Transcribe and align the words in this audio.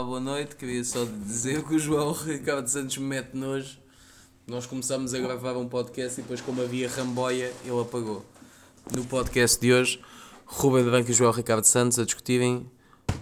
Olá, 0.00 0.08
boa 0.08 0.20
noite. 0.20 0.56
Queria 0.56 0.82
só 0.82 1.04
dizer 1.04 1.62
que 1.62 1.74
o 1.74 1.78
João 1.78 2.12
Ricardo 2.12 2.66
Santos 2.66 2.96
me 2.96 3.04
mete 3.04 3.34
nojo. 3.36 3.76
Nós 4.46 4.64
começámos 4.64 5.12
a 5.12 5.18
gravar 5.18 5.58
um 5.58 5.68
podcast 5.68 6.18
e 6.18 6.22
depois, 6.22 6.40
como 6.40 6.62
havia 6.62 6.88
ramboia, 6.88 7.52
ele 7.66 7.80
apagou. 7.82 8.24
No 8.96 9.04
podcast 9.04 9.60
de 9.60 9.70
hoje, 9.70 10.00
Ruben 10.46 10.84
de 10.84 10.90
Banco 10.90 11.10
e 11.10 11.12
João 11.12 11.30
Ricardo 11.30 11.64
Santos 11.64 11.98
a 11.98 12.04
discutirem 12.06 12.66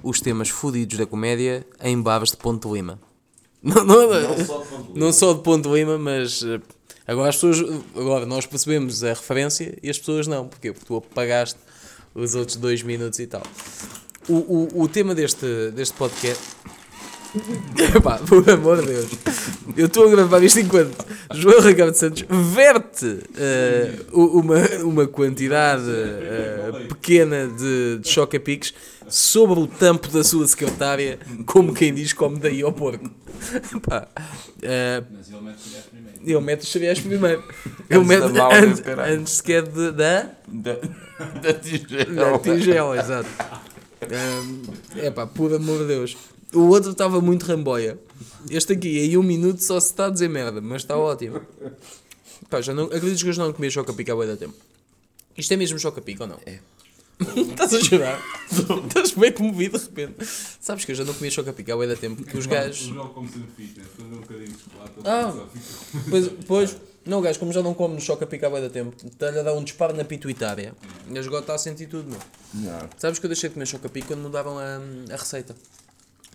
os 0.04 0.20
temas 0.20 0.50
fodidos 0.50 0.96
da 0.96 1.04
comédia 1.04 1.66
em 1.82 2.00
bares 2.00 2.30
de 2.30 2.36
Ponte 2.36 2.68
de 2.68 2.72
Lima. 2.72 3.00
Não, 3.60 3.84
não, 3.84 4.08
Não 4.08 4.22
só 4.44 4.62
de 4.62 4.68
Ponte 4.68 4.82
de 4.82 4.92
Lima. 4.92 4.94
não 4.94 5.12
só 5.12 5.32
de 5.32 5.42
Ponte 5.42 5.68
de 5.68 5.74
Lima, 5.74 5.98
mas 5.98 6.44
eh, 6.44 6.60
agora 7.08 7.30
as 7.30 7.34
pessoas. 7.34 7.58
Agora 7.96 8.24
nós 8.24 8.46
percebemos 8.46 9.02
a 9.02 9.08
referência 9.08 9.76
e 9.82 9.90
as 9.90 9.98
pessoas 9.98 10.28
não. 10.28 10.46
Porquê? 10.46 10.72
Porque 10.72 10.86
tu 10.86 10.96
apagaste 10.96 11.58
os 12.14 12.36
outros 12.36 12.56
dois 12.56 12.84
minutos 12.84 13.18
e 13.18 13.26
tal. 13.26 13.42
O, 14.28 14.34
o, 14.34 14.82
o 14.82 14.88
tema 14.88 15.14
deste, 15.14 15.70
deste 15.74 15.94
podcast. 15.94 16.42
Epá, 17.96 18.18
por 18.18 18.48
amor 18.48 18.80
de 18.80 18.86
Deus. 18.88 19.06
Eu 19.76 19.86
estou 19.86 20.06
a 20.06 20.10
gravar 20.10 20.42
isto 20.42 20.60
enquanto 20.60 20.96
João 21.34 21.60
Ricardo 21.60 21.94
Santos 21.94 22.24
verte 22.28 23.20
eh, 23.36 23.92
u- 24.12 24.40
uma, 24.40 24.56
uma 24.84 25.06
quantidade 25.06 25.84
eh, 25.90 26.86
pequena 26.88 27.46
de, 27.48 27.98
de 27.98 28.08
choca-piques 28.08 28.72
sobre 29.08 29.60
o 29.60 29.66
tampo 29.66 30.08
da 30.08 30.24
sua 30.24 30.46
secretária, 30.46 31.18
como 31.46 31.74
quem 31.74 31.92
diz, 31.92 32.12
come 32.14 32.38
daí 32.38 32.62
ao 32.62 32.72
porco. 32.72 33.10
Epá, 33.76 34.08
eh, 34.62 35.02
Mas 35.10 35.30
ele 35.30 35.40
mete 35.42 35.58
os 35.58 35.62
cereais 35.70 35.86
primeiro. 35.90 36.18
ele 36.26 36.40
mete 36.40 36.62
os 36.64 36.70
cereais 36.70 36.98
primeiro. 37.00 37.44
Ele 37.90 38.00
Antes 38.66 38.84
mete 38.84 39.00
antes, 39.00 39.32
sequer 39.34 39.62
de, 39.62 39.92
da. 39.92 40.30
Da, 40.48 40.72
da 41.42 41.52
tigela. 41.54 42.32
Da 42.32 42.38
tigela, 42.38 42.98
exato. 42.98 43.28
É 44.96 45.10
pá, 45.10 45.26
por 45.26 45.52
amor 45.54 45.80
de 45.80 45.86
Deus. 45.88 46.16
O 46.54 46.60
outro 46.68 46.92
estava 46.92 47.20
muito 47.20 47.44
ramboia. 47.44 47.98
Este 48.50 48.72
aqui, 48.72 48.98
em 49.00 49.16
um 49.16 49.22
minuto, 49.22 49.62
só 49.62 49.78
se 49.80 49.88
está 49.90 50.06
a 50.06 50.10
dizer 50.10 50.28
merda, 50.28 50.60
mas 50.60 50.82
está 50.82 50.96
ótimo. 50.96 51.40
Pá, 52.48 52.60
já 52.62 52.72
não, 52.72 52.84
acreditas 52.84 53.22
que 53.22 53.28
eu 53.28 53.32
já 53.32 53.44
não 53.44 53.52
comia 53.52 53.70
choca-pica 53.70 54.12
há 54.12 54.16
bué 54.16 54.26
da 54.26 54.36
tempo? 54.36 54.54
Isto 55.36 55.52
é 55.52 55.56
mesmo 55.56 55.78
choca-pica 55.78 56.24
ou 56.24 56.28
não? 56.30 56.38
É. 56.46 56.58
Estás 57.50 57.74
a 57.74 57.80
chorar? 57.82 58.22
Estás 58.86 59.12
bem 59.12 59.32
comovido 59.32 59.76
de 59.76 59.84
repente. 59.84 60.26
Sabes 60.60 60.84
que 60.84 60.92
eu 60.92 60.96
já 60.96 61.04
não 61.04 61.12
comia 61.12 61.30
choca-pica 61.30 61.72
há 61.74 61.76
bué 61.76 61.86
da 61.86 61.96
tempo, 61.96 62.22
porque 62.22 62.38
os 62.38 62.46
gajos... 62.46 62.86
O 62.90 62.94
João 62.94 63.08
come 63.08 63.28
sempre 63.28 63.48
fita, 63.56 63.82
quando 63.96 64.14
um 64.16 64.20
bocadinho 64.20 64.52
de 64.52 64.58
chocolate, 64.62 64.92
Ah. 65.04 65.46
fica. 65.52 66.04
Pois, 66.08 66.28
pois, 66.46 66.76
não, 67.08 67.22
gajo, 67.22 67.38
como 67.38 67.52
já 67.52 67.62
não 67.62 67.74
come 67.74 68.00
choca-pica 68.00 68.46
há 68.46 68.50
bué 68.50 68.60
da 68.60 68.70
tempo, 68.70 68.94
está-lhe 69.04 69.38
a 69.38 69.42
dar 69.42 69.54
um 69.54 69.64
disparo 69.64 69.96
na 69.96 70.04
pituitária. 70.04 70.74
E 71.10 71.18
agora 71.18 71.40
está 71.40 71.54
a 71.54 71.58
sentir 71.58 71.86
tudo, 71.86 72.10
meu. 72.10 72.20
Não. 72.54 72.88
Sabes 72.98 73.18
que 73.18 73.26
eu 73.26 73.28
deixei 73.28 73.48
de 73.48 73.54
comer 73.54 73.66
choca-pica 73.66 74.08
quando 74.08 74.20
mudaram 74.20 74.58
a, 74.58 74.76
a 75.12 75.16
receita. 75.16 75.56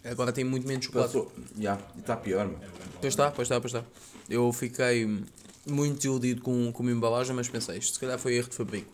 Agora 0.03 0.33
tem 0.33 0.43
muito 0.43 0.67
menos 0.67 0.85
chocolate. 0.85 1.13
Passou. 1.13 1.31
Já, 1.57 1.79
e 1.95 1.99
está 1.99 2.17
pior, 2.17 2.47
mano. 2.47 2.59
Pois 2.99 3.13
está, 3.13 3.31
pois 3.31 3.45
está, 3.45 3.61
pois 3.61 3.73
está. 3.73 3.85
Eu 4.29 4.51
fiquei 4.51 5.23
muito 5.65 6.03
iludido 6.03 6.41
com, 6.41 6.71
com 6.71 6.87
a 6.87 6.91
embalagem, 6.91 7.35
mas 7.35 7.47
pensei, 7.47 7.77
isto 7.77 7.93
se 7.93 7.99
calhar 7.99 8.17
foi 8.17 8.35
erro 8.35 8.49
de 8.49 8.55
fabrico. 8.55 8.91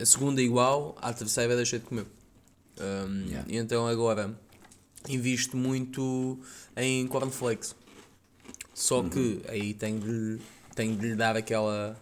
A 0.00 0.06
segunda 0.06 0.40
igual, 0.40 0.96
à 1.00 1.12
terceira 1.12 1.54
deixei 1.54 1.78
de 1.78 1.84
comer. 1.84 2.06
Um, 2.80 3.26
Yeah. 3.28 3.46
E 3.48 3.56
então 3.58 3.86
agora 3.86 4.34
invisto 5.08 5.56
muito 5.56 6.38
em 6.76 7.06
cornflakes. 7.06 7.74
Só 8.74 9.02
que 9.02 9.42
aí 9.48 9.74
tenho 9.74 10.00
de, 10.00 10.38
tenho 10.74 10.96
de 10.96 11.08
lhe 11.08 11.14
dar 11.16 11.36
aquela, 11.36 11.96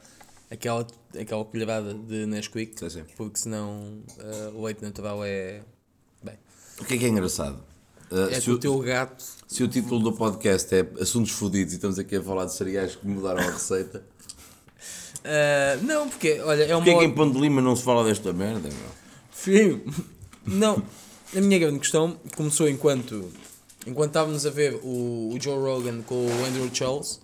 aquela, 0.51 0.87
aquela 1.19 1.45
colherada 1.45 1.95
de 1.95 2.27
Nesquik, 2.27 2.79
Sim, 2.79 2.91
sim. 2.91 3.05
porque 3.17 3.39
senão 3.39 4.03
uh, 4.19 4.57
o 4.57 4.65
leite 4.65 4.83
natural 4.83 5.25
é. 5.25 5.62
Bem, 6.23 6.35
O 6.81 6.85
que 6.85 6.95
é 6.95 6.99
que 6.99 7.05
é 7.05 7.09
engraçado? 7.09 7.62
Uh, 8.11 8.29
é 8.31 8.41
se, 8.41 8.51
o, 8.51 8.55
o 8.55 8.59
teu 8.59 8.79
gato. 8.81 9.25
se 9.47 9.62
o 9.62 9.69
título 9.69 10.01
do 10.01 10.12
podcast 10.12 10.75
é 10.75 10.87
Assuntos 11.01 11.31
Fodidos 11.33 11.73
e 11.73 11.77
estamos 11.77 11.99
aqui 11.99 12.17
a 12.17 12.23
falar 12.23 12.45
de 12.47 12.55
cereais 12.55 12.97
que 12.97 13.07
mudaram 13.07 13.41
a 13.41 13.51
receita, 13.51 14.05
Uh, 15.21 15.77
não, 15.84 16.09
porque, 16.09 16.41
olha, 16.41 16.62
é 16.65 16.75
uma. 16.75 16.83
porquê 16.83 16.91
é 16.97 16.99
que 16.99 17.05
em 17.05 17.15
Ponte 17.15 17.34
de 17.34 17.41
Lima 17.43 17.61
não 17.61 17.77
se 17.77 17.83
fala 17.83 18.03
desta 18.05 18.33
merda, 18.33 18.69
meu? 18.69 18.89
Filho, 19.31 19.84
não. 20.47 20.83
A 21.37 21.41
minha 21.43 21.59
grande 21.59 21.78
questão 21.78 22.19
começou 22.34 22.67
enquanto. 22.69 23.31
Enquanto 23.87 24.09
estávamos 24.11 24.47
a 24.47 24.50
ver 24.50 24.81
o, 24.83 25.34
o 25.34 25.39
Joe 25.39 25.59
Rogan 25.59 26.00
com 26.03 26.15
o 26.27 26.44
Andrew 26.47 26.71
Charles. 26.73 27.21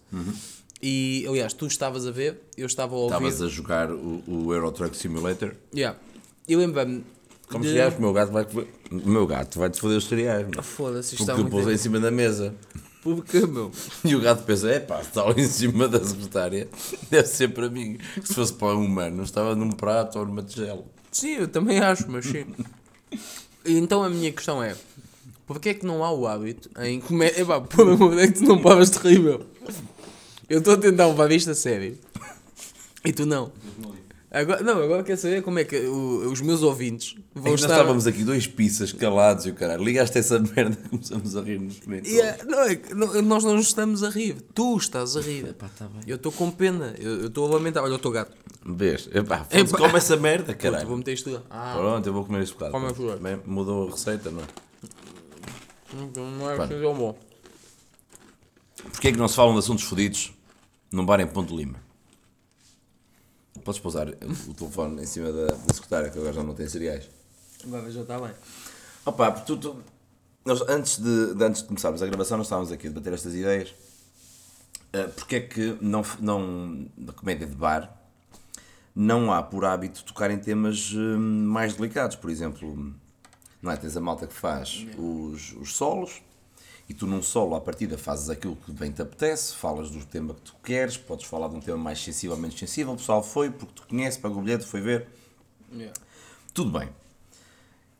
E, 0.82 1.24
aliás, 1.28 1.52
tu 1.52 1.66
estavas 1.66 2.06
a 2.06 2.10
ver, 2.10 2.40
eu 2.56 2.66
estava 2.66 2.94
a 2.94 2.98
ouvir. 2.98 3.14
Estavas 3.14 3.42
a 3.42 3.48
jogar 3.48 3.90
o, 3.90 4.22
o 4.26 4.52
Euro 4.52 4.70
Truck 4.72 4.96
Simulator. 4.96 5.54
Yeah. 5.74 5.98
E 6.46 6.54
lembra-me. 6.54 7.04
Como 7.48 7.62
de- 7.64 7.70
cereais, 7.70 7.96
o 7.96 8.00
meu 8.00 8.12
gato 8.12 8.32
vai 8.32 8.44
o 8.90 9.08
meu 9.08 9.26
gato 9.26 9.58
vai-te 9.58 9.80
foder 9.80 9.98
os 9.98 10.06
cereais, 10.06 10.46
meu. 10.48 10.62
Foda-se, 10.62 11.14
isto 11.14 11.24
Porque 11.24 11.40
está 11.40 11.56
eu 11.56 11.64
pus 11.64 11.72
em 11.72 11.76
cima 11.76 11.98
da 12.00 12.10
mesa. 12.10 12.54
Porquê, 13.02 13.46
meu? 13.46 13.70
E 14.04 14.14
o 14.16 14.20
gato 14.20 14.42
pensa, 14.44 14.68
é 14.68 14.80
pá, 14.80 15.00
está 15.00 15.22
ali 15.22 15.42
em 15.42 15.48
cima 15.48 15.88
da 15.88 16.04
secretária, 16.04 16.68
deve 17.10 17.28
ser 17.28 17.48
para 17.48 17.68
mim. 17.70 17.98
Se 18.22 18.34
fosse 18.34 18.52
para 18.52 18.76
um 18.76 18.84
humano, 18.84 19.22
estava 19.22 19.54
num 19.54 19.70
prato 19.70 20.18
ou 20.18 20.26
numa 20.26 20.42
tigela. 20.42 20.84
Sim, 21.12 21.34
eu 21.36 21.48
também 21.48 21.78
acho, 21.78 22.10
mas 22.10 22.26
sim. 22.26 22.46
Então 23.64 24.02
a 24.02 24.10
minha 24.10 24.32
questão 24.32 24.62
é: 24.62 24.76
porquê 25.46 25.70
é 25.70 25.74
que 25.74 25.86
não 25.86 26.04
há 26.04 26.12
o 26.12 26.26
hábito 26.26 26.68
em 26.82 27.00
comer. 27.00 27.38
Epá, 27.38 27.60
por 27.60 27.88
amor 27.88 28.10
de 28.10 28.16
Deus, 28.16 28.30
que 28.32 28.44
tu 28.44 28.56
não 28.56 29.02
rir, 29.02 29.18
meu. 29.20 29.46
Eu 30.48 30.58
estou 30.58 30.74
a 30.74 30.76
tentar 30.76 31.06
levar 31.08 31.30
isto 31.32 31.50
a 31.50 31.54
sério. 31.54 31.98
E 33.04 33.12
tu 33.12 33.26
não. 33.26 33.52
Agora, 34.30 34.62
não, 34.62 34.82
agora 34.82 35.02
quer 35.02 35.16
saber 35.16 35.42
como 35.42 35.58
é 35.60 35.64
que 35.64 35.76
o- 35.86 36.30
os 36.30 36.40
meus 36.42 36.62
ouvintes 36.62 37.14
É 37.34 37.40
vão 37.40 37.52
nós 37.52 37.60
estar. 37.60 37.72
estávamos 37.74 38.06
aqui 38.06 38.22
dois 38.22 38.46
pizzas 38.46 38.92
calados 38.92 39.46
e 39.46 39.50
o 39.50 39.54
caralho. 39.54 39.82
Ligaste 39.82 40.18
essa 40.18 40.38
merda 40.38 40.76
começamos 40.90 41.34
a 41.36 41.40
rir 41.42 41.58
nos 41.60 41.78
comentários. 41.80 42.12
Yeah, 42.18 42.44
não, 42.44 42.60
é 42.64 42.74
que 42.76 42.92
não- 42.94 43.22
nós 43.22 43.44
não 43.44 43.54
nos 43.54 43.68
estamos 43.68 44.02
a 44.02 44.10
rir. 44.10 44.36
Tu 44.52 44.76
estás 44.76 45.16
a 45.16 45.20
rir. 45.20 45.54
Pá, 45.54 45.70
tá 45.78 45.86
bem. 45.86 46.02
Eu 46.06 46.16
estou 46.16 46.30
com 46.32 46.50
pena. 46.50 46.94
Eu 46.98 47.20
eu 47.22 47.26
estou 47.28 47.46
a 47.50 47.54
lamentar. 47.54 47.82
Olha 47.82 47.94
o 47.94 47.98
teu 47.98 48.10
gato. 48.10 48.32
Vês? 48.64 49.08
Epá, 49.14 49.44
foda-se, 49.44 49.58
Epá. 49.74 49.78
come 49.78 49.96
essa 49.96 50.16
merda, 50.16 50.52
Puta, 50.52 50.62
vou 50.68 50.72
caralho. 50.78 50.96
meter 50.98 51.12
isto 51.14 51.30
tudo. 51.30 51.42
Ah, 51.48 51.74
Pronto, 51.78 52.06
eu 52.06 52.12
vou 52.12 52.24
comer 52.24 52.42
este 52.42 52.52
bocado. 52.54 52.72
Come. 52.72 53.16
Bem, 53.20 53.40
Mudou 53.46 53.88
a 53.88 53.90
receita, 53.92 54.30
não 54.30 54.42
é? 54.42 54.46
não 56.38 56.50
é 56.50 56.54
assim 56.62 56.80
tão 56.80 56.94
bom. 56.94 57.18
Porquê 58.92 59.08
é 59.08 59.12
que 59.12 59.18
não 59.18 59.28
se 59.28 59.36
falam 59.36 59.52
de 59.54 59.60
assuntos 59.60 59.84
fodidos 59.84 60.32
num 60.96 61.04
bar 61.04 61.20
em 61.20 61.26
Ponte 61.26 61.48
de 61.50 61.56
Lima? 61.56 61.78
Podes 63.62 63.80
pousar 63.80 64.08
o 64.08 64.54
telefone 64.54 65.02
em 65.02 65.06
cima 65.06 65.30
da, 65.30 65.46
da 65.46 65.74
secretária, 65.74 66.10
que 66.10 66.18
agora 66.18 66.32
já 66.32 66.42
não 66.42 66.54
tem 66.54 66.68
cereais. 66.68 67.08
Agora 67.64 67.90
já 67.90 68.00
está 68.02 68.18
bem. 68.18 68.32
Opa, 69.04 69.30
porque 69.32 69.46
tu, 69.46 69.56
tu- 69.58 69.82
nós, 70.44 70.62
antes, 70.62 70.98
de, 70.98 71.34
de- 71.34 71.44
antes 71.44 71.62
de 71.62 71.68
começarmos 71.68 72.02
a 72.02 72.06
gravação, 72.06 72.38
nós 72.38 72.46
estávamos 72.46 72.72
aqui 72.72 72.86
a 72.86 72.90
debater 72.90 73.12
estas 73.12 73.34
ideias. 73.34 73.70
Uh, 74.94 75.10
porque 75.14 75.36
é 75.36 75.40
que 75.40 75.76
não, 75.80 76.02
não, 76.20 76.88
na 76.96 77.12
comédia 77.12 77.46
de 77.46 77.54
bar 77.54 77.92
não 78.94 79.30
há 79.32 79.42
por 79.42 79.64
hábito 79.64 80.04
tocar 80.04 80.30
em 80.30 80.38
temas 80.38 80.92
hum, 80.94 81.18
mais 81.46 81.74
delicados? 81.74 82.16
Por 82.16 82.30
exemplo, 82.30 82.94
não 83.60 83.70
é? 83.70 83.76
tens 83.76 83.96
a 83.96 84.00
malta 84.00 84.26
que 84.26 84.32
faz 84.34 84.86
os, 84.96 85.52
os 85.60 85.74
solos 85.74 86.22
e 86.88 86.94
tu 86.94 87.06
num 87.06 87.22
solo 87.22 87.54
à 87.54 87.60
partida 87.60 87.98
fazes 87.98 88.30
aquilo 88.30 88.56
que 88.56 88.70
bem 88.72 88.92
te 88.92 89.02
apetece, 89.02 89.54
falas 89.54 89.90
do 89.90 90.04
tema 90.04 90.34
que 90.34 90.40
tu 90.40 90.54
queres, 90.62 90.96
podes 90.96 91.26
falar 91.26 91.48
de 91.48 91.56
um 91.56 91.60
tema 91.60 91.78
mais 91.78 92.02
sensível 92.02 92.36
ou 92.36 92.40
menos 92.40 92.58
sensível, 92.58 92.92
o 92.92 92.96
pessoal 92.96 93.22
foi 93.22 93.50
porque 93.50 93.72
tu 93.74 93.86
conheces, 93.88 94.18
pagou 94.18 94.38
o 94.38 94.42
bilhete, 94.42 94.64
foi 94.64 94.80
ver, 94.80 95.08
Yeah. 95.72 95.92
tudo 96.54 96.78
bem. 96.78 96.88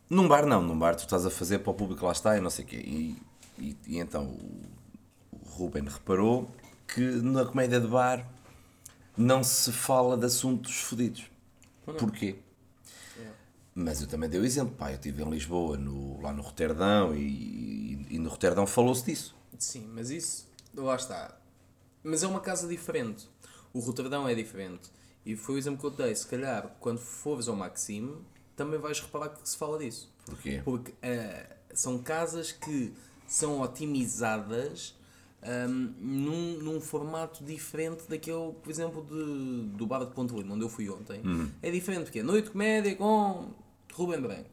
Num 0.08 0.28
bar 0.28 0.46
não, 0.46 0.62
num 0.62 0.78
bar 0.78 0.94
tu 0.94 1.00
estás 1.00 1.26
a 1.26 1.30
fazer 1.30 1.58
para 1.58 1.72
o 1.72 1.74
público 1.74 2.06
lá 2.06 2.12
está 2.12 2.36
e 2.38 2.40
não 2.40 2.48
sei 2.48 2.64
o 2.64 2.68
quê. 2.68 2.76
E, 2.76 3.16
e, 3.58 3.76
e 3.88 3.98
então 3.98 4.24
o, 4.24 4.62
o 5.32 5.48
Ruben 5.50 5.82
reparou 5.84 6.48
que 6.86 7.00
na 7.00 7.44
comédia 7.44 7.80
de 7.80 7.88
bar 7.88 8.24
não 9.16 9.42
se 9.42 9.72
fala 9.72 10.16
de 10.16 10.26
assuntos 10.26 10.76
fodidos. 10.76 11.24
Porquê? 11.98 12.36
Mas 13.78 14.00
eu 14.00 14.06
também 14.06 14.26
dei 14.26 14.40
o 14.40 14.44
exemplo, 14.44 14.74
pá, 14.74 14.90
eu 14.90 14.94
estive 14.94 15.22
em 15.22 15.28
Lisboa, 15.28 15.76
no, 15.76 16.18
lá 16.22 16.32
no 16.32 16.40
Roterdão, 16.40 17.14
e, 17.14 18.06
e, 18.08 18.18
no 18.18 18.30
Roterdão 18.30 18.66
falou-se 18.66 19.04
disso. 19.04 19.36
Sim, 19.58 19.86
mas 19.92 20.08
isso, 20.08 20.48
lá 20.74 20.96
está. 20.96 21.38
Mas 22.02 22.22
é 22.22 22.26
uma 22.26 22.40
casa 22.40 22.66
diferente. 22.66 23.28
O 23.74 23.80
Roterdão 23.80 24.26
é 24.26 24.34
diferente. 24.34 24.90
E 25.26 25.36
foi 25.36 25.56
o 25.56 25.58
exemplo 25.58 25.78
que 25.78 25.84
eu 25.84 26.06
dei. 26.06 26.14
Se 26.14 26.26
calhar, 26.26 26.74
quando 26.80 27.00
fores 27.00 27.48
ao 27.48 27.54
Maxime, 27.54 28.16
também 28.56 28.80
vais 28.80 28.98
reparar 28.98 29.28
que 29.28 29.46
se 29.46 29.58
fala 29.58 29.78
disso. 29.78 30.10
Porquê? 30.24 30.62
Porque 30.64 30.94
eh, 31.02 31.46
são 31.74 31.98
casas 31.98 32.52
que 32.52 32.94
são 33.26 33.60
otimizadas 33.60 34.94
ahm, 35.42 35.92
num, 36.00 36.58
num 36.62 36.80
formato 36.80 37.44
diferente 37.44 38.04
daquele, 38.08 38.52
por 38.54 38.70
exemplo, 38.70 39.04
de, 39.04 39.76
do 39.76 39.86
bar 39.86 40.02
de 40.06 40.14
Ponte 40.14 40.34
Lima, 40.34 40.54
onde 40.54 40.64
eu 40.64 40.68
fui 40.70 40.88
ontem. 40.88 41.20
É 41.60 41.70
diferente, 41.70 42.04
porque 42.04 42.20
é 42.20 42.22
noite 42.22 42.48
comédia 42.48 42.96
com 42.96 43.65
Rubem 43.96 44.20
Branco. 44.20 44.50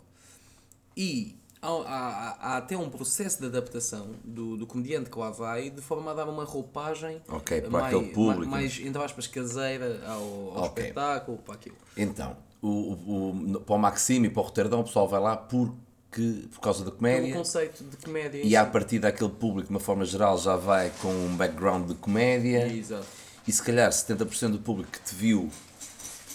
E 0.95 1.35
há, 1.61 1.67
há- 1.69 2.37
há 2.39 2.57
até 2.57 2.77
um 2.77 2.89
processo 2.89 3.39
de 3.39 3.47
adaptação 3.47 4.09
do, 4.23 4.57
do 4.57 4.67
comediante 4.67 5.09
que 5.09 5.17
lá 5.17 5.29
vai, 5.31 5.69
de 5.69 5.81
forma 5.81 6.11
a 6.11 6.13
dar 6.13 6.27
uma 6.29 6.43
roupagem 6.43 7.21
Ok, 7.27 7.61
para 7.61 7.69
mais, 7.69 7.95
aquele 7.95 8.11
público. 8.11 8.45
mais, 8.51 8.79
entre 8.79 9.01
aspas, 9.01 9.27
caseira 9.27 10.01
ao, 10.07 10.21
ao 10.57 10.63
Ok. 10.65 10.83
espetáculo, 10.83 11.37
para 11.39 11.55
aquilo. 11.55 11.75
Então, 11.97 12.35
o, 12.61 12.67
o, 12.67 13.59
para 13.65 13.75
o 13.75 13.79
Maxime 13.79 14.27
e 14.27 14.29
para 14.29 14.41
o 14.41 14.45
Roterdão 14.45 14.81
o 14.81 14.83
pessoal 14.83 15.07
vai 15.07 15.19
lá 15.19 15.35
porque 15.35 15.75
que, 16.11 16.47
por 16.53 16.59
causa 16.61 16.85
da 16.85 16.91
comédia, 16.91 17.33
conceito 17.33 17.83
de 17.83 17.97
comédia. 17.97 18.39
e 18.43 18.55
à 18.55 18.63
si. 18.63 18.71
partida 18.71 19.07
aquele 19.07 19.31
público, 19.31 19.67
de 19.69 19.73
uma 19.73 19.79
forma 19.79 20.05
geral, 20.05 20.37
já 20.37 20.55
vai 20.55 20.91
com 21.01 21.07
um 21.07 21.35
background 21.35 21.87
de 21.87 21.95
comédia. 21.95 22.67
Exato. 22.71 23.07
E 23.47 23.51
se 23.51 23.63
calhar 23.63 23.89
70% 23.91 24.51
do 24.51 24.59
público 24.59 24.91
que 24.91 25.01
te 25.01 25.15
viu 25.15 25.49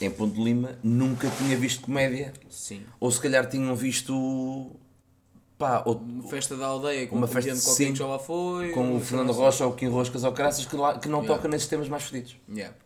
em 0.00 0.11
Ponte 0.11 0.35
de 0.37 0.43
Lima 0.43 0.79
nunca 0.83 1.29
tinha 1.39 1.56
visto 1.56 1.83
comédia. 1.83 2.33
Sim. 2.49 2.83
Ou 3.00 3.11
se 3.11 3.21
calhar 3.21 3.49
tinham 3.49 3.75
visto. 3.77 4.71
pá, 5.59 5.83
ou- 5.85 5.97
Uma 5.97 6.29
festa 6.29 6.56
da 6.56 6.67
aldeia 6.67 7.06
com 7.09 7.17
Uma 7.17 7.27
um 7.27 7.29
festa, 7.29 7.50
qualquer 7.50 7.87
sim. 7.89 7.95
já 7.97 8.06
lá 8.06 8.19
foi. 8.19 8.71
com 8.71 8.97
o 8.97 9.00
Fernando 9.00 9.33
cena 9.33 9.45
Rocha 9.45 9.65
ou 9.67 9.73
o 9.73 9.75
Kim 9.75 9.89
Roscas 9.89 10.23
ou 10.23 10.33
Caraças 10.33 10.65
que, 10.65 10.77
lá- 10.77 10.99
que 10.99 11.09
não 11.09 11.19
Yeah. 11.19 11.37
toca 11.37 11.49
nesses 11.49 11.67
temas 11.69 11.89
mais 11.89 12.05
fedidos. 12.05 12.37
assim. 12.49 12.56
Yeah. 12.59 12.77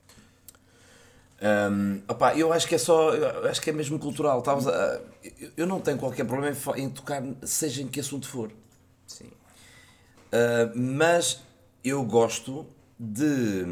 Hum, 1.45 2.01
opá, 2.09 2.37
eu 2.37 2.53
acho 2.53 2.69
que 2.69 2.77
é 2.77 2.79
só. 2.79 3.11
Acho 3.49 3.61
que 3.61 3.69
é 3.71 3.73
mesmo 3.73 3.99
cultural. 3.99 4.39
Estavas 4.39 4.67
a- 4.69 5.01
eu- 5.57 5.67
não 5.67 5.81
tenho 5.81 5.99
qualquer 5.99 6.25
problema 6.25 6.57
em 6.77 6.89
tocar, 6.89 7.21
seja 7.43 7.83
em 7.83 7.89
que 7.89 7.99
assunto 8.01 8.29
for. 8.29 8.51
Sim. 9.07 9.27
Uh, 9.27 10.73
mas 10.75 11.41
eu 11.85 12.03
gosto 12.05 12.65
de 12.99 13.67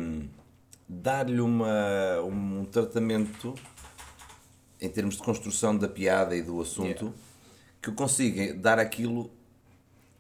dar-lhe 0.93 1.41
uma, 1.41 2.21
um 2.23 2.65
tratamento 2.65 3.55
em 4.81 4.89
termos 4.89 5.17
de 5.17 5.23
construção 5.23 5.77
da 5.77 5.89
piada 5.89 6.35
e 6.35 6.43
do 6.43 6.61
assunto 6.61 7.05
Yeah. 7.05 7.13
que 7.81 7.91
eu 7.91 7.95
consiga 7.95 8.53
dar 8.55 8.79
aquilo 8.81 9.31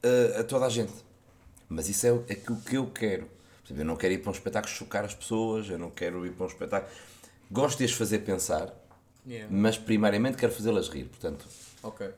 uh, 0.05 0.39
a 0.39 0.45
toda 0.45 0.67
a 0.67 0.69
gente. 0.69 0.93
Mas 1.69 1.89
isso 1.89 2.07
é 2.07 2.13
o 2.13 2.25
é 2.29 2.35
que 2.37 2.53
o 2.53 2.57
que 2.57 2.77
eu 2.77 2.87
quero. 2.87 3.27
Eu 3.69 3.85
não 3.85 3.97
quero 3.97 4.15
ir 4.15 4.19
para 4.19 4.31
um 4.31 4.33
espetáculo 4.33 4.73
chocar 4.73 5.05
as 5.05 5.15
pessoas, 5.15 5.69
eu 5.69 5.79
não 5.79 5.91
quero 5.91 6.25
ir 6.27 6.33
para 6.33 6.45
um 6.45 6.49
espetáculo. 6.49 6.93
Gosto 7.51 7.79
de 7.79 7.85
as 7.85 7.93
fazer 7.93 8.21
pensar, 8.21 8.73
Yeah. 9.27 9.49
mas 9.55 9.77
primariamente 9.77 10.37
quero 10.37 10.53
fazê-las 10.53 10.89
rir. 10.89 11.05
Portanto, 11.05 11.47
Ok. 11.83 12.09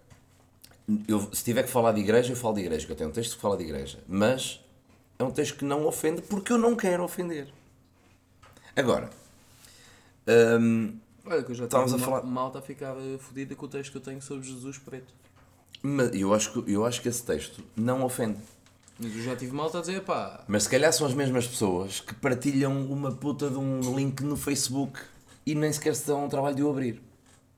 eu, 1.08 1.34
se 1.34 1.42
tiver 1.42 1.62
que 1.64 1.70
falar 1.70 1.92
de 1.92 2.00
igreja, 2.00 2.32
eu 2.32 2.36
falo 2.36 2.54
de 2.54 2.60
igreja, 2.60 2.84
que 2.86 2.92
eu 2.92 2.96
tenho 2.96 3.10
um 3.10 3.12
texto 3.12 3.34
que 3.36 3.40
fala 3.40 3.56
de 3.56 3.64
igreja. 3.64 3.98
Mas 4.06 4.60
é 5.18 5.24
um 5.24 5.30
texto 5.30 5.56
que 5.56 5.64
não 5.64 5.86
ofende 5.86 6.20
porque 6.22 6.52
eu 6.52 6.58
não 6.58 6.76
quero 6.76 7.02
ofender. 7.02 7.48
Agora, 8.76 9.10
hum, 10.60 10.96
Olha, 11.24 11.42
que 11.42 11.52
eu 11.52 11.54
já 11.54 11.64
Estávamos 11.64 11.94
a 11.94 11.98
falar- 11.98 12.22
malta 12.22 12.58
a 12.58 12.62
ficar 12.62 12.96
eh, 12.96 13.16
fodida 13.18 13.54
com 13.54 13.66
o 13.66 13.68
texto 13.68 13.92
que 13.92 13.98
eu 13.98 14.02
tenho 14.02 14.20
sobre 14.20 14.44
Jesus 14.48 14.76
preto. 14.78 15.12
mas 15.82 16.12
eu 16.14 16.34
acho, 16.34 16.52
que, 16.62 16.72
eu 16.72 16.84
acho 16.84 17.00
que 17.00 17.08
esse 17.08 17.22
texto 17.22 17.62
não 17.76 18.02
ofende. 18.04 18.38
Mas 18.98 19.14
eu 19.16 19.22
já 19.22 19.36
tive 19.36 19.52
malta 19.52 19.78
a 19.78 19.80
dizer, 19.80 20.02
pá, 20.02 20.42
Mas 20.48 20.64
se 20.64 20.68
calhar 20.68 20.92
são 20.92 21.06
as 21.06 21.14
mesmas 21.14 21.46
pessoas 21.46 22.00
que 22.00 22.12
partilham 22.14 22.86
uma 22.90 23.12
puta 23.12 23.48
de 23.48 23.56
um 23.56 23.80
link 23.96 24.20
no 24.22 24.36
Facebook 24.36 24.98
e 25.46 25.54
nem 25.54 25.72
sequer 25.72 25.94
se 25.94 26.06
dão 26.06 26.22
ao 26.22 26.28
trabalho 26.28 26.54
de 26.56 26.62
o 26.62 26.70
abrir. 26.70 27.00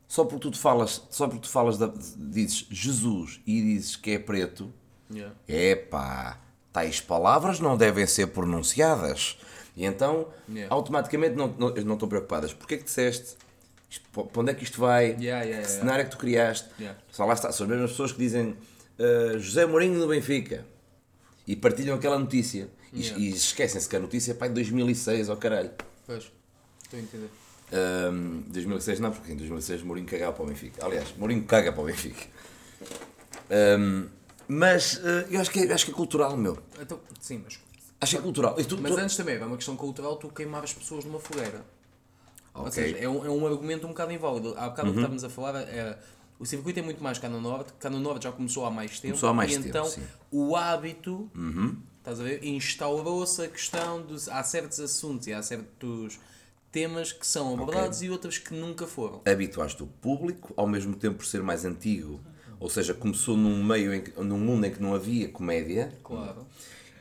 Só 0.06 0.25
porque 0.25 0.43
tu 0.43 0.50
te 0.50 0.58
falas, 0.58 1.02
só 1.10 1.26
porque 1.26 1.43
tu 1.43 1.49
falas 1.50 1.76
da- 1.78 1.93
dizes 2.17 2.67
Jesus 2.70 3.40
e 3.46 3.60
dizes 3.62 3.96
que 3.96 4.10
é 4.12 4.19
preto, 4.19 4.70
yeah. 5.10 5.34
Epá, 5.49 6.38
tais 6.72 7.00
palavras 7.00 7.60
não 7.60 7.76
devem 7.76 8.06
ser 8.06 8.26
pronunciadas. 8.28 9.38
E 9.76 9.84
então, 9.84 10.28
Yeah. 10.48 10.72
automaticamente 10.74 11.34
não, 11.34 11.48
não, 11.58 11.70
não 11.74 11.94
estão 11.94 12.08
preocupadas. 12.08 12.52
Porquê 12.52 12.78
que 12.78 12.84
disseste? 12.84 13.36
Para 14.12 14.40
onde 14.40 14.50
é 14.50 14.54
que 14.54 14.64
isto 14.64 14.80
vai? 14.80 15.16
Yeah, 15.20 15.44
yeah, 15.44 15.62
que 15.64 15.70
cenário 15.70 16.02
é 16.02 16.04
que 16.04 16.10
tu 16.10 16.18
criaste? 16.18 16.68
Yeah. 16.78 16.98
Só 17.10 17.24
lá 17.24 17.34
está, 17.34 17.52
são 17.52 17.64
as 17.64 17.70
mesmas 17.70 17.90
pessoas 17.90 18.12
que 18.12 18.18
dizem 18.18 18.56
"Ah, 18.98 19.38
José 19.38 19.66
Mourinho 19.66 19.98
no 19.98 20.08
Benfica 20.08 20.64
e 21.46 21.54
partilham 21.56 21.96
aquela 21.96 22.18
notícia 22.18 22.68
e, 22.92 23.00
e 23.12 23.30
esquecem-se 23.30 23.88
que 23.88 23.96
a 23.96 24.00
notícia 24.00 24.36
é 24.40 24.48
de 24.48 24.54
2006, 24.54 25.28
ó 25.28 25.36
caralho. 25.36 25.70
Pois, 26.06 26.30
estou 26.82 26.98
a 26.98 27.02
entender. 27.02 27.28
Ahm, 27.72 28.42
2006 28.48 29.00
não, 29.00 29.10
porque 29.10 29.32
em 29.32 29.36
2006 29.36 29.82
Mourinho 29.82 30.06
cagava 30.06 30.32
para 30.32 30.44
o 30.44 30.46
Benfica. 30.46 30.84
Aliás, 30.84 31.14
Mourinho 31.16 31.44
caga 31.44 31.72
para 31.72 31.82
o 31.82 31.86
Benfica. 31.86 32.26
Ahm, 33.50 34.06
mas 34.46 35.00
ah, 35.04 35.26
eu 35.30 35.40
acho 35.40 35.50
que, 35.50 35.60
é, 35.60 35.72
acho 35.72 35.84
que 35.86 35.90
é 35.90 35.94
cultural, 35.94 36.36
meu. 36.36 36.58
Então, 36.80 37.00
sim, 37.20 37.40
mas. 37.42 37.58
Acho 38.00 38.12
que 38.12 38.19
é 38.19 38.20
cultural. 38.23 38.55
Tu- 38.55 38.79
Mas 38.81 38.93
tu- 38.94 38.99
antes 39.00 39.17
também, 39.17 39.37
é 39.37 39.44
uma 39.44 39.56
questão 39.56 39.76
cultural, 39.76 40.17
tu 40.17 40.29
queimavas 40.29 40.73
pessoas 40.73 41.05
numa 41.05 41.19
fogueira. 41.19 41.64
Ou 42.55 42.62
Ok. 42.62 42.73
seja, 42.73 42.99
é 42.99 43.08
um, 43.08 43.25
é 43.25 43.31
um 43.31 43.46
argumento 43.46 43.87
um 43.87 43.91
bocado 43.91 44.12
inválido. 44.12 44.55
Há 44.56 44.69
bocado 44.69 44.88
o 44.91 44.93
que 44.93 44.99
estávamos 44.99 45.25
a 45.25 45.31
falar 45.31 45.56
é. 45.62 45.99
O 46.38 46.44
circuito 46.44 46.81
é 46.81 46.82
muito 46.82 47.02
mais 47.02 47.17
cá 47.19 47.29
no 47.29 47.41
Norte, 47.41 47.73
cá 47.79 47.88
no 47.88 47.99
Norte 48.00 48.25
já 48.25 48.32
começou 48.32 48.67
há 48.67 48.70
mais 48.70 48.93
tempo. 49.00 49.12
Começou 49.14 49.29
há 49.29 49.32
mais 49.35 49.50
e 49.52 49.55
tempo, 49.55 49.69
então 49.69 49.85
sim. 49.87 50.02
o 50.32 50.56
hábito, 50.56 51.31
estás 51.99 52.20
a 52.20 52.25
ver, 52.25 52.44
instaurou-se 52.44 53.41
a 53.43 53.49
questão 53.49 54.05
de. 54.05 54.31
Há 54.31 54.43
certos 54.43 54.81
assuntos 54.81 55.26
e 55.29 55.32
há 55.32 55.43
certos 55.43 56.19
temas 56.73 57.12
que 57.12 57.25
são 57.26 57.55
abordados 57.55 58.02
e 58.02 58.11
outros 58.11 58.37
que 58.38 58.52
nunca 58.52 58.85
foram. 58.87 59.23
habituaste 59.25 59.81
o 59.82 59.87
público, 59.87 60.52
ao 60.56 60.67
mesmo 60.67 60.94
tempo 60.96 61.19
por 61.19 61.26
ser 61.26 61.41
mais 61.43 61.64
antigo, 61.64 62.20
ou 62.58 62.69
seja, 62.69 62.93
começou 62.93 63.37
num 63.37 63.62
meio, 63.64 63.94
em 63.94 64.02
que, 64.02 64.20
num 64.20 64.38
mundo 64.38 64.64
em 64.67 64.73
que 64.73 64.82
não 64.82 64.93
havia 64.93 65.29
comédia 65.29 65.93
Claro. 66.02 66.44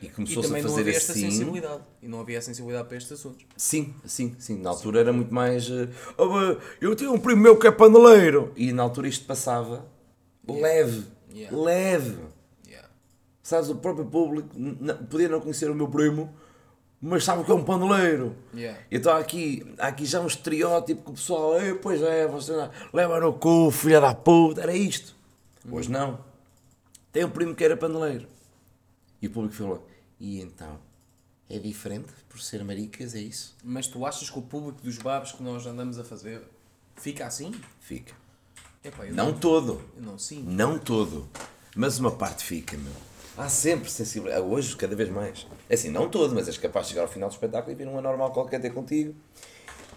E 0.04 0.08
começou-se 0.10 0.46
a 0.46 0.48
também 0.50 0.62
não 0.62 0.70
fazer 0.70 0.80
havia 0.82 0.96
esta 0.96 1.12
assim. 1.12 1.30
sensibilidade. 1.30 1.82
E 2.02 2.08
não 2.08 2.20
havia 2.20 2.40
sensibilidade 2.42 2.88
para 2.88 2.96
estes 2.96 3.12
assuntos. 3.12 3.44
Sim, 3.56 3.94
sim, 4.04 4.34
sim. 4.38 4.58
Na 4.60 4.70
altura 4.70 5.00
era 5.00 5.12
muito 5.12 5.32
mais. 5.34 5.68
eh, 5.70 5.88
"Oh, 6.18 6.40
eh, 6.40 6.58
eu 6.80 6.94
tenho 6.96 7.12
um 7.12 7.18
primo 7.20 7.40
meu 7.42 7.58
que 7.58 7.66
é 7.66 7.70
paneleiro! 7.70 8.52
E 8.56 8.72
na 8.72 8.82
altura 8.82 9.08
isto 9.08 9.24
passava 9.26 9.86
leve, 10.48 11.04
Yeah. 11.32 11.56
leve. 11.56 12.16
Yeah. 12.66 12.88
Sabes, 13.42 13.68
o 13.70 13.76
próprio 13.76 14.04
público 14.06 14.48
podia 15.10 15.28
não 15.28 15.40
conhecer 15.40 15.68
o 15.70 15.74
meu 15.74 15.88
primo, 15.88 16.32
mas 17.00 17.24
sabe 17.24 17.42
que 17.44 17.50
é 17.50 17.54
um 17.54 17.64
paneleiro. 17.64 18.36
Yeah. 18.54 18.78
Então 18.90 19.12
há 19.12 19.18
aqui, 19.18 19.66
há 19.78 19.88
aqui 19.88 20.04
já 20.06 20.20
um 20.20 20.26
estereótipo 20.26 21.02
que 21.02 21.10
o 21.10 21.14
pessoal, 21.14 21.58
"Eh, 21.58 21.74
pois 21.74 22.00
é, 22.02 22.26
você 22.28 22.52
não- 22.52 22.70
leva 22.92 23.18
no 23.20 23.32
cu, 23.32 23.70
filha 23.70 24.00
da 24.00 24.14
puta, 24.14 24.60
era 24.62 24.74
isto. 24.76 25.14
Hoje 25.70 25.90
não. 25.90 26.18
Tem 27.12 27.24
um 27.24 27.30
primo 27.30 27.54
que 27.54 27.64
era 27.64 27.76
paneleiro. 27.76 28.26
E 29.22 29.26
o 29.26 29.30
público 29.30 29.54
falou, 29.54 29.86
e 30.18 30.40
então? 30.40 30.78
É 31.48 31.58
diferente 31.58 32.08
por 32.28 32.40
ser 32.40 32.64
maricas, 32.64 33.14
é 33.14 33.20
isso? 33.20 33.54
Mas 33.62 33.86
tu 33.86 34.04
achas 34.06 34.30
que 34.30 34.38
o 34.38 34.42
público 34.42 34.80
dos 34.82 34.96
bares 34.98 35.32
que 35.32 35.42
nós 35.42 35.66
andamos 35.66 35.98
a 35.98 36.04
fazer 36.04 36.42
fica 36.96 37.26
assim? 37.26 37.52
Fica. 37.80 38.14
Epá, 38.82 39.06
eu 39.06 39.14
Não 39.14 39.32
todo. 39.32 39.82
Não 39.96 40.18
sinto. 40.18 40.48
Não 40.48 40.78
todo. 40.78 41.28
Mas 41.76 41.98
uma 41.98 42.10
parte 42.12 42.44
fica, 42.44 42.76
meu. 42.76 42.92
Há 43.36 43.48
sempre 43.48 43.90
sensibilidade. 43.90 44.44
Hoje, 44.46 44.76
cada 44.76 44.94
vez 44.94 45.08
mais. 45.10 45.46
É 45.68 45.74
assim, 45.74 45.90
não 45.90 46.08
todo, 46.08 46.34
mas 46.34 46.46
és 46.46 46.56
capaz 46.56 46.86
de 46.86 46.92
chegar 46.92 47.02
ao 47.02 47.08
final 47.08 47.28
do 47.28 47.32
espetáculo 47.32 47.72
e 47.72 47.74
vir 47.74 47.88
um 47.88 47.98
anormal 47.98 48.32
qualquer 48.32 48.60
ter 48.60 48.72
contigo. 48.72 49.14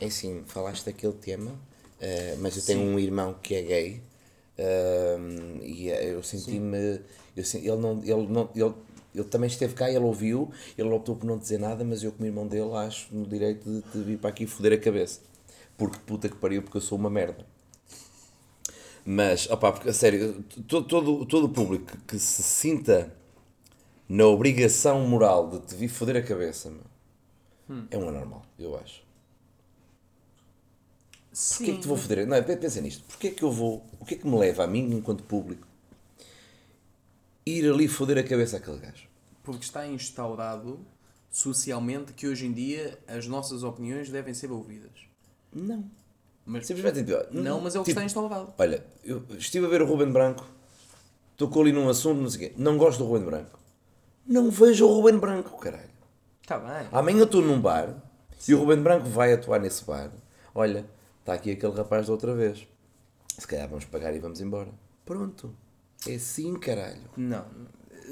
É 0.01 0.07
assim, 0.07 0.43
falaste 0.47 0.85
daquele 0.85 1.13
tema, 1.13 1.51
eh, 1.99 2.35
mas 2.39 2.55
eu 2.57 2.63
tenho 2.63 2.81
um 2.81 2.97
irmão 2.99 3.35
que 3.41 3.55
é 3.55 3.61
gay 3.61 4.03
ehm, 4.57 5.59
e 5.63 5.89
eh, 5.89 6.13
eu 6.13 6.23
senti-me. 6.23 7.01
Eu, 7.35 7.43
sen- 7.43 7.61
ele, 7.61 7.77
não, 7.77 8.01
ele, 8.03 8.27
não, 8.27 8.49
ele, 8.55 8.73
ele 9.19 9.29
também 9.29 9.47
esteve 9.47 9.73
cá, 9.73 9.89
ele 9.89 9.99
ouviu, 9.99 10.51
ele 10.77 10.89
optou 10.89 11.15
por 11.15 11.25
não 11.25 11.37
dizer 11.37 11.59
nada, 11.59 11.83
mas 11.83 12.03
eu, 12.03 12.11
como 12.11 12.25
irmão 12.25 12.47
dele, 12.47 12.73
acho 12.73 13.13
no 13.13 13.25
direito 13.25 13.69
de, 13.69 13.81
de 13.81 14.03
vir 14.03 14.17
para 14.17 14.29
aqui 14.29 14.45
foder 14.45 14.73
a 14.73 14.77
cabeça. 14.77 15.21
Porque 15.77 15.99
puta 16.05 16.27
que 16.27 16.35
pariu, 16.35 16.63
porque 16.63 16.77
eu 16.77 16.81
sou 16.81 16.97
uma 16.97 17.09
merda. 17.09 17.45
Mas, 19.05 19.49
opá, 19.49 19.71
porque, 19.71 19.89
a 19.89 19.93
sério, 19.93 20.43
todo, 20.67 20.87
todo, 20.87 21.25
todo 21.25 21.45
o 21.45 21.49
público 21.49 21.97
que 22.05 22.19
se 22.19 22.43
sinta 22.43 23.15
na 24.09 24.25
obrigação 24.25 25.07
moral 25.07 25.49
de 25.49 25.59
te 25.61 25.75
vir 25.75 25.87
foder 25.87 26.17
a 26.17 26.21
cabeça, 26.21 26.69
meu, 26.69 27.85
é 27.91 27.97
um 27.97 28.09
anormal, 28.09 28.45
eu 28.57 28.77
acho. 28.77 29.05
Sim. 31.31 31.57
Porquê 31.57 31.71
é 31.71 31.75
que 31.75 31.81
te 31.81 31.87
vou 31.87 31.97
foder? 31.97 32.27
Não, 32.27 32.43
pensa 32.43 32.81
nisto. 32.81 33.03
Porquê 33.05 33.27
é 33.27 33.31
que 33.31 33.43
eu 33.43 33.51
vou, 33.51 33.85
o 33.99 34.05
que 34.05 34.15
é 34.15 34.17
que 34.17 34.27
me 34.27 34.37
leva 34.37 34.63
a 34.63 34.67
mim, 34.67 34.91
enquanto 34.91 35.23
público, 35.23 35.67
ir 37.45 37.71
ali 37.71 37.87
foder 37.87 38.17
a 38.17 38.23
cabeça 38.23 38.57
àquele 38.57 38.79
gajo? 38.79 39.07
Porque 39.47 39.63
está 39.63 39.87
instaurado 39.87 40.77
socialmente 41.31 42.11
que 42.11 42.27
hoje 42.27 42.45
em 42.45 42.51
dia 42.51 42.99
as 43.07 43.27
nossas 43.27 43.63
opiniões 43.63 44.09
devem 44.09 44.33
ser 44.33 44.51
ouvidas. 44.51 44.91
Não. 45.53 45.89
Mas, 46.45 46.67
Simplesmente, 46.67 47.05
tipo, 47.05 47.33
não, 47.33 47.61
mas 47.61 47.73
é 47.73 47.79
o 47.79 47.81
que 47.81 47.91
tipo, 47.91 47.99
está 47.99 48.03
instaurado. 48.03 48.53
Olha, 48.57 48.85
eu 49.05 49.23
estive 49.37 49.65
a 49.65 49.69
ver 49.69 49.81
o 49.81 49.85
Ruben 49.85 50.11
Branco, 50.11 50.45
tocou 51.37 51.61
ali 51.61 51.71
num 51.71 51.87
assunto, 51.87 52.19
não 52.19 52.29
sei 52.29 52.47
o 52.47 52.49
quê. 52.49 52.55
Não 52.57 52.77
gosto 52.77 52.97
do 52.99 53.05
Ruben 53.05 53.23
Branco. 53.23 53.57
Não 54.25 54.51
vejo 54.51 54.85
o 54.85 54.93
Ruben 54.93 55.17
Branco, 55.17 55.57
caralho. 55.57 55.91
Está 56.41 56.59
bem. 56.59 56.89
Amanhã 56.91 57.23
estou 57.23 57.41
num 57.41 57.61
bar 57.61 57.95
e 58.45 58.53
o 58.53 58.59
Ruben 58.59 58.83
Branco 58.83 59.07
vai 59.07 59.31
atuar 59.31 59.61
nesse 59.61 59.85
bar. 59.85 60.11
Olha, 60.53 60.85
está 61.21 61.35
aqui 61.35 61.51
aquele 61.51 61.73
rapaz 61.73 62.07
da 62.07 62.11
outra 62.11 62.35
vez. 62.35 62.67
Se 63.37 63.47
calhar 63.47 63.69
vamos 63.69 63.85
pagar 63.85 64.13
e 64.13 64.19
vamos 64.19 64.41
embora. 64.41 64.71
Pronto. 65.05 65.55
É 66.05 66.15
assim, 66.15 66.53
caralho. 66.59 67.09
Não. 67.15 67.45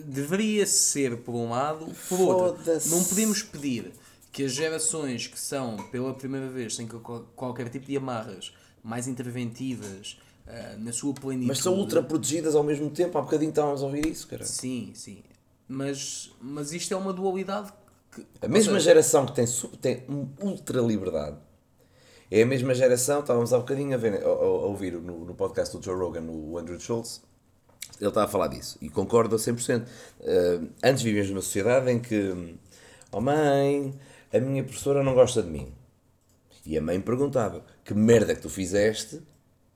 Deveria 0.03 0.65
ser 0.65 1.17
por 1.17 1.33
um 1.35 1.49
lado, 1.49 1.85
por 2.09 2.19
outro. 2.19 2.63
Não 2.89 3.03
podemos 3.03 3.41
pedir 3.43 3.91
que 4.31 4.43
as 4.43 4.51
gerações 4.51 5.27
que 5.27 5.39
são 5.39 5.77
pela 5.91 6.13
primeira 6.13 6.49
vez 6.49 6.75
sem 6.75 6.85
que 6.87 6.97
qual- 6.99 7.25
qualquer 7.35 7.69
tipo 7.69 7.85
de 7.85 7.95
amarras 7.95 8.53
mais 8.83 9.07
interventivas 9.07 10.17
ah, 10.47 10.75
na 10.77 10.91
sua 10.91 11.13
plenitude. 11.13 11.47
Mas 11.47 11.59
são 11.59 11.73
ultra 11.75 12.03
protegidas 12.03 12.55
ao 12.55 12.63
mesmo 12.63 12.89
tempo. 12.89 13.17
Há 13.17 13.21
bocadinho 13.21 13.49
estávamos 13.49 13.81
a 13.81 13.85
ouvir 13.85 14.05
isso, 14.05 14.27
caralho. 14.27 14.47
Sim, 14.49 14.91
sim. 14.93 15.23
Mas, 15.67 16.31
mas 16.41 16.71
isto 16.73 16.93
é 16.93 16.97
uma 16.97 17.13
dualidade 17.13 17.71
que. 18.11 18.25
A 18.41 18.47
mesma 18.47 18.73
seja, 18.73 18.83
geração 18.85 19.25
que 19.25 19.33
tem, 19.33 19.45
tem 19.81 20.03
ultra 20.41 20.81
liberdade 20.81 21.37
é 22.29 22.41
a 22.41 22.45
mesma 22.45 22.73
geração. 22.75 23.21
Estávamos 23.21 23.53
há 23.53 23.57
bocadinho 23.57 23.93
a, 23.93 23.97
ver, 23.97 24.21
a- 24.21 24.27
a 24.27 24.45
ouvir 24.67 24.93
no, 24.93 25.23
no 25.25 25.33
podcast 25.33 25.75
do 25.77 25.81
Joe 25.83 25.95
Rogan, 25.95 26.23
o 26.29 26.57
Andrew 26.57 26.79
Schultz. 26.79 27.21
Ele 27.99 28.09
estava 28.09 28.25
a 28.25 28.29
falar 28.29 28.47
disso 28.47 28.77
e 28.81 28.89
concordo 28.89 29.35
a 29.35 29.39
100%. 29.39 29.83
Uh, 29.83 30.69
antes 30.83 31.03
vivíamos 31.03 31.29
numa 31.29 31.41
sociedade 31.41 31.89
em 31.91 31.99
que, 31.99 32.55
oh 33.11 33.21
mãe, 33.21 33.93
a 34.33 34.39
minha 34.39 34.63
professora 34.63 35.03
não 35.03 35.13
gosta 35.13 35.41
de 35.41 35.49
mim. 35.49 35.73
E 36.65 36.77
a 36.77 36.81
mãe 36.81 36.99
perguntava: 36.99 37.63
que 37.83 37.93
merda 37.93 38.31
é 38.31 38.35
que 38.35 38.41
tu 38.41 38.49
fizeste? 38.49 39.21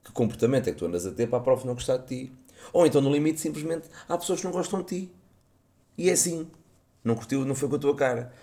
Que 0.03 0.11
comportamento 0.11 0.67
é 0.67 0.71
que 0.71 0.77
tu 0.77 0.85
andas 0.85 1.05
a 1.05 1.11
ter 1.11 1.27
para 1.27 1.39
a 1.39 1.41
prof 1.41 1.65
não 1.65 1.73
gostar 1.73 1.97
de 1.97 2.07
ti? 2.07 2.33
Ou 2.73 2.85
então, 2.85 2.99
no 3.01 3.11
limite, 3.11 3.39
simplesmente 3.39 3.87
há 4.07 4.17
pessoas 4.17 4.39
que 4.39 4.45
não 4.45 4.51
gostam 4.51 4.81
de 4.81 4.87
ti. 4.87 5.11
E 5.97 6.09
é 6.09 6.13
assim. 6.13 6.47
Não 7.03 7.15
curtiu, 7.15 7.45
não 7.45 7.55
foi 7.55 7.69
com 7.69 7.75
a 7.75 7.79
tua 7.79 7.95
cara. 7.95 8.33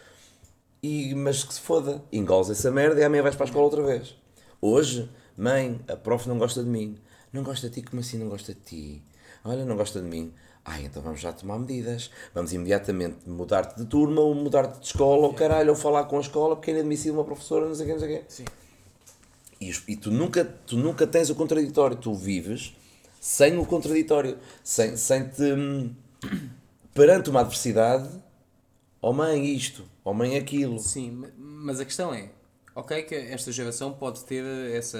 E, 0.82 1.14
mas 1.14 1.42
que 1.44 1.52
se 1.52 1.60
foda, 1.60 2.02
engoles 2.12 2.48
essa 2.48 2.70
merda 2.70 3.00
e 3.00 3.04
amanhã 3.04 3.22
vais 3.22 3.34
para 3.34 3.44
a 3.44 3.48
escola 3.48 3.64
outra 3.64 3.82
vez. 3.82 4.16
Hoje, 4.60 5.10
mãe, 5.36 5.80
a 5.88 5.96
prof 5.96 6.28
não 6.28 6.38
gosta 6.38 6.62
de 6.62 6.68
mim. 6.68 6.96
Não 7.32 7.42
gosta 7.42 7.68
de 7.68 7.74
ti, 7.74 7.82
como 7.82 8.00
assim 8.00 8.18
não 8.18 8.28
gosta 8.28 8.54
de 8.54 8.60
ti? 8.60 9.02
Olha, 9.46 9.64
não 9.64 9.76
gosta 9.76 10.00
de 10.00 10.06
mim. 10.06 10.32
Ah, 10.64 10.80
então 10.80 11.00
vamos 11.00 11.20
já 11.20 11.32
tomar 11.32 11.58
medidas. 11.58 12.10
Vamos 12.34 12.52
imediatamente 12.52 13.28
mudar-te 13.28 13.76
de 13.76 13.86
turma, 13.86 14.20
ou 14.20 14.34
mudar-te 14.34 14.80
de 14.80 14.86
escola, 14.86 15.26
ou 15.26 15.32
caralho, 15.34 15.70
ou 15.70 15.76
falar 15.76 16.04
com 16.04 16.16
a 16.18 16.20
escola, 16.20 16.56
porque 16.56 16.70
é 16.72 16.74
inadmissível 16.74 17.14
uma 17.14 17.24
professora, 17.24 17.66
não 17.66 17.74
sei 17.74 17.84
o 17.84 17.86
quê, 17.88 17.92
não 17.92 18.00
sei 18.00 18.16
o 18.16 18.18
quê. 18.18 18.24
Sim. 18.28 18.44
E, 19.60 19.92
e 19.92 19.96
tu, 19.96 20.10
nunca, 20.10 20.44
tu 20.44 20.76
nunca 20.76 21.06
tens 21.06 21.30
o 21.30 21.34
contraditório, 21.34 21.96
tu 21.96 22.12
vives 22.14 22.74
sem 23.20 23.56
o 23.58 23.64
contraditório, 23.64 24.38
sem, 24.62 24.96
sem 24.96 25.28
te. 25.28 25.42
hum, 25.42 25.94
perante 26.92 27.30
uma 27.30 27.40
adversidade, 27.40 28.08
oh 29.00 29.12
mãe 29.12 29.46
isto, 29.54 29.84
oh 30.04 30.12
mãe 30.12 30.36
aquilo. 30.36 30.78
Sim, 30.78 31.10
ma- 31.12 31.28
mas 31.38 31.80
a 31.80 31.84
questão 31.84 32.12
é, 32.12 32.30
ok 32.74 33.02
que 33.02 33.14
esta 33.14 33.50
geração 33.50 33.92
pode 33.92 34.24
ter 34.24 34.44
essa, 34.72 34.98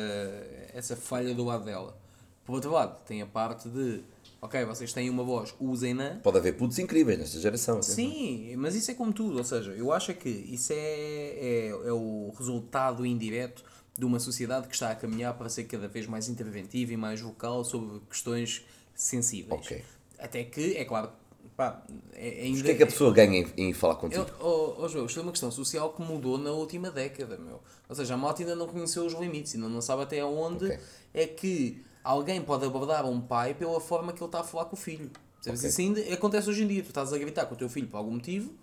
essa 0.75 0.97
falha 0.97 1.35
do 1.35 1.45
lado 1.45 1.65
dela. 1.65 1.97
Por 2.45 2.55
outro 2.55 2.71
lado, 2.71 3.01
tem 3.05 3.23
a 3.23 3.27
parte 3.27 3.69
de, 3.69 4.03
ok, 4.41 4.65
vocês 4.65 4.93
têm 4.93 5.11
uma 5.11 5.25
voz, 5.25 5.55
usem-na. 5.59 6.17
Pode 6.23 6.39
haver 6.39 6.57
putos 6.57 6.79
incríveis 6.79 7.19
nesta 7.19 7.39
geração. 7.41 7.77
atenção. 7.77 7.95
Sim, 7.95 8.55
mas 8.57 8.75
isso 8.75 8.91
é 8.91 8.95
como 8.95 9.13
tudo, 9.13 9.39
ou 9.39 9.45
seja, 9.45 9.73
eu 9.73 9.93
acho 9.93 10.15
que 10.15 10.29
isso 10.29 10.73
é, 10.73 10.77
é, 10.77 11.69
é 11.69 11.93
o 11.93 12.33
resultado 12.37 13.05
indireto 13.05 13.65
de 13.99 14.05
uma 14.05 14.21
sociedade 14.21 14.69
que 14.69 14.75
está 14.75 14.91
a 14.91 14.95
caminhar 14.95 15.35
para 15.35 15.49
ser 15.49 15.65
cada 15.65 15.89
vez 15.89 16.07
mais 16.07 16.29
interventiva 16.29 16.93
e 16.93 16.97
mais 16.97 17.21
vocal 17.21 17.65
sobre 17.65 18.01
questões 18.11 18.65
sensíveis. 18.95 19.61
Ok. 19.61 19.83
Até 20.19 20.45
que, 20.45 20.77
é 20.77 20.85
claro, 20.85 21.11
pá, 21.57 21.83
é, 22.13 22.29
é 22.29 22.49
Mas 22.49 22.59
ainda... 22.59 22.61
o 22.61 22.65
que 22.65 22.71
é 22.71 22.75
que 22.75 22.83
a 22.83 22.87
pessoa 22.87 23.13
ganha 23.13 23.39
em, 23.39 23.69
em 23.69 23.73
falar 23.73 23.97
contigo? 23.97 24.23
Eu, 24.23 24.47
oh, 24.47 24.75
oh, 24.83 24.89
João, 24.89 25.07
isto 25.07 25.19
é 25.19 25.23
uma 25.23 25.33
questão 25.33 25.51
social 25.51 25.93
que 25.93 26.03
mudou 26.03 26.37
na 26.39 26.51
última 26.51 26.91
década, 26.91 27.39
meu. 27.39 27.61
Ou 27.89 27.95
seja, 27.95 28.15
a 28.15 28.17
malta 28.17 28.43
ainda 28.43 28.55
não 28.55 28.67
conheceu 28.67 29.05
os 29.05 29.15
limites, 29.15 29.55
ainda 29.55 29.69
não 29.69 29.81
sabe 29.81 30.03
até 30.03 30.25
onde 30.25 30.67
Ok. 30.67 30.79
é 31.15 31.27
que 31.27 31.83
alguém 32.07 32.41
pode 32.41 32.65
abordar 32.65 33.05
um 33.05 33.21
pai 33.21 33.53
pela 33.53 33.81
forma 33.81 34.13
que 34.13 34.21
ele 34.21 34.29
está 34.29 34.41
a 34.41 34.45
falar 34.45 34.67
com 34.67 34.77
o 34.77 34.79
filho. 34.79 35.11
Percebes? 35.43 35.61
Ok. 35.61 35.69
Isso 35.69 35.81
ainda 35.81 36.15
acontece 36.15 36.49
hoje 36.49 36.63
em 36.63 36.69
dia. 36.69 36.83
Tu 36.83 36.89
estás 36.89 37.13
a 37.13 37.19
gritar 37.19 37.47
com 37.47 37.55
o 37.55 37.59
teu 37.59 37.69
filho 37.69 37.89
por 37.89 37.97
algum 37.97 38.13
motivo 38.13 38.55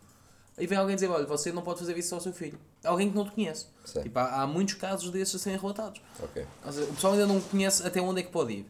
e 0.57 0.65
vem 0.65 0.77
alguém 0.77 0.95
dizer: 0.95 1.09
Olha, 1.09 1.25
você 1.25 1.51
não 1.51 1.61
pode 1.61 1.79
fazer 1.79 1.97
isso 1.97 2.15
ao 2.15 2.21
seu 2.21 2.31
filho. 2.31 2.57
Alguém 2.83 3.09
que 3.09 3.15
não 3.15 3.25
te 3.25 3.31
conhece. 3.31 3.67
Tipo, 4.01 4.19
há, 4.19 4.41
há 4.41 4.47
muitos 4.47 4.75
casos 4.75 5.09
desses 5.11 5.35
a 5.35 5.39
serem 5.39 5.59
relatados. 5.59 6.01
Ok. 6.21 6.45
Ou 6.65 6.71
seja, 6.71 6.89
o 6.89 6.93
pessoal 6.93 7.13
ainda 7.13 7.27
não 7.27 7.41
conhece 7.41 7.85
até 7.85 8.01
onde 8.01 8.21
é 8.21 8.23
que 8.23 8.31
pode 8.31 8.53
ir. 8.53 8.65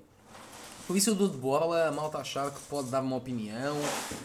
Por 0.87 0.97
isso 0.97 1.11
eu 1.11 1.15
dou 1.15 1.29
de 1.29 1.37
bola 1.37 1.87
a 1.87 1.91
malta 1.91 2.17
achar 2.17 2.51
que 2.51 2.59
pode 2.61 2.89
dar 2.89 3.01
uma 3.01 3.15
opinião. 3.15 3.77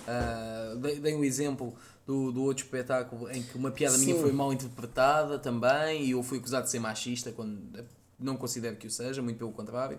ah, 0.09 0.75
dei, 0.81 0.99
dei 0.99 1.14
um 1.14 1.23
exemplo 1.23 1.75
do, 2.07 2.33
do 2.33 2.43
outro 2.43 2.64
espetáculo 2.64 3.31
em 3.31 3.43
que 3.43 3.57
uma 3.57 3.71
piada 3.71 3.97
minha 3.99 4.17
Sim. 4.17 4.23
foi 4.23 4.33
mal 4.33 4.52
interpretada 4.52 5.38
também 5.38 6.05
e 6.05 6.12
eu 6.12 6.23
fui 6.23 6.38
acusado 6.38 6.64
de 6.64 6.71
ser 6.71 6.81
machista 6.81 7.31
quando 7.31 7.87
não 8.19 8.37
considero 8.37 8.76
que 8.76 8.87
o 8.87 8.90
seja, 8.90 9.23
muito 9.23 9.38
pelo 9.38 9.52
contrário. 9.52 9.99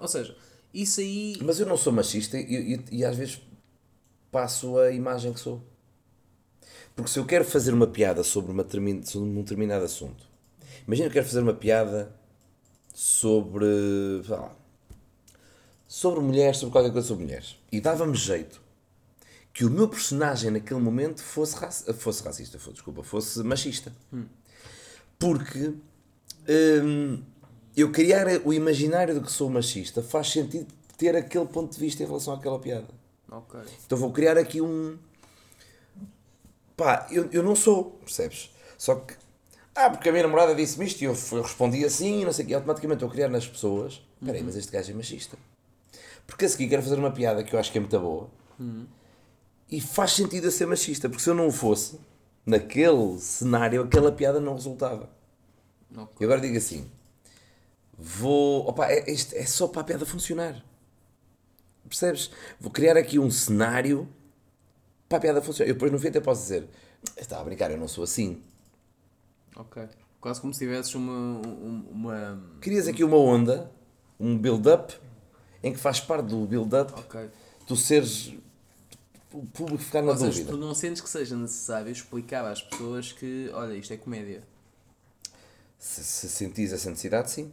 Ou 0.00 0.08
seja, 0.08 0.36
isso 0.72 1.00
aí. 1.00 1.36
Mas 1.42 1.60
eu 1.60 1.66
não 1.66 1.76
sou 1.76 1.92
machista 1.92 2.38
e, 2.38 2.74
e, 2.74 2.84
e 2.98 3.04
às 3.04 3.16
vezes 3.16 3.40
passo 4.32 4.78
a 4.78 4.90
imagem 4.90 5.32
que 5.32 5.40
sou. 5.40 5.62
Porque 6.96 7.10
se 7.10 7.18
eu 7.18 7.26
quero 7.26 7.44
fazer 7.44 7.72
uma 7.72 7.86
piada 7.86 8.22
sobre, 8.24 8.50
uma 8.50 8.64
termin- 8.64 9.02
sobre 9.04 9.28
um 9.28 9.42
determinado 9.42 9.84
assunto, 9.84 10.24
imagina 10.86 11.08
que 11.08 11.12
eu 11.18 11.22
quero 11.22 11.26
fazer 11.26 11.40
uma 11.40 11.54
piada 11.54 12.14
sobre. 12.94 13.64
lá, 14.28 14.54
sobre 15.86 16.20
mulheres, 16.20 16.58
sobre 16.58 16.72
qualquer 16.72 16.92
coisa 16.92 17.06
sobre 17.08 17.24
mulheres. 17.24 17.56
E 17.70 17.80
dava-me 17.80 18.16
jeito 18.16 18.60
que 19.52 19.64
o 19.64 19.70
meu 19.70 19.88
personagem 19.88 20.50
naquele 20.50 20.78
momento 20.80 21.22
fosse, 21.22 21.56
fosse 21.94 22.22
racista, 22.22 22.58
fosse, 22.58 22.74
desculpa, 22.74 23.02
fosse 23.02 23.42
machista. 23.42 23.92
Porque 25.18 25.74
hum, 26.48 27.22
eu 27.76 27.90
criar 27.90 28.26
o 28.44 28.52
imaginário 28.52 29.14
de 29.14 29.20
que 29.20 29.30
sou 29.30 29.48
machista 29.48 30.02
faz 30.02 30.30
sentido 30.30 30.66
ter 30.96 31.16
aquele 31.16 31.46
ponto 31.46 31.72
de 31.72 31.80
vista 31.80 32.02
em 32.02 32.06
relação 32.06 32.34
àquela 32.34 32.58
piada. 32.58 32.88
Ok. 33.30 33.60
Então 33.86 33.96
vou 33.96 34.12
criar 34.12 34.36
aqui 34.36 34.60
um. 34.60 34.98
Pá, 36.76 37.06
eu, 37.10 37.28
eu 37.32 37.42
não 37.42 37.54
sou, 37.54 37.98
percebes? 38.04 38.50
Só 38.76 38.96
que. 38.96 39.14
Ah, 39.74 39.88
porque 39.88 40.08
a 40.08 40.12
minha 40.12 40.24
namorada 40.24 40.54
disse-me 40.54 40.84
isto 40.84 41.00
e 41.00 41.04
eu, 41.04 41.16
eu 41.32 41.42
respondi 41.42 41.84
assim 41.84 42.22
e 42.22 42.24
não 42.24 42.32
sei 42.32 42.44
o 42.44 42.48
quê. 42.48 42.54
Automaticamente 42.54 43.02
eu 43.02 43.08
criar 43.08 43.28
nas 43.28 43.46
pessoas. 43.46 44.02
Espera 44.20 44.36
aí, 44.36 44.44
mas 44.44 44.56
este 44.56 44.72
gajo 44.72 44.90
é 44.90 44.94
machista. 44.94 45.38
Porque 46.26 46.44
a 46.44 46.48
seguir 46.48 46.68
quero 46.68 46.82
fazer 46.82 46.96
uma 46.96 47.10
piada 47.10 47.42
que 47.42 47.54
eu 47.54 47.58
acho 47.58 47.70
que 47.72 47.78
é 47.78 47.80
muito 47.80 47.98
boa. 47.98 48.28
E 49.70 49.80
faz 49.80 50.12
sentido 50.12 50.46
eu 50.46 50.50
ser 50.50 50.66
machista. 50.66 51.08
Porque 51.08 51.22
se 51.22 51.30
eu 51.30 51.34
não 51.34 51.46
o 51.46 51.52
fosse, 51.52 51.98
naquele 52.44 53.18
cenário, 53.18 53.82
aquela 53.82 54.10
piada 54.12 54.40
não 54.40 54.54
resultava. 54.54 55.08
Ok. 55.96 56.16
E 56.20 56.24
agora 56.24 56.40
digo 56.40 56.58
assim: 56.58 56.90
vou. 58.00 58.66
Opa, 58.68 58.86
é, 58.86 59.10
isto 59.10 59.34
é 59.34 59.44
só 59.46 59.68
para 59.68 59.82
a 59.82 59.84
piada 59.84 60.06
funcionar. 60.06 60.64
Percebes? 61.88 62.30
Vou 62.60 62.70
criar 62.70 62.96
aqui 62.96 63.18
um 63.18 63.30
cenário 63.30 64.08
para 65.08 65.18
a 65.18 65.20
piada 65.20 65.42
funcionar. 65.42 65.68
Eu 65.68 65.74
depois 65.74 65.90
no 65.92 65.98
fim 65.98 66.08
até 66.08 66.20
posso 66.20 66.42
dizer: 66.42 66.68
estava 67.16 67.42
a 67.42 67.44
brincar, 67.44 67.70
eu 67.70 67.78
não 67.78 67.88
sou 67.88 68.04
assim. 68.04 68.42
Ok. 69.56 69.82
Quase 70.20 70.40
como 70.40 70.52
se 70.52 70.60
tivesses 70.60 70.94
uma. 70.94 71.12
um- 71.12 71.86
uma... 71.90 72.42
Crias 72.60 72.86
aqui 72.86 73.02
uma 73.02 73.16
onda, 73.16 73.70
um 74.18 74.36
build-up, 74.38 74.94
em 75.62 75.72
que 75.72 75.78
faz 75.78 75.98
parte 76.00 76.26
do 76.26 76.46
build-up 76.46 76.92
Ok. 76.92 77.28
tu 77.66 77.74
seres. 77.76 78.34
o 79.32 79.44
público 79.46 79.82
ficar 79.82 80.02
na 80.02 80.12
Ou 80.12 80.16
seja, 80.18 80.30
dúvida. 80.30 80.50
tu 80.50 80.56
não 80.58 80.74
sentes 80.74 81.00
que 81.00 81.08
seja 81.08 81.36
necessário 81.36 81.90
explicar 81.90 82.44
às 82.44 82.60
pessoas 82.62 83.12
que, 83.12 83.50
olha, 83.54 83.74
isto 83.74 83.92
é 83.92 83.96
comédia. 83.96 84.42
Se, 85.78 86.04
se 86.04 86.28
sentis 86.28 86.72
essa 86.72 86.90
necessidade, 86.90 87.30
sim. 87.30 87.50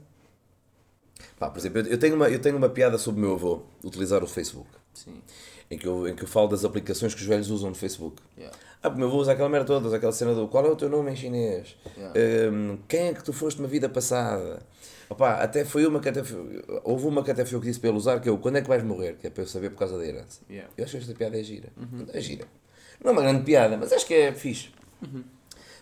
Pá, 1.40 1.50
por 1.50 1.60
exemplo, 1.60 1.80
eu- 1.82 1.98
tenho, 1.98 2.16
uma, 2.16 2.30
eu 2.30 2.40
tenho 2.40 2.58
uma 2.58 2.70
piada 2.70 2.98
sobre 2.98 3.20
o 3.22 3.24
meu 3.24 3.34
avô 3.36 3.64
utilizar 3.84 4.24
o 4.24 4.28
Facebook. 4.28 4.70
Sim. 4.94 5.22
Em 5.70 5.78
que, 5.78 5.86
eu, 5.86 6.08
em 6.08 6.16
que 6.16 6.24
eu 6.24 6.28
falo 6.28 6.48
das 6.48 6.64
aplicações 6.64 7.14
que 7.14 7.22
os 7.22 7.28
velhos 7.28 7.50
usam 7.50 7.70
no 7.70 7.76
Facebook. 7.76 8.22
Yeah. 8.38 8.56
Ah, 8.82 8.90
porque 8.90 8.96
o 8.96 9.00
meu 9.00 9.08
avô 9.10 9.18
usa 9.18 9.34
aquela 9.34 9.50
merda 9.50 9.66
toda, 9.68 9.88
usa 9.88 9.98
aquela 9.98 10.14
cena 10.14 10.34
do 10.34 10.48
qual 10.48 10.66
é 10.66 10.70
o 10.70 10.76
teu 10.76 10.88
nome 10.90 11.12
em 11.12 11.16
chinês? 11.16 11.76
Yeah. 11.98 12.20
Hum, 12.52 12.78
quem 12.88 13.08
é 13.10 13.14
que 13.14 13.24
tu 13.24 13.34
foste 13.34 13.62
na 13.62 13.68
vida 13.68 13.90
passada? 13.90 14.62
Opa, 15.10 15.34
até 15.36 15.64
foi 15.66 15.86
uma 15.86 16.00
que 16.00 16.10
até 16.10 16.24
foi, 16.24 16.64
houve 16.84 17.06
uma 17.08 17.24
que 17.24 17.32
até 17.32 17.44
foi 17.46 17.56
eu 17.56 17.62
que 17.62 17.68
disse 17.68 17.80
para 17.80 17.90
ele 17.90 17.98
usar, 17.98 18.20
que 18.20 18.28
é 18.30 18.32
o 18.32 18.38
quando 18.38 18.58
é 18.58 18.62
que 18.62 18.68
vais 18.68 18.84
morrer? 18.84 19.18
Que 19.20 19.28
é 19.28 19.30
para 19.30 19.44
eu 19.44 19.48
saber 19.48 19.70
por 19.72 19.78
causa 19.80 19.98
da 19.98 20.06
herança. 20.06 20.42
Yeah. 20.50 20.70
Eu 20.78 20.84
acho 20.86 20.94
que 20.94 21.04
esta 21.04 21.14
piada 21.14 21.38
é 21.40 21.44
gira. 21.44 21.70
É 22.14 22.22
gira. 22.22 22.46
Não 23.04 23.10
é 23.12 23.14
uma 23.14 23.22
grande 23.22 23.44
piada, 23.44 23.76
mas 23.78 23.92
acho 23.92 24.06
que 24.06 24.14
é 24.14 24.34
fixe. 24.34 24.70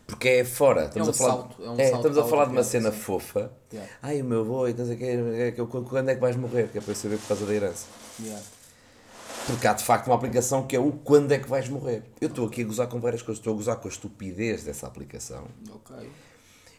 Porque 0.05 0.29
é 0.29 0.45
fora. 0.45 0.85
Estamos 0.85 1.07
um 1.07 1.11
a 1.11 1.13
falar, 1.13 1.31
salto, 1.33 1.63
é 1.63 1.69
um 1.69 1.79
é, 1.79 1.85
estamos 1.85 2.17
a 2.17 2.23
falar 2.23 2.23
de 2.23 2.25
outra 2.25 2.45
uma 2.45 2.47
piada, 2.47 2.63
cena 2.63 2.91
sim. 2.91 2.97
fofa. 2.97 3.51
Yeah. 3.73 3.91
Ai, 4.01 4.21
o 4.21 4.25
meu 4.25 4.41
avô, 4.41 4.67
então, 4.67 4.85
é 4.89 5.51
quando 5.51 6.09
é 6.09 6.15
que 6.15 6.21
vais 6.21 6.35
morrer? 6.35 6.69
Que 6.69 6.77
é 6.77 6.81
para 6.81 6.91
eu 6.91 6.95
saber 6.95 7.17
por 7.17 7.27
causa 7.27 7.45
da 7.45 7.53
herança. 7.53 7.87
Yeah. 8.19 8.41
Porque 9.47 9.67
há 9.67 9.73
de 9.73 9.83
facto 9.83 10.07
uma 10.07 10.15
aplicação 10.15 10.65
que 10.65 10.75
é 10.75 10.79
o 10.79 10.91
quando 10.91 11.31
é 11.31 11.39
que 11.39 11.47
vais 11.47 11.69
morrer. 11.69 12.03
Eu 12.19 12.29
estou 12.29 12.47
aqui 12.47 12.61
a 12.61 12.65
gozar 12.65 12.87
com 12.87 12.99
várias 12.99 13.21
coisas. 13.21 13.39
Estou 13.39 13.53
a 13.53 13.55
gozar 13.55 13.77
com 13.77 13.87
a 13.87 13.91
estupidez 13.91 14.63
dessa 14.63 14.87
aplicação 14.87 15.45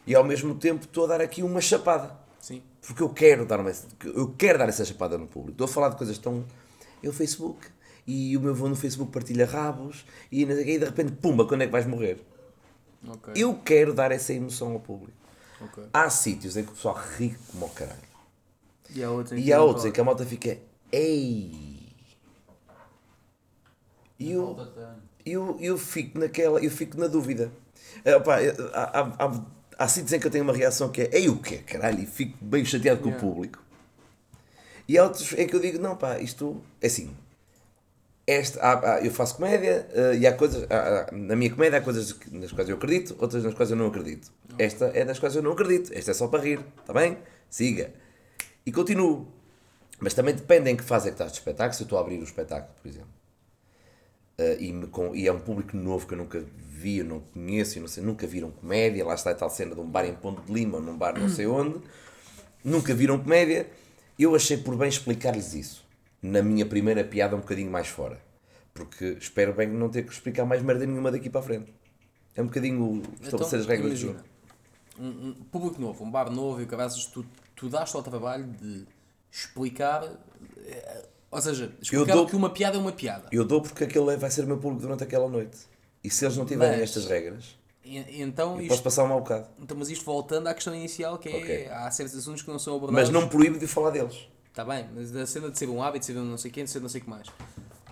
e 0.05 0.15
ao 0.15 0.23
mesmo 0.23 0.55
tempo 0.55 0.85
estou 0.85 1.03
a 1.03 1.07
dar 1.07 1.21
aqui 1.21 1.43
uma 1.43 1.59
chapada. 1.59 2.17
Sim. 2.39 2.61
Porque 2.81 3.03
eu 3.03 3.09
quero 3.09 3.45
dar, 3.45 3.59
uma, 3.59 3.71
eu 4.03 4.33
quero 4.37 4.57
dar 4.57 4.69
essa 4.69 4.85
chapada 4.85 5.17
no 5.17 5.27
público. 5.27 5.51
Estou 5.51 5.65
a 5.65 5.67
falar 5.67 5.89
de 5.89 5.97
coisas 5.97 6.17
tão. 6.17 6.45
É 7.03 7.09
o 7.09 7.13
Facebook. 7.13 7.67
E 8.05 8.37
o 8.37 8.39
meu 8.39 8.51
avô 8.51 8.69
no 8.69 8.75
Facebook 8.75 9.11
partilha 9.11 9.45
rabos. 9.45 10.05
E, 10.31 10.43
e 10.43 10.79
de 10.79 10.85
repente, 10.85 11.11
pumba, 11.11 11.45
quando 11.45 11.63
é 11.63 11.65
que 11.65 11.71
vais 11.71 11.85
morrer? 11.85 12.21
Ok. 13.07 13.33
Eu 13.35 13.55
quero 13.55 13.93
dar 13.93 14.11
essa 14.11 14.33
emoção 14.33 14.73
ao 14.73 14.79
público. 14.79 15.17
Ok. 15.61 15.83
Há 15.93 16.09
sítios 16.09 16.55
em 16.57 16.63
que 16.63 16.71
o 16.71 16.75
pessoal 16.75 16.95
ri 17.17 17.35
como 17.51 17.65
o 17.65 17.69
caralho. 17.69 17.99
E 18.89 19.03
há 19.03 19.09
outros 19.09 19.33
em 19.33 19.41
E 19.41 19.43
que 19.45 19.53
há 19.53 19.61
outros 19.61 19.85
em 19.85 19.91
que 19.91 19.99
a 19.99 20.03
malta 20.03 20.25
fica. 20.25 20.57
Ei! 20.91 21.77
E 24.19 24.31
eu. 24.31 24.57
Eu, 25.25 25.57
eu 25.59 25.77
fico 25.77 26.17
naquela, 26.19 26.63
eu 26.63 26.71
fico 26.71 26.97
na 26.97 27.07
dúvida. 27.07 27.51
É, 28.05 28.15
opá, 28.15 28.41
é, 28.41 28.55
há, 28.73 28.99
há, 29.01 29.25
há, 29.25 29.45
há 29.77 29.87
sítios 29.87 30.13
em 30.13 30.19
que 30.19 30.27
eu 30.27 30.31
tenho 30.31 30.43
uma 30.43 30.53
reação 30.53 30.89
que 30.89 31.01
é 31.01 31.09
ei 31.11 31.27
o 31.27 31.37
quê, 31.37 31.57
caralho, 31.57 31.99
e 31.99 32.05
fico 32.05 32.37
bem 32.43 32.63
chateado 32.63 33.01
com 33.01 33.09
Yeah. 33.09 33.25
o 33.27 33.29
público. 33.29 33.59
E 34.87 34.97
há 34.97 35.03
outros 35.03 35.33
em 35.33 35.45
que 35.45 35.53
eu 35.53 35.59
digo, 35.59 35.79
não 35.79 35.97
pá, 35.97 36.19
isto 36.19 36.61
é 36.81 36.87
assim. 36.87 37.13
Esta, 38.29 38.59
há- 38.61 38.95
há- 38.95 39.01
eu 39.01 39.09
faço 39.11 39.35
comédia 39.37 39.87
eh, 39.93 40.17
e 40.17 40.27
há 40.27 40.33
coisas, 40.33 40.63
há- 40.69 41.07
na 41.13 41.33
minha 41.35 41.49
comédia 41.49 41.79
há 41.79 41.81
coisas 41.81 42.13
nas 42.29 42.51
quais 42.51 42.67
eu 42.69 42.75
acredito, 42.75 43.15
outras 43.19 43.41
nas 43.43 43.53
quais 43.53 43.71
eu 43.71 43.77
não 43.77 43.87
acredito. 43.87 44.29
Esta 44.59 44.91
é 44.93 45.05
das 45.05 45.17
quais 45.17 45.33
eu 45.35 45.41
não 45.41 45.53
acredito, 45.53 45.91
esta 45.93 46.11
é 46.11 46.13
só 46.13 46.27
para 46.27 46.43
rir, 46.43 46.59
está 46.81 46.91
bem? 46.93 47.17
Siga. 47.49 47.93
E 48.65 48.71
continuo. 48.71 49.31
Mas 49.99 50.13
também 50.13 50.35
depende 50.35 50.69
em 50.69 50.75
que 50.75 50.83
fase 50.83 51.07
é 51.07 51.11
que 51.11 51.15
estás 51.15 51.31
de 51.31 51.37
espetáculo. 51.37 51.73
Se 51.73 51.83
eu 51.83 51.85
estou 51.85 51.97
a 51.97 52.01
abrir 52.01 52.19
o 52.19 52.23
espetáculo, 52.23 52.73
por 52.81 52.87
exemplo, 52.89 53.07
eh, 54.37 54.57
e, 54.59 54.73
me 54.73 54.87
com- 54.87 55.15
e 55.15 55.25
é 55.25 55.31
um 55.31 55.39
público 55.39 55.75
novo 55.77 56.05
que 56.05 56.13
eu 56.13 56.17
nunca 56.17 56.43
vi, 56.69 56.97
eu 56.97 57.05
não 57.05 57.21
conheço, 57.21 57.77
eu 57.77 57.81
não 57.81 57.87
sei, 57.87 58.03
nunca 58.03 58.27
viram 58.27 58.51
comédia. 58.51 59.05
Lá 59.05 59.15
está 59.15 59.31
a 59.31 59.35
tal 59.35 59.49
cena 59.49 59.73
de 59.73 59.79
um 59.81 59.85
bar 59.89 60.05
em 60.05 60.13
Ponte 60.13 60.41
de 60.41 60.53
Lima 60.53 60.79
num 60.81 60.97
bar 60.97 61.17
não 61.17 61.29
sei 61.29 61.47
onde. 61.47 61.79
Nunca 62.63 62.93
viram 62.93 63.17
comédia. 63.17 63.67
Eu 64.19 64.35
achei 64.35 64.57
por 64.57 64.75
bem 64.75 64.89
explicar-lhes 64.89 65.53
isso. 65.53 65.86
Na 66.21 66.41
minha 66.41 66.65
primeira 66.65 67.03
piada, 67.03 67.35
um 67.35 67.39
bocadinho 67.39 67.69
mais 67.71 67.87
fora. 67.87 68.19
Porque 68.73 69.17
espero 69.19 69.53
bem 69.53 69.67
não 69.67 69.89
ter 69.89 70.03
que 70.03 70.11
explicar 70.11 70.45
mais 70.45 70.61
merda 70.61 70.85
nenhuma 70.85 71.11
daqui 71.11 71.29
para 71.29 71.41
a 71.41 71.43
frente. 71.43 71.73
É 72.35 72.41
um 72.41 72.45
bocadinho 72.45 73.01
estabelecer 73.21 73.59
as 73.59 73.65
regras 73.65 73.91
do 73.91 73.95
jogo. 73.97 74.19
imagina, 74.19 74.37
Um, 74.99 75.29
um 75.29 75.33
público 75.51 75.79
novo, 75.79 76.03
um 76.03 76.09
bar 76.09 76.29
novo 76.31 76.59
e 76.59 76.63
o 76.63 76.67
caraças, 76.67 77.05
tu, 77.05 77.23
tu 77.55 77.69
dás-te 77.69 77.95
ao 77.95 78.01
trabalho 78.03 78.45
de 78.45 78.85
explicar. 79.31 80.03
eh, 80.65 81.05
Ou 81.29 81.41
seja, 81.41 81.71
explicar 81.81 82.13
dou- 82.13 82.25
que 82.25 82.35
uma 82.35 82.49
piada 82.49 82.77
é 82.77 82.79
uma 82.79 82.91
piada. 82.91 83.27
Eu 83.31 83.43
dou 83.45 83.61
porque 83.61 83.83
aquele 83.83 84.15
vai 84.17 84.31
ser 84.31 84.43
o 84.43 84.47
meu 84.47 84.57
público 84.57 84.81
durante 84.81 85.03
aquela 85.03 85.27
noite. 85.29 85.57
E 86.03 86.09
se 86.09 86.25
eles 86.25 86.37
não 86.37 86.45
tiverem 86.45 86.79
Mas- 86.79 86.89
estas 86.89 87.05
regras, 87.05 87.57
então, 87.83 88.59
isto, 88.59 88.69
posso 88.69 88.83
passar 88.83 89.03
um 89.03 89.07
mau 89.07 89.19
bocado. 89.21 89.47
então, 89.59 89.75
mas 89.77 89.89
isto 89.89 90.03
voltando 90.05 90.47
à 90.47 90.53
questão 90.53 90.73
inicial, 90.75 91.17
que 91.17 91.29
é 91.29 91.35
Ok. 91.37 91.67
há 91.69 91.89
certos 91.91 92.15
assuntos 92.17 92.41
que 92.41 92.49
não 92.49 92.57
são 92.59 92.73
Mas 92.73 92.83
abordados. 92.83 93.09
não 93.11 93.21
me 93.23 93.29
proíbe 93.29 93.57
de 93.59 93.67
falar 93.67 93.89
deles. 93.91 94.27
Está 94.57 94.65
bem, 94.65 94.89
mas 94.95 95.11
da 95.11 95.23
cena 95.27 95.51
de 95.51 95.59
ser 95.59 95.69
um 95.69 95.83
hábito, 95.83 95.99
de 95.99 96.05
ser 96.13 96.17
um 96.17 96.25
não 96.25 96.35
sei 96.35 96.49
quem, 96.49 96.63
de 96.63 96.71
ser 96.71 96.79
não 96.79 96.89
sei 96.89 96.99
o 96.99 97.03
que 97.03 97.09
mais. 97.11 97.27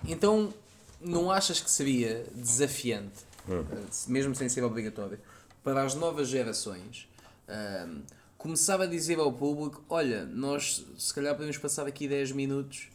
Então, 0.07 0.51
não 0.99 1.29
achas 1.29 1.59
que 1.59 1.69
seria 1.69 2.25
desafiante, 2.33 3.23
Hum. 3.47 3.63
mesmo 4.07 4.33
sem 4.33 4.49
ser 4.49 4.63
obrigatório, 4.63 5.19
para 5.63 5.83
as 5.83 5.93
novas 5.93 6.27
gerações 6.27 7.07
ahm, 7.47 8.01
começar 8.35 8.81
a 8.81 8.87
dizer 8.87 9.19
ao 9.19 9.31
público: 9.31 9.85
olha, 9.87 10.25
nós 10.25 10.83
se 10.97 11.13
calhar 11.13 11.35
podemos 11.35 11.55
passar 11.59 11.85
aqui 11.85 12.07
10 12.07 12.31
minutos 12.31 12.87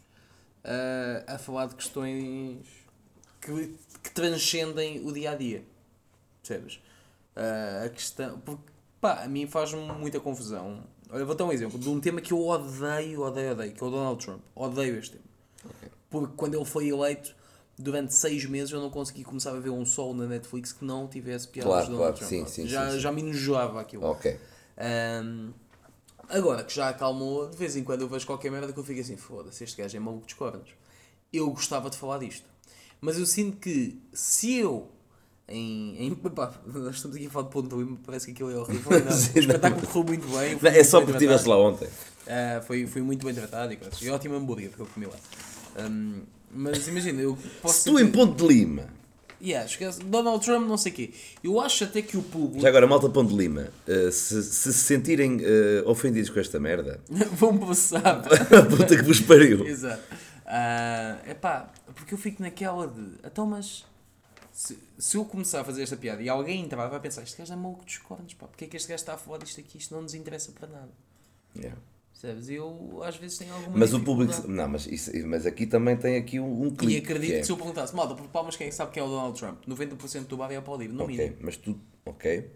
ah, 0.65 1.35
a 1.35 1.39
falar 1.39 1.67
de 1.67 1.77
questões 1.77 2.67
que, 3.41 3.79
que 4.03 4.11
transcendem 4.11 5.07
o 5.07 5.13
dia 5.13 5.31
a 5.31 5.35
dia. 5.37 5.63
Percebes? 6.43 6.81
Ah, 7.37 7.85
a 7.85 7.89
questão. 7.89 8.41
Porque, 8.41 8.65
pá, 9.01 9.23
a 9.23 9.29
mim 9.29 9.47
faz-me 9.47 9.81
muita 9.93 10.19
confusão. 10.19 10.83
Olha, 11.13 11.25
vou 11.25 11.35
dar 11.35 11.45
um 11.45 11.53
exemplo 11.53 11.79
de 11.79 11.89
um 11.89 11.99
tema 12.01 12.21
que 12.21 12.33
eu 12.33 12.41
odeio, 12.47 13.21
odeio, 13.23 13.53
odeio, 13.53 13.73
que 13.73 13.83
é 13.83 13.87
o 13.87 13.91
Donald 13.91 14.25
Trump. 14.25 14.41
Odeio 14.55 14.97
este 14.99 15.13
tema. 15.17 15.25
Porque 16.09 16.35
quando 16.37 16.55
ele 16.55 16.65
foi 16.65 16.89
eleito, 16.89 17.35
durante 17.79 18.15
seis 18.15 18.45
meses 18.47 18.71
eu 18.73 18.81
não 18.81 18.91
consegui 18.91 19.25
começar 19.25 19.51
a 19.51 19.59
ver 19.61 19.71
um 19.71 19.85
sol 19.85 20.15
na 20.15 20.27
Netflix 20.27 20.73
que 20.73 20.85
não 20.85 21.09
tivesse 21.09 21.49
piadas 21.49 21.71
Claro, 21.73 21.87
de 21.87 21.93
Donald 21.93 22.19
claro, 22.19 22.31
Trump. 22.33 22.49
sim, 22.49 22.63
sim, 22.63 22.69
já, 22.69 22.91
sim, 22.93 23.01
já 23.01 23.13
me 23.13 23.23
enjoava 23.23 23.81
aquilo. 23.81 24.05
Ok. 24.05 24.39
Ahm, 24.77 25.51
agora 26.29 26.65
que 26.65 26.75
já 26.75 26.89
acalmou, 26.89 27.49
de 27.49 27.57
vez 27.57 27.77
em 27.77 27.83
quando 27.85 28.03
eu 28.03 28.09
vejo 28.09 28.27
qualquer 28.27 28.51
merda 28.51 28.73
que 28.73 28.79
eu 28.79 28.85
fico 28.85 29.01
assim, 29.01 29.17
foda-se, 29.17 29.63
este 29.65 29.81
gajo 29.81 29.97
é 29.97 30.01
maluco 30.01 30.25
dos 30.27 30.35
cornos. 30.35 30.71
Eu 31.33 31.51
gostava 31.51 31.91
de 31.91 31.97
falar 31.97 32.19
disto. 32.19 32.49
Mas 33.01 33.19
eu 33.19 33.27
sinto 33.27 33.57
que 33.59 34.01
se 34.13 34.55
eu 34.57 34.91
em, 35.51 36.07
em 36.07 36.15
pá, 36.15 36.53
nós 36.67 36.97
estamos 36.97 37.17
aqui 37.17 37.27
a 37.27 37.31
falar 37.31 37.47
de 37.47 37.53
ponto 37.53 37.69
de 37.69 37.83
Lima, 37.83 37.99
parece 38.07 38.27
que 38.27 38.33
aquilo 38.33 38.51
é 38.51 38.57
horrível. 38.57 38.91
Não, 39.05 39.13
Sim, 39.13 39.33
o 39.35 39.39
espetáculo 39.41 39.87
correu 39.87 40.05
muito 40.07 40.29
bem. 40.29 40.59
Não, 40.61 40.71
é 40.71 40.85
só 40.85 41.01
porque 41.01 41.13
estiveste 41.13 41.49
lá 41.49 41.59
ontem. 41.59 41.89
Ah, 42.27 42.63
foi, 42.67 42.87
foi 42.87 43.03
muito 43.03 43.25
bem 43.27 43.35
tratado 43.35 43.73
e, 43.73 43.77
coisas. 43.77 44.01
e 44.01 44.09
ótimo 44.09 44.37
hambúrguer 44.37 44.71
que 44.71 44.81
eu 44.81 44.87
comi 44.87 45.07
lá. 45.07 45.17
Ahm, 45.77 46.21
mas 46.55 46.87
imagina, 46.89 47.21
eu 47.21 47.37
posso. 47.61 47.79
Se 47.81 47.85
tu 47.91 47.99
em 47.99 48.11
Ponte 48.11 48.37
de 48.43 48.47
Lima, 48.47 48.89
Yeah, 49.43 49.65
esquece, 49.65 50.01
Donald 50.05 50.45
Trump, 50.45 50.69
não 50.69 50.77
sei 50.77 50.93
o 50.93 50.95
quê. 50.95 51.11
Eu 51.43 51.61
acho 51.61 51.85
até 51.85 52.03
que 52.03 52.15
o 52.15 52.23
público. 52.23 52.61
já 52.61 52.69
agora, 52.69 52.87
malta 52.87 53.09
Ponte 53.09 53.31
de 53.31 53.39
Lima, 53.39 53.69
eh, 53.89 54.11
se, 54.11 54.43
se 54.43 54.71
se 54.71 54.73
sentirem 54.75 55.39
eh, 55.41 55.83
ofendidos 55.87 56.29
com 56.29 56.39
esta 56.39 56.61
merda, 56.61 57.01
vão 57.33 57.57
passar. 57.57 58.19
a 58.19 58.63
puta 58.69 58.97
que 58.97 59.03
vos 59.03 59.21
pariu. 59.21 59.67
Exato. 59.67 60.03
Ah, 60.45 61.17
epá, 61.27 61.71
porque 61.95 62.13
eu 62.13 62.19
fico 62.19 62.43
naquela 62.43 62.87
de. 62.87 63.03
Então, 63.25 63.47
mas. 63.47 63.87
Se, 64.61 64.79
se 64.99 65.17
eu 65.17 65.25
começar 65.25 65.63
a 65.63 65.65
fazer 65.65 65.83
esta 65.83 65.97
piada 65.97 66.21
e 66.23 66.29
alguém 66.29 66.63
entrar, 66.63 66.87
vai 66.89 67.01
pensar: 67.01 67.23
este 67.23 67.39
gajo 67.39 67.51
é 67.51 67.57
maluco 67.57 67.83
dos 67.83 67.97
cornos, 67.97 68.35
pá, 68.35 68.47
porque 68.47 68.67
é 68.67 68.69
que 68.69 68.77
este 68.77 68.91
gajo 68.91 69.01
está 69.01 69.15
a 69.15 69.17
falar 69.17 69.39
disto 69.39 69.59
aqui? 69.59 69.79
Isto 69.79 69.95
não 69.95 70.03
nos 70.03 70.13
interessa 70.13 70.53
para 70.53 70.69
nada. 70.69 70.91
Yeah. 71.57 71.81
Percebes? 72.13 72.51
Eu 72.51 73.01
às 73.03 73.17
vezes 73.17 73.39
tenho 73.39 73.55
alguma 73.55 73.79
Mas 73.79 73.95
o 73.95 74.01
público. 74.01 74.47
Não, 74.47 74.69
mas, 74.69 74.87
isso, 74.87 75.11
mas 75.27 75.47
aqui 75.47 75.67
também 75.67 75.97
tem 75.97 76.19
aqui 76.19 76.39
um, 76.39 76.65
um 76.65 76.67
E 76.67 76.71
clique. 76.73 76.99
acredito 76.99 77.31
que 77.31 77.35
é- 77.37 77.41
que 77.41 77.47
se 77.47 77.53
eu 77.53 77.57
perguntasse, 77.57 77.97
malta, 77.97 78.15
por 78.15 78.29
palmas, 78.29 78.55
quem 78.55 78.67
é 78.67 78.71
que 78.71 78.77
sabe 78.77 78.93
quem 78.93 79.03
é 79.03 79.07
o 79.07 79.09
Donald 79.09 79.39
Trump? 79.39 79.65
90% 79.67 80.27
do 80.27 80.37
bar 80.37 80.53
é 80.53 80.57
aplaudir, 80.57 80.89
no 80.89 81.05
Ok, 81.05 81.17
mínimo. 81.17 81.37
mas 81.41 81.57
tu. 81.57 81.81
Ok. 82.05 82.51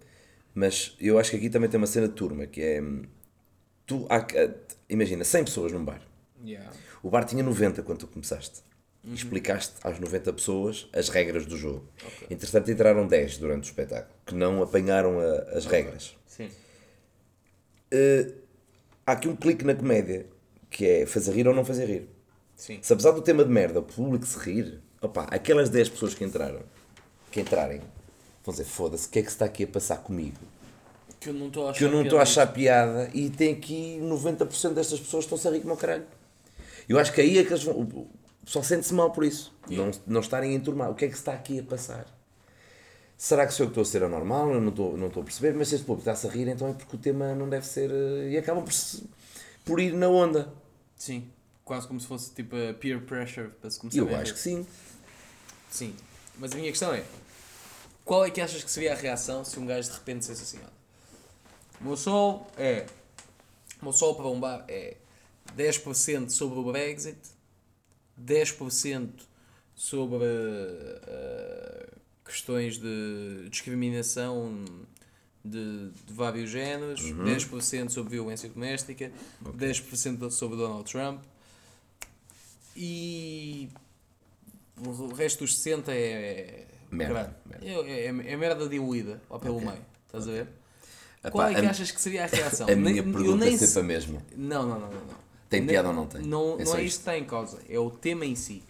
Mas 0.55 0.95
eu 1.01 1.19
acho 1.19 1.31
que 1.31 1.37
aqui 1.39 1.49
também 1.49 1.71
tem 1.71 1.79
uma 1.81 1.87
cena 1.87 2.07
de 2.07 2.13
turma 2.15 2.47
que 2.47 2.61
é. 2.61 2.83
hum, 2.83 3.03
Tu, 3.87 4.07
há, 4.11 4.27
imagina, 4.91 5.25
100 5.25 5.45
pessoas 5.45 5.73
num 5.73 5.83
bar. 5.85 6.03
Yeah. 6.45 6.71
O 7.03 7.09
bar 7.09 7.25
tinha 7.25 7.43
90 7.43 7.83
quando 7.83 8.01
tu 8.01 8.07
começaste. 8.09 8.61
Uhum. 9.07 9.13
Explicaste 9.15 9.75
às 9.83 10.01
90 10.01 10.33
pessoas 10.33 10.89
as 10.93 11.09
regras 11.11 11.45
do 11.45 11.57
jogo. 11.59 11.87
Entretanto, 12.31 12.71
entraram 12.71 13.07
10 13.07 13.37
durante 13.37 13.65
o 13.65 13.67
espetáculo 13.67 14.15
que 14.25 14.35
não 14.35 14.63
apanharam 14.63 15.19
a- 15.21 15.57
as 15.57 15.67
regras. 15.67 16.17
Sim. 16.27 16.49
Eh, 17.91 18.31
há 19.07 19.13
aqui 19.13 19.29
um 19.29 19.37
clique 19.37 19.65
na 19.65 19.75
comédia 19.75 20.27
que 20.71 20.87
é 20.87 21.07
fazer 21.07 21.33
rir 21.33 21.47
ou 21.47 21.55
não 21.55 21.65
fazer 21.65 21.87
rir. 21.87 22.09
Sim. 22.57 22.79
Se 22.83 22.93
apesar 22.93 23.11
do 23.13 23.21
tema 23.23 23.45
de 23.45 23.51
merda, 23.51 23.81
o 23.81 23.83
público 23.83 24.25
se 24.27 24.39
rir, 24.39 24.81
opa, 25.01 25.25
aquelas 25.25 25.69
10 25.69 25.89
pessoas 25.89 26.15
que 26.15 26.25
entraram, 26.25 26.63
que 27.31 27.41
entrarem, 27.41 27.81
vão 28.45 28.53
dizer: 28.53 28.65
foda-se, 28.65 29.07
o 29.07 29.11
que 29.11 29.19
é 29.19 29.23
que 29.23 29.29
se 29.29 29.35
está 29.35 29.45
aqui 29.45 29.65
a 29.65 29.67
passar 29.69 29.99
comigo? 29.99 30.39
Que 31.21 31.29
eu 31.29 31.35
não 31.35 31.49
estou 31.49 31.67
a 31.67 31.71
achar 31.71 31.79
Que 31.79 31.85
eu 31.85 31.91
não 31.91 32.03
piada 32.03 32.19
a 32.19 32.23
achar 32.23 32.47
piada 32.53 33.11
e 33.15 33.29
tem 33.31 33.53
aqui 33.53 33.99
90% 34.01 34.75
destas 34.75 34.99
pessoas 35.01 35.25
que 35.27 35.35
estão-se 35.35 35.47
a 35.49 35.51
rir 35.51 35.61
como 35.61 35.75
o 35.75 35.77
caralho. 35.77 36.05
Eu 36.89 36.99
acho 36.99 37.13
que 37.13 37.21
aí 37.21 37.39
é 37.39 37.45
que 37.45 37.51
eles 37.53 37.65
vão. 37.65 38.09
Pessoal 38.45 38.65
sente-se 38.65 38.93
mal 38.95 39.11
por 39.11 39.25
isso. 39.25 39.55
Não, 39.69 39.91
não 40.07 40.21
estarem 40.21 40.53
a 40.53 40.55
enturmar. 40.55 40.91
O 40.91 40.95
que 40.95 41.05
é 41.05 41.09
que 41.09 41.15
se 41.15 41.21
está 41.21 41.33
aqui 41.33 41.61
a 41.61 41.63
passar? 41.63 42.07
Será 43.17 43.47
que 43.47 43.55
sou 43.55 43.65
eu 43.65 43.69
que 43.69 43.73
estou 43.73 43.83
a 43.83 43.85
ser 43.85 44.03
anormal? 44.03 44.51
Eu 44.53 44.61
não 44.61 44.69
estou, 44.71 44.97
não 44.97 45.07
estou 45.07 45.23
a 45.23 45.25
perceber. 45.25 45.55
Mas 45.55 45.69
se 45.69 45.77
este 45.77 45.87
público 45.87 46.09
está-se 46.09 46.27
a 46.27 46.31
rir, 46.31 46.49
então 46.49 46.69
é 46.69 46.73
porque 46.75 46.97
o 46.97 46.99
tema 46.99 47.35
não 47.35 47.49
deve 47.49 47.67
ser. 47.67 47.91
eh, 47.91 48.31
E 48.33 48.37
acabam 48.39 48.63
por, 48.65 48.73
se- 48.73 49.05
por 49.65 49.81
ir 49.81 49.93
na 49.95 50.09
onda. 50.09 50.53
Sim. 50.97 51.31
Quase 51.65 51.87
como 51.89 51.99
se 51.99 52.07
fosse 52.07 52.31
tipo 52.35 52.55
a 52.57 52.75
peer 52.75 53.01
pressure 53.07 53.49
para 53.61 53.71
se 53.71 53.79
começar 53.79 53.99
Eu 53.99 54.15
a 54.15 54.19
acho 54.21 54.35
que 54.35 54.39
sim. 54.41 54.67
Sim. 55.71 55.95
Mas 56.39 56.53
a 56.53 56.57
minha 56.57 56.71
questão 56.71 56.93
é: 56.93 57.03
qual 58.05 58.25
é 58.27 58.31
que 58.31 58.41
achas 58.41 58.63
que 58.63 58.71
seria 58.71 58.93
a 58.93 58.97
reação 58.97 59.43
se 59.45 59.59
um 59.59 59.65
gajo 59.65 59.89
de 59.89 59.95
repente 59.95 60.19
dissesse 60.19 60.43
assim: 60.43 60.59
o 61.81 61.85
meu 61.85 61.97
sol 61.97 62.47
é. 62.59 62.85
O 63.81 63.85
meu 63.87 63.93
sol 63.93 64.15
para 64.15 64.27
um 64.27 64.39
bar 64.39 64.65
é 64.69 64.97
10% 65.57 66.29
sobre 66.31 66.59
o 66.59 66.65
Brexit, 66.71 67.17
10% 68.23 69.09
sobre 69.75 70.25
eh, 70.27 71.87
questões 72.25 72.79
de 72.79 73.49
discriminação 73.51 74.65
de, 75.45 75.91
de 76.07 76.13
vários 76.13 76.49
géneros, 76.51 77.01
10% 77.03 77.91
sobre 77.91 78.13
violência 78.13 78.49
doméstica, 78.49 79.11
10% 79.45 80.31
sobre 80.31 80.57
Donald 80.57 80.91
Trump 80.91 81.23
e 82.77 83.69
o 84.85 85.13
resto 85.15 85.41
dos 85.45 85.57
60 85.59 85.93
é. 85.95 86.67
Merda, 86.91 87.15
caralho, 87.15 87.35
merda. 87.47 87.67
É, 87.91 88.07
é, 88.07 88.07
é 88.07 88.37
merda 88.37 88.69
diluída 88.69 89.21
lá 89.31 89.39
pelo 89.39 89.57
Ok, 89.57 89.69
meio. 89.69 89.85
Estás 90.07 90.29
a 90.29 90.31
ver? 90.33 90.49
Epá, 91.21 91.31
Qual 91.31 91.49
é 91.49 91.55
que 91.55 91.67
a- 91.67 91.71
achas 91.71 91.91
que 91.91 92.01
seria 92.01 92.25
a 92.25 92.27
reação? 92.27 92.67
A 92.69 92.71
Nem- 92.75 92.81
minha 92.81 92.99
eu 92.99 93.05
pergunta 93.13 93.45
nem 93.45 93.55
é 93.55 93.59
sempre 93.59 93.67
sei- 93.73 93.83
a 93.83 93.85
mesma. 93.85 94.23
Não, 94.37 94.63
não, 94.69 94.79
não, 94.79 94.91
não. 94.91 95.01
não. 95.01 95.24
Tem 95.59 95.67
piada 95.67 95.89
ou 95.89 95.95
não 95.95 96.07
tem? 96.07 96.23
Não, 96.23 96.59
É 96.61 96.65
não 96.65 96.77
é 96.77 96.83
isto. 96.83 96.97
que 96.97 97.01
está 97.03 97.19
em 97.19 97.25
causa, 97.25 97.59
é 97.69 97.79
o 97.79 97.91
tema 97.91 98.25
em 98.25 98.35
si. 98.35 98.63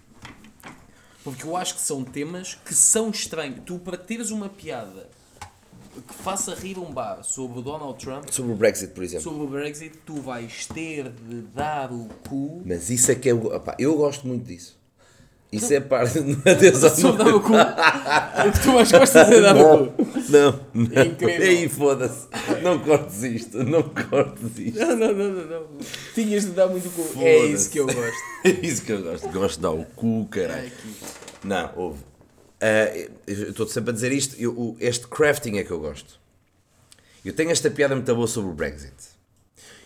Porque 1.23 1.44
eu 1.47 1.57
acho 1.57 1.75
que 1.77 1.81
são 1.81 2.05
temas 2.05 2.55
que 2.55 2.75
são 2.75 3.11
estranhos. 3.11 3.61
Tu, 3.64 3.79
para 3.79 3.97
teres 3.97 4.31
uma 4.31 4.49
piada 4.49 5.09
que 6.07 6.14
faça 6.14 6.55
rir 6.55 6.79
um 6.79 6.92
bar 6.92 7.23
sobre 7.23 7.61
o 7.61 7.62
Donald 7.62 7.99
Trump, 8.05 8.29
Sobre 8.31 8.53
o 8.53 8.57
Brexit, 8.57 8.92
por 8.92 9.03
exemplo. 9.05 9.23
sobre 9.25 9.44
o 9.44 9.47
Brexit, 9.47 9.97
tu 10.05 10.20
vais 10.20 10.66
ter 10.66 11.09
de 11.11 11.42
dar 11.55 11.90
o 11.92 12.09
cu. 12.29 12.61
Mas 12.66 12.90
isso 12.90 13.11
é 13.11 13.14
que 13.14 13.29
é. 13.29 13.35
o- 13.35 13.55
opá, 13.55 13.75
eu 13.79 13.97
gosto 13.97 14.27
muito 14.27 14.44
disso. 14.44 14.77
Isso 15.57 15.73
é 15.75 15.81
parte. 15.81 16.19
Atenção. 16.19 16.90
Sobre 16.95 17.25
dar 17.25 17.35
o 17.35 17.40
cu. 17.40 17.53
o 18.49 18.53
que 18.53 18.61
tu 18.62 18.73
mais 18.73 18.90
gostas 18.90 19.31
é 19.31 19.40
dar 19.40 19.57
o 19.57 19.87
cu. 19.88 20.03
Não, 20.31 20.61
não. 20.75 20.90
É 20.93 21.05
incrível. 21.07 21.47
Aí 21.47 21.69
foda-se. 21.69 22.27
Não 22.62 22.79
cortes 22.81 23.23
isto. 23.23 23.62
Não 23.64 23.83
cortes 23.83 24.59
isto. 24.59 24.79
Não, 24.79 24.97
não, 24.97 25.12
não, 25.14 25.31
não, 25.33 25.45
não. 25.47 25.67
Tinhas 26.14 26.45
de 26.45 26.51
dar 26.53 26.67
muito 26.69 26.88
cu. 26.90 27.21
É 27.23 27.38
isso 27.47 27.71
que 27.71 27.79
eu 27.81 27.87
gosto. 27.87 28.25
É 28.45 28.51
isso 28.51 28.83
que 28.85 28.93
eu 28.93 29.03
gosto. 29.03 29.29
Gosto 29.31 29.57
de 29.57 29.62
dar 29.62 29.71
o 29.71 29.85
cu, 29.97 30.29
É 30.33 30.35
caralho. 30.35 30.73
Não, 31.43 31.71
ouve. 31.77 31.99
Ah, 32.61 32.95
eu 33.27 33.51
estou 33.51 33.67
sempre 33.67 33.90
a 33.90 33.93
dizer 33.95 34.12
isto. 34.12 34.37
eu- 34.38 34.53
o- 34.53 34.77
este 34.81 35.07
crafting 35.07 35.57
é 35.59 35.64
que 35.64 35.71
eu 35.71 35.81
gosto. 35.81 36.19
Eu 37.25 37.33
tenho 37.33 37.51
esta 37.51 37.71
piada 37.71 37.95
muito 37.95 38.14
boa 38.14 38.27
sobre 38.27 38.51
o 38.51 38.55
Brexit. 38.55 38.93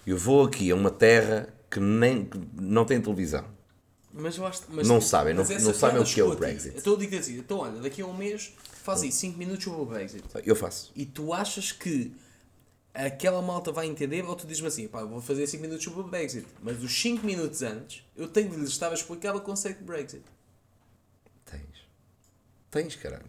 Eu 0.07 0.17
vou 0.17 0.45
aqui 0.45 0.71
a 0.71 0.75
uma 0.75 0.91
terra 0.91 1.49
que 1.71 1.79
nem 1.79 2.25
que 2.25 2.39
não 2.61 2.85
tem 2.85 3.01
televisão. 3.01 3.45
Mas 4.21 4.37
eu 4.37 4.45
acho, 4.47 4.63
mas, 4.71 4.89
Não 4.89 5.01
sabem, 5.01 5.33
não- 5.33 5.45
não 5.45 5.73
sabem 5.75 6.01
o 6.03 6.05
que 6.05 6.21
é 6.21 6.25
o. 6.25 6.35
Brexit. 6.35 6.77
Então 6.77 6.95
eu 6.95 6.99
digo 6.99 7.15
assim, 7.17 7.39
então 7.39 7.59
olha, 7.59 7.81
daqui 7.81 8.03
a 8.03 8.07
um 8.07 8.13
mês 8.17 8.53
faz 8.83 9.03
aí 9.03 9.13
5 9.13 9.39
minutos 9.39 9.63
sobre 9.65 9.81
o 9.81 9.85
Brexit. 9.85 10.25
Eu 10.45 10.57
faço. 10.57 10.91
E 10.97 11.07
tu 11.07 11.33
achas 11.33 11.71
que 11.71 12.13
aquela 12.93 13.41
malta 13.41 13.71
vai 13.71 13.87
entender 13.87 14.25
ou 14.25 14.35
tu 14.35 14.45
dizes-me 14.45 14.67
assim, 14.67 14.89
pá, 14.89 15.05
vou 15.05 15.21
fazer 15.21 15.47
5 15.47 15.63
minutos 15.63 15.85
sobre 15.85 16.01
o 16.01 16.03
Brexit, 16.05 16.45
mas 16.63 16.83
os 16.83 16.93
5 17.01 17.25
minutos 17.25 17.63
antes 17.63 18.03
eu 18.17 18.27
tenho 18.27 18.51
de 18.51 18.57
lhes 18.57 18.71
estar 18.71 18.91
a 18.91 18.95
explicar 18.95 19.37
o 19.37 19.41
conceito 19.41 19.79
de 19.79 19.85
Brexit. 19.85 20.23
Tens. 21.45 21.63
Tens, 22.73 22.97
caralho. 22.97 23.25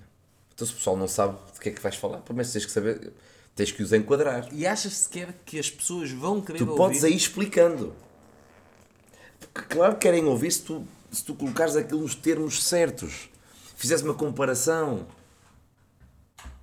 Então 0.55 0.65
se 0.65 0.73
o 0.73 0.75
pessoal 0.77 0.97
não 0.97 1.07
sabe 1.07 1.37
de 1.53 1.59
que 1.59 1.69
é 1.69 1.71
que 1.71 1.81
vais 1.81 1.95
falar, 1.95 2.17
pelo 2.21 2.35
menos 2.35 2.51
tens 2.51 2.65
que 2.65 2.71
saber, 2.71 3.13
tens 3.55 3.71
que 3.71 3.83
os 3.83 3.93
enquadrar. 3.93 4.47
E 4.51 4.65
achas 4.65 4.93
sequer 4.93 5.33
que 5.45 5.59
as 5.59 5.69
pessoas 5.69 6.09
vão 6.11 6.41
querer 6.41 6.57
Tu 6.57 6.63
ouvir? 6.65 6.77
podes 6.77 7.03
aí 7.03 7.15
explicando. 7.15 7.95
Claro 9.53 9.93
que 9.95 10.01
querem 10.01 10.25
ouvir 10.25 10.51
se 10.51 10.61
tu, 10.63 10.83
se 11.11 11.23
tu 11.23 11.33
colocares 11.35 11.75
aquilo 11.75 12.01
nos 12.01 12.15
termos 12.15 12.63
certos. 12.63 13.29
Fizesse 13.75 14.03
uma 14.03 14.13
comparação. 14.13 15.05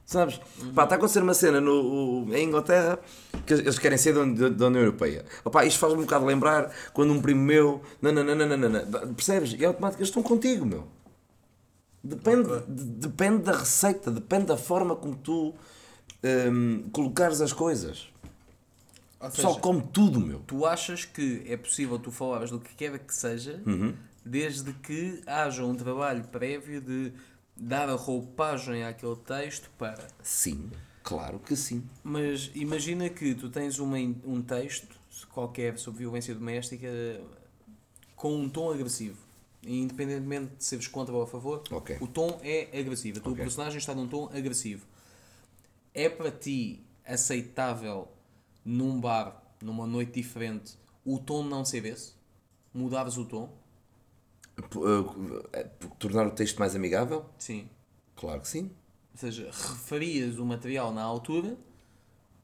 Sabes? 0.05 0.39
Pá, 0.75 0.85
está 0.85 0.95
a 0.95 0.99
acontecer 0.99 1.21
uma 1.23 1.35
cena 1.35 1.61
no, 1.61 2.33
em 2.33 2.45
Inglaterra 2.47 2.99
que 3.45 3.55
eles 3.55 3.79
querem 3.79 3.99
ser 3.99 4.15
da, 4.15 4.25
da- 4.25 4.49
da 4.55 4.67
União 4.69 4.83
Europeia. 4.83 5.25
Opá, 5.45 5.65
isto 5.65 5.81
faz-me 5.81 5.99
um 5.99 6.03
bocado 6.03 6.25
lembrar 6.25 6.73
quando 6.93 7.13
um 7.13 7.21
primo 7.21 7.43
meu. 7.43 7.81
Nananana, 8.01 8.87
percebes? 9.17 9.53
E 9.59 9.65
é 9.65 9.67
automático, 9.67 10.01
eles 10.01 10.09
estão 10.11 10.23
contigo, 10.23 10.65
meu. 10.65 10.87
Depende, 12.05 12.49
de- 12.69 12.85
depende 12.85 13.43
da 13.43 13.53
receita, 13.59 14.11
depende 14.13 14.47
da 14.47 14.57
forma 14.57 14.95
como 14.95 15.17
tu 15.17 15.53
hum, 16.53 16.85
colocares 16.93 17.41
as 17.41 17.53
coisas. 17.53 18.09
Ou 19.19 19.31
pessoal 19.31 19.53
seja, 19.55 19.61
come 19.63 19.83
tudo, 19.93 20.21
meu. 20.21 20.41
tu 20.47 20.67
achas 20.67 21.05
que 21.05 21.43
é 21.47 21.57
possível 21.57 21.99
tu 21.99 22.11
falares 22.11 22.51
do 22.51 22.61
que 22.61 22.75
quer 22.75 22.99
que 22.99 23.15
seja, 23.15 23.63
Uhum. 23.67 23.95
desde 24.25 24.73
que 24.75 25.23
haja 25.27 25.65
um 25.65 25.75
trabalho 25.75 26.25
prévio 26.25 26.81
de 26.81 27.13
dar 27.57 27.89
a 27.89 27.95
roupagem 27.95 28.85
àquele 28.85 29.17
texto 29.17 29.71
para. 29.79 30.07
Sim, 30.23 30.71
claro 31.03 31.39
que 31.39 31.57
sim. 31.57 31.83
Mas 32.05 32.51
imagina 32.55 33.09
que 33.09 33.35
tu 33.35 33.49
tens 33.49 33.79
uma, 33.79 33.97
um 33.97 34.43
texto 34.43 34.95
qualquer 35.31 35.79
sobre 35.79 36.01
violência 36.01 36.35
doméstica 36.35 36.89
com 38.15 38.35
um 38.37 38.49
tom 38.51 38.71
agressivo. 38.71 39.17
Independentemente 39.63 40.57
de 40.57 40.65
seres 40.65 40.87
contra 40.87 41.13
ou 41.15 41.23
a 41.23 41.27
favor, 41.27 41.63
Ok. 41.71 41.97
o 42.01 42.07
tom 42.07 42.39
é 42.43 42.69
agressivo. 42.79 43.19
A 43.19 43.23
tua 43.23 43.33
Ok. 43.33 43.43
personagem 43.45 43.79
está 43.79 43.95
num 43.95 44.07
tom 44.07 44.31
agressivo. 44.33 44.87
É 45.95 46.09
para 46.09 46.31
ti 46.31 46.85
aceitável 47.05 48.09
num 48.67 49.01
bar, 49.01 49.41
numa 49.63 49.87
noite 49.87 50.13
diferente, 50.21 50.77
o 51.05 51.19
tom 51.19 51.45
não 51.45 51.65
ser 51.65 51.87
esse? 51.87 52.15
Mudares 52.75 53.17
o 53.17 53.25
tom? 53.25 53.57
P- 54.57 54.79
uh, 54.79 55.45
tornar 55.99 56.27
o 56.27 56.31
texto 56.33 56.59
mais 56.59 56.75
amigável? 56.75 57.25
Sim. 57.39 57.69
Claro 58.17 58.41
que 58.41 58.49
sim. 58.49 58.71
Ou 59.13 59.19
seja, 59.19 59.51
referias 59.51 60.39
o 60.39 60.45
material 60.45 60.93
na 60.93 61.03
altura 61.03 61.57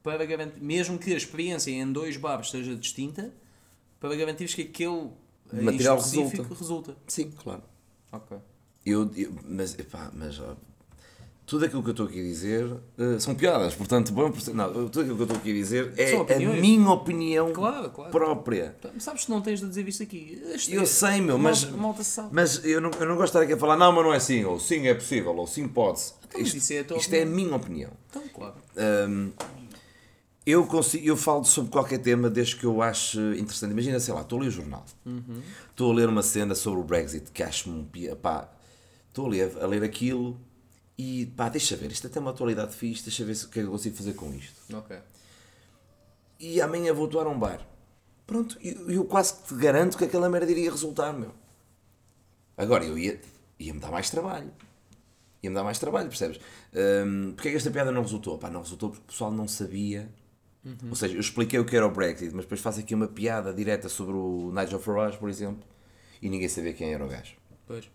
para 0.01 0.25
garantir, 0.25 0.59
mesmo 0.61 0.97
que 0.97 1.13
a 1.13 1.17
experiência 1.17 1.71
em 1.71 1.91
dois 1.91 2.17
bares 2.17 2.49
seja 2.49 2.75
distinta, 2.75 3.33
para 3.99 4.15
garantires 4.15 4.53
que 4.53 4.63
aquele 4.63 5.11
eh, 5.53 5.61
Material 5.61 5.97
específico 5.97 6.53
resulta. 6.53 6.95
Sim, 7.07 7.31
claro. 7.31 7.63
Ok. 8.11 8.37
Eu, 8.85 9.09
eu- 9.15 9.33
mas, 9.45 9.77
epá, 9.79 10.11
mas 10.13 10.39
tudo 11.45 11.65
aquilo 11.65 11.83
que 11.83 11.89
eu 11.89 11.91
estou 11.91 12.05
aqui 12.05 12.19
a 12.19 12.23
dizer 12.23 12.65
uh, 12.65 13.19
são 13.19 13.35
piadas, 13.35 13.75
portanto, 13.75 14.13
bom, 14.13 14.31
não, 14.53 14.73
tudo 14.89 15.01
aquilo 15.01 15.15
que 15.15 15.21
eu 15.21 15.25
estou 15.25 15.37
aqui 15.37 15.51
a 15.51 15.53
dizer 15.53 15.93
é 15.97 16.15
a 16.15 16.39
minha 16.61 16.89
opinião 16.89 17.51
Claro, 17.51 17.89
claro. 17.89 18.11
própria. 18.11 18.75
Então, 18.79 18.91
Sabes 18.99 19.25
que 19.25 19.31
não 19.31 19.41
tens 19.41 19.59
de 19.59 19.67
dizer 19.67 19.87
isto 19.87 20.03
aqui. 20.03 20.41
Este- 20.53 20.73
Eu 20.73 20.85
sei, 20.85 21.19
meu, 21.21 21.37
mas, 21.37 21.65
Malta, 21.65 21.77
malta 21.77 22.29
mas 22.31 22.63
eu, 22.63 22.79
não, 22.79 22.91
eu 22.91 23.05
não 23.05 23.15
gosto 23.17 23.23
de 23.33 23.37
estar 23.37 23.41
aqui 23.41 23.53
a 23.53 23.57
falar, 23.57 23.75
não, 23.75 23.91
mas 23.91 24.03
não 24.05 24.13
é 24.13 24.17
assim, 24.17 24.45
ou 24.45 24.59
sim 24.59 24.87
é 24.87 24.93
possível, 24.93 25.35
ou 25.35 25.45
sim 25.45 25.67
pode-se. 25.67 26.13
Então, 26.27 26.39
mas 26.41 26.53
Isto, 26.53 26.71
é 26.71 26.79
a 26.95 26.97
isto 26.97 27.13
é 27.13 27.21
a 27.23 27.25
minha 27.25 27.55
opinião. 27.55 27.91
Então, 28.09 28.23
claro. 28.33 28.55
Hum, 29.09 29.31
eu, 30.45 30.65
consigo, 30.65 31.05
eu 31.07 31.15
falo 31.15 31.43
sobre 31.45 31.71
qualquer 31.71 31.99
tema 31.99 32.29
desde 32.29 32.55
que 32.55 32.65
eu 32.65 32.81
acho 32.81 33.19
interessante. 33.33 33.71
Imagina, 33.71 33.99
sei 33.99 34.13
lá, 34.13 34.21
estou 34.21 34.39
a 34.39 34.41
ler 34.43 34.47
o 34.47 34.51
jornal. 34.51 34.85
Estou 35.69 35.91
a 35.91 35.95
ler 35.95 36.09
uma 36.09 36.21
cena 36.23 36.53
sobre 36.55 36.79
o 36.79 36.83
Brexit 36.83 37.31
que 37.31 37.41
acho-me 37.43 37.79
um. 37.79 38.15
Pá, 38.15 38.49
estou 39.09 39.25
a 39.27 39.29
ler, 39.29 39.57
a 39.61 39.65
ler 39.67 39.83
aquilo 39.83 40.37
e 40.97 41.25
pá, 41.37 41.49
deixa 41.49 41.75
ver, 41.75 41.91
isto 41.91 42.07
até 42.07 42.19
é 42.19 42.21
uma 42.21 42.31
atualidade 42.31 42.75
fixe, 42.75 43.03
deixa 43.03 43.25
ver 43.25 43.33
o 43.33 43.49
que 43.49 43.59
é 43.59 43.63
que 43.63 43.67
eu 43.67 43.71
consigo 43.71 43.95
fazer 43.95 44.13
com 44.13 44.33
isto. 44.33 44.75
Ok. 44.75 44.97
E 46.39 46.61
amanhã 46.61 46.93
vou 46.93 47.05
atuar 47.05 47.25
a 47.25 47.29
um 47.29 47.39
bar. 47.39 47.65
Pronto, 48.27 48.57
eu, 48.61 48.89
eu 48.89 49.05
quase 49.05 49.33
que 49.35 49.47
te 49.49 49.55
garanto 49.55 49.97
que 49.97 50.05
aquela 50.05 50.29
merda 50.29 50.51
iria 50.51 50.69
resultar, 50.69 51.13
meu. 51.13 51.33
Agora, 52.55 52.85
eu 52.85 52.97
ia, 52.97 53.19
ia-me 53.59 53.79
dar 53.79 53.91
mais 53.91 54.09
trabalho. 54.09 54.51
Ia-me 55.41 55.55
dar 55.55 55.63
mais 55.63 55.79
trabalho, 55.79 56.07
percebes? 56.07 56.39
Hum, 56.73 57.33
porque 57.35 57.49
é 57.49 57.51
que 57.51 57.57
esta 57.57 57.71
piada 57.71 57.91
não 57.91 58.01
resultou? 58.01 58.37
Pá, 58.37 58.49
não 58.49 58.61
resultou 58.61 58.89
porque 58.89 59.03
o 59.03 59.07
pessoal 59.07 59.31
não 59.31 59.47
sabia. 59.47 60.09
Ou 60.89 60.95
seja, 60.95 61.15
eu 61.15 61.19
expliquei 61.19 61.59
o 61.59 61.65
que 61.65 61.75
era 61.75 61.85
o 61.85 61.91
Brexit, 61.91 62.33
mas 62.33 62.45
depois 62.45 62.61
faço 62.61 62.79
aqui 62.79 62.95
uma 62.95 63.07
piada 63.07 63.53
direta 63.53 63.89
sobre 63.89 64.13
o 64.13 64.49
Nigel 64.53 64.79
Farage, 64.79 65.17
por 65.17 65.29
exemplo, 65.29 65.63
e 66.21 66.29
ninguém 66.29 66.47
sabia 66.47 66.73
quem 66.73 66.93
era 66.93 67.03
o 67.03 67.09
gajo. 67.09 67.35
Pois. 67.67 67.89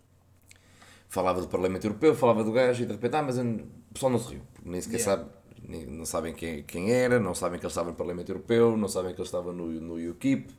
Falava 1.08 1.40
do 1.40 1.48
Parlamento 1.48 1.86
Europeu, 1.86 2.14
falava 2.14 2.44
do 2.44 2.52
gajo, 2.52 2.82
e 2.82 2.86
de 2.86 2.92
repente, 2.92 3.16
ah, 3.16 3.22
mas 3.22 3.38
o 3.38 3.58
pessoal 3.92 4.12
não 4.12 4.18
se 4.18 4.30
riu, 4.34 4.42
porque 4.52 4.68
nem 4.68 4.80
sequer 4.80 4.98
Yeah. 4.98 5.22
sabe, 5.22 5.30
nem- 5.66 5.86
não 5.86 6.04
sabem 6.04 6.34
quem, 6.34 6.62
quem 6.62 6.92
era, 6.92 7.18
não 7.18 7.34
sabem 7.34 7.58
que 7.58 7.64
ele 7.64 7.70
estava 7.70 7.90
no 7.90 7.96
Parlamento 7.96 8.28
Europeu, 8.30 8.76
não 8.76 8.88
sabem 8.88 9.14
que 9.14 9.20
ele 9.20 9.26
estava 9.26 9.52
no, 9.52 9.66
no 9.68 10.10
UKIP, 10.10 10.54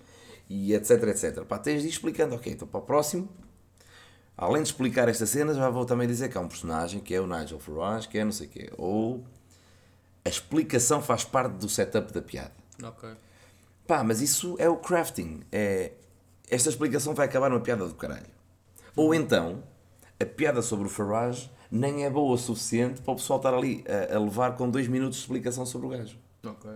e 0.50 0.74
etc, 0.74 1.04
etc. 1.04 1.44
Pá, 1.46 1.60
tens 1.60 1.82
de 1.82 1.88
ir 1.88 1.92
explicando, 1.92 2.34
ok, 2.36 2.52
então 2.52 2.68
para 2.68 2.80
o 2.80 2.84
próximo, 2.84 3.30
além 4.36 4.64
de 4.64 4.70
explicar 4.70 5.08
esta 5.08 5.28
cena, 5.28 5.54
já 5.54 5.70
vou 5.70 5.86
também 5.86 6.08
dizer 6.08 6.30
que 6.30 6.38
há 6.38 6.42
um 6.42 6.48
personagem 6.48 7.00
que 7.00 7.14
é 7.14 7.22
o 7.22 7.28
Nigel 7.28 7.60
Farage, 7.60 8.08
que 8.08 8.18
é 8.18 8.26
não 8.26 8.32
sei 8.32 8.48
o 8.48 8.50
quê, 8.50 8.72
ou 8.76 9.24
a 10.26 10.30
explicação 10.30 11.02
faz 11.02 11.24
parte 11.24 11.54
do 11.54 11.70
setup 11.70 12.12
da 12.12 12.22
piada. 12.22 12.52
Ok. 12.84 13.08
Pá, 13.86 14.04
mas 14.04 14.20
isso 14.22 14.56
é 14.60 14.68
o 14.68 14.78
crafting. 14.78 15.42
É... 15.52 15.92
Esta 16.50 16.70
explicação 16.70 17.14
vai 17.14 17.28
acabar 17.28 17.50
numa 17.50 17.62
piada 17.62 17.88
do 17.88 17.94
caralho. 17.94 18.26
Ou 18.96 19.14
então, 19.14 19.64
a 20.20 20.26
piada 20.26 20.62
sobre 20.62 20.88
o 20.88 20.90
Farage 20.90 21.50
nem 21.72 22.04
é 22.04 22.10
boa 22.10 22.34
o 22.34 22.38
suficiente 22.38 23.02
para 23.02 23.14
o 23.14 23.16
pessoal 23.16 23.38
estar 23.38 23.54
ali 23.54 23.84
a, 23.88 24.16
a 24.16 24.20
levar 24.20 24.58
com 24.58 24.70
dois 24.70 24.88
minutos 24.88 25.18
de 25.18 25.24
explicação 25.24 25.66
sobre 25.66 25.88
o 25.88 25.90
gajo. 25.92 26.18
Ok. 26.44 26.72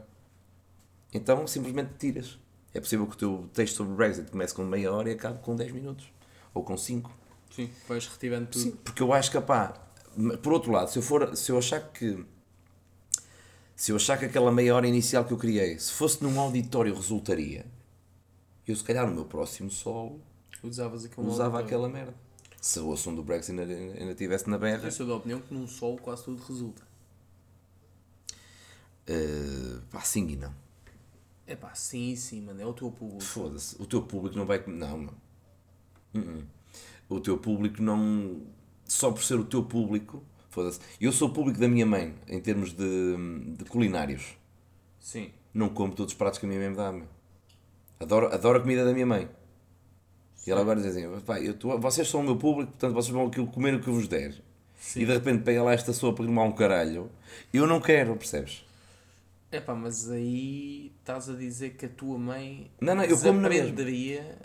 Então, 1.14 1.46
simplesmente 1.48 1.92
tiras. 1.98 2.40
É 2.74 2.80
possível 2.80 3.06
que 3.06 3.16
o 3.16 3.18
teu 3.18 3.50
texto 3.54 3.76
sobre 3.78 3.94
o 3.94 3.96
Brexit 3.96 4.32
comece 4.32 4.54
com 4.54 4.64
meia 4.64 4.92
hora 4.92 5.10
e 5.10 5.14
acabe 5.14 5.40
com 5.42 5.56
10 5.56 5.72
minutos. 5.72 6.12
Ou 6.54 6.64
com 6.64 6.76
5. 6.76 7.12
Sim, 7.52 7.70
vais 7.88 8.08
retirando 8.08 8.48
tudo. 8.48 8.62
Sim, 8.62 8.72
porque 8.84 9.02
eu 9.02 9.14
acho 9.14 9.30
que, 9.30 9.40
pá, 9.40 9.74
por 10.42 10.54
outro 10.54 10.72
lado, 10.72 10.90
se 10.90 10.98
eu, 10.98 11.04
for, 11.04 11.36
se 11.36 11.52
eu 11.52 11.58
achar 11.58 11.82
que 11.92 12.26
se 13.76 13.92
eu 13.92 13.96
achar 13.96 14.18
que 14.18 14.26
aquela 14.26 14.52
meia 14.52 14.76
hora 14.76 14.88
inicial 14.88 15.26
que 15.26 15.34
eu 15.34 15.38
criei, 15.38 15.78
se 15.80 15.92
fosse 15.92 16.24
num 16.24 16.40
auditório 16.40 16.94
resultaria, 16.94 17.66
eu 18.68 18.76
se 18.76 18.84
calhar 18.84 19.06
no 19.08 19.14
meu 19.14 19.26
próximo 19.26 19.70
solo 19.70 20.22
Usavas 20.64 21.10
usava 21.18 21.60
aquela 21.60 21.90
merda. 21.90 22.14
Se 22.64 22.80
o 22.80 22.94
assunto 22.94 23.18
do 23.18 23.24
Brexit 23.24 23.60
ainda, 23.60 23.74
ainda 23.74 24.12
estivesse 24.14 24.50
na 24.50 24.58
berra, 24.58 24.86
Eu 24.88 24.92
sou 24.92 25.06
da 25.06 25.16
opinião 25.16 25.42
que 25.42 25.54
num 25.54 25.68
sol 25.68 25.98
quase 25.98 26.24
tudo 26.24 26.42
resulta. 26.44 26.82
uh, 29.10 29.82
pá, 29.92 30.00
sim 30.00 30.30
e 30.30 30.38
não. 30.38 30.56
É 31.46 31.58
pá, 31.58 31.76
sim, 31.76 32.16
sim, 32.16 32.40
mano. 32.40 32.62
É 32.62 32.66
o 32.66 32.72
teu 32.72 32.90
público. 32.90 33.22
Foda-se, 33.22 33.76
o 33.82 33.86
teu 33.86 34.02
público 34.02 34.38
não 34.38 34.46
vai. 34.46 34.64
Não, 34.66 34.98
não. 34.98 35.14
Uh-uh. 36.16 36.44
O 37.10 37.20
teu 37.20 37.38
público 37.38 37.82
não. 37.84 38.42
Só 38.86 39.12
por 39.12 39.22
ser 39.26 39.36
o 39.36 39.44
teu 39.44 39.66
público, 39.66 40.24
foda-se. 40.50 40.80
Eu 41.02 41.12
sou 41.12 41.28
o 41.28 41.34
público 41.34 41.60
da 41.60 41.68
minha 41.68 41.86
mãe, 41.86 42.16
em 42.30 42.40
termos 42.40 42.72
de, 42.72 43.18
de 43.58 43.66
culinários. 43.66 44.38
Sim. 45.02 45.34
não 45.54 45.68
como 45.68 45.94
todos 45.94 46.14
os 46.14 46.18
pratos 46.18 46.40
que 46.40 46.46
a 46.46 46.50
minha 46.50 46.62
mãe 46.62 46.70
me 46.70 46.78
dá, 46.78 46.94
meu. 46.94 47.08
Adoro, 48.00 48.34
adoro 48.34 48.60
a 48.60 48.62
comida 48.62 48.86
da 48.86 48.94
minha 48.94 49.06
mãe. 49.06 49.30
E 50.46 50.52
ela 50.52 50.62
agora 50.62 50.82
diz 50.82 50.96
assim, 50.96 51.08
pá, 51.22 51.40
eu 51.40 51.54
tô- 51.54 51.78
vocês 51.80 52.08
são 52.10 52.20
o 52.20 52.24
meu 52.24 52.36
público, 52.36 52.72
portanto 52.72 52.94
vocês 52.94 53.14
vão 53.14 53.30
comer 53.48 53.76
o 53.76 53.80
que 53.82 53.88
eu 53.88 53.94
vos 53.94 54.08
der. 54.08 54.34
E 54.96 55.06
de 55.06 55.14
repente 55.14 55.44
pega 55.44 55.64
lá 55.64 55.74
esta 55.74 55.94
sopa 55.94 56.24
que 56.24 56.30
não 56.30 56.42
há 56.42 56.46
um 56.46 56.52
caralho. 56.52 57.10
Eu 57.54 57.66
não 57.66 57.80
quero, 57.80 58.16
percebes? 58.18 58.66
É 59.52 59.60
pá, 59.62 59.74
mas 59.76 60.10
aí 60.10 60.92
estás 61.00 61.30
a 61.30 61.34
dizer 61.34 61.72
que 61.76 61.86
a 61.86 61.90
tua 61.90 62.18
mãe 62.18 62.70
Não, 62.82 62.96
não, 62.96 63.04
eu 63.04 63.18
como 63.20 63.40
na 63.40 63.48
mesma. 63.48 63.74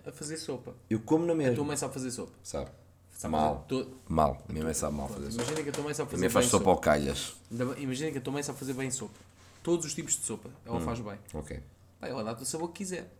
a 0.07 0.13
fazer 0.13 0.37
sopa. 0.37 0.75
Eu 0.89 1.01
como 1.01 1.25
na 1.27 1.33
A 1.33 1.37
tua 1.37 1.45
mesma. 1.49 1.65
mãe 1.65 1.77
sabe 1.77 1.95
fazer 1.95 2.11
sopa. 2.11 2.33
Sabe? 2.43 2.71
Sabe 3.17 3.33
Mal. 3.33 3.67
fazer 3.69 3.87
Mal. 4.07 4.43
A 4.49 4.53
minha 4.53 4.65
mãe 4.65 4.75
sabe 4.75 4.95
mal 4.95 5.09
fazer 5.09 5.31
sopa. 5.33 5.43
Imagina 5.43 5.63
que 5.65 5.69
a 5.71 5.73
tua 5.73 5.83
mãe 5.85 5.95
sabe 5.95 6.11
fazer 6.11 6.21
Também 6.21 6.31
faz 6.31 6.45
bem 6.47 6.51
sopa 6.51 6.71
ao 6.71 6.77
calhas. 6.79 7.35
Imagina 7.79 8.13
que 8.13 8.19
a 8.19 8.21
tua 8.21 8.33
mãe 8.33 8.43
sabe 8.45 8.59
fazer 8.59 8.73
bem 8.75 8.91
sopa. 8.93 9.19
Todos 9.63 9.87
os 9.87 9.95
tipos 9.95 10.13
de 10.17 10.25
sopa. 10.25 10.51
Ela 10.65 10.77
Hum. 10.77 10.81
faz 10.83 11.01
bem. 11.01 11.19
Ok. 11.35 11.59
Pá, 11.99 12.07
ela 12.07 12.23
dá-te 12.23 12.43
o 12.43 12.47
sabor 12.47 12.69
que 12.69 12.75
quiser. 12.85 13.11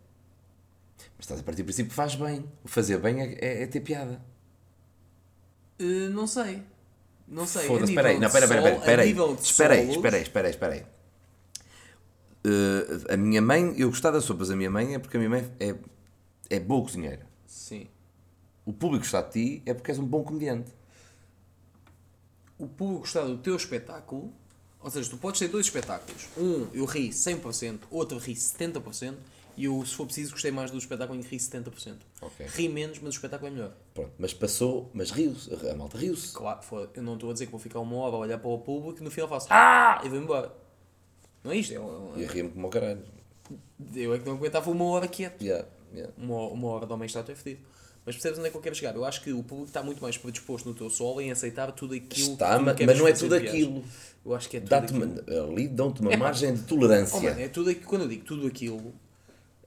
Mas 1.17 1.25
estás 1.25 1.41
a 1.41 1.43
partir 1.43 1.63
do 1.63 1.67
princípio 1.67 1.91
que 1.91 1.95
faz 1.97 2.15
bem. 2.15 2.45
O 2.65 2.69
fazer 2.69 2.99
bem 2.99 3.21
é, 3.21 3.33
é- 3.41 3.63
é 3.63 3.67
ter 3.67 3.81
piada. 3.81 4.21
Uh, 5.81 6.11
não 6.11 6.27
sei. 6.27 6.63
Não 7.27 7.47
sei. 7.47 7.67
Foda-se, 7.67 7.93
espera 7.93 8.09
aí. 8.09 8.19
Não, 8.19 8.27
espera, 8.27 8.45
espera, 8.47 8.61
espera, 8.61 9.05
espera 9.35 9.75
aí. 9.75 9.91
espera 9.91 10.17
aí, 10.17 10.23
espera 10.23 10.47
aí, 10.49 10.51
espera 10.51 10.75
aí. 10.75 10.85
Uh, 12.47 13.13
a 13.13 13.17
minha 13.17 13.43
mãe, 13.43 13.75
eu 13.77 13.91
gostar 13.91 14.11
das 14.11 14.25
sopas 14.25 14.49
da 14.49 14.57
minha 14.57 14.71
mãe 14.71 14.95
é 14.95 14.99
porque 14.99 15.17
a 15.17 15.21
minha 15.21 15.31
mãe 15.31 15.53
é, 15.61 15.75
é 16.49 16.61
boa 16.61 16.83
cozinheira. 16.83 17.27
Sim. 17.47 17.89
O 18.65 18.73
público 18.73 19.05
gostar 19.05 19.23
de 19.23 19.33
ti 19.33 19.63
é 19.67 19.75
porque 19.75 19.91
és 19.91 19.99
um 19.99 20.05
bom 20.07 20.23
comediante. 20.23 20.71
O 22.59 22.67
público 22.67 23.01
gostar 23.01 23.23
do 23.25 23.39
teu 23.39 23.57
espetáculo 23.57 24.33
Ou 24.81 24.91
seja, 24.91 25.11
tu 25.11 25.17
podes 25.19 25.41
ter 25.41 25.49
dois 25.49 25.67
espetáculos. 25.67 26.29
Um, 26.37 26.69
eu 26.73 26.85
ri 26.85 27.11
100%, 27.11 27.81
outro 27.91 28.19
ri 28.19 28.35
70%, 28.35 29.15
e 29.59 29.65
eu, 29.65 29.85
se 29.85 29.95
for 29.95 30.07
preciso, 30.07 30.31
gostei 30.33 30.51
mais 30.51 30.71
do 30.71 30.79
espetáculo 30.79 31.19
em 31.19 31.23
que 31.23 31.29
ri 31.29 31.37
70%. 31.37 31.97
Ok. 32.23 32.47
Ri 32.47 32.69
menos, 32.69 32.99
mas 33.01 33.09
o 33.15 33.17
espetáculo 33.17 33.49
é 33.49 33.51
melhor. 33.55 33.73
Pronto, 33.93 34.13
mas 34.19 34.33
passou, 34.33 34.91
mas 34.95 35.11
riu-se, 35.11 35.51
a 35.69 35.75
malta 35.75 35.99
riu-se. 35.99 36.33
Claro, 36.33 36.63
foda- 36.63 36.89
eu 36.95 37.03
não 37.03 37.15
estou 37.15 37.31
a 37.31 37.33
dizer 37.33 37.47
que 37.47 37.51
vou 37.53 37.61
ficar 37.61 37.81
uma 37.81 37.97
hora 37.97 38.15
a 38.17 38.19
olhar 38.21 38.39
para 38.39 38.49
o 38.49 38.59
público 38.59 39.01
e 39.01 39.05
no 39.05 39.11
final 39.11 39.29
faço 39.29 39.49
Ah! 39.51 40.01
e 40.05 40.09
vou 40.09 40.19
embora. 40.19 40.53
Não 41.43 41.51
é 41.53 41.57
isto? 41.57 41.75
É 41.75 41.81
um- 41.81 42.13
E 42.17 42.23
eu 42.23 42.29
ria-me 42.29 42.51
como 42.51 42.67
o 42.67 42.71
caralho. 42.71 43.03
eu 43.97 44.15
é 44.15 44.19
que 44.19 44.27
não 44.27 44.35
aguentava 44.35 44.71
uma 44.71 44.85
hora 44.87 45.09
quieto. 45.09 45.43
Yeah, 45.43 45.67
yeah. 45.93 46.13
Uma, 46.17 46.47
uma 46.49 46.69
hora 46.69 46.87
de 46.87 46.93
homem 46.93 47.07
está 47.07 47.21
é 47.21 47.35
fedido. 47.35 47.63
Mas 48.07 48.15
percebes 48.15 48.39
onde 48.39 48.49
é 48.49 48.51
que 48.51 48.57
eu 48.57 48.61
quero 48.63 48.75
chegar? 48.75 48.95
Eu 48.95 49.05
acho 49.05 49.23
que 49.23 49.33
o 49.33 49.43
público 49.43 49.69
está 49.69 49.83
muito 49.83 50.01
mais 50.01 50.17
predisposto 50.17 50.67
no 50.69 50.75
teu 50.75 50.89
solo 50.89 51.21
em 51.21 51.31
aceitar 51.31 51.71
tudo 51.73 51.93
aquilo 51.95 52.33
Está, 52.33 52.53
que 52.55 52.59
tu 52.59 52.65
mas, 52.65 52.77
queres 52.77 52.93
mas 52.95 52.99
não 53.01 53.09
é 53.09 53.13
tudo 53.13 53.39
viagem. 53.39 53.49
aquilo. 53.49 53.85
Eu 54.25 54.35
acho 54.35 54.49
que 54.49 54.57
é 54.57 54.61
tudo 54.61 54.69
Dá-te 54.71 54.95
aquilo. 54.95 55.53
ali 55.53 55.69
dão-te 55.69 56.01
uma 56.01 56.13
É, 56.15 56.17
margem 56.17 56.55
de 56.55 56.61
Oh, 56.63 56.67
tolerância. 56.67 57.21
mano, 57.21 57.41
é 57.41 57.49
tudo 57.49 57.69
aquilo, 57.71 57.87
quando 57.87 58.03
eu 58.03 58.09
digo 58.09 58.25
tudo 58.25 58.47
aquilo, 58.47 58.95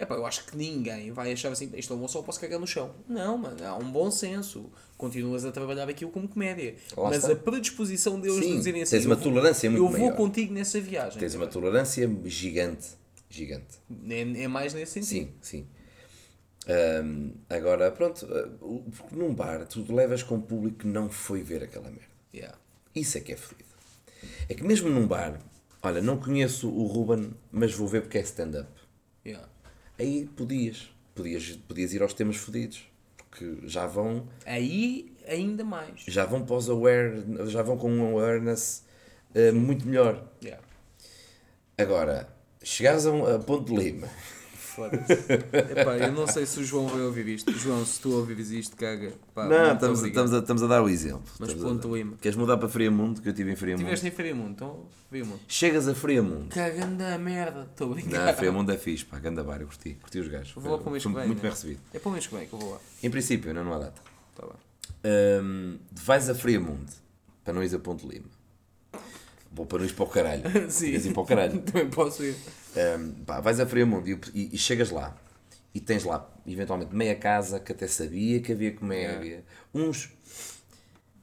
é 0.02 0.06
pá, 0.06 0.16
eu 0.16 0.26
acho 0.26 0.46
que 0.46 0.58
ninguém 0.58 1.12
vai 1.12 1.32
achar 1.32 1.52
assim, 1.52 1.70
isto 1.76 1.94
é 1.94 1.96
um 1.96 2.00
bom 2.00 2.08
sol, 2.08 2.24
posso 2.24 2.40
cagar 2.40 2.60
no 2.60 2.66
chão. 2.68 2.94
Não, 3.08 3.38
mano, 3.38 3.64
há 3.66 3.76
um 3.78 3.92
bom 3.92 4.10
senso. 4.10 4.70
Continuas 4.98 5.46
a 5.46 5.52
trabalhar 5.52 5.88
aquilo 5.90 6.12
como 6.12 6.28
comédia. 6.28 6.76
Lá 6.98 7.10
Mas 7.10 7.18
está. 7.24 7.34
a 7.34 7.36
predisposição 7.36 8.20
deles 8.20 8.44
Sim, 8.44 8.52
de 8.52 8.58
dizerem 8.58 8.82
assim, 8.84 8.96
tens 8.98 9.06
uma 9.06 9.16
vou- 9.16 9.24
tolerância 9.24 9.70
muito 9.70 9.84
Eu 9.84 9.90
vou 9.90 10.00
maior. 10.00 10.16
contigo 10.16 10.54
nessa 10.54 10.80
viagem. 10.82 11.20
Tens 11.20 11.34
uma 11.36 11.48
tolerância 11.48 12.10
gigante. 12.26 12.90
Gigante. 13.30 13.78
É, 14.10 14.44
é 14.44 14.48
mais 14.48 14.74
nesse 14.74 14.94
sentido. 15.04 15.32
Sim, 15.42 15.66
sim. 15.66 15.68
Agora, 17.50 17.92
pronto, 17.92 18.28
ah, 18.32 18.50
porque 18.96 19.16
num 19.16 19.34
bar 19.34 19.66
tu 19.68 19.84
levas 19.94 20.24
com 20.24 20.36
o 20.36 20.42
público 20.42 20.80
que 20.80 20.88
não 20.88 21.10
foi 21.10 21.42
ver 21.44 21.64
aquela 21.64 21.90
merda. 21.90 22.06
Yeah. 22.34 22.58
Isso 22.96 23.18
é 23.18 23.22
que 23.22 23.34
é 23.34 23.38
fodido. 23.38 23.70
É 24.48 24.54
que 24.54 24.64
mesmo 24.64 24.90
num 24.90 25.08
bar, 25.08 25.40
olha, 25.82 26.02
não 26.02 26.18
conheço 26.18 26.70
o 26.70 26.86
Ruben, 26.86 27.32
mas 27.52 27.74
vou 27.74 27.88
ver 27.88 28.02
porque 28.02 28.18
é 28.18 28.22
stand-up. 28.22 28.70
Yeah. 29.26 29.48
Aí 30.02 30.26
podias, 30.36 30.90
podias, 31.14 31.52
podias 31.68 31.94
ir 31.94 32.02
aos 32.02 32.12
temas 32.16 32.36
fodidos, 32.36 32.90
porque 33.16 33.60
já 33.68 33.86
vão, 33.86 34.28
Aí 34.48 35.14
ainda 35.28 35.64
mais. 35.64 36.02
já 36.08 36.26
vão 36.26 36.44
pós-aware, 36.44 37.24
já 37.46 37.62
vão 37.62 37.78
com 37.78 37.92
um 37.92 38.08
awareness 38.08 38.84
ah, 39.36 39.52
muito 39.54 39.88
melhor. 39.88 40.28
Yeah. 40.44 40.64
Agora, 41.78 42.28
chegares 42.64 43.06
a, 43.06 43.12
um, 43.12 43.28
a 43.28 43.38
Ponte 43.38 43.72
de 43.72 43.78
Lima, 43.78 44.10
Foda-se. 44.76 45.14
Epá, 45.78 45.98
eu 45.98 46.12
não 46.14 46.26
sei 46.26 46.46
se 46.46 46.60
o 46.60 46.64
João 46.64 46.88
vai 46.88 47.02
ouvir 47.02 47.28
isto. 47.28 47.52
João, 47.52 47.86
se 47.86 48.00
tu 48.00 48.12
ouvires 48.12 48.52
isto, 48.52 48.76
caga. 48.78 49.14
Pá, 49.34 49.46
não, 49.46 49.74
estamos, 49.74 50.04
estamos, 50.04 50.34
a, 50.34 50.40
estamos 50.40 50.64
a 50.64 50.68
dar 50.68 50.82
o 50.82 50.90
exemplo. 50.90 51.24
Mas. 51.40 51.52
Lima. 51.52 52.18
Queres 52.22 52.38
mudar 52.38 52.58
para 52.58 52.70
Friamundo, 52.70 53.22
que 53.22 53.28
eu 53.28 53.32
estive 53.32 53.52
em 53.52 53.56
Friamundo? 53.56 53.84
Tiveste 53.84 54.08
em 54.08 54.12
Friamundo, 54.12 54.50
então 54.52 54.86
Friamundo. 55.10 55.40
Chegas 55.48 55.88
a 55.88 55.94
Friamundo. 55.94 56.48
Cagando 56.50 57.04
a 57.04 57.18
merda, 57.18 57.68
estou 57.70 57.92
a 57.92 57.94
brincar. 57.96 58.28
Não, 58.28 58.34
Friamundo 58.34 58.72
é 58.72 58.78
fixe, 58.78 59.04
pá, 59.04 59.20
ganda 59.20 59.44
bar, 59.44 59.62
eu 59.62 59.68
curti, 59.68 59.96
curti 59.96 60.20
os 60.20 60.28
gajos. 60.28 60.54
Vou 60.54 60.72
lá 60.72 60.78
para 60.78 60.88
o 60.88 60.92
mês 60.92 61.04
que 61.04 61.12
vem, 61.12 61.28
muito 61.28 61.38
né? 61.38 61.42
bem 61.42 61.52
recebido. 61.52 61.82
É 61.94 62.00
para 62.00 62.10
o 62.10 62.12
mês 62.14 62.28
que 62.28 62.36
vem 62.36 62.48
que 62.48 62.54
eu 62.54 62.60
vou 62.60 62.72
lá. 62.72 62.80
Em 63.04 63.10
princípio, 63.10 63.50
ainda 63.50 63.64
não 63.64 63.74
há 63.74 63.80
data. 63.80 64.02
Tá 64.36 64.46
bem. 64.46 64.56
Hum, 65.44 65.78
vais 65.92 66.30
a 66.30 66.36
Friamundo, 66.36 66.92
para 67.44 67.54
não 67.54 67.62
ires 67.62 67.74
a 67.74 67.80
Ponte 67.80 68.08
Lima. 68.08 68.41
Vou 69.52 69.66
para 69.66 69.80
ires 69.84 69.92
para 69.92 70.06
o 70.06 70.08
caralho. 70.08 70.44
Sim. 70.72 70.92
Queres 70.92 71.06
ir 71.06 71.14
para 71.14 71.22
o 71.22 71.26
caralho. 71.26 71.62
Também 71.64 71.90
posso 71.90 72.24
ir. 72.24 72.36
Hum, 72.76 73.14
pá, 73.26 73.42
vais 73.42 73.60
a 73.60 73.66
Friamundo 73.66 74.10
e, 74.10 74.20
e, 74.34 74.56
e 74.56 74.58
chegas 74.58 74.90
lá 74.92 75.16
e 75.74 75.80
tens 75.80 76.04
lá, 76.04 76.30
eventualmente, 76.46 76.94
meia 76.94 77.16
casa 77.16 77.60
que 77.60 77.72
até 77.72 77.88
sabia 77.88 78.42
que 78.42 78.52
havia 78.52 78.74
comédia. 78.74 79.44
Uns. 79.74 80.10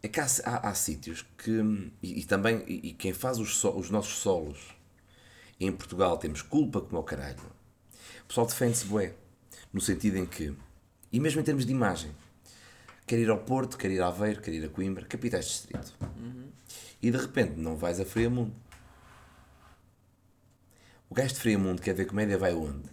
É 0.03 0.09
que 0.09 0.21
há, 0.21 0.27
há, 0.45 0.69
há 0.69 0.75
sítios 0.75 1.25
que. 1.37 1.91
E, 2.03 2.21
e 2.21 2.25
também. 2.25 2.62
E, 2.67 2.93
quem 2.93 3.12
faz 3.12 3.38
os, 3.38 3.57
so- 3.57 3.77
os 3.77 3.91
nossos 3.91 4.19
solos 4.19 4.59
em 5.61 5.73
Portugal 5.73 6.17
temos 6.19 6.41
culpa 6.43 6.81
como 6.81 6.97
ao 6.99 7.03
caralho. 7.05 7.41
O 8.25 8.27
pessoal 8.29 8.47
defende-se 8.47 8.85
bué. 8.87 9.12
No 9.73 9.81
sentido 9.81 10.17
em 10.19 10.27
que. 10.27 10.55
E 11.12 11.19
mesmo 11.21 11.41
em 11.41 11.45
termos 11.45 11.64
de 11.67 11.73
imagem. 11.73 12.11
Quer 13.09 13.21
ir 13.21 13.31
ao 13.31 13.38
Porto, 13.38 13.79
quer 13.79 13.90
ir 13.90 14.03
a 14.03 14.09
Aveiro, 14.09 14.42
quer 14.42 14.53
ir 14.53 14.62
a 14.66 14.68
Coimbra, 14.68 15.03
capitais 15.07 15.47
de 15.47 15.51
distrito. 15.53 15.94
E 17.01 17.11
de 17.11 17.16
repente 17.16 17.59
não 17.59 17.75
vais 17.75 17.99
a 17.99 18.05
Friamundo. 18.05 18.53
O 21.09 21.14
gajo 21.14 21.33
de 21.33 21.40
Friamundo 21.40 21.81
quer 21.81 21.94
ver 21.94 22.05
comédia 22.05 22.37
vai 22.37 22.53
onde? 22.53 22.87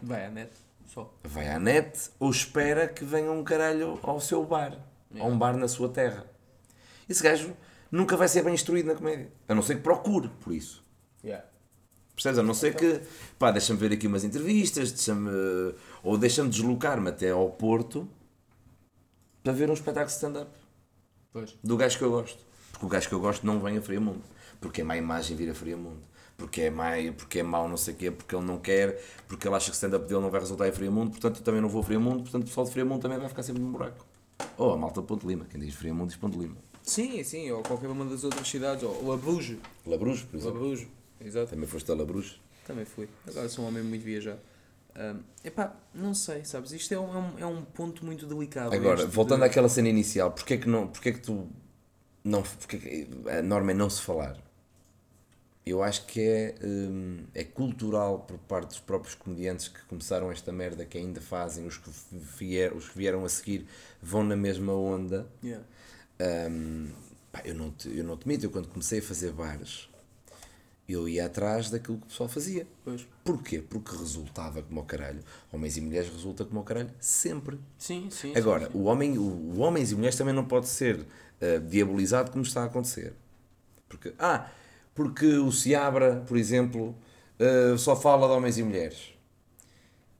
Vai 0.00 0.26
à 0.26 0.30
net, 0.30 0.52
só. 0.86 1.12
Vai 1.24 1.48
à 1.48 1.58
net 1.58 2.10
ou 2.20 2.30
espera 2.30 2.86
que 2.86 3.04
venha 3.04 3.32
um 3.32 3.42
caralho 3.42 3.98
ao 4.00 4.20
seu 4.20 4.44
bar. 4.44 4.78
A 5.18 5.24
um 5.24 5.36
bar 5.36 5.56
na 5.56 5.66
sua 5.66 5.88
terra. 5.88 6.24
Esse 7.08 7.20
gajo 7.20 7.56
nunca 7.90 8.16
vai 8.16 8.28
ser 8.28 8.44
bem 8.44 8.54
instruído 8.54 8.86
na 8.86 8.94
comédia. 8.94 9.28
A 9.48 9.56
não 9.56 9.62
ser 9.62 9.74
que 9.74 9.82
procure 9.82 10.28
por 10.40 10.54
isso. 10.54 10.84
Yeah. 11.24 11.44
Percebes? 12.14 12.38
A 12.38 12.44
não 12.44 12.54
ser 12.54 12.76
que, 12.76 13.00
pá, 13.40 13.50
deixa-me 13.50 13.80
ver 13.80 13.92
aqui 13.92 14.06
umas 14.06 14.22
entrevistas, 14.22 14.92
deixa-me, 14.92 15.30
ou 16.00 16.16
deixa-me 16.16 16.48
deslocar-me 16.48 17.08
até 17.08 17.30
ao 17.30 17.50
Porto 17.50 18.08
para 19.42 19.52
ver 19.52 19.70
um 19.70 19.74
espetáculo 19.74 20.06
de 20.06 20.12
stand-up 20.12 20.50
Pois. 21.32 21.56
do 21.62 21.76
gajo 21.76 21.98
que 21.98 22.04
eu 22.04 22.10
gosto. 22.10 22.38
Porque 22.72 22.86
o 22.86 22.88
gajo 22.88 23.08
que 23.08 23.14
eu 23.14 23.20
gosto 23.20 23.46
não 23.46 23.60
vem 23.60 23.78
a 23.78 23.82
Friamundo. 23.82 24.22
Porque 24.60 24.80
é 24.80 24.84
má 24.84 24.96
imagem 24.96 25.36
vir 25.36 25.50
a 25.50 25.54
Friamundo. 25.54 26.00
Porque 26.36 26.62
é, 26.62 26.70
má, 26.70 26.92
porque 27.16 27.40
é 27.40 27.42
mau 27.42 27.68
não 27.68 27.76
sei 27.76 27.94
o 27.94 27.96
quê, 27.96 28.10
porque 28.10 28.34
ele 28.34 28.44
não 28.44 28.58
quer, 28.58 29.00
porque 29.28 29.46
ele 29.46 29.54
acha 29.54 29.66
que 29.66 29.72
o 29.72 29.74
stand-up 29.74 30.06
dele 30.06 30.20
não 30.20 30.30
vai 30.30 30.40
resultar 30.40 30.66
em 30.66 30.72
Friamundo, 30.72 31.10
portanto 31.12 31.36
eu 31.36 31.42
também 31.42 31.60
não 31.60 31.68
vou 31.68 31.82
a 31.82 31.84
Friamundo, 31.84 32.22
portanto 32.22 32.42
o 32.42 32.46
pessoal 32.46 32.66
de 32.66 32.72
Friamundo 32.72 33.00
também 33.02 33.18
vai 33.18 33.28
ficar 33.28 33.42
sempre 33.42 33.62
no 33.62 33.70
buraco. 33.70 34.04
Ou 34.56 34.72
a 34.72 34.76
malta 34.76 35.00
de 35.00 35.06
Ponte 35.06 35.26
Lima, 35.26 35.44
quem 35.44 35.60
diz 35.60 35.74
Friamundo 35.74 36.08
diz 36.08 36.16
Ponte 36.16 36.36
de 36.36 36.42
Lima. 36.42 36.56
Sim, 36.82 37.22
sim, 37.22 37.50
ou 37.52 37.62
qualquer 37.62 37.88
uma 37.88 38.04
das 38.04 38.24
outras 38.24 38.48
cidades, 38.48 38.82
ou 38.82 39.06
Labrujo. 39.06 39.58
Labrujo, 39.86 40.26
por 40.26 40.36
exemplo. 40.36 40.58
Labrujo, 40.58 40.88
exato. 41.20 41.50
Também 41.50 41.68
foste 41.68 41.92
a 41.92 41.94
Labrujo. 41.94 42.34
Também 42.66 42.84
fui. 42.84 43.08
Agora 43.28 43.48
sou 43.48 43.64
um 43.64 43.68
homem 43.68 43.82
muito 43.82 44.02
viajado. 44.02 44.40
Ahm, 44.94 45.20
epá, 45.44 45.74
não 45.94 46.14
sei, 46.14 46.44
sabes? 46.44 46.72
Isto 46.72 46.94
é 46.94 47.00
um, 47.00 47.12
é 47.14 47.18
um, 47.18 47.38
é 47.40 47.46
um 47.46 47.64
ponto 47.64 48.04
muito 48.04 48.26
delicado. 48.26 48.74
Agora, 48.76 49.06
voltando 49.06 49.44
de- 49.44 49.48
àquela 49.50 49.68
cena 49.68 49.88
inicial, 49.88 50.32
porque 50.32 50.54
é 50.54 50.56
que, 50.58 50.68
não, 50.68 50.88
porque 50.88 51.08
é 51.10 51.12
que 51.12 51.20
tu. 51.20 51.48
Não, 52.24 52.42
porque 52.42 52.78
que 52.78 53.08
a 53.30 53.42
norma 53.42 53.72
é 53.72 53.74
não 53.74 53.90
se 53.90 54.02
falar? 54.02 54.38
Eu 55.64 55.80
acho 55.82 56.06
que 56.06 56.20
é, 56.20 56.54
hum, 56.64 57.24
é 57.34 57.44
cultural 57.44 58.20
por 58.20 58.36
parte 58.38 58.68
dos 58.70 58.80
próprios 58.80 59.14
comediantes 59.14 59.68
que 59.68 59.80
começaram 59.84 60.30
esta 60.30 60.50
merda, 60.52 60.84
que 60.84 60.98
ainda 60.98 61.20
fazem, 61.20 61.64
os 61.66 61.78
que, 61.78 61.88
vier, 62.10 62.74
os 62.76 62.88
que 62.88 62.98
vieram 62.98 63.24
a 63.24 63.28
seguir 63.28 63.66
vão 64.02 64.24
na 64.24 64.34
mesma 64.34 64.72
onda. 64.72 65.26
Yeah. 65.42 65.64
Hum, 66.50 66.88
pá, 67.30 67.42
eu, 67.44 67.54
não 67.54 67.70
te, 67.70 67.96
eu 67.96 68.02
não 68.04 68.16
te 68.16 68.26
minto, 68.26 68.44
eu 68.44 68.50
quando 68.50 68.68
comecei 68.68 68.98
a 68.98 69.02
fazer 69.02 69.32
bares, 69.32 69.88
eu 70.88 71.08
ia 71.08 71.26
atrás 71.26 71.70
daquilo 71.70 71.98
que 71.98 72.04
o 72.04 72.08
pessoal 72.08 72.28
fazia. 72.28 72.66
Pois. 72.84 73.06
Porquê? 73.24 73.58
Porque 73.60 73.96
resultava 73.96 74.62
como 74.62 74.80
o 74.80 74.84
caralho. 74.84 75.20
Homens 75.52 75.76
e 75.76 75.80
mulheres 75.80 76.10
resulta 76.10 76.44
como 76.44 76.60
o 76.60 76.64
caralho 76.64 76.90
sempre. 77.00 77.58
Sim, 77.78 78.08
sim. 78.10 78.32
Agora, 78.36 78.66
sim, 78.66 78.72
sim. 78.72 78.78
o 78.78 78.84
homem, 78.84 79.18
o, 79.18 79.22
o 79.22 79.60
homens 79.60 79.92
e 79.92 79.94
mulheres 79.94 80.16
também 80.16 80.34
não 80.34 80.44
pode 80.44 80.68
ser 80.68 81.06
eh, 81.40 81.58
diabolizado 81.58 82.30
como 82.30 82.42
está 82.42 82.62
a 82.62 82.66
acontecer. 82.66 83.14
Porque, 83.88 84.12
ah, 84.18 84.50
porque 84.94 85.26
o 85.26 85.52
Seabra, 85.52 86.24
por 86.26 86.36
exemplo, 86.36 86.94
eh, 87.38 87.76
só 87.78 87.96
fala 87.96 88.26
de 88.26 88.34
homens 88.34 88.58
e 88.58 88.62
mulheres. 88.62 89.14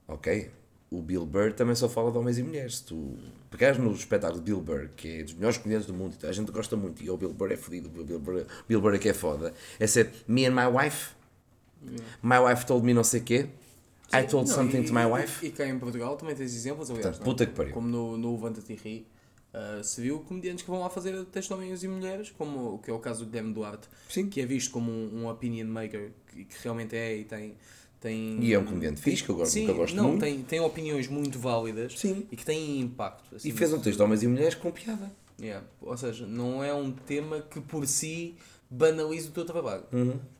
Ok? 0.07 0.51
O 0.91 1.01
Bill 1.01 1.25
Burr 1.25 1.53
também 1.53 1.75
só 1.75 1.89
fala 1.89 2.11
de 2.11 2.17
homens 2.17 2.37
e 2.37 2.43
mulheres. 2.43 2.77
Se 2.77 2.85
tu 2.85 3.17
pegares 3.53 3.77
no 3.77 3.91
espetáculo 3.93 4.39
de 4.41 4.45
Bill 4.51 4.59
Burr, 4.61 4.89
que 4.97 5.19
é 5.19 5.23
dos 5.23 5.33
melhores 5.35 5.57
comediantes 5.57 5.87
do 5.87 5.93
mundo, 5.93 6.17
a 6.23 6.31
gente 6.31 6.51
gosta 6.51 6.75
muito, 6.75 7.03
e 7.03 7.09
o 7.09 7.15
Bill 7.15 7.31
Burr 7.33 7.51
é 7.51 7.57
fodido, 7.57 7.87
o 7.87 8.03
Bill 8.03 8.19
Burr, 8.19 8.45
Bill 8.67 8.81
Burr 8.81 8.95
é 8.95 8.97
que 8.97 9.09
é 9.09 9.13
foda, 9.13 9.53
é 9.79 9.85
ser 9.87 10.11
me 10.27 10.45
and 10.45 10.51
my 10.51 10.65
wife, 10.65 11.11
my 12.21 12.39
wife 12.39 12.65
told 12.65 12.83
me 12.85 12.93
não 12.93 13.03
sei 13.03 13.21
quê, 13.21 13.47
I 14.11 14.27
told 14.27 14.47
Não, 14.47 14.55
something 14.55 14.81
e- 14.81 14.85
to 14.85 14.93
my 14.93 15.01
e- 15.01 15.05
wife. 15.05 15.45
E 15.45 15.51
cá 15.51 15.67
em 15.67 15.79
Portugal 15.79 16.15
também 16.17 16.35
tens 16.35 16.53
exemplos, 16.55 16.89
aliás. 16.91 17.17
Portanto, 17.17 17.21
é? 17.21 17.25
puta 17.25 17.45
que 17.47 17.53
pariu. 17.53 17.73
Como 17.73 17.87
no, 17.87 18.15
no 18.15 18.33
Levanta-te 18.35 18.73
e 18.73 18.75
Ri, 18.75 19.07
ah, 19.53 19.81
se 19.83 20.01
viu 20.01 20.19
comediantes 20.19 20.63
que 20.63 20.69
vão 20.69 20.79
lá 20.81 20.89
fazer 20.89 21.25
homens 21.51 21.83
e 21.83 21.87
mulheres, 21.87 22.29
como 22.31 22.75
o 22.75 22.79
que 22.79 22.91
é 22.91 22.93
o 22.93 22.99
caso 22.99 23.25
do 23.25 23.29
Guilherme 23.31 23.53
Duarte, 23.53 23.87
Sim. 24.09 24.29
que 24.29 24.39
é 24.41 24.45
visto 24.45 24.71
como 24.71 24.91
um, 24.91 25.23
um 25.23 25.29
opinion 25.29 25.65
maker, 25.67 26.11
que, 26.27 26.45
que 26.45 26.55
realmente 26.63 26.95
é 26.95 27.17
e 27.17 27.23
tem. 27.25 27.55
Tem 28.03 28.37
E 28.43 28.53
é 28.53 28.59
um 28.59 28.65
comediante 28.65 29.01
fixe, 29.01 29.23
que 29.23 29.29
eu 29.29 29.35
gosto- 29.35 29.51
Sim, 29.53 29.65
que 29.65 29.71
eu 29.71 29.75
gosto 29.75 29.95
não, 29.95 30.09
muito. 30.09 30.19
Tem, 30.21 30.41
tem 30.43 30.59
opiniões 30.59 31.07
muito 31.07 31.39
válidas 31.39 31.97
Sim. 31.97 32.27
e 32.31 32.35
que 32.35 32.45
têm 32.45 32.81
impacto. 32.81 33.35
assim, 33.35 33.49
E 33.49 33.51
fez 33.51 33.71
um 33.73 33.79
texto 33.79 33.97
de 33.97 34.03
homens 34.03 34.21
e 34.23 34.27
mulheres 34.27 34.55
com 34.55 34.69
piada. 34.71 35.11
Yeah. 35.41 35.65
Ou 35.81 35.97
seja, 35.97 36.27
não 36.27 36.63
é 36.63 36.73
um 36.73 36.91
tema 36.91 37.41
que 37.41 37.59
por 37.59 37.87
si 37.87 38.35
banaliza 38.69 39.29
o 39.29 39.31
teu 39.31 39.45
trabalho. 39.45 39.83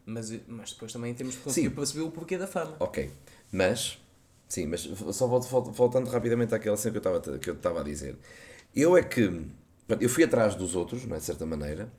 Mas, 0.06 0.32
mas 0.48 0.72
depois 0.74 0.92
também 0.94 1.14
temos 1.14 1.34
de 1.36 1.40
conseguir 1.42 1.68
Uhum. 1.68 1.72
Sim. 1.72 1.76
perceber 1.76 2.02
o 2.02 2.12
porquê 2.12 2.38
da 2.38 2.46
fama. 2.48 2.76
Ok, 2.80 3.10
mas, 3.52 3.98
sim, 4.48 4.68
mas 4.68 4.82
só 5.12 5.26
voltando 5.28 6.10
rapidamente 6.10 6.54
àquela 6.54 6.78
cena 6.78 7.00
que 7.00 7.08
eu 7.08 7.54
estava 7.54 7.80
que 7.80 7.80
a 7.80 7.84
dizer. 7.84 8.16
Eu 8.76 8.96
é 8.98 9.02
que, 9.04 9.22
eu 10.00 10.10
fui 10.10 10.24
atrás 10.24 10.56
dos 10.56 10.76
outros, 10.76 11.06
não 11.06 11.16
é, 11.16 11.20
de 11.20 11.26
certa 11.26 11.46
maneira, 11.46 11.92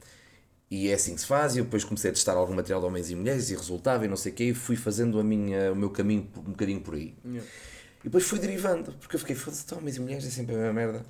e 0.74 0.90
é 0.90 0.94
assim 0.94 1.14
que 1.14 1.20
se 1.20 1.26
faz, 1.26 1.54
e 1.54 1.58
eu 1.58 1.64
depois 1.64 1.84
comecei 1.84 2.10
a 2.10 2.14
testar 2.14 2.32
algum 2.34 2.54
material 2.54 2.80
de 2.80 2.86
homens 2.86 3.10
e 3.10 3.14
mulheres, 3.14 3.50
e 3.50 3.54
resultava, 3.54 4.04
e 4.04 4.08
não 4.08 4.16
sei 4.16 4.32
o 4.32 4.34
quê, 4.34 4.44
e 4.44 4.54
fui 4.54 4.76
fazendo 4.76 5.18
a 5.20 5.24
minha, 5.24 5.72
o 5.72 5.76
meu 5.76 5.90
caminho 5.90 6.28
um 6.38 6.50
bocadinho 6.50 6.80
por 6.80 6.94
aí. 6.94 7.14
Yeah. 7.24 7.48
E 8.00 8.04
depois 8.04 8.24
fui 8.24 8.38
derivando, 8.38 8.92
porque 9.00 9.16
eu 9.16 9.20
fiquei, 9.20 9.34
foda-se, 9.36 9.64
então, 9.64 9.78
homens 9.78 9.96
e 9.96 10.00
mulheres 10.00 10.26
é 10.26 10.30
sempre 10.30 10.54
a 10.54 10.58
mesma 10.58 10.72
merda. 10.72 11.04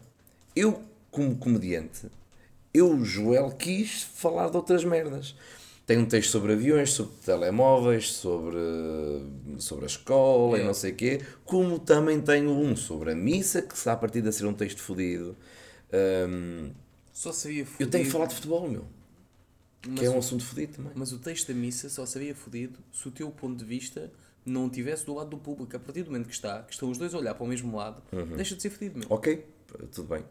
Eu, 0.55 0.81
como 1.11 1.37
comediante, 1.37 2.07
Eu, 2.73 3.05
Joel, 3.05 3.51
quis 3.53 4.03
falar 4.03 4.51
de 4.51 4.57
outras 4.57 4.85
merdas. 4.85 5.35
Tem 5.87 5.97
um 5.99 6.07
texto 6.07 6.31
sobre 6.31 6.53
aviões, 6.55 6.93
sobre 6.93 7.13
telemóveis, 7.25 8.13
sobre, 8.13 8.59
sobre 9.59 9.85
a 9.85 9.87
escola 9.87 10.53
e 10.57 10.61
Yeah. 10.61 10.67
não 10.67 10.75
sei 10.75 10.91
o 10.93 10.95
quê. 10.97 11.21
Como 11.45 11.79
também 11.79 12.21
tenho 12.21 12.51
um 12.51 12.75
sobre 12.75 13.13
a 13.13 13.15
missa, 13.15 13.63
que 13.63 13.75
está 13.75 13.93
a 13.93 13.97
partir 13.97 14.23
de 14.23 14.33
ser 14.33 14.47
um 14.47 14.53
texto 14.55 14.81
fodido. 14.81 15.37
Hum, 15.93 16.71
Só 17.13 17.33
sabia 17.33 17.61
eu 17.63 17.67
fodido. 17.67 17.91
tenho 17.91 18.05
que 18.05 18.11
falar 18.11 18.27
de 18.27 18.35
futebol, 18.35 18.69
meu. 18.69 18.85
Mas, 19.89 20.01
Que 20.01 20.07
é 20.07 20.11
um 20.11 20.17
o- 20.17 20.19
assunto 20.19 20.45
fodido 20.45 20.75
também. 20.77 20.93
mas 20.95 21.13
o 21.13 21.19
texto 21.19 21.49
da 21.49 21.55
missa 21.55 21.89
só 21.89 22.05
sabia 22.07 22.35
fodido 22.35 22.79
se 22.93 23.07
o 23.09 23.11
teu 23.11 23.31
ponto 23.31 23.57
de 23.59 23.65
vista 23.65 24.11
não 24.45 24.67
estivesse 24.67 25.07
do 25.07 25.15
lado 25.15 25.31
do 25.31 25.39
público. 25.39 25.75
A 25.77 25.79
partir 25.81 26.03
do 26.03 26.11
momento 26.11 26.29
que 26.29 26.35
está, 26.35 26.63
que 26.63 26.73
estão 26.73 26.91
os 26.91 26.99
dois 26.99 27.15
a 27.15 27.19
olhar 27.19 27.35
para 27.35 27.45
o 27.45 27.47
mesmo 27.47 27.75
lado, 27.77 28.03
Uhum. 28.13 28.37
deixa 28.37 28.55
de 28.55 28.63
ser 28.63 28.71
fodido, 28.71 28.99
meu. 28.99 29.07
Ok, 29.11 29.47
tudo 29.93 30.09
bem. 30.09 30.25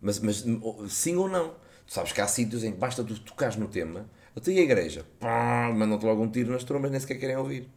Mas, 0.00 0.18
mas 0.20 0.44
sim 0.88 1.16
ou 1.16 1.28
não? 1.28 1.54
Tu 1.86 1.92
sabes 1.94 2.12
que 2.12 2.20
há 2.20 2.26
sítios 2.28 2.62
em 2.64 2.72
que 2.72 2.78
basta 2.78 3.02
tu 3.04 3.18
tocares 3.20 3.56
no 3.56 3.68
tema, 3.68 4.08
até 4.34 4.50
a 4.50 4.54
igreja, 4.60 5.06
mandam-te 5.74 6.04
logo 6.04 6.22
um 6.22 6.30
tiro 6.30 6.52
nas 6.52 6.64
trombas, 6.64 6.90
nem 6.90 6.98
sequer 7.00 7.18
querem 7.18 7.36
ouvir. 7.36 7.68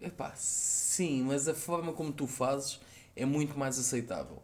Epá, 0.00 0.32
sim, 0.36 1.22
mas 1.22 1.48
a 1.48 1.54
forma 1.54 1.92
como 1.92 2.12
tu 2.12 2.26
fazes 2.26 2.78
é 3.16 3.24
muito 3.24 3.58
mais 3.58 3.78
aceitável. 3.78 4.42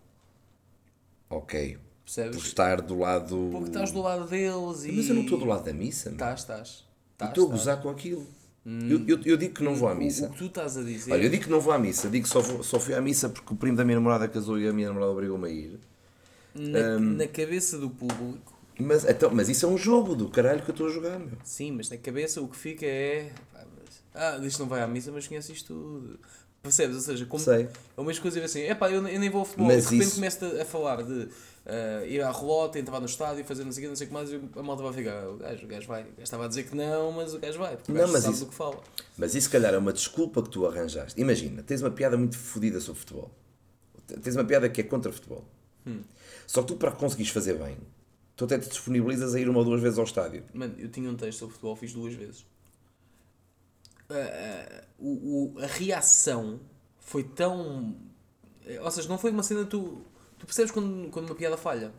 Ok. 1.31 1.79
Percebes? 2.14 2.37
Por 2.37 2.44
estar 2.46 2.81
do 2.83 2.98
lado. 2.98 3.48
Porque 3.51 3.68
estás 3.68 3.90
do 3.92 4.03
lado 4.03 4.27
deles 4.29 4.85
e. 4.85 4.92
Mas 4.92 5.09
eu 5.09 5.14
não 5.14 5.22
estou 5.22 5.38
do 5.38 5.44
lado 5.46 5.64
da 5.64 5.72
missa, 5.72 6.11
meu. 6.11 6.16
Estás, 6.16 6.40
estás. 6.40 6.85
Estás, 7.12 7.31
estou 7.31 7.46
a 7.48 7.51
gozar 7.51 7.81
com 7.83 7.88
aquilo. 7.88 8.27
Eu, 8.64 9.01
eu, 9.09 9.20
eu 9.25 9.37
digo 9.37 9.55
que 9.55 9.62
não 9.64 9.75
vou 9.75 9.88
à 9.88 9.94
missa. 9.94 10.27
O, 10.27 10.31
que 10.31 10.38
tu 10.38 10.46
estás 10.46 10.77
a 10.77 10.83
dizer. 10.83 11.12
Olha, 11.12 11.25
eu 11.25 11.31
digo 11.31 11.44
que 11.44 11.51
não 11.51 11.61
vou 11.61 11.72
à 11.72 11.79
missa, 11.79 12.09
digo 12.09 12.25
que 12.25 12.29
só, 12.33 12.40
vou- 12.40 12.62
só 12.62 12.79
fui 12.79 12.94
à 12.94 13.01
missa 13.01 13.29
porque 13.29 13.53
o 13.53 13.57
primo 13.57 13.77
da 13.77 13.85
minha 13.85 13.96
namorada 13.96 14.29
casou 14.29 14.57
e 14.59 14.68
a 14.68 14.72
minha 14.72 14.87
namorada 14.88 15.11
obrigou-me 15.11 15.48
a 15.48 15.51
ir. 15.51 15.81
na, 16.55 16.98
na 16.98 17.27
cabeça 17.27 17.77
do 17.79 17.90
público, 17.90 18.53
Mas, 18.79 19.05
então, 19.05 19.31
mas 19.33 19.48
isso 19.48 19.66
é 19.66 19.68
um 19.68 19.77
jogo 19.79 20.14
do 20.14 20.29
caralho 20.29 20.62
que 20.62 20.70
eu 20.70 20.75
estou 20.75 20.87
a 20.87 20.90
jogar, 20.90 21.18
meu. 21.18 21.31
sim, 21.42 21.72
mas 21.72 21.90
na 21.90 21.96
cabeça 21.96 22.40
o 22.40 22.46
que 22.46 22.57
fica 22.57 22.87
é. 22.87 23.33
ah, 24.14 24.38
isto 24.44 24.61
não 24.61 24.68
vai 24.68 24.81
à 24.83 24.87
missa, 24.87 25.11
mas 25.11 25.27
conhece 25.27 25.51
isto 25.53 25.75
tudo. 25.75 26.20
Percebes? 26.62 26.96
Ou 26.96 27.03
seja, 27.03 27.27
como. 27.27 27.42
Sei. 27.42 27.68
É 27.96 28.01
uma 28.01 28.14
coisa 28.14 28.44
assim, 28.44 28.61
epá, 28.61 28.88
eu, 28.90 29.07
eu 29.07 29.18
nem 29.20 29.29
vou 29.29 29.40
ao 29.40 29.44
futebol. 29.44 29.66
Mas 29.66 29.85
de 29.88 29.96
repente 29.96 30.03
isso- 30.07 30.14
começo 30.16 30.44
a, 30.44 30.62
a 30.62 30.64
falar 30.64 31.03
de 31.03 31.29
ah, 31.66 32.05
ir 32.07 32.20
à 32.22 32.31
relota, 32.31 32.79
entrar 32.79 33.01
no 33.01 33.07
estádio, 33.07 33.44
fazer 33.44 33.64
não 33.64 33.72
sei 33.72 33.83
o 33.83 33.85
que, 33.85 33.88
não 33.88 33.96
sei 33.96 34.07
o 34.07 34.09
que 34.09 34.14
mais, 34.14 34.31
e 34.31 34.40
a 34.57 34.62
malta 34.62 34.83
vai 34.83 34.92
ficar. 34.92 35.29
O 35.29 35.37
gajo, 35.38 35.64
o 35.64 35.68
gajo 35.68 35.88
vai. 35.88 36.03
O 36.03 36.05
gajo 36.07 36.22
estava 36.22 36.44
a 36.44 36.48
dizer 36.48 36.62
que 36.64 36.77
não, 36.77 37.11
mas 37.11 37.35
o 37.35 37.38
gajo 37.40 37.59
vai. 37.59 37.77
Porque 37.77 37.90
o 37.90 37.94
Não, 37.94 38.01
gajo 38.03 38.12
mas 38.12 38.22
sabe 38.22 38.35
isso- 38.37 38.44
do 38.44 38.51
que 38.51 38.55
fala. 38.57 38.81
Mas 39.18 39.35
isso, 39.35 39.46
se 39.46 39.53
calhar, 39.53 39.75
é 39.75 39.79
uma 39.79 39.92
desculpa 39.92 40.40
que 40.42 40.51
tu 40.51 40.64
arranjaste. 40.66 41.20
Imagina, 41.20 41.62
tens 41.64 41.83
uma 41.83 41.90
piada 41.90 42.16
muito 42.16 42.38
fodida 42.38 42.81
sobre 42.81 43.01
futebol. 43.01 43.31
Tens 44.22 44.37
uma 44.37 44.44
piada 44.44 44.68
que 44.68 44.81
é 44.81 44.85
contra 44.85 45.11
futebol. 45.12 45.44
Só 46.46 46.61
que 46.62 46.68
tu, 46.68 46.77
para 46.77 46.92
conseguires 46.92 47.33
fazer 47.33 47.55
bem, 47.55 47.77
tu 48.37 48.44
até 48.44 48.57
te 48.59 48.68
disponibilizas 48.68 49.35
a 49.35 49.40
ir 49.40 49.48
uma 49.48 49.59
ou 49.59 49.64
duas 49.64 49.81
vezes 49.81 49.98
ao 49.98 50.05
estádio. 50.05 50.44
Mano, 50.55 50.75
eu 50.79 50.88
tinha 50.88 51.11
um 51.11 51.16
texto 51.16 51.40
sobre 51.40 51.55
futebol, 51.55 51.75
fiz 51.75 51.92
duas 51.92 52.14
vezes. 52.14 52.44
Ah, 54.18 54.85
o, 54.98 55.55
o- 55.57 55.59
a 55.61 55.66
reação 55.66 56.61
foi 56.98 57.25
tão. 57.25 57.96
eh, 58.66 58.81
Ou 58.81 58.90
seja, 58.90 59.09
não 59.09 59.18
foi 59.18 59.31
uma 59.31 59.42
cena. 59.42 59.64
Tu, 59.64 60.03
tu 60.38 60.46
percebes 60.46 60.70
quando, 60.70 61.11
quando 61.11 61.27
uma 61.27 61.35
piada 61.35 61.57
falha. 61.57 61.92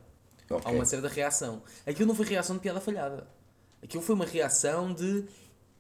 Ok. 0.49 0.63
Há 0.65 0.73
uma 0.75 0.85
certa 0.85 1.07
reação. 1.07 1.63
Aquilo 1.85 2.07
não 2.07 2.15
foi 2.15 2.25
reação 2.25 2.55
de 2.55 2.61
piada 2.61 2.79
falhada. 2.81 3.27
Aquilo 3.81 4.03
foi 4.03 4.15
uma 4.15 4.25
reação 4.25 4.93
de. 4.93 5.25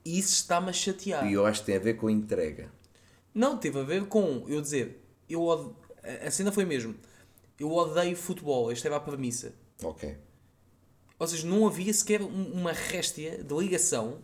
Isso 0.05 0.33
está-me 0.33 0.69
a 0.69 0.73
chatear. 0.73 1.25
E 1.29 1.33
eu 1.33 1.45
acho 1.45 1.61
que 1.61 1.67
tem 1.67 1.75
a 1.75 1.79
ver 1.79 1.93
com 1.95 2.09
entrega. 2.09 2.71
Não, 3.33 3.57
teve 3.57 3.79
a 3.79 3.83
ver 3.83 4.05
com 4.07 4.43
eu 4.47 4.61
dizer. 4.61 5.01
Eu 5.29 5.49
a- 5.51 6.31
cena 6.31 6.51
foi 6.51 6.65
mesmo. 6.65 6.93
Eu 7.59 7.71
odeio 7.71 8.15
futebol. 8.15 8.71
Esta 8.71 8.87
era 8.89 8.97
a 8.97 8.99
premissa. 8.99 9.53
Ok. 9.81 10.17
Ou 11.17 11.27
seja, 11.27 11.47
não 11.47 11.65
havia 11.65 11.93
sequer 11.93 12.21
um- 12.21 12.51
uma 12.53 12.73
réstia 12.73 13.41
de 13.43 13.53
ligação 13.55 14.19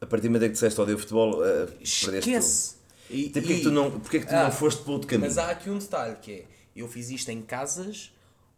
A 0.00 0.06
partir 0.06 0.28
do 0.28 0.30
momento 0.32 0.44
em 0.44 0.48
que 0.48 0.52
disseste 0.54 0.80
odeio 0.80 0.98
futebol, 0.98 1.40
uh. 1.40 1.68
Esquece. 1.80 2.76
E, 3.08 3.30
porquê, 3.30 3.52
e- 3.52 3.56
que 3.58 3.62
tu 3.62 3.70
não, 3.70 3.90
porquê 4.00 4.20
que 4.20 4.26
tu 4.26 4.34
Ah, 4.34 4.44
não 4.44 4.52
foste 4.52 4.82
para 4.82 4.92
outro 4.92 5.08
caminho? 5.08 5.28
Mas 5.28 5.38
há 5.38 5.50
aqui 5.50 5.70
um 5.70 5.78
detalhe 5.78 6.16
que 6.16 6.32
é, 6.32 6.44
eu 6.74 6.88
fiz 6.88 7.08
isto 7.10 7.30
em 7.30 7.40
casas 7.42 8.12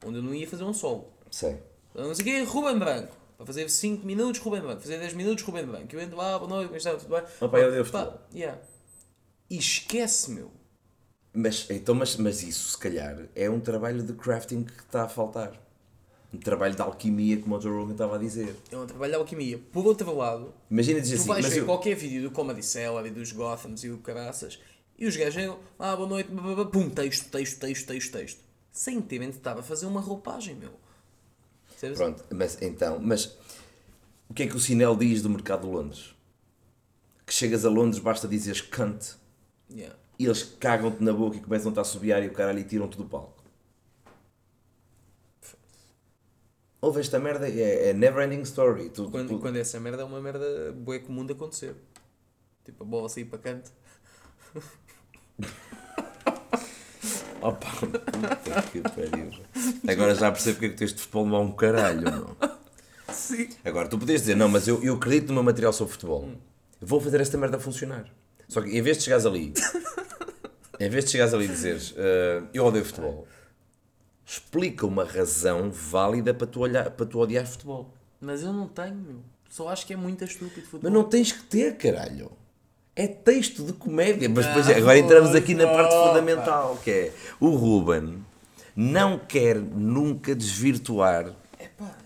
onde 0.04 0.18
eu 0.18 0.22
não 0.22 0.34
ia 0.34 0.48
fazer 0.48 0.64
um 0.64 0.72
solo. 0.72 1.12
Sei. 1.30 1.58
Não 1.94 2.14
sei 2.14 2.22
o 2.22 2.24
quê, 2.26 2.42
Ruben 2.50 2.78
Branco. 2.78 3.16
Para 3.36 3.46
fazer 3.46 3.68
5 3.68 4.04
minutos, 4.06 4.40
Ruben 4.40 4.60
Branco. 4.62 4.80
Fazer 4.80 4.98
10 4.98 5.12
minutos, 5.12 5.44
Ruben 5.44 5.66
Branco. 5.66 5.94
Eu 5.94 6.00
entro 6.00 6.16
lá, 6.16 6.38
boa 6.38 6.48
noite, 6.50 6.66
como 6.68 6.76
está, 6.76 6.94
tudo 6.96 7.08
bem? 7.14 7.22
Opa, 7.40 7.58
eu 7.58 7.68
odeio 7.68 7.84
futebol. 7.84 8.20
yeah. 8.34 8.58
E 9.50 9.58
esquece, 9.58 10.30
meu. 10.30 10.50
Mas, 11.32 11.66
então, 11.70 11.94
mas, 11.94 12.16
mas 12.16 12.42
isso, 12.42 12.70
se 12.70 12.78
calhar, 12.78 13.28
é 13.34 13.48
um 13.48 13.60
trabalho 13.60 14.02
de 14.02 14.12
crafting 14.14 14.64
que 14.64 14.72
está 14.82 15.04
a 15.04 15.08
faltar. 15.08 15.52
Um 16.32 16.38
trabalho 16.38 16.74
de 16.74 16.82
alquimia, 16.82 17.40
como 17.40 17.56
o 17.56 17.60
Joe 17.60 17.72
Rogan 17.72 17.92
estava 17.92 18.16
a 18.16 18.18
dizer. 18.18 18.54
É 18.70 18.76
um 18.76 18.86
trabalho 18.86 19.12
de 19.12 19.18
alquimia. 19.18 19.58
Por 19.72 19.86
outro 19.86 20.14
lado, 20.14 20.52
Imagina 20.70 21.00
dizer 21.00 21.16
tu 21.16 21.20
assim, 21.20 21.28
vais 21.28 21.44
mas 21.44 21.54
ver 21.54 21.60
eu, 21.60 21.64
qualquer 21.64 21.94
vídeo 21.94 22.22
do 22.22 22.30
Comedy 22.30 22.62
Cellar 22.62 23.06
e 23.06 23.10
dos 23.10 23.32
Gothams 23.32 23.82
e 23.84 23.88
do 23.88 23.98
Caraças 23.98 24.58
e 24.98 25.06
os 25.06 25.16
gajos 25.16 25.56
ah, 25.78 25.96
boa 25.96 26.08
noite, 26.08 26.30
blá, 26.30 26.42
blá, 26.42 26.54
blá, 26.56 26.64
pum, 26.66 26.90
texto, 26.90 27.30
texto, 27.30 27.60
texto, 27.60 27.86
texto, 27.86 28.12
texto. 28.12 28.40
Sem 28.70 29.00
terem 29.00 29.30
de 29.30 29.36
estar 29.36 29.56
a 29.58 29.62
fazer 29.62 29.86
uma 29.86 30.00
roupagem, 30.00 30.54
meu. 30.54 30.72
Pronto, 31.94 32.24
mas 32.34 32.60
então, 32.60 32.98
mas 33.00 33.36
o 34.28 34.34
que 34.34 34.42
é 34.42 34.46
que 34.46 34.56
o 34.56 34.60
Sinel 34.60 34.96
diz 34.96 35.22
do 35.22 35.30
mercado 35.30 35.62
de 35.62 35.72
Londres? 35.72 36.14
Que 37.24 37.32
chegas 37.32 37.64
a 37.64 37.70
Londres, 37.70 38.00
basta 38.02 38.26
dizeres 38.26 38.60
cunt 38.60 39.16
Yeah. 39.70 39.94
e 40.18 40.24
eles 40.24 40.42
cagam-te 40.42 41.02
na 41.04 41.12
boca 41.12 41.36
e 41.36 41.40
começam-te 41.40 41.78
a 41.78 41.82
assobiar 41.82 42.22
e 42.22 42.28
o 42.28 42.32
caralho 42.32 42.58
e 42.58 42.64
tiram-te 42.64 42.96
do 42.96 43.04
palco. 43.04 43.37
Ouve 46.80 47.00
esta 47.00 47.18
merda, 47.18 47.48
é, 47.48 47.90
é 47.90 47.92
never 47.92 48.24
ending 48.24 48.42
story. 48.42 48.88
Tu, 48.90 49.10
Quando, 49.10 49.28
tu- 49.30 49.38
quando 49.40 49.56
essa 49.56 49.80
merda 49.80 50.02
é 50.02 50.04
uma 50.04 50.20
merda 50.20 50.72
bué 50.72 50.98
comum 51.00 51.26
de 51.26 51.32
acontecer. 51.32 51.74
Tipo, 52.64 52.84
a 52.84 52.86
bola 52.86 53.08
sair 53.08 53.24
para 53.24 53.38
canto. 53.38 53.70
Opa, 57.40 57.68
puta 57.70 58.62
que 58.72 58.80
pariu. 58.82 59.30
Agora 59.88 60.14
já 60.14 60.30
percebo 60.30 60.54
porque 60.56 60.66
é 60.66 60.68
que 60.70 60.76
tens 60.76 60.92
de 60.92 61.00
futebol 61.00 61.26
não 61.26 61.36
há 61.36 61.40
um 61.40 61.52
caralho, 61.52 62.02
não. 62.02 62.36
Sim. 63.14 63.48
Agora, 63.64 63.88
tu 63.88 63.96
podias 63.98 64.22
dizer, 64.22 64.34
não, 64.36 64.48
mas 64.48 64.66
eu, 64.66 64.82
eu 64.82 64.94
acredito 64.96 65.28
no 65.28 65.34
meu 65.34 65.42
material 65.44 65.72
sobre 65.72 65.92
futebol. 65.92 66.28
Vou 66.80 67.00
fazer 67.00 67.20
esta 67.20 67.38
merda 67.38 67.58
funcionar. 67.58 68.06
Só 68.48 68.60
que 68.60 68.76
em 68.76 68.82
vez 68.82 68.98
de 68.98 69.04
chegares 69.04 69.24
ali, 69.26 69.52
em 70.80 70.88
vez 70.90 71.04
de 71.04 71.10
chegares 71.12 71.32
ali 71.34 71.44
e 71.44 71.48
dizeres, 71.48 71.94
"Ah, 71.96 72.42
eu 72.52 72.64
odeio 72.64 72.84
futebol, 72.84 73.26
explica 74.28 74.86
uma 74.86 75.04
razão 75.04 75.70
válida 75.70 76.34
para 76.34 76.46
tu, 76.46 76.60
olhar, 76.60 76.90
para 76.90 77.06
tu 77.06 77.18
odiar 77.18 77.46
futebol. 77.46 77.94
Mas 78.20 78.42
eu 78.42 78.52
não 78.52 78.68
tenho, 78.68 78.94
meu. 78.94 79.20
Só 79.48 79.68
acho 79.70 79.86
que 79.86 79.94
é 79.94 79.96
muito 79.96 80.22
estúpido 80.22 80.66
futebol. 80.66 80.80
Mas 80.82 80.92
não 80.92 81.04
tens 81.04 81.32
que 81.32 81.42
ter, 81.44 81.78
caralho. 81.78 82.30
É 82.94 83.06
texto 83.06 83.62
de 83.62 83.72
comédia. 83.72 84.28
Mas 84.28 84.44
depois, 84.44 84.68
agora 84.68 84.98
entramos 84.98 85.34
aqui 85.34 85.54
na 85.54 85.66
parte 85.66 85.94
opa. 85.94 86.08
fundamental, 86.08 86.78
que 86.84 86.90
é 86.90 87.12
o 87.40 87.50
Ruben 87.50 88.22
não 88.76 89.18
quer 89.18 89.56
nunca 89.56 90.34
desvirtuar 90.34 91.34
Epá, 91.58 91.96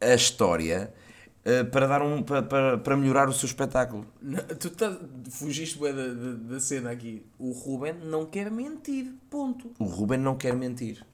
a 0.00 0.14
história 0.14 0.94
eh, 1.44 1.64
para, 1.64 1.86
dar 1.86 2.00
um, 2.00 2.22
para, 2.22 2.42
para, 2.42 2.78
para 2.78 2.96
melhorar 2.96 3.28
o 3.28 3.32
seu 3.32 3.46
espetáculo. 3.46 4.06
não, 4.22 4.40
tu 4.42 4.70
tá, 4.70 4.96
fugiste 5.30 5.78
bué 5.78 5.92
da, 5.92 6.06
da, 6.06 6.32
da 6.54 6.60
cena 6.60 6.90
aqui. 6.90 7.26
O 7.38 7.50
Ruben 7.50 7.94
não 8.04 8.24
quer 8.24 8.50
mentir. 8.50 9.12
Ponto. 9.28 9.72
O 9.78 9.84
Ruben 9.84 10.18
não 10.18 10.36
quer 10.36 10.54
mentir. 10.54 11.04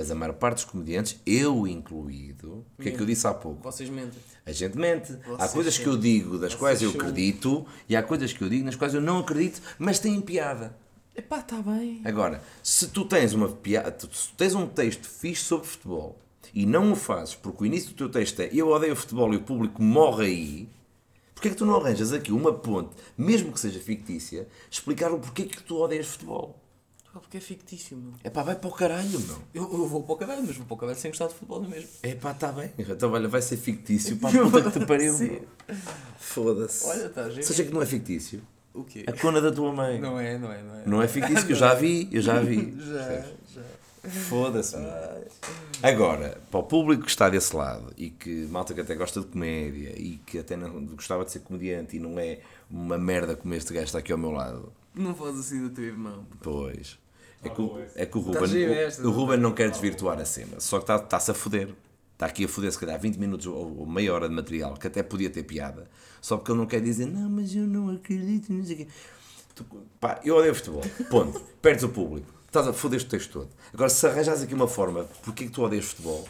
Mas 0.00 0.10
a 0.10 0.14
maior 0.14 0.32
parte 0.32 0.54
dos 0.54 0.64
comediantes, 0.64 1.20
eu 1.26 1.66
incluído, 1.66 2.64
o 2.78 2.82
que 2.82 2.88
é 2.88 2.92
que 2.92 3.02
eu 3.02 3.04
disse 3.04 3.26
há 3.26 3.34
pouco? 3.34 3.62
Vocês 3.62 3.90
mentem. 3.90 4.18
A 4.46 4.50
gente 4.50 4.74
mente. 4.74 5.12
há 5.12 5.36
Vocês 5.36 5.52
coisas 5.52 5.76
que 5.76 5.86
eu 5.86 5.94
digo 5.98 6.38
das 6.38 6.52
vocês 6.52 6.58
quais 6.58 6.80
eu 6.80 6.90
são- 6.90 7.00
acredito 7.02 7.66
e 7.86 7.94
há 7.94 8.02
coisas 8.02 8.32
que 8.32 8.40
eu 8.42 8.48
digo 8.48 8.64
nas 8.64 8.76
quais 8.76 8.94
eu 8.94 9.00
não 9.02 9.18
acredito, 9.18 9.60
mas 9.78 9.98
têm 9.98 10.18
piada. 10.22 10.74
Epá, 11.14 11.40
está 11.40 11.60
bem. 11.60 12.00
Agora, 12.02 12.42
se 12.62 12.88
tu 12.88 13.04
tens 13.04 13.34
uma 13.34 13.50
piada, 13.50 13.94
se 14.10 14.28
tu 14.30 14.34
tens 14.38 14.54
um 14.54 14.66
texto 14.66 15.06
fixe 15.06 15.44
sobre 15.44 15.66
futebol 15.66 16.18
e 16.54 16.64
não 16.64 16.92
o 16.92 16.96
fazes 16.96 17.34
porque 17.34 17.62
o 17.62 17.66
início 17.66 17.90
do 17.90 17.96
teu 17.96 18.08
texto 18.08 18.40
é 18.40 18.48
eu 18.54 18.68
odeio 18.68 18.96
futebol 18.96 19.34
e 19.34 19.36
o 19.36 19.42
público 19.42 19.82
morre 19.82 20.24
aí, 20.24 20.68
porque 21.34 21.48
é 21.48 21.50
que 21.50 21.58
tu 21.58 21.66
não 21.66 21.76
arranjas 21.76 22.14
aqui 22.14 22.32
uma 22.32 22.54
ponte, 22.54 22.88
mesmo 23.18 23.52
que 23.52 23.60
seja 23.60 23.78
fictícia, 23.78 24.48
explicar 24.70 25.12
o 25.12 25.18
porquê 25.18 25.42
que 25.44 25.62
tu 25.62 25.76
odeias 25.76 26.06
futebol? 26.06 26.58
Pá, 27.12 27.18
Porque 27.18 27.38
é 27.38 27.40
fictício, 27.40 27.96
meu. 27.96 28.12
É 28.22 28.30
pá, 28.30 28.42
vai 28.42 28.54
para 28.54 28.68
o 28.68 28.72
caralho, 28.72 29.18
meu. 29.20 29.36
Eu, 29.52 29.62
eu 29.62 29.86
vou 29.86 30.02
para 30.02 30.12
o 30.12 30.16
caralho, 30.16 30.42
mas 30.46 30.56
vou 30.56 30.64
para 30.66 30.74
o 30.74 30.76
caralho 30.78 30.98
sem 30.98 31.10
gostar 31.10 31.26
de 31.26 31.34
futebol, 31.34 31.60
não 31.60 31.66
é 31.66 31.70
mesmo? 31.70 31.88
É 32.02 32.14
pá, 32.14 32.30
está 32.30 32.52
bem. 32.52 32.70
Então, 32.78 33.10
olha, 33.12 33.28
vai 33.28 33.42
ser 33.42 33.56
fictício. 33.56 34.16
Pá, 34.16 34.30
puta 34.32 34.70
que 34.70 34.78
te 34.78 34.86
pariu. 34.86 35.18
Meu. 35.18 35.42
Foda-se. 36.18 36.86
Olha, 36.86 37.08
tá 37.08 37.28
giro. 37.28 37.42
Sabes 37.42 37.56
que 37.56 37.62
é 37.62 37.64
que 37.66 37.72
não 37.74 37.82
é 37.82 37.86
fictício? 37.86 38.42
O 38.72 38.84
quê? 38.84 39.04
A 39.06 39.12
cona 39.12 39.40
da 39.40 39.50
tua 39.50 39.72
mãe. 39.72 39.98
Não 39.98 40.20
é, 40.20 40.38
não 40.38 40.52
é, 40.52 40.62
não 40.62 40.74
é. 40.76 40.82
Não 40.86 41.02
é 41.02 41.08
fictício, 41.08 41.44
que 41.46 41.52
eu 41.52 41.56
já 41.58 41.74
vi, 41.74 42.08
eu 42.12 42.22
já 42.22 42.40
vi. 42.40 42.72
Já, 42.78 43.24
já. 43.54 43.62
Foda-se, 44.02 44.78
meu. 44.78 44.90
Agora, 45.82 46.40
para 46.50 46.60
o 46.60 46.62
público 46.62 47.02
que 47.04 47.10
está 47.10 47.28
desse 47.28 47.54
lado 47.54 47.92
e 47.98 48.08
que 48.08 48.46
malta 48.46 48.72
que 48.72 48.80
até 48.80 48.94
gosta 48.94 49.20
de 49.20 49.26
comédia 49.26 49.92
e 49.94 50.18
que 50.24 50.38
até 50.38 50.56
não 50.56 50.86
gostava 50.86 51.22
de 51.24 51.32
ser 51.32 51.40
comediante 51.40 51.96
e 51.96 52.00
não 52.00 52.18
é 52.18 52.38
uma 52.70 52.96
merda 52.96 53.36
como 53.36 53.52
este 53.52 53.74
gajo 53.74 53.86
está 53.86 53.98
aqui 53.98 54.10
ao 54.10 54.16
meu 54.16 54.30
lado, 54.30 54.72
Não 54.94 55.14
faz 55.14 55.38
assim 55.38 55.62
do 55.62 55.70
teu 55.70 55.84
irmão. 55.84 56.26
pois. 56.42 56.98
É 57.42 57.48
Tá 57.48 57.54
que, 57.54 57.62
o- 57.62 57.78
é 57.96 58.04
que 58.04 58.18
o 58.18 58.22
Tá 58.32 58.40
Ruben, 58.40 58.68
o- 59.02 59.08
o, 59.08 59.10
Ruben 59.10 59.38
não 59.38 59.52
quer 59.52 59.70
desvirtuar 59.70 60.20
a 60.20 60.26
cena, 60.26 60.60
só 60.60 60.76
que 60.78 60.82
está- 60.84 60.96
está-se 60.96 61.30
a 61.30 61.34
foder. 61.34 61.74
está 62.12 62.26
aqui 62.26 62.44
a 62.44 62.48
foder 62.48 62.70
se 62.70 62.78
calhar 62.78 63.00
20 63.00 63.16
minutos 63.16 63.46
ou, 63.46 63.78
ou 63.78 63.86
meia 63.86 64.12
hora 64.12 64.28
de 64.28 64.34
material 64.34 64.74
que 64.74 64.86
até 64.86 65.02
podia 65.02 65.30
ter 65.30 65.42
piada, 65.44 65.88
só 66.20 66.36
porque 66.36 66.52
ele 66.52 66.58
não 66.58 66.66
quer 66.66 66.82
dizer 66.82 67.06
não, 67.06 67.30
mas 67.30 67.54
eu 67.54 67.66
não 67.66 67.88
acredito, 67.88 68.52
não 68.52 68.62
sei 68.62 68.74
o 68.74 68.78
quê. 68.80 68.88
Tu, 69.54 69.64
pá, 69.98 70.20
eu 70.22 70.36
odeio 70.36 70.54
futebol, 70.54 70.82
ponto. 71.08 71.40
Perdes 71.62 71.82
o 71.84 71.88
público, 71.88 72.30
estás 72.46 72.68
a 72.68 72.74
foder 72.74 73.00
o 73.00 73.04
texto 73.06 73.32
todo. 73.32 73.48
Agora, 73.72 73.88
se 73.88 74.06
arranjas 74.06 74.42
aqui 74.42 74.52
uma 74.52 74.68
forma, 74.68 75.04
porque 75.22 75.44
é 75.44 75.46
que 75.46 75.52
tu 75.54 75.62
odeias 75.62 75.86
futebol, 75.86 76.28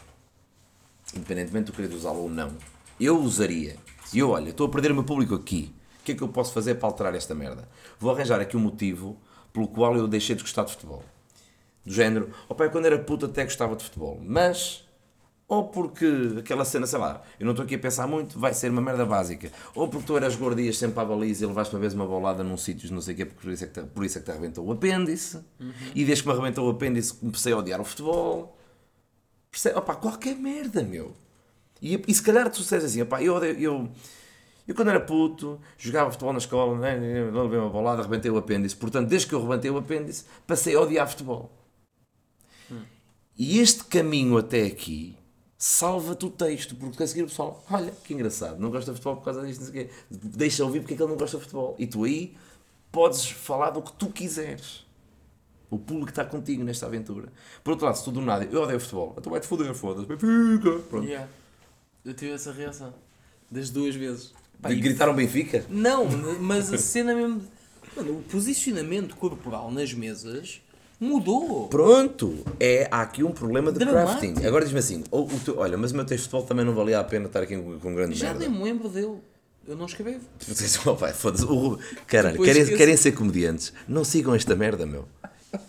independentemente 1.15 1.67
de 1.67 1.73
tu 1.73 1.77
quereres 1.77 1.97
usá-lo 1.97 2.21
ou 2.21 2.31
não, 2.31 2.53
eu 3.01 3.19
usaria. 3.19 3.77
E 4.13 4.19
eu, 4.21 4.31
olha, 4.31 4.51
estou 4.51 4.69
a 4.69 4.71
perder 4.71 4.93
o 4.93 4.95
meu 4.95 5.03
público 5.05 5.35
aqui. 5.35 5.73
O 6.01 6.03
que 6.03 6.13
é 6.13 6.15
que 6.15 6.23
eu 6.23 6.29
posso 6.29 6.53
fazer 6.53 6.77
para 6.77 6.89
alterar 6.89 7.15
esta 7.15 7.35
merda? 7.35 7.69
Vou 7.99 8.11
arranjar 8.13 8.41
aqui 8.41 8.57
um 8.57 8.61
motivo 8.61 9.17
pelo 9.53 9.69
qual 9.69 9.97
eu 9.97 10.09
deixei 10.09 10.35
de 10.35 10.43
gostar 10.43 10.65
de 10.65 10.73
futebol. 10.73 11.03
Do 11.85 11.93
género, 11.93 12.31
ó 12.49 12.55
pai, 12.55 12.71
quando 12.71 12.87
era 12.87 12.99
puto 12.99 13.27
até 13.27 13.45
gostava 13.45 13.75
de 13.77 13.85
futebol, 13.85 14.21
mas. 14.23 14.85
Ou 15.49 15.65
porque 15.67 16.07
aquela 16.39 16.65
cena, 16.65 16.87
sei 16.87 16.99
lá, 17.01 17.23
eu 17.39 17.45
não 17.45 17.51
estou 17.53 17.65
aqui 17.65 17.75
a 17.75 17.79
pensar 17.79 18.07
muito, 18.07 18.39
vai 18.39 18.55
ser 18.55 18.71
uma 18.71 18.81
merda 18.81 19.05
básica. 19.05 19.51
Ou 19.75 19.89
porque 19.89 20.07
tu 20.07 20.17
eras 20.17 20.37
gordias 20.37 20.79
sempre 20.79 21.01
à 21.01 21.05
baliza 21.05 21.43
e 21.45 21.47
levaste 21.49 21.75
uma 21.75 21.81
vez 21.81 21.93
uma 21.93 22.07
bolada 22.07 22.45
num 22.45 22.57
sítio, 22.57 22.93
não 22.95 23.01
sei 23.01 23.15
o 23.15 23.17
quê, 23.17 23.25
porque 23.27 23.41
por 23.43 23.53
isso 23.53 23.65
é 23.65 23.67
que 23.67 23.73
te, 23.81 23.83
por 23.89 24.05
isso 24.05 24.17
é 24.19 24.21
que 24.21 24.27
te 24.27 24.31
arrebentou 24.31 24.65
o 24.65 24.71
apêndice. 24.71 25.41
E 25.93 26.05
desde 26.05 26.23
que 26.23 26.29
me 26.29 26.35
arrebentou 26.37 26.69
o 26.69 26.71
apêndice 26.71 27.15
comecei 27.15 27.53
a 27.53 27.57
odiar 27.57 27.81
o 27.81 27.85
futebol. 27.85 28.57
Percebe? 29.51 29.77
Opá, 29.79 29.97
qualquer 29.97 30.37
merda, 30.37 30.83
meu. 30.85 31.17
E, 31.83 32.01
e 32.07 32.15
se 32.15 32.23
calhar 32.23 32.49
tu 32.49 32.59
dizes 32.63 32.85
assim, 32.85 33.03
opá, 33.03 33.21
eu, 33.21 33.35
odeio- 33.35 33.59
eu, 33.59 33.91
eu 34.67 34.75
quando 34.75 34.89
era 34.89 35.01
puto, 35.01 35.61
jogava 35.77 36.11
futebol 36.11 36.33
na 36.33 36.39
escola, 36.39 36.79
né, 36.79 36.95
levei 37.31 37.59
uma 37.59 37.71
bolada, 37.71 38.03
arrebentei 38.03 38.31
o 38.31 38.37
apêndice. 38.37 38.77
Portanto, 38.77 39.09
desde 39.09 39.27
que 39.29 39.35
eu 39.35 39.41
arrebentei 39.41 39.71
o 39.71 39.79
apêndice, 39.79 40.25
passei 40.47 40.75
a 40.75 40.81
odiar 40.81 41.09
futebol. 41.09 41.51
E 43.37 43.59
este 43.59 43.85
caminho 43.85 44.37
até 44.37 44.67
aqui 44.67 45.17
salva-te 45.57 46.27
o 46.27 46.31
texto, 46.31 46.75
porque 46.77 47.03
a 47.03 47.07
seguir 47.07 47.23
o 47.23 47.27
pessoal, 47.27 47.65
olha, 47.71 47.91
que 48.05 48.15
engraçado, 48.15 48.59
não 48.59 48.71
gosta 48.71 48.93
de 48.93 48.97
futebol 48.99 49.17
por 49.17 49.25
causa 49.25 49.47
disto, 49.47 49.61
não 49.61 49.73
sei 49.73 49.83
o 49.83 49.87
quê. 49.87 49.93
Deixa 50.11 50.65
ouvir 50.65 50.81
porque 50.81 50.95
é 50.95 50.97
que 50.97 51.03
ele 51.03 51.11
não 51.11 51.19
gosta 51.19 51.37
de 51.37 51.43
futebol. 51.45 51.75
E 51.79 51.87
tu 51.87 52.05
aí 52.05 52.37
podes 52.93 53.31
falar 53.31 53.71
do 53.71 53.83
que 53.83 53.93
tu 53.93 54.09
quiseres. 54.09 54.87
O 55.71 55.79
público 55.79 56.11
está 56.11 56.25
contigo 56.25 56.65
nesta 56.65 56.87
aventura. 56.87 57.33
Por 57.63 57.71
outro 57.73 57.87
lado, 57.87 57.97
se 57.97 58.05
tu 58.05 58.11
do 58.11 58.21
nada, 58.21 58.45
eu 58.45 58.63
odeio 58.63 58.81
futebol, 58.81 59.15
então 59.17 59.31
vai-te 59.31 59.47
foder, 59.47 59.73
foda-se, 59.75 60.07
Benfica. 60.07 60.79
Pronto. 60.89 61.07
Yeah. 61.07 61.29
Eu 62.05 62.15
tive 62.15 62.33
essa 62.33 62.53
reação. 62.53 62.93
Das 63.51 63.71
duas 63.71 63.95
vezes. 63.95 64.35
Pá, 64.63 64.69
De 64.69 64.75
e- 64.77 64.81
gritaram 64.81 65.15
Benfica? 65.15 65.65
Não, 65.69 66.07
mas 66.41 66.73
a 66.73 66.79
cena 66.79 67.15
mesmo. 67.15 67.43
Mano, 67.97 68.19
o 68.19 68.23
posicionamento 68.23 69.17
corporal 69.17 69.71
nas 69.71 69.93
mesas 69.93 70.61
mudou. 70.99 71.67
Pronto, 71.69 72.39
é, 72.61 72.87
há 72.91 73.01
aqui 73.03 73.25
um 73.25 73.33
problema 73.33 73.73
de 73.73 73.79
Dramático. 73.79 74.21
crafting. 74.21 74.47
Agora 74.47 74.65
diz-me 74.65 74.79
assim, 74.79 75.05
o, 75.11 75.23
o 75.23 75.41
teu- 75.45 75.59
olha, 75.59 75.77
mas 75.79 75.93
o 75.93 75.97
meu 75.97 76.05
texto 76.05 76.25
de 76.25 76.31
futebol 76.31 76.47
também 76.47 76.65
não 76.65 76.75
valia 76.75 77.01
a 77.01 77.05
pena 77.05 77.27
estar 77.27 77.43
aqui 77.43 77.57
com, 77.57 77.79
com 77.81 77.95
grande 77.95 78.15
Já 78.17 78.29
merda. 78.35 78.41
nem 78.49 78.51
me 78.59 78.63
lembro 78.65 78.89
dele. 78.89 79.17
Eu 79.67 79.77
não 79.77 79.87
escrevo. 79.87 80.21
Oh, 80.87 80.95
pai, 80.95 81.13
foda-se. 81.13 81.45
o 81.45 81.79
Caralho, 82.07 82.33
Depois 82.33 82.49
querem, 82.49 82.63
esqueço. 82.63 82.79
querem 82.79 82.97
ser 82.97 83.13
comediantes? 83.13 83.73
Não 83.89 84.05
sigam 84.05 84.35
esta 84.35 84.55
merda, 84.57 84.85
meu. 84.87 85.07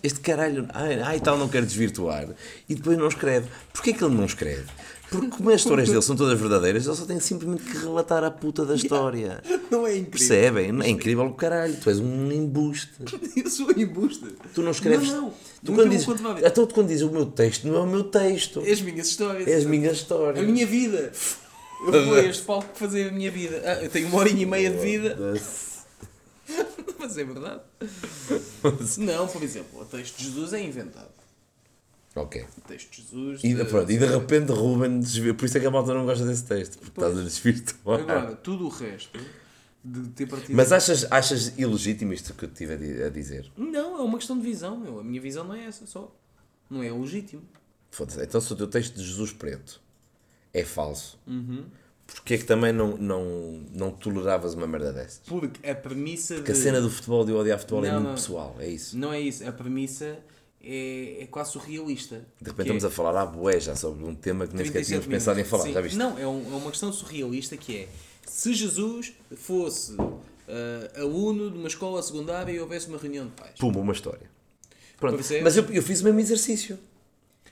Este 0.02 0.20
caralho, 0.20 0.66
ai, 0.72 1.00
ai 1.00 1.20
tal, 1.20 1.36
não 1.36 1.48
quer 1.48 1.62
desvirtuar. 1.64 2.28
E 2.68 2.74
depois 2.74 2.96
não 2.96 3.08
escreve. 3.08 3.48
Porquê 3.72 3.92
que 3.92 4.02
ele 4.04 4.14
não 4.14 4.24
escreve? 4.26 4.66
Porque 5.12 5.28
como 5.28 5.50
as 5.50 5.60
histórias 5.60 5.88
dele 5.90 6.00
são 6.00 6.16
todas 6.16 6.40
verdadeiras, 6.40 6.86
ele 6.86 6.96
só 6.96 7.04
tem 7.04 7.20
simplesmente 7.20 7.64
que 7.64 7.76
relatar 7.76 8.24
a 8.24 8.30
puta 8.30 8.64
da 8.64 8.74
história. 8.74 9.42
Não 9.70 9.86
é 9.86 9.98
incrível. 9.98 10.10
Percebem? 10.10 10.82
É 10.82 10.88
incrível 10.88 11.26
o 11.26 11.34
caralho. 11.34 11.76
Tu 11.76 11.90
és 11.90 11.98
um 11.98 12.32
embuste. 12.32 12.92
Eu 13.36 13.50
sou 13.50 13.70
embuste. 13.70 14.24
Tu 14.54 14.62
não 14.62 14.70
escreves. 14.70 15.08
Não, 15.08 15.22
não. 15.22 15.34
Tu 15.64 15.72
quando 15.72 15.90
dizes, 15.90 16.08
então 16.08 16.66
tu 16.66 16.74
quando 16.74 16.88
dizes 16.88 17.02
o 17.02 17.10
meu 17.10 17.26
texto, 17.26 17.66
não 17.66 17.76
é 17.76 17.80
o 17.80 17.86
meu 17.86 18.04
texto. 18.04 18.62
É 18.64 18.70
as 18.70 18.80
minhas 18.80 19.08
histórias. 19.08 19.48
É 19.48 19.54
as 19.54 19.64
minhas 19.64 19.96
histórias. 19.96 20.44
A 20.44 20.46
minha 20.46 20.66
vida. 20.66 21.12
Eu 21.86 22.04
fui 22.04 22.20
a 22.20 22.24
este 22.24 22.42
palco 22.42 22.68
fazer 22.74 23.08
a 23.08 23.12
minha 23.12 23.30
vida. 23.30 23.62
Ah, 23.64 23.82
eu 23.82 23.90
tenho 23.90 24.08
uma 24.08 24.18
horinha 24.18 24.42
e 24.42 24.46
meia 24.46 24.70
de 24.70 24.78
vida. 24.78 25.16
Mas 26.98 27.18
é 27.18 27.24
verdade. 27.24 27.60
Não, 28.98 29.26
por 29.26 29.42
exemplo, 29.42 29.80
o 29.80 29.84
texto 29.84 30.16
de 30.18 30.24
Jesus 30.24 30.52
é 30.52 30.62
inventado. 30.62 31.11
Ok. 32.14 32.44
Texto 32.68 32.90
de 32.90 33.02
Jesus. 33.02 33.40
E, 33.44 33.54
de- 33.54 33.64
pronto, 33.64 33.90
e 33.90 33.98
de 33.98 34.04
repente 34.06 34.52
Ruben 34.52 35.00
desvia. 35.00 35.32
Por 35.32 35.46
isso 35.46 35.56
é 35.56 35.60
que 35.60 35.66
a 35.66 35.70
malta 35.70 35.94
não 35.94 36.04
gosta 36.04 36.26
desse 36.26 36.44
texto, 36.44 36.78
porque 36.78 37.00
estás 37.00 37.18
a 37.18 37.22
desvirtuar. 37.22 38.00
Agora, 38.00 38.36
tudo 38.36 38.66
o 38.66 38.68
resto 38.68 39.18
de 39.84 40.08
ter 40.10 40.26
partido. 40.28 40.54
Mas 40.54 40.72
achas, 40.72 41.10
achas 41.10 41.58
ilegítimo 41.58 42.12
isto 42.12 42.34
que 42.34 42.44
eu 42.44 42.48
te 42.48 42.52
estive 42.64 42.74
a 42.74 42.76
di- 42.76 43.02
a 43.04 43.08
dizer? 43.08 43.50
Não, 43.56 43.98
é 43.98 44.02
uma 44.02 44.18
questão 44.18 44.36
de 44.38 44.44
visão, 44.44 44.76
meu. 44.76 45.00
A 45.00 45.04
minha 45.04 45.20
visão 45.20 45.44
não 45.44 45.54
é 45.54 45.64
essa 45.64 45.86
só. 45.86 46.14
Não 46.68 46.82
é 46.82 46.92
legítimo. 46.92 47.42
Foda-se. 47.90 48.22
Então, 48.22 48.40
se 48.40 48.52
o 48.52 48.56
teu 48.56 48.66
texto 48.66 48.94
de 48.94 49.04
Jesus 49.04 49.32
preto 49.32 49.80
é 50.52 50.64
falso, 50.64 51.18
Uhum. 51.26 51.64
porquê 52.06 52.34
é 52.34 52.38
que 52.38 52.44
também 52.44 52.72
não, 52.74 52.96
não, 52.98 53.64
não 53.74 53.90
toleravas 53.90 54.52
uma 54.54 54.66
merda 54.66 54.92
dessas? 54.92 55.20
Porque 55.26 55.66
a 55.68 55.74
premissa 55.74 56.34
Porque 56.36 56.52
a 56.52 56.54
de. 56.54 56.60
cena 56.60 56.80
do 56.80 56.90
futebol, 56.90 57.24
de 57.24 57.32
eu 57.32 57.38
odiar 57.38 57.58
futebol, 57.58 57.84
é 57.84 57.88
Não, 57.88 57.94
muito 57.96 58.08
não. 58.08 58.14
pessoal, 58.14 58.56
é 58.60 58.68
isso. 58.68 58.96
Não 58.98 59.12
é 59.12 59.20
isso. 59.20 59.46
A 59.48 59.52
premissa 59.52 60.18
é, 60.64 61.22
é 61.22 61.26
quase 61.26 61.52
surrealista. 61.52 62.24
De 62.40 62.48
repente 62.50 62.62
estamos 62.66 62.84
a 62.84 62.90
falar 62.90 63.20
à 63.20 63.26
bué 63.26 63.58
já 63.60 63.74
sobre 63.76 64.04
um 64.04 64.14
tema 64.14 64.46
que 64.46 64.54
nem 64.54 64.64
sequer 64.64 64.78
37 64.84 64.86
tínhamos 64.86 65.06
pensado 65.06 65.38
em 65.38 65.42
minutos. 65.42 65.50
falar, 65.50 65.64
Sim. 65.64 65.72
já 65.74 65.80
viste? 65.80 65.96
Não, 65.98 66.18
é, 66.18 66.26
um- 66.26 66.52
é 66.52 66.56
uma 66.56 66.70
questão 66.70 66.92
surrealista 66.92 67.56
que 67.56 67.76
é 67.76 67.88
se 68.26 68.54
Jesus 68.54 69.12
fosse 69.36 69.96
ah, 70.48 71.00
aluno 71.00 71.50
de 71.50 71.58
uma 71.58 71.68
escola 71.68 72.02
secundária 72.02 72.52
e 72.52 72.60
houvesse 72.60 72.88
uma 72.88 72.98
reunião 72.98 73.26
de 73.26 73.32
pais. 73.32 73.54
Pumba, 73.58 73.80
uma 73.80 73.92
história. 73.92 74.30
Pronto. 74.98 75.18
Mas 75.42 75.56
eu, 75.56 75.64
eu 75.70 75.82
fiz 75.82 76.00
o 76.00 76.04
mesmo 76.04 76.20
exercício. 76.20 76.78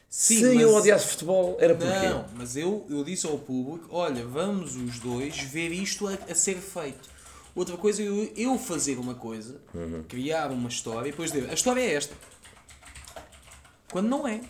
Sim, 0.09 0.37
Se 0.39 0.45
mas- 0.55 0.61
eu 0.63 0.75
odiasse 0.75 1.07
futebol, 1.09 1.57
era 1.61 1.75
porquê? 1.75 2.09
Não, 2.09 2.25
mas 2.37 2.57
eu, 2.57 2.85
eu 2.91 3.05
disse 3.05 3.27
ao 3.27 3.39
público: 3.39 3.87
olha, 3.91 4.25
vamos 4.27 4.75
os 4.77 4.99
dois 4.99 5.39
ver 5.41 5.71
isto 5.73 6.07
a, 6.09 6.15
a 6.29 6.35
ser 6.35 6.57
feito. 6.57 7.09
Outra 7.55 7.77
coisa 7.77 8.03
é 8.03 8.07
eu, 8.09 8.33
eu 8.37 8.59
fazer 8.59 8.99
uma 8.99 9.15
coisa, 9.15 9.61
Uhum. 9.75 10.03
criar 10.09 10.51
uma 10.51 10.69
história 10.69 11.09
e 11.09 11.11
depois 11.13 11.31
dizer: 11.33 11.49
a 11.51 11.55
história 11.55 11.81
é 11.81 11.95
esta. 11.95 12.15
Quando 13.91 14.09
não 14.09 14.27
é. 14.27 14.41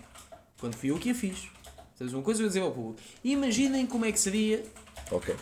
Quando 0.59 0.74
fui 0.74 0.91
eu 0.91 0.99
que 0.99 1.11
a 1.11 1.14
fiz. 1.14 1.49
Sabes, 1.97 2.12
uma 2.12 2.22
coisa 2.22 2.43
é 2.43 2.45
eu 2.45 2.49
dizer 2.49 2.61
ao 2.61 2.72
público: 2.72 3.01
imaginem 3.24 3.86
como 3.86 4.05
é 4.05 4.12
que 4.12 4.20
seria. 4.20 4.64
Ok. 5.11 5.34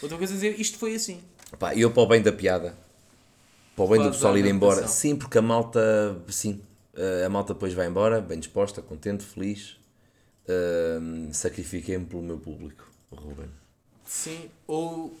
Outra 0.00 0.16
coisa 0.18 0.32
é 0.32 0.36
dizer: 0.36 0.60
isto 0.60 0.78
foi 0.78 0.94
assim. 0.94 1.20
Pá, 1.58 1.74
eu 1.74 1.90
para 1.90 2.02
o 2.02 2.06
bem 2.06 2.22
da 2.22 2.32
piada, 2.32 2.76
para 3.76 3.84
o 3.84 3.88
bem 3.88 3.98
do 3.98 4.04
Faz 4.04 4.16
pessoal 4.16 4.38
ir 4.38 4.46
embora, 4.46 4.88
sim, 4.88 5.14
porque 5.14 5.36
a 5.38 5.42
malta, 5.42 6.16
sim, 6.28 6.62
eh, 6.94 7.24
a 7.26 7.28
malta 7.28 7.52
depois 7.52 7.74
vai 7.74 7.86
embora, 7.86 8.20
bem 8.20 8.38
disposta, 8.38 8.80
contente, 8.80 9.24
feliz. 9.24 9.76
Ahm, 10.48 11.30
Sacrifiquei-me 11.32 12.04
pelo 12.06 12.22
meu 12.22 12.38
público, 12.38 12.90
Ruben. 13.10 13.48
Sim. 14.04 14.50
Ou. 14.66 15.16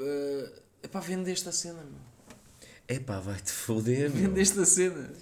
é 0.00 0.50
epá, 0.84 1.00
vendeste 1.00 1.48
a 1.48 1.52
cena, 1.52 1.82
meu. 1.82 2.96
Epá, 2.96 3.20
vai-te 3.20 3.52
foder, 3.52 4.10
meu. 4.10 4.28
Vendeste 4.28 4.58
a 4.58 4.64
cena. 4.66 5.12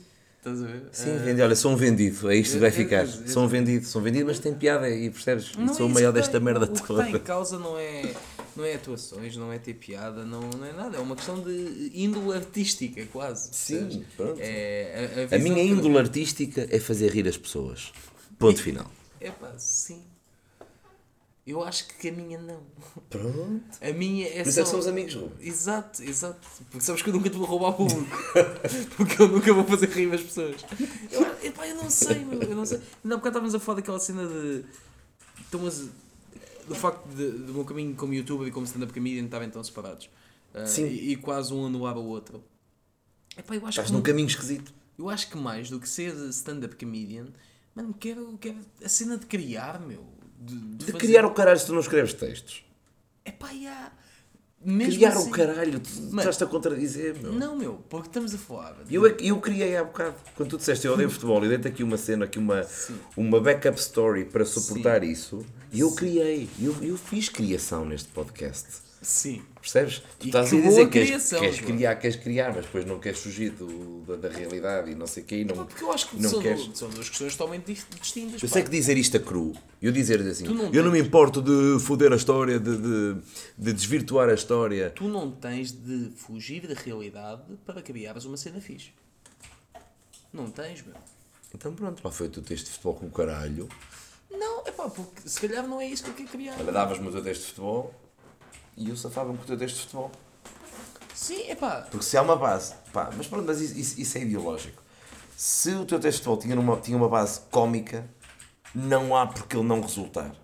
Estás 0.45 0.61
a 0.61 0.67
ver? 0.67 0.83
Sim, 0.91 1.11
Ah, 1.41 1.45
olha, 1.45 1.55
sou 1.55 1.71
um 1.71 1.77
vendido, 1.77 2.29
é 2.29 2.35
isto 2.35 2.55
que 2.55 2.59
vai 2.59 2.69
É- 2.69 2.73
é- 2.73 2.75
ficar. 2.75 3.05
é- 3.05 3.07
Sou 3.07 3.45
um 3.45 3.47
vendido, 3.47 3.87
sou 3.87 4.01
um 4.01 4.05
vendido, 4.05 4.27
mas 4.27 4.41
tem 4.41 4.53
piada 4.53 4.87
aí, 4.87 5.09
percebes? 5.09 5.53
Não 5.57 5.73
sou 5.73 5.87
é 5.87 5.91
o 5.91 5.95
maior 5.95 6.13
que 6.13 6.19
desta 6.19 6.33
tem. 6.33 6.41
merda 6.41 6.67
o, 6.67 6.69
O 6.69 6.73
que 6.75 6.85
toda. 6.85 7.05
está 7.07 7.17
em 7.17 7.21
causa 7.21 7.61
não 7.61 7.79
é, 7.79 8.13
não 8.57 8.65
é 8.65 8.75
atuações, 8.75 9.37
não 9.37 9.53
é 9.53 9.59
ter 9.61 9.75
piada, 9.75 10.25
não, 10.25 10.41
não 10.41 10.67
é 10.67 10.73
nada. 10.73 10.97
É 10.97 11.01
uma 11.01 11.15
questão 11.15 11.41
de 11.41 11.93
índole 11.95 12.37
artística, 12.37 13.07
quase. 13.13 13.51
Sim, 13.53 14.05
pronto. 14.17 14.41
É, 14.41 15.27
a, 15.31 15.35
a 15.35 15.37
A 15.37 15.39
minha 15.39 15.55
que- 15.55 15.71
índole 15.71 15.97
artística 15.99 16.67
é 16.69 16.81
fazer 16.81 17.13
rir 17.13 17.29
as 17.29 17.37
pessoas. 17.37 17.93
Ponto 18.37 18.61
final. 18.61 18.91
Epá, 19.21 19.53
sim. 19.59 20.01
Eu 21.45 21.65
acho 21.65 21.89
que 21.89 22.09
a 22.09 22.13
minha 22.13 22.39
não. 22.41 22.63
Pronto. 23.11 23.65
A 23.81 23.93
minha 23.93 24.29
é 24.29 24.43
Por 24.43 24.49
isso 24.49 24.53
só... 24.53 24.61
é 24.61 24.65
que 24.65 24.71
somos 24.71 24.87
amigos, 24.87 25.15
Ruben. 25.15 25.33
Exato, 25.41 26.03
exato. 26.03 26.49
Porque 26.71 26.85
sabes 26.85 27.03
que 27.03 27.09
eu 27.11 27.15
nunca 27.15 27.29
te 27.29 27.37
vou 27.37 27.47
roubar 27.47 27.73
público. 27.73 28.07
Porque 28.97 29.21
eu 29.21 29.29
nunca 29.29 29.53
vou 29.53 29.65
fazer 29.65 29.89
rir 29.89 30.13
as 30.15 30.23
pessoas. 30.23 30.65
Eu, 31.11 31.23
epá, 31.43 31.67
eu 31.67 31.75
não 31.75 31.91
sei, 31.91 32.25
meu. 32.25 32.41
Eu 32.43 32.55
não 32.55 32.65
sei. 32.65 32.81
Não, 33.03 33.17
porque 33.17 33.29
estávamos 33.29 33.55
a 33.57 33.59
falar 33.59 33.77
daquela 33.81 33.99
cena 33.99 34.25
de. 34.25 34.65
Então, 35.49 35.61
mas, 35.61 35.89
do 36.69 36.75
facto 36.77 37.05
de, 37.09 37.31
do 37.31 37.55
meu 37.55 37.65
caminho 37.65 37.95
como 37.97 38.15
youtuber 38.15 38.47
e 38.47 38.53
como 38.53 38.65
stand-up 38.65 38.93
comedian 38.93 39.25
estarem 39.25 39.51
tão 39.51 39.63
separados. 39.65 40.09
Ah, 40.55 40.65
Sim. 40.65 40.87
E, 40.87 41.13
e 41.13 41.17
quase 41.17 41.53
um 41.53 41.67
anular 41.67 41.97
o 41.99 42.05
outro. 42.05 42.43
Epá, 43.37 43.57
eu 43.57 43.61
acho 43.63 43.71
Estás 43.71 43.89
que 43.89 43.93
num 43.93 44.03
caminho 44.03 44.29
esquisito. 44.29 44.73
eu 44.97 45.11
acho 45.11 45.29
que 45.29 45.37
mais 45.37 45.69
do 45.69 45.81
que 45.81 45.89
ser 45.89 46.15
stand-up 46.29 46.77
comedian, 46.77 47.27
mano, 47.75 47.93
quero, 47.99 48.39
quero 48.41 48.59
a 48.85 48.89
cena 48.89 49.19
de 49.19 49.27
criar, 49.27 49.81
meu. 49.81 50.05
De, 50.45 50.55
De 50.77 50.87
fazer- 50.87 50.99
criar 50.99 51.25
o 51.25 51.31
caralho 51.33 51.59
se 51.59 51.67
tu 51.67 51.73
não 51.73 51.81
escreves 51.81 52.13
textos. 52.15 52.65
Epá, 53.25 53.49
já. 53.55 53.93
Mesmo 54.65 54.93
Criar 54.95 55.09
assim- 55.11 55.29
o 55.29 55.31
caralho, 55.33 55.81
tu 55.81 55.91
Mano, 56.03 56.19
estás-te 56.21 56.45
a 56.45 56.47
contradizer, 56.47 57.17
meu. 57.21 57.33
Não, 57.33 57.57
meu, 57.57 57.75
porque 57.89 58.07
estamos 58.09 58.33
a 58.33 58.39
falar. 58.39 58.75
de- 58.85 58.95
Eu, 58.95 59.05
é 59.07 59.17
eu 59.19 59.41
criei 59.41 59.77
há 59.77 59.83
bocado, 59.83 60.15
quando 60.37 60.51
tu 60.51 60.57
disseste 60.57 60.87
eu 60.87 60.93
odeio 60.95 61.11
futebol 61.11 61.45
e 61.45 61.49
dei-te 61.49 61.67
aqui 61.67 61.83
uma 61.83 61.97
cena, 61.97 62.27
aqui 62.27 62.39
uma, 62.39 62.65
uma 63.17 63.41
backup 63.41 63.77
story 63.79 64.25
para 64.25 64.45
suportar 64.45 65.03
isso, 65.03 65.45
E 65.73 65.81
eu 65.81 65.93
criei, 65.95 66.49
eu, 66.61 66.77
eu 66.81 66.97
fiz 66.97 67.29
criação 67.29 67.85
neste 67.85 68.09
podcast. 68.11 68.69
Sim. 69.03 69.43
Percebes? 69.61 69.99
Tu 70.19 70.27
E 70.27 70.29
estás 70.29 70.47
a 70.47 70.51
que 70.51 70.57
dizer 70.57 70.69
boa 70.71 70.85
que 70.87 70.93
queres, 70.93 71.09
criação, 71.09 71.41
queres 71.41 71.61
criar, 71.61 71.97
queres 71.97 72.17
criar, 72.17 72.55
mas 72.55 72.65
depois 72.65 72.85
não 72.85 72.99
queres 73.01 73.19
fugir 73.19 73.51
do- 73.51 74.01
da, 74.07 74.17
da 74.17 74.29
realidade 74.29 74.91
e 74.93 74.95
não 74.95 75.07
sei 75.09 75.23
o 75.25 75.27
quê. 75.27 75.37
E 75.41 75.45
não, 75.45 75.67
Porque 75.67 75.83
eu 75.83 75.93
acho 75.93 76.09
que 76.09 76.23
são, 76.23 76.41
queres. 76.41 76.71
são 76.75 76.89
duas 76.89 77.09
questões 77.09 77.37
totalmente 77.37 77.67
dis- 77.73 77.87
distintas. 78.01 78.43
Eu 78.43 78.49
pá. 78.49 78.53
sei 78.55 78.63
que 78.63 78.71
dizer 78.71 78.97
isto 78.97 79.17
a 79.17 79.21
cru, 79.21 79.53
eu 79.81 79.91
dizer 79.93 80.21
assim, 80.21 80.45
Tu 80.45 80.55
não 80.55 80.73
eu 80.73 80.83
não 80.85 80.91
me 80.93 80.99
tens- 80.99 81.07
importo 81.09 81.43
de 81.43 81.85
foder 81.85 82.13
a 82.13 82.17
história, 82.17 82.61
de, 82.61 82.77
de, 82.77 83.17
de 83.59 83.73
desvirtuar 83.73 84.29
a 84.29 84.35
história. 84.35 84.91
Tu 84.91 85.09
não 85.09 85.31
tens 85.33 85.73
de 85.73 86.11
fugir 86.17 86.67
da 86.69 86.75
realidade 86.75 87.43
para 87.67 87.83
criares 87.83 88.25
uma 88.25 88.37
cena 88.37 88.61
fixe. 88.61 88.91
Não 90.33 90.51
tens, 90.51 90.83
meu. 90.87 90.95
Então 91.55 91.75
pronto, 91.75 92.01
lá 92.05 92.11
foi 92.11 92.29
o 92.29 92.31
teu 92.31 92.43
texto 92.43 92.67
de 92.67 92.71
futebol 92.73 92.95
com 92.95 93.07
o 93.07 93.11
caralho. 93.11 93.69
Não, 94.31 94.63
é 94.67 94.71
pá, 94.71 94.89
porque 94.89 95.29
se 95.29 95.41
calhar 95.41 95.67
não 95.69 95.81
é 95.81 95.87
isso 95.87 96.03
que 96.05 96.11
eu 96.11 96.15
quero 96.15 96.29
criar. 96.31 96.57
Olha, 96.59 96.73
davas-me 96.73 97.07
o 97.09 97.13
teu 97.13 97.23
texto 97.23 97.41
de 97.43 97.47
futebol 97.49 97.95
e 98.83 98.91
eu 98.91 98.97
safava-me 98.97 99.37
com 99.39 99.45
o 99.45 99.47
teu 99.47 99.57
texto 99.57 99.77
de 99.77 99.81
futebol. 99.83 100.11
Sim, 101.15 101.43
é 101.49 101.55
pá. 101.55 101.87
Porque 101.91 102.05
se 102.05 102.17
há 102.17 102.23
uma 102.23 102.37
base, 102.37 102.75
pá, 102.93 103.11
mas 103.17 103.27
pronto, 103.27 103.45
mas 103.47 103.61
isso, 103.61 104.01
isso- 104.01 104.19
é 104.19 104.23
ideológico. 104.23 104.83
Se 105.37 105.71
o 105.75 105.85
teu 105.85 105.99
texto 106.01 106.19
de 106.19 106.25
futebol 106.25 106.37
tinha 106.39 106.59
uma, 106.59 106.77
tinha 106.81 106.97
uma 106.97 107.09
base 107.09 107.41
cómica, 107.51 108.09
não 108.75 109.17
há 109.17 109.27
porque 109.27 109.57
ele 109.57 109.67
não 109.67 109.81
resultar. 109.81 110.35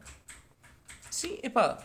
Sim, 1.10 1.38
é 1.42 1.48
pá. 1.48 1.78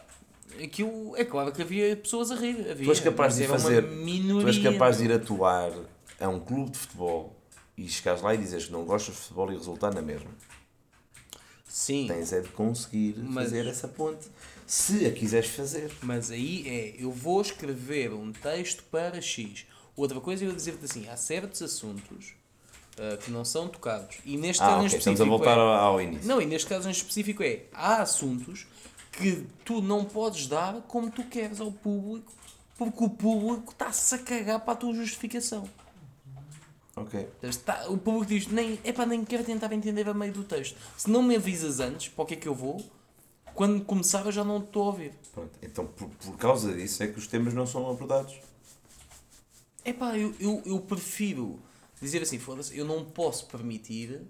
Aquilo, 0.63 1.15
é 1.17 1.25
claro 1.25 1.51
que 1.51 1.61
havia 1.63 1.95
pessoas 1.97 2.29
a 2.31 2.35
rir. 2.35 2.69
Havia, 2.69 2.85
Tu 2.85 2.89
és 2.91 2.99
capaz 2.99 3.35
de 3.35 3.47
fazer. 3.47 3.83
Tu 3.83 4.47
és 4.47 4.57
capaz 4.59 4.97
de 4.99 5.05
ir 5.05 5.11
atuar 5.13 5.71
a 6.19 6.27
um 6.29 6.39
clube 6.39 6.71
de 6.71 6.77
futebol 6.77 7.35
e 7.75 7.89
chegares 7.89 8.21
lá 8.21 8.35
e 8.35 8.37
dizes 8.37 8.65
que 8.65 8.71
não 8.71 8.85
gostas 8.85 9.15
de 9.15 9.21
futebol 9.21 9.51
e 9.51 9.57
resultar 9.57 9.91
na 9.93 10.01
mesma. 10.01 10.29
Sim. 11.67 12.05
Tens 12.07 12.31
é 12.31 12.41
de 12.41 12.49
conseguir 12.49 13.15
Mas- 13.17 13.45
fazer 13.45 13.65
essa 13.67 13.87
ponte. 13.87 14.27
Se 14.66 15.05
a 15.05 15.11
quiseres 15.11 15.49
fazer. 15.49 15.91
Mas 16.01 16.32
aí 16.32 16.68
é, 16.68 16.95
eu 17.03 17.11
vou 17.11 17.41
escrever 17.41 18.14
um 18.14 18.32
texto 18.32 18.84
para 18.91 19.22
X. 19.22 19.66
Outra 19.95 20.20
coisa 20.20 20.43
é 20.43 20.47
eu 20.47 20.53
dizer-te 20.53 20.86
assim, 20.86 21.07
há 21.09 21.16
certos 21.18 21.61
assuntos 21.61 22.34
ah, 22.97 23.18
que 23.18 23.30
não 23.32 23.43
são 23.45 23.68
tocados. 23.68 24.18
E 24.26 24.38
neste 24.38 24.61
Ah, 24.64 24.68
caso 24.68 24.82
em 24.82 24.86
ok, 24.86 24.97
específico. 24.97 25.09
estamos 25.11 25.22
a 25.22 25.26
voltar 25.26 25.57
é, 25.57 25.59
ao, 25.59 25.68
ao 25.93 26.01
início. 26.01 26.28
Não, 26.28 26.41
e 26.41 26.45
neste 26.45 26.68
caso 26.68 26.88
em 26.88 26.91
específico 26.91 27.43
é, 27.43 27.64
há 27.74 28.01
assuntos 28.01 28.66
que 29.11 29.45
tu 29.64 29.82
não 29.82 30.03
podes 30.05 30.47
dar 30.47 30.82
como 30.88 31.11
tu 31.11 31.24
queres 31.26 31.59
ao 31.61 31.72
público, 31.72 32.32
porque 32.78 33.03
o 33.03 33.09
público 33.09 33.72
está-se 33.72 34.16
a 34.16 34.18
cagar 34.18 34.59
para 34.61 34.74
a 34.74 34.76
tua 34.76 34.93
justificação. 34.93 35.70
Ok. 36.95 37.28
Está, 37.41 37.88
o 37.89 37.97
público 37.97 38.26
diz, 38.28 38.47
nem, 38.47 38.80
epá, 38.84 39.05
nem 39.05 39.24
quero 39.26 39.43
tentar 39.43 39.72
entender 39.74 40.07
a 40.07 40.14
meio 40.14 40.34
do 40.34 40.43
texto. 40.43 40.78
Se 40.97 41.09
não 41.09 41.22
me 41.24 41.36
avisas 41.36 41.80
antes, 41.80 42.09
para 42.09 42.24
o 42.24 42.26
que 42.26 42.34
é 42.36 42.38
que 42.38 42.47
eu 42.47 42.53
vou, 42.55 42.84
quando 43.53 43.83
começar 43.85 44.25
eu 44.25 44.31
já 44.31 44.43
não 44.43 44.57
estou 44.59 44.83
a 44.83 44.85
ouvir. 44.87 45.13
Pronto. 45.33 45.51
Então, 45.61 45.85
por, 45.85 46.09
por 46.09 46.37
causa 46.37 46.73
disso, 46.73 47.01
é 47.03 47.07
que 47.07 47.17
os 47.19 47.27
temas 47.27 47.53
não 47.53 47.65
são 47.67 47.89
abordados. 47.89 48.35
Epá, 49.85 50.17
eu, 50.17 50.33
eu, 50.39 50.61
eu 50.65 50.79
prefiro 50.79 51.59
dizer 52.01 52.21
assim, 52.21 52.39
foda-se, 52.39 52.77
eu 52.77 52.85
não 52.85 53.03
posso 53.05 53.45
permitir 53.47 54.21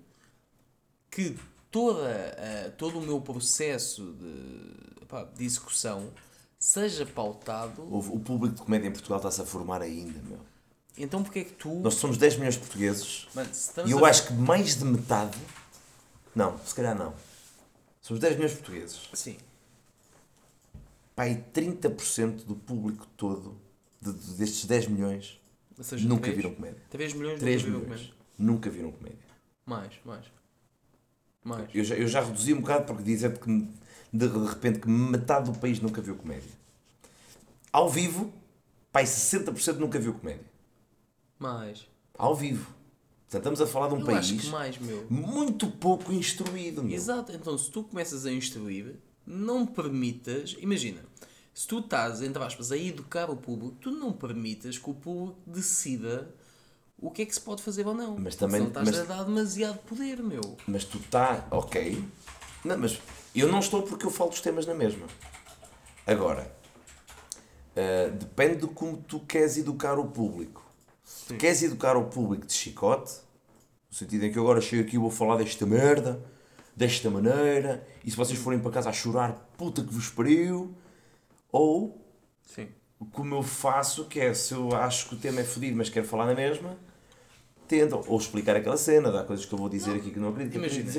que 1.11 1.37
toda, 1.71 2.09
a- 2.09 2.71
todo 2.71 2.99
o 2.99 3.01
meu 3.01 3.21
processo 3.21 4.13
de, 4.13 5.03
epá, 5.03 5.23
de 5.23 5.45
execução 5.45 6.11
seja 6.59 7.05
pautado. 7.05 7.81
O, 7.83 7.97
o 8.15 8.19
público 8.19 8.55
de 8.55 8.61
comédia 8.61 8.87
em 8.87 8.91
Portugal 8.91 9.17
está-se 9.17 9.41
a 9.41 9.45
formar 9.45 9.81
ainda, 9.81 10.19
meu. 10.27 10.39
Então 10.97 11.23
porque 11.23 11.39
é 11.39 11.43
que 11.43 11.53
tu. 11.53 11.73
Nós 11.79 11.95
somos 11.95 12.17
10 12.17 12.35
milhões 12.35 12.53
de 12.53 12.59
portugueses 12.61 13.27
Mano, 13.33 13.49
e 13.87 13.91
eu 13.91 14.05
a- 14.05 14.09
acho 14.09 14.27
que 14.27 14.33
mais 14.33 14.75
de 14.77 14.85
metade. 14.85 15.37
Não, 16.35 16.57
se 16.65 16.73
calhar 16.73 16.95
não. 16.97 17.13
Somos 18.03 18.19
10 18.19 18.35
milhões 18.35 18.51
de 18.51 18.57
portugueses. 18.57 19.09
Sim. 19.13 19.37
Pai, 21.15 21.43
30% 21.53 22.43
do 22.45 22.53
público 22.55 23.07
todo, 23.15 23.57
de- 24.01 24.11
de- 24.11 24.33
destes 24.35 24.65
10 24.65 24.87
milhões, 24.87 25.39
seja, 25.81 26.05
nunca 26.07 26.23
três- 26.23 26.35
viram 26.35 26.53
comédia. 26.53 26.81
3 26.89 27.13
milhões 27.13 27.39
3 27.39 27.61
nunca 27.63 27.71
viram 27.77 27.79
milhões 27.85 28.01
comédia. 28.09 28.25
nunca 28.37 28.69
viram 28.69 28.91
comédia. 28.91 29.19
Mais, 29.65 29.93
mais. 30.03 30.25
Mais. 31.43 31.69
Eu 31.73 31.83
já, 31.83 31.95
eu 31.95 32.07
já 32.07 32.21
reduzi 32.21 32.53
um 32.53 32.59
bocado 32.61 32.85
porque 32.85 33.03
dizer 33.03 33.37
que 33.39 33.49
de, 34.11 34.27
de 34.27 34.45
repente 34.49 34.79
que 34.79 34.89
metade 34.89 35.49
do 35.49 35.57
país 35.57 35.79
nunca 35.79 36.01
viu 36.01 36.15
comédia. 36.15 36.51
Ao 37.71 37.89
vivo, 37.89 38.33
pai, 38.91 39.05
60% 39.05 39.77
nunca 39.77 39.97
viu 39.97 40.13
comédia. 40.13 40.45
Mais. 41.39 41.87
Ao 42.17 42.35
vivo. 42.35 42.73
Portanto, 43.39 43.53
estamos 43.53 43.61
a 43.61 43.67
falar 43.67 43.87
de 43.89 43.95
um 43.95 43.99
eu 43.99 44.05
país 44.05 44.45
mais, 44.49 44.77
muito 45.09 45.67
pouco 45.67 46.11
instruído, 46.13 46.83
meu. 46.83 46.93
Exato, 46.95 47.31
então 47.31 47.57
se 47.57 47.69
tu 47.71 47.83
começas 47.83 48.25
a 48.25 48.31
instruir, 48.31 48.95
não 49.25 49.65
permitas. 49.65 50.55
Imagina, 50.59 51.01
se 51.53 51.67
tu 51.67 51.79
estás, 51.79 52.21
entre 52.21 52.43
aspas, 52.43 52.71
a 52.71 52.77
educar 52.77 53.29
o 53.29 53.35
público, 53.35 53.75
tu 53.81 53.91
não 53.91 54.11
permitas 54.11 54.77
que 54.77 54.89
o 54.89 54.93
público 54.93 55.39
decida 55.47 56.33
o 56.99 57.09
que 57.11 57.23
é 57.23 57.25
que 57.25 57.33
se 57.33 57.41
pode 57.41 57.61
fazer 57.63 57.85
ou 57.87 57.93
não. 57.93 58.17
Mas 58.17 58.35
também- 58.35 58.57
Senão 58.61 58.67
estás 58.69 58.89
mas- 58.89 58.99
a 58.99 59.03
dar 59.03 59.23
demasiado 59.23 59.79
poder, 59.79 60.21
meu. 60.21 60.57
Mas 60.67 60.83
tu 60.85 60.97
está, 60.99 61.47
ok. 61.51 62.03
Não, 62.63 62.77
mas 62.77 62.99
eu 63.35 63.47
não 63.51 63.59
estou 63.59 63.83
porque 63.83 64.05
eu 64.05 64.11
falo 64.11 64.29
dos 64.29 64.41
temas 64.41 64.65
na 64.65 64.73
mesma. 64.73 65.05
Agora, 66.07 66.55
ah, 67.75 68.09
depende 68.09 68.61
de 68.65 68.67
como 68.67 68.97
tu 68.97 69.19
queres 69.19 69.57
educar 69.57 69.97
o 69.99 70.05
público. 70.05 70.62
Tu 71.27 71.35
queres 71.35 71.63
educar 71.63 71.95
o 71.95 72.05
público 72.05 72.45
de 72.45 72.53
chicote, 72.53 73.13
no 73.89 73.97
sentido 73.97 74.25
em 74.25 74.31
que 74.31 74.37
eu 74.37 74.43
agora 74.43 74.61
chego 74.61 74.83
aqui 74.83 74.95
e 74.95 74.99
vou 74.99 75.09
falar 75.09 75.37
desta 75.37 75.65
merda, 75.65 76.23
desta 76.75 77.09
maneira, 77.09 77.87
e 78.03 78.11
se 78.11 78.17
vocês 78.17 78.37
forem 78.37 78.59
para 78.59 78.71
casa 78.71 78.89
a 78.89 78.93
chorar, 78.93 79.49
puta 79.57 79.83
que 79.83 79.93
vos 79.93 80.09
pariu, 80.09 80.73
ou 81.51 82.03
Sim. 82.43 82.67
como 83.11 83.35
eu 83.35 83.43
faço, 83.43 84.05
que 84.05 84.19
é 84.19 84.33
se 84.33 84.53
eu 84.53 84.75
acho 84.75 85.09
que 85.09 85.15
o 85.15 85.17
tema 85.17 85.41
é 85.41 85.43
fodido, 85.43 85.77
mas 85.77 85.89
quero 85.89 86.07
falar 86.07 86.25
na 86.25 86.35
mesma, 86.35 86.77
tento 87.67 88.03
ou 88.07 88.17
explicar 88.17 88.55
aquela 88.55 88.77
cena, 88.77 89.11
dá 89.11 89.23
coisas 89.23 89.45
que 89.45 89.53
eu 89.53 89.59
vou 89.59 89.69
dizer 89.69 89.95
aqui 89.95 90.11
que 90.11 90.19
não 90.19 90.29
acredito. 90.29 90.55
Imagina, 90.55 90.91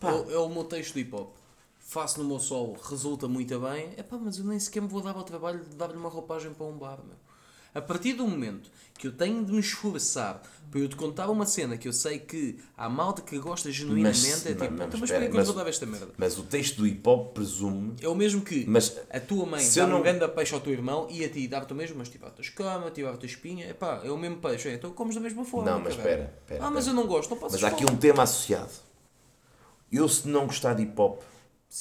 Pá. 0.00 0.12
É, 0.12 0.34
é 0.34 0.38
o 0.38 0.48
meu 0.48 0.64
texto 0.64 0.94
de 0.94 1.00
hip 1.00 1.14
hop. 1.14 1.34
Faço 1.78 2.22
no 2.22 2.28
meu 2.28 2.38
solo, 2.38 2.76
resulta 2.82 3.28
muito 3.28 3.58
bem. 3.60 3.92
É 3.96 4.02
pá, 4.02 4.18
mas 4.18 4.38
eu 4.38 4.44
nem 4.44 4.58
sequer 4.58 4.82
me 4.82 4.88
vou 4.88 5.00
dar 5.00 5.14
ao 5.14 5.22
trabalho 5.22 5.60
de 5.64 5.76
dar-lhe 5.76 5.96
uma 5.96 6.08
roupagem 6.08 6.52
para 6.52 6.66
um 6.66 6.76
bar, 6.76 6.98
meu. 7.04 7.16
A 7.74 7.80
partir 7.82 8.12
do 8.14 8.26
momento 8.26 8.70
que 8.96 9.08
eu 9.08 9.12
tenho 9.12 9.44
de 9.44 9.52
me 9.52 9.58
esforçar 9.58 10.40
para 10.70 10.80
eu 10.80 10.88
te 10.88 10.94
contar 10.96 11.28
uma 11.28 11.44
cena 11.44 11.76
que 11.76 11.86
eu 11.88 11.92
sei 11.92 12.18
que 12.18 12.56
há 12.76 12.88
malta 12.88 13.20
que 13.22 13.36
gosta 13.38 13.70
genuinamente, 13.70 14.26
Mas- 14.26 14.46
é 14.46 14.54
tipo, 14.54 14.60
mas- 14.60 14.70
"Puta, 14.70 14.86
mas 14.86 15.00
mas 15.00 15.10
espera, 15.10 15.28
que 15.30 15.36
eu 15.36 15.52
dar 15.54 15.68
esta 15.68 15.86
merda? 15.86 16.08
Mas 16.16 16.38
o 16.38 16.42
texto 16.44 16.76
do 16.76 16.86
hip 16.86 17.08
hop 17.08 17.32
presume. 17.34 17.94
É 18.00 18.08
o 18.08 18.14
mesmo 18.14 18.40
que 18.42 18.64
Mas 18.66 18.96
a 19.10 19.18
tua 19.20 19.44
mãe 19.46 19.60
se 19.60 19.76
dá 19.78 19.82
eu 19.84 19.88
não- 19.88 19.98
um 19.98 20.02
grande 20.02 20.26
peixe 20.28 20.54
ao 20.54 20.60
teu 20.60 20.72
irmão 20.72 21.06
e 21.10 21.24
a 21.24 21.28
ti 21.28 21.46
dava-te 21.48 21.72
o 21.72 21.76
mesmo, 21.76 21.96
mas 21.98 22.08
tivava-te 22.08 22.40
a 22.40 22.44
escama, 22.44 22.90
tivava-te 22.90 23.24
a 23.24 23.28
espinha, 23.28 23.68
epá, 23.68 24.00
é 24.04 24.10
o 24.10 24.16
mesmo 24.16 24.36
peixe, 24.38 24.68
é, 24.68 24.74
então 24.74 24.90
comes 24.92 25.14
da 25.16 25.20
mesma 25.20 25.44
forma. 25.44 25.70
Não, 25.70 25.80
mas 25.80 25.94
espera, 25.96 26.32
espera, 26.40 26.64
Ah, 26.64 26.70
mas 26.70 26.86
eu 26.86 26.94
não 26.94 27.06
gosto, 27.06 27.30
não 27.30 27.36
posso 27.36 27.54
Mas 27.54 27.64
há 27.64 27.68
aqui 27.68 27.84
um 27.84 27.96
tema 27.96 28.22
associado. 28.22 28.70
Eu, 29.92 30.08
se 30.08 30.26
não 30.28 30.46
gostar 30.46 30.74
de 30.74 30.82
hip 30.82 31.00
hop, 31.00 31.20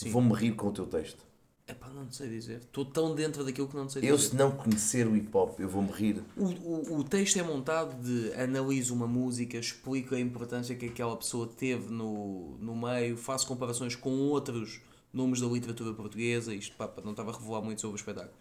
vou-me 0.08 0.34
rir 0.34 0.52
com 0.54 0.68
o 0.68 0.72
teu 0.72 0.86
texto. 0.86 1.24
Epá, 1.66 1.88
não 1.90 2.06
te 2.08 2.18
sei 2.18 2.30
dizer. 2.30 2.58
Estou 2.58 2.84
tão 2.84 3.16
dentro 3.16 3.44
daquilo 3.44 3.68
que 3.70 3.76
não 3.76 3.88
sei 3.88 4.02
Eu, 4.10 4.18
dizer. 4.18 4.30
se 4.30 4.36
não 4.36 4.52
conhecer 4.52 5.08
o 5.08 5.16
hip 5.16 5.30
hop, 5.36 5.60
eu 5.60 5.70
vou-me 5.70 5.92
rir. 5.92 6.22
O, 6.36 6.44
o, 6.46 7.00
o 7.00 7.04
texto 7.04 7.40
é 7.40 7.44
montado 7.44 7.96
de 8.04 8.34
analiso 8.34 8.94
uma 8.94 9.08
música, 9.08 9.58
explico 9.58 10.14
a 10.14 10.20
importância 10.20 10.76
que 10.76 10.88
aquela 10.88 11.16
pessoa 11.16 11.48
teve 11.48 11.90
no, 11.90 12.58
no 12.60 12.76
meio, 12.76 13.16
faço 13.16 13.48
comparações 13.48 13.96
com 13.96 14.10
outros 14.28 14.82
nomes 15.14 15.40
da 15.40 15.48
literatura 15.48 15.94
portuguesa, 15.94 16.54
isto 16.54 16.76
pá, 16.76 16.88
pá, 16.88 17.02
não 17.02 17.12
estava 17.12 17.32
a 17.32 17.38
revelar 17.38 17.62
muito 17.62 17.80
sobre 17.80 17.96
o 17.96 17.98
espetáculo. 17.98 18.34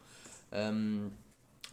Hum, 0.52 1.10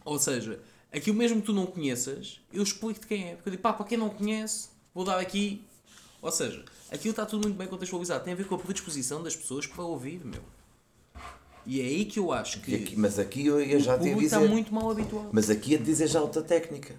ou 0.04 0.18
seja, 0.20 0.60
aquilo 0.92 1.16
mesmo 1.16 1.40
que 1.40 1.46
tu 1.46 1.52
não 1.52 1.66
conheças, 1.66 2.40
eu 2.52 2.62
explico-te 2.62 3.08
quem 3.08 3.30
é. 3.30 3.34
Porque 3.34 3.48
eu 3.48 3.52
digo, 3.52 3.62
pá, 3.62 3.72
para 3.72 3.86
quem 3.86 3.98
não 3.98 4.08
conhece, 4.10 4.68
vou 4.94 5.04
dar 5.04 5.18
aqui. 5.18 5.64
Ou 6.22 6.30
seja, 6.30 6.64
aquilo 6.92 7.10
está 7.10 7.26
tudo 7.26 7.42
muito 7.42 7.56
bem 7.56 7.66
contextualizado. 7.66 8.22
Tem 8.22 8.34
a 8.34 8.36
ver 8.36 8.46
com 8.46 8.54
a 8.54 8.58
predisposição 8.58 9.20
das 9.22 9.34
pessoas 9.34 9.66
para 9.66 9.82
ouvir, 9.82 10.24
meu. 10.24 10.42
E 11.66 11.80
é 11.80 11.84
aí 11.84 12.04
que 12.04 12.18
eu 12.18 12.32
acho 12.32 12.60
que 12.60 12.72
E 12.72 12.74
aqui- 12.76 12.96
mas 12.96 13.18
aqui 13.18 13.46
eu, 13.46 13.60
eu 13.60 13.78
já 13.80 13.94
te 13.94 13.98
público 13.98 14.20
dizer. 14.20 14.36
está 14.36 14.48
muito 14.48 14.74
mal 14.74 14.90
habituado. 14.90 15.28
Mas 15.32 15.50
aqui 15.50 15.74
a 15.74 15.78
dizer 15.78 16.06
já 16.06 16.20
outra 16.20 16.42
técnica. 16.42 16.94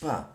Pá, 0.00 0.30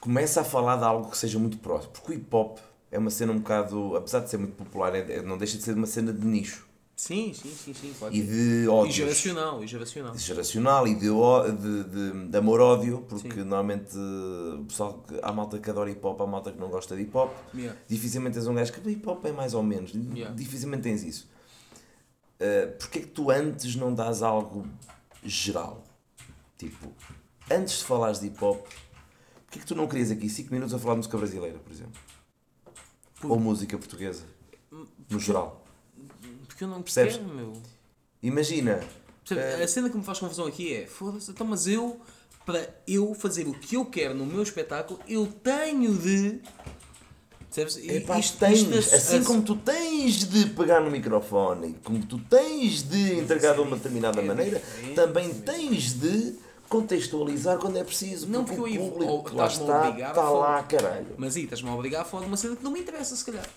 começa 0.00 0.40
a 0.40 0.44
falar 0.44 0.76
de 0.76 0.84
algo 0.84 1.10
que 1.10 1.16
seja 1.18 1.38
muito 1.38 1.58
próximo. 1.58 1.92
Porque 1.92 2.12
o 2.12 2.14
hip 2.14 2.26
hop 2.34 2.58
é 2.90 2.98
uma 2.98 3.10
cena 3.10 3.32
um 3.32 3.38
bocado. 3.38 3.96
Apesar 3.96 4.20
de 4.20 4.30
ser 4.30 4.36
muito 4.38 4.54
popular, 4.54 4.94
é- 4.94 5.14
é- 5.18 5.22
não 5.22 5.38
deixa 5.38 5.56
de 5.56 5.62
ser 5.62 5.74
uma 5.74 5.86
cena 5.86 6.12
de 6.12 6.24
nicho. 6.26 6.66
Sim, 6.96 7.32
sim, 7.34 7.50
sim, 7.50 7.74
sim, 7.74 7.92
claro. 7.98 8.14
E 8.14 8.22
de 8.22 8.62
E 8.64 8.68
ódio. 8.68 8.92
geracional, 8.92 9.64
e 9.64 9.66
geracional. 9.66 10.16
geracional 10.16 10.86
e 10.86 10.94
de, 10.94 11.08
de, 11.08 11.84
de, 11.84 12.28
de 12.28 12.38
amor-ódio, 12.38 13.04
porque 13.08 13.30
Sim. 13.32 13.38
normalmente 13.38 13.96
eh, 13.96 14.60
o 14.60 14.64
pessoal, 14.64 15.02
há 15.20 15.32
malta 15.32 15.58
que 15.58 15.68
adora 15.68 15.90
hip 15.90 16.06
hop, 16.06 16.20
há 16.20 16.26
malta 16.26 16.52
que 16.52 16.58
não 16.60 16.68
gosta 16.68 16.94
de 16.94 17.02
hip 17.02 17.16
hop. 17.16 17.32
Yeah. 17.52 17.76
Dificilmente 17.88 18.34
tens 18.34 18.46
um 18.46 18.54
gajo 18.54 18.72
que 18.72 18.88
hip 18.88 19.08
hop 19.08 19.24
é 19.26 19.32
mais 19.32 19.54
ou 19.54 19.62
menos, 19.64 19.92
Yeah. 19.92 20.32
dificilmente 20.36 20.84
tens 20.84 21.02
isso. 21.02 21.26
Uh, 22.44 22.72
Porquê 22.78 23.00
que 23.00 23.06
tu 23.06 23.30
antes 23.30 23.74
não 23.76 23.94
dás 23.94 24.22
algo 24.22 24.66
geral? 25.22 25.82
Tipo, 26.58 26.92
antes 27.50 27.78
de 27.78 27.84
falares 27.84 28.20
de 28.20 28.26
hip 28.26 28.44
hop, 28.44 28.66
porquê 29.46 29.60
que 29.60 29.66
tu 29.66 29.74
não 29.74 29.86
querias 29.88 30.10
aqui 30.10 30.28
5 30.28 30.52
minutos 30.52 30.74
a 30.74 30.78
falar 30.78 30.94
de 30.94 30.98
música 30.98 31.16
brasileira, 31.16 31.58
por 31.58 31.72
exemplo? 31.72 32.00
Ou 33.22 33.38
música 33.40 33.78
portuguesa, 33.78 34.24
no 35.08 35.18
geral? 35.18 35.64
Porque 36.46 36.64
eu 36.64 36.68
não 36.68 36.82
Percebes? 36.82 37.16
quero, 37.16 37.28
meu. 37.28 37.52
Imagina. 38.22 38.80
Eh, 39.30 39.62
A 39.62 39.68
cena 39.68 39.88
que 39.88 39.96
me 39.96 40.04
faz 40.04 40.18
confusão 40.18 40.46
aqui 40.46 40.74
é, 40.74 40.86
foda-se, 40.86 41.30
então, 41.30 41.46
mas 41.46 41.66
eu, 41.66 41.98
para 42.44 42.68
eu 42.86 43.14
fazer 43.14 43.46
o 43.48 43.54
que 43.54 43.76
eu 43.76 43.86
quero 43.86 44.14
no 44.14 44.26
meu 44.26 44.42
espetáculo, 44.42 45.00
eu 45.08 45.26
tenho 45.26 45.96
de. 45.96 46.42
Percebes? 47.54 47.76
E 47.76 47.96
Epá, 47.98 48.18
isto- 48.18 48.38
tens, 48.38 48.58
isto 48.60 48.74
ass- 48.76 48.92
assim 48.94 49.18
ass- 49.18 49.26
como 49.26 49.42
tu 49.42 49.54
tens 49.56 50.24
de 50.28 50.46
pegar 50.50 50.80
no 50.80 50.90
microfone, 50.90 51.76
como 51.84 52.04
tu 52.04 52.18
tens 52.18 52.82
de 52.82 53.18
entregar 53.18 53.54
de 53.54 53.60
uma 53.60 53.76
é 53.76 53.78
determinada 53.78 54.20
diferente, 54.20 54.36
maneira, 54.36 54.62
é 54.90 54.94
também 54.94 55.28
diferente. 55.32 55.60
tens 55.70 55.92
de 56.00 56.34
contextualizar 56.68 57.58
quando 57.58 57.76
é 57.76 57.84
preciso. 57.84 58.26
Não, 58.28 58.44
porque 58.44 58.56
porque 58.60 58.78
o 58.78 58.90
público 58.90 59.12
ou 59.12 59.34
lá 59.36 59.46
está, 59.46 59.90
está 59.90 60.30
lá, 60.30 60.62
caralho. 60.64 61.06
Mas 61.16 61.36
aí 61.36 61.44
estás-me 61.44 61.68
a 61.68 61.74
obrigar 61.74 62.02
a 62.02 62.04
falar 62.04 62.22
de 62.24 62.28
uma 62.30 62.36
cena 62.36 62.56
que 62.56 62.64
não 62.64 62.72
me 62.72 62.80
interessa, 62.80 63.14
se 63.14 63.24
calhar. 63.24 63.48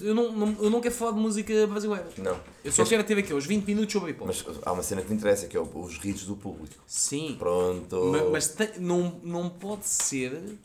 Eu 0.00 0.14
não, 0.14 0.32
não, 0.32 0.56
eu 0.62 0.70
não 0.70 0.80
quero 0.80 0.94
falar 0.94 1.12
de 1.12 1.18
música 1.18 1.66
brasileira. 1.66 2.08
Não. 2.16 2.40
Eu 2.64 2.72
só 2.72 2.82
Mas- 2.82 2.88
quero 2.88 3.04
ter 3.04 3.18
aqui 3.18 3.34
os 3.34 3.44
20 3.44 3.66
minutos 3.66 3.92
sobre 3.92 4.12
hip 4.12 4.20
hop. 4.22 4.28
Mas 4.28 4.42
há 4.64 4.72
uma 4.72 4.82
cena 4.82 5.02
que 5.02 5.10
me 5.10 5.16
interessa, 5.16 5.46
que 5.46 5.54
é 5.56 5.60
os 5.60 5.98
ritos 5.98 6.24
do 6.24 6.34
público. 6.34 6.74
Sim. 6.86 7.36
Pronto. 7.38 7.94
Ma- 8.10 8.30
Mas, 8.30 8.48
tem- 8.48 8.70
não, 8.78 9.20
não 9.22 9.50
pode 9.50 9.86
ser 9.86 10.58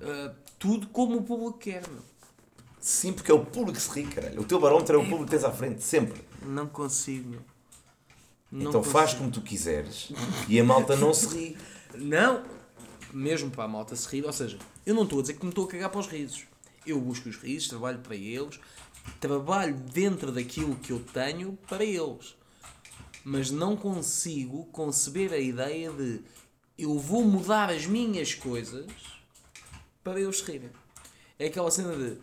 ah, 0.00 0.32
tudo 0.64 0.86
como 0.86 1.18
o 1.18 1.22
público 1.22 1.58
quer, 1.58 1.86
meu. 1.86 2.00
Sim, 2.80 3.12
porque 3.12 3.30
é 3.30 3.34
o 3.34 3.44
público 3.44 3.76
que 3.76 3.82
se 3.82 3.90
ri, 3.90 4.06
caralho. 4.06 4.40
O 4.40 4.44
teu 4.44 4.58
barómetro 4.58 4.96
é 4.96 4.98
o 4.98 5.02
público 5.02 5.26
que 5.26 5.32
tens 5.32 5.44
à 5.44 5.52
frente, 5.52 5.82
sempre. 5.82 6.24
Não 6.42 6.66
consigo, 6.66 7.28
meu. 7.28 7.40
Não 8.50 8.70
então 8.70 8.82
faz 8.82 9.10
consigo. 9.10 9.18
como 9.18 9.30
tu 9.30 9.42
quiseres 9.42 10.10
e 10.48 10.58
a 10.58 10.64
malta 10.64 10.96
não 10.96 11.12
se 11.12 11.26
ri. 11.28 11.56
Não, 11.96 12.42
mesmo 13.12 13.50
para 13.50 13.64
a 13.64 13.68
malta 13.68 13.94
se 13.94 14.08
rir, 14.08 14.24
ou 14.24 14.32
seja, 14.32 14.58
eu 14.84 14.94
não 14.96 15.04
estou 15.04 15.20
a 15.20 15.22
dizer 15.22 15.34
que 15.34 15.44
me 15.44 15.50
estou 15.50 15.64
a 15.64 15.68
cagar 15.68 15.90
para 15.90 16.00
os 16.00 16.08
risos. 16.08 16.44
Eu 16.84 17.00
busco 17.00 17.28
os 17.28 17.36
risos, 17.36 17.68
trabalho 17.68 18.00
para 18.00 18.16
eles, 18.16 18.58
trabalho 19.20 19.76
dentro 19.76 20.32
daquilo 20.32 20.74
que 20.74 20.90
eu 20.90 20.98
tenho 20.98 21.56
para 21.68 21.84
eles. 21.84 22.34
Mas 23.24 23.48
não 23.48 23.76
consigo 23.76 24.64
conceber 24.72 25.32
a 25.32 25.38
ideia 25.38 25.92
de 25.92 26.20
eu 26.76 26.98
vou 26.98 27.22
mudar 27.22 27.70
as 27.70 27.86
minhas 27.86 28.34
coisas 28.34 28.86
para 30.04 30.20
eles 30.20 30.38
se 30.38 30.44
rirem. 30.44 30.70
É 31.38 31.46
aquela 31.46 31.70
cena 31.70 31.96
de 31.96 32.18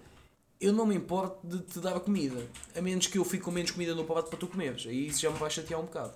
eu 0.61 0.71
não 0.71 0.85
me 0.85 0.95
importo 0.95 1.45
de 1.45 1.59
te 1.63 1.79
dar 1.79 1.99
comida, 1.99 2.47
a 2.75 2.81
menos 2.81 3.07
que 3.07 3.17
eu 3.17 3.25
fique 3.25 3.43
com 3.43 3.49
menos 3.49 3.71
comida 3.71 3.95
no 3.95 4.05
prato 4.05 4.29
para 4.29 4.37
tu 4.37 4.47
comeres. 4.47 4.85
Aí 4.85 5.07
isso 5.07 5.19
já 5.19 5.31
me 5.31 5.37
vai 5.37 5.49
chatear 5.49 5.79
um 5.79 5.85
bocado. 5.85 6.13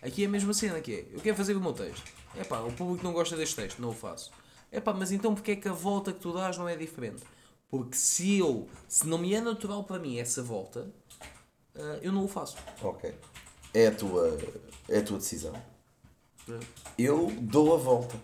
Aqui 0.00 0.24
é 0.24 0.26
a 0.26 0.30
mesma 0.30 0.54
cena 0.54 0.80
que 0.80 0.92
é, 0.92 1.06
eu 1.12 1.20
quero 1.20 1.36
fazer 1.36 1.54
o 1.54 1.60
meu 1.60 1.74
texto. 1.74 2.02
É 2.34 2.42
pá, 2.42 2.60
o 2.60 2.72
público 2.72 3.04
não 3.04 3.12
gosta 3.12 3.36
deste 3.36 3.54
texto, 3.54 3.80
não 3.80 3.90
o 3.90 3.94
faço. 3.94 4.32
É 4.72 4.80
pá, 4.80 4.94
mas 4.94 5.12
então 5.12 5.34
porque 5.34 5.52
é 5.52 5.56
que 5.56 5.68
a 5.68 5.72
volta 5.72 6.12
que 6.12 6.20
tu 6.20 6.32
dás 6.32 6.56
não 6.56 6.66
é 6.66 6.74
diferente? 6.74 7.22
Porque 7.68 7.96
se 7.96 8.38
eu, 8.38 8.66
se 8.88 9.06
não 9.06 9.18
me 9.18 9.34
é 9.34 9.40
natural 9.40 9.84
para 9.84 9.98
mim 9.98 10.18
essa 10.18 10.42
volta, 10.42 10.90
ah, 11.74 11.98
eu 12.00 12.12
não 12.12 12.24
o 12.24 12.28
faço. 12.28 12.56
Ok. 12.82 13.14
É 13.74 13.88
a 13.88 13.94
tua, 13.94 14.38
é 14.88 14.98
a 14.98 15.02
tua 15.02 15.18
decisão. 15.18 15.54
Eu 16.96 17.30
dou 17.40 17.74
a 17.74 17.76
volta. 17.76 18.16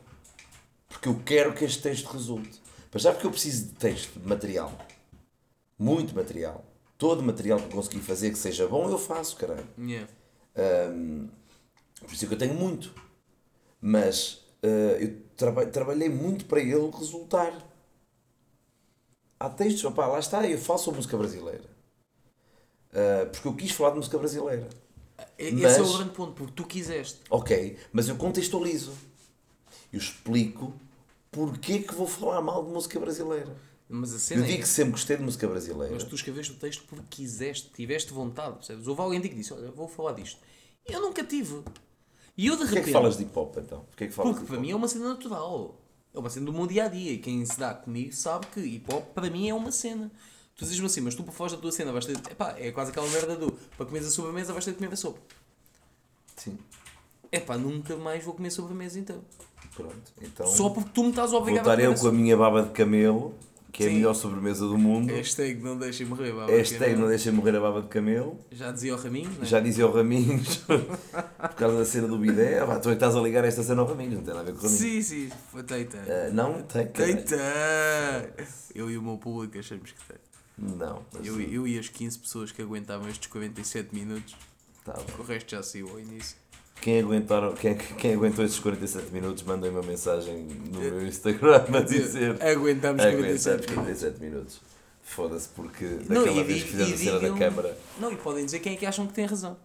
Porque 0.88 1.08
eu 1.08 1.20
quero 1.24 1.52
que 1.52 1.64
este 1.64 1.82
texto 1.82 2.06
resulte. 2.06 2.61
Mas 2.92 3.02
já 3.02 3.12
porque 3.12 3.26
eu 3.26 3.30
preciso 3.30 3.66
de 3.68 3.72
texto, 3.74 4.18
de 4.20 4.26
material. 4.28 4.72
Muito 5.78 6.14
material. 6.14 6.64
Todo 6.98 7.22
material 7.22 7.58
que 7.58 7.64
eu 7.64 7.70
conseguir 7.70 8.00
fazer 8.00 8.30
que 8.30 8.38
seja 8.38 8.66
bom, 8.68 8.88
eu 8.88 8.98
faço, 8.98 9.36
caralho. 9.36 9.66
Yeah. 9.78 10.08
Ahm, 10.56 11.28
por 12.00 12.12
isso 12.12 12.24
é 12.24 12.28
que 12.28 12.34
eu 12.34 12.38
tenho 12.38 12.54
muito. 12.54 12.94
Mas 13.80 14.40
ah, 14.62 14.66
eu 15.00 15.20
traba- 15.36 15.66
trabalhei 15.66 16.08
muito 16.08 16.44
para 16.44 16.60
ele 16.60 16.90
resultar. 16.90 17.52
Há 19.40 19.50
textos, 19.50 19.84
opá, 19.84 20.06
lá 20.06 20.20
está, 20.20 20.46
eu 20.48 20.58
falo 20.58 20.78
sobre 20.78 20.98
música 20.98 21.16
brasileira. 21.16 21.64
Ah, 22.92 23.26
porque 23.32 23.48
eu 23.48 23.54
quis 23.56 23.72
falar 23.72 23.90
de 23.90 23.96
música 23.96 24.18
brasileira. 24.18 24.68
Mas- 25.18 25.72
Esse 25.72 25.80
é 25.80 25.82
o 25.82 25.96
grande 25.96 26.10
ponto, 26.12 26.32
porque 26.34 26.52
tu 26.52 26.64
quiseste. 26.64 27.18
Ok, 27.30 27.76
mas 27.92 28.08
eu 28.08 28.16
contextualizo. 28.16 28.92
Eu 29.92 29.98
explico 29.98 30.72
porque 31.32 31.80
que 31.80 31.94
vou 31.94 32.06
falar 32.06 32.40
mal 32.40 32.64
de 32.64 32.70
música 32.70 33.00
brasileira. 33.00 33.56
Mas 33.88 34.12
a 34.12 34.14
Eu 34.14 34.20
cena 34.20 34.42
digo 34.46 34.58
é, 34.58 34.62
que 34.62 34.68
sempre 34.68 34.92
gostei 34.92 35.16
de 35.16 35.22
música 35.22 35.48
brasileira. 35.48 35.92
mas 35.92 36.04
tu 36.04 36.14
escreveste 36.14 36.52
o 36.52 36.56
texto 36.56 36.84
porque 36.86 37.04
quiseste, 37.10 37.70
tiveste 37.74 38.12
vontade, 38.12 38.54
percebes? 38.56 38.86
Houve 38.86 39.00
alguém 39.00 39.20
que 39.20 39.28
disse, 39.34 39.52
olha, 39.52 39.70
vou 39.70 39.88
falar 39.88 40.12
disto. 40.12 40.38
Eu 40.86 41.00
nunca 41.00 41.24
tive. 41.24 41.62
E 42.36 42.46
eu 42.46 42.52
de 42.56 42.60
Porquê 42.60 42.62
é 42.62 42.78
repente... 42.78 42.84
que 42.86 42.92
falas 42.92 43.16
de 43.16 43.24
hip 43.24 43.38
hop 43.38 43.56
então? 43.58 43.80
Porquê 43.84 44.04
é 44.04 44.06
que 44.06 44.12
falas 44.12 44.32
Porque 44.32 44.46
para 44.46 44.60
mim 44.60 44.70
é 44.70 44.76
uma 44.76 44.88
cena 44.88 45.08
natural. 45.08 45.78
É 46.14 46.18
uma 46.18 46.30
cena 46.30 46.46
do 46.46 46.52
meu 46.52 46.66
dia 46.66 46.84
a 46.84 46.88
dia. 46.88 47.18
Quem 47.18 47.44
se 47.44 47.58
dá 47.58 47.74
comigo 47.74 48.12
sabe 48.12 48.46
que 48.46 48.60
hip 48.60 48.94
hop 48.94 49.12
para 49.14 49.28
mim 49.28 49.48
é 49.48 49.54
uma 49.54 49.72
cena. 49.72 50.10
Tu 50.54 50.64
dizes-me 50.64 50.86
assim, 50.86 51.00
mas 51.00 51.14
tu 51.14 51.22
para 51.24 51.32
fora 51.32 51.50
da 51.52 51.56
tua 51.58 51.72
cena 51.72 51.92
vais 51.92 52.06
ter. 52.06 52.16
Epá, 52.30 52.54
é 52.58 52.70
quase 52.72 52.90
aquela 52.90 53.08
merda 53.08 53.36
do 53.36 53.52
para 53.76 53.86
comeres 53.86 54.06
a 54.06 54.10
sobremesa 54.10 54.52
vais 54.52 54.64
ter 54.64 54.72
de 54.72 54.78
comer 54.78 54.92
a 54.92 54.96
sopa. 54.96 55.20
Sim, 56.36 56.58
Epá, 57.30 57.56
nunca 57.56 57.96
mais 57.96 58.22
vou 58.24 58.34
comer 58.34 58.50
sobremesa 58.50 58.98
então. 58.98 59.22
Pronto. 59.76 60.12
Então 60.20 60.46
Só 60.46 60.70
porque 60.70 60.90
tu 60.92 61.04
me 61.04 61.10
estás 61.10 61.28
a 61.28 61.32
vou 61.32 61.40
obrigar 61.42 61.78
a 61.78 61.82
eu 61.82 61.92
a 61.92 61.94
com 61.96 62.08
a 62.08 62.12
minha 62.12 62.36
baba 62.36 62.62
de 62.62 62.70
camelo, 62.70 63.34
que 63.72 63.84
é 63.84 63.86
a 63.86 63.88
Sim. 63.88 63.96
melhor 63.96 64.14
sobremesa 64.14 64.66
do 64.66 64.76
mundo. 64.76 65.10
Hashtag 65.12 65.62
não 65.62 65.78
deixem 65.78 66.06
morrer, 66.06 66.32
vá, 66.32 66.46
Hashtag 66.46 66.78
porque 66.84 67.00
não 67.00 67.08
deixem 67.08 67.32
morrer 67.32 67.56
a 67.56 67.60
baba 67.60 67.82
de 67.82 67.88
camelo. 67.88 68.38
Já 68.50 68.70
dizia 68.70 68.94
o 68.94 68.98
Raminho, 68.98 69.30
né? 69.30 69.38
Já 69.46 69.60
dizia 69.60 69.86
o 69.86 69.92
Raminhos, 69.92 70.56
por 70.66 71.54
causa 71.56 71.78
da 71.78 71.84
cena 71.84 72.06
do 72.06 72.18
bidé. 72.18 72.60
Ah, 72.60 72.66
pá, 72.66 72.78
tu 72.78 72.88
é 72.88 72.92
que 72.92 72.96
estás 72.96 73.16
a 73.16 73.20
ligar 73.20 73.44
esta 73.44 73.62
cena 73.62 73.80
ao 73.80 73.88
Raminhos, 73.88 74.14
não 74.16 74.22
tem 74.22 74.34
nada 74.34 74.40
a 74.40 74.52
ver 74.52 74.58
com 74.58 74.66
o 74.66 74.70
Raminhos. 74.70 74.80
Sim, 74.80 75.02
sim, 75.02 75.30
foi 75.50 75.62
teita. 75.62 75.98
Ah, 76.06 76.30
não, 76.32 76.62
tem. 76.62 76.86
caralho. 76.88 77.14
Teita! 77.16 78.34
Eu 78.74 78.90
e 78.90 78.98
o 78.98 79.02
meu 79.02 79.16
público 79.16 79.58
achamos 79.58 79.90
que 79.90 80.06
tem. 80.06 80.18
Não, 80.58 81.02
mas 81.12 81.26
Eu, 81.26 81.40
eu 81.40 81.66
e 81.66 81.78
as 81.78 81.88
15 81.88 82.18
pessoas 82.18 82.52
que 82.52 82.60
aguentavam 82.60 83.08
estes 83.08 83.26
47 83.28 83.94
minutos, 83.94 84.36
tá 84.84 84.98
o 85.18 85.22
resto 85.22 85.50
já 85.50 85.62
saiu 85.62 85.88
ao 85.88 85.98
início. 85.98 86.36
Quem, 86.82 86.98
aguentaram, 86.98 87.54
quem, 87.54 87.76
quem 87.76 88.14
aguentou 88.14 88.44
estes 88.44 88.60
47 88.60 89.12
minutos, 89.12 89.44
mandem 89.44 89.70
uma 89.70 89.82
mensagem 89.82 90.42
no 90.42 90.80
meu 90.80 91.06
Instagram 91.06 91.64
a 91.72 91.80
dizer. 91.80 92.42
Aguentamos 92.42 93.00
Aguentamos 93.00 93.44
47 93.44 93.70
minutos. 93.70 93.74
47 93.74 94.20
minutos. 94.20 94.60
Foda-se, 95.00 95.48
porque 95.50 95.84
Não, 95.84 96.24
daquela 96.24 96.40
e 96.40 96.42
vez 96.42 96.64
que 96.64 96.76
e 96.76 96.82
a 96.82 96.96
cena 96.96 97.20
da 97.20 97.38
câmara. 97.38 97.78
Não, 98.00 98.10
e 98.10 98.16
podem 98.16 98.44
dizer 98.44 98.58
quem 98.58 98.74
é 98.74 98.76
que 98.76 98.84
acham 98.84 99.06
que 99.06 99.12
tem 99.12 99.26
razão. 99.26 99.56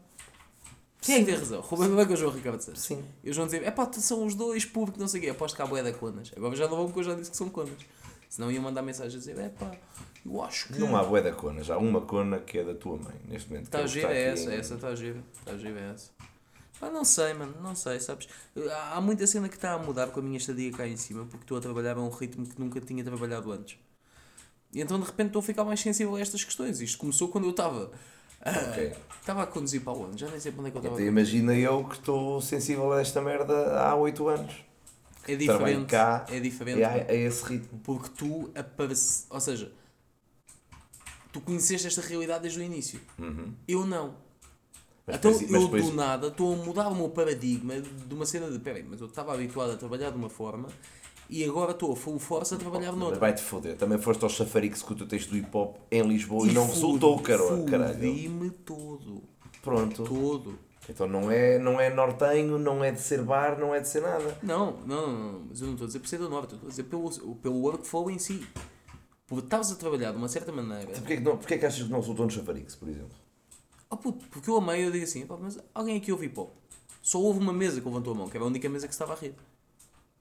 Quem 1.02 1.16
é 1.16 1.20
que 1.20 1.26
tem 1.26 1.36
razão? 1.36 1.60
Ruben 1.60 1.90
Blanco 1.90 2.12
ou 2.12 2.18
João 2.18 2.32
Ricardo 2.32 2.62
Santos? 2.62 2.84
Sim. 2.84 3.04
Eles 3.24 3.36
vão 3.36 3.48
dizer, 3.48 3.64
é 3.64 3.72
pá, 3.72 3.90
são 3.94 4.24
os 4.24 4.36
dois 4.36 4.64
públicos, 4.64 5.02
não 5.02 5.08
sei 5.08 5.20
o 5.20 5.24
quê. 5.24 5.30
Aposto 5.32 5.56
que 5.56 5.62
há 5.64 5.66
boé 5.66 5.82
da 5.82 5.94
conas. 5.94 6.32
Agora 6.38 6.56
já 6.56 6.68
não 6.68 6.78
vão 6.78 6.86
porque 6.86 7.00
eu 7.00 7.04
já 7.04 7.16
disse 7.16 7.32
que 7.32 7.38
são 7.38 7.50
conas. 7.50 7.74
Senão 8.30 8.52
iam 8.52 8.62
mandar 8.62 8.84
mensagem 8.84 9.16
a 9.16 9.20
dizer, 9.20 9.40
é 9.40 9.50
pá, 9.50 9.72
eu 10.24 10.44
acho 10.44 10.68
que. 10.68 10.80
Não 10.80 10.96
há 10.96 11.04
bué 11.04 11.24
da 11.24 11.32
cona, 11.32 11.64
já 11.64 11.74
há 11.74 11.80
uma 11.80 12.02
cona 12.02 12.40
que 12.40 12.60
é 12.60 12.64
da 12.64 12.76
tua 12.76 12.98
mãe, 12.98 13.16
neste 13.28 13.50
momento. 13.50 13.66
Está 13.66 13.80
que 13.80 13.84
é 13.84 13.86
a 13.86 13.88
o 13.88 13.88
que 13.88 14.00
gira 14.00 14.14
é 14.14 14.28
essa, 14.28 14.54
essa 14.54 14.76
está 14.76 14.90
a 14.90 14.96
gira. 14.96 15.24
Está 15.40 15.54
a 15.54 15.58
gira 15.58 15.80
é 15.80 15.92
essa. 15.94 16.12
Pá, 16.80 16.90
não 16.92 17.04
sei, 17.04 17.34
mano, 17.34 17.56
não 17.62 17.76
sei, 17.76 18.00
sabes? 18.00 18.28
Há 18.92 19.02
muita 19.02 19.26
cena 19.26 19.50
que 19.50 19.56
está 19.56 19.74
a 19.74 19.78
mudar 19.80 20.08
com 20.08 20.20
a 20.20 20.24
minha 20.24 20.38
estadia 20.38 20.72
cá 20.72 20.88
em 20.88 20.96
cima, 20.98 21.26
porque 21.26 21.44
estou 21.44 21.58
a 21.58 21.62
trabalhar 21.62 21.98
a 21.98 22.02
um 22.02 22.10
ritmo 22.10 22.46
que 22.46 22.60
nunca 22.60 22.80
tinha 22.80 23.04
trabalhado 23.04 23.52
antes. 23.52 23.78
E 24.74 24.82
então 24.82 25.00
de 25.00 25.06
repente 25.06 25.28
estou 25.28 25.40
a 25.40 25.44
ficar 25.44 25.64
mais 25.64 25.80
sensível 25.80 26.16
a 26.16 26.22
estas 26.22 26.44
questões. 26.44 26.80
Isto 26.80 26.98
começou 27.00 27.30
quando 27.30 27.46
eu 27.46 27.52
estava. 27.52 27.92
ah, 28.42 28.52
Ok. 28.72 28.94
Estava 29.20 29.44
a 29.44 29.48
conduzir 29.48 29.82
para 29.82 29.94
onde? 29.94 30.20
Já 30.22 30.28
nem 30.30 30.40
sei 30.40 30.52
para 30.52 30.60
onde 30.62 30.68
é 30.70 30.72
que 30.72 30.78
eu 30.78 30.82
estava. 30.82 30.96
Então 31.02 31.08
imagina 31.08 31.56
eu 31.56 31.84
que 31.84 31.96
estou 31.96 32.40
sensível 32.42 32.92
a 32.94 33.02
esta 33.02 33.22
merda 33.22 33.80
há 33.82 33.96
8 33.96 34.28
anos. 34.28 34.54
É 35.28 35.36
diferente. 35.36 35.90
cá 35.90 36.26
é 36.30 36.40
diferente. 36.40 36.82
É, 36.82 36.86
a- 36.86 36.98
é 36.98 37.16
esse 37.18 37.44
ritmo. 37.44 37.80
Porque 37.84 38.10
tu 38.10 38.52
aparece. 38.56 39.26
Ou 39.30 39.40
seja, 39.42 39.72
tu 41.34 41.42
conheceste 41.42 41.88
esta 41.88 42.02
realidade 42.02 42.44
desde 42.44 42.60
o 42.60 42.64
início. 42.64 43.00
Eu 43.68 43.86
não. 43.86 44.16
Mas 45.08 45.16
então 45.16 45.32
depois- 45.32 45.52
eu 45.54 45.62
depois- 45.62 45.86
do 45.86 45.94
nada 45.96 46.28
estou 46.28 46.54
a 46.54 46.58
mudar 46.58 46.90
o 46.90 46.96
meu 46.96 47.08
paradigma 47.10 47.76
de 47.80 48.14
uma 48.14 48.26
cena 48.26 48.52
de 48.52 48.60
peraí, 48.60 48.84
mas 48.84 49.00
eu 49.00 49.08
estava 49.08 49.34
habituado 49.34 49.72
a 49.72 49.78
trabalhar 49.78 50.10
de 50.12 50.18
uma 50.18 50.30
forma 50.30 50.68
e 51.30 51.44
agora 51.46 51.72
estou 51.72 51.94
a 51.94 51.96
full 51.96 52.20
force 52.20 52.54
a 52.54 52.58
trabalhar 52.58 52.92
noutra. 52.92 53.18
vai-te 53.20 53.42
foder. 53.42 53.78
Também 53.78 53.98
foste 53.98 54.22
ao 54.24 54.30
Chafarix 54.30 54.82
com 54.82 54.94
o 54.94 54.98
teu 54.98 55.08
texto 55.08 55.30
do 55.30 55.38
hip 55.38 55.50
hop 55.56 55.78
em 55.90 56.02
Lisboa 56.02 56.48
e, 56.48 56.52
não 56.54 56.68
resultou, 56.68 57.18
caro- 57.20 57.64
caralho. 57.66 57.94
Fudi-me 57.94 58.50
todo. 58.50 59.24
Pronto. 59.62 60.04
Todo. 60.04 60.60
Então 60.90 61.06
não 61.08 61.30
é, 61.30 61.58
não 61.60 61.80
é 61.82 61.90
nortenho, 61.94 62.58
não 62.58 62.82
é 62.84 62.92
de 62.92 63.02
ser 63.02 63.22
bar, 63.22 63.60
não 63.60 63.76
é 63.76 63.80
de 63.82 63.88
ser 63.90 64.02
nada. 64.02 64.38
Não, 64.42 64.78
não, 64.86 65.08
não, 65.08 65.42
mas 65.50 65.60
eu 65.60 65.68
não 65.68 65.74
estou 65.74 65.86
a 65.86 65.88
dizer 65.88 66.00
por 66.00 66.08
ser 66.08 66.18
do 66.18 66.30
norte, 66.30 66.54
estou 66.54 66.68
a 66.68 66.70
dizer 66.70 66.84
pelo, 66.84 67.10
pelo 67.36 67.56
workflow 67.62 68.10
em 68.10 68.18
si. 68.20 68.42
Porque 69.28 69.44
estavas 69.46 69.70
a 69.72 69.76
trabalhar 69.76 70.12
de 70.12 70.18
uma 70.18 70.30
certa 70.30 70.50
maneira. 70.54 70.84
Então 70.84 70.96
porquê, 71.02 71.18
que 71.18 71.24
não, 71.24 71.38
porquê 71.38 71.58
que 71.58 71.66
achas 71.66 71.84
que 71.84 71.90
não 71.92 72.00
resultou 72.00 72.26
no 72.26 72.32
Chafarix, 72.32 72.76
por 72.76 72.88
exemplo? 72.88 73.10
Oh 73.90 73.98
puto, 73.98 74.26
porque 74.30 74.50
eu 74.50 74.58
amei, 74.58 74.86
eu 74.86 74.92
digo 74.92 75.04
assim, 75.04 75.26
pá, 75.26 75.38
mas 75.40 75.58
alguém 75.74 75.98
aqui 75.98 76.12
ouve 76.12 76.26
hip 76.26 76.40
hop? 76.40 76.52
Só 77.02 77.20
houve 77.22 77.40
uma 77.40 77.54
mesa 77.54 77.80
que 77.80 77.88
levantou 77.88 78.14
a 78.14 78.18
mão, 78.18 78.28
que 78.28 78.36
era 78.36 78.44
a 78.44 78.48
única 78.48 78.68
mesa 78.68 78.88
que 78.88 78.94
estava 78.94 79.14
a 79.14 79.16
rir. 79.16 79.34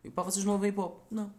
E 0.04 0.10
pá, 0.10 0.22
vocês 0.22 0.44
não 0.44 0.52
ouvem 0.52 0.70
hip 0.70 0.78
hop? 0.78 1.00
Não. 1.10 1.32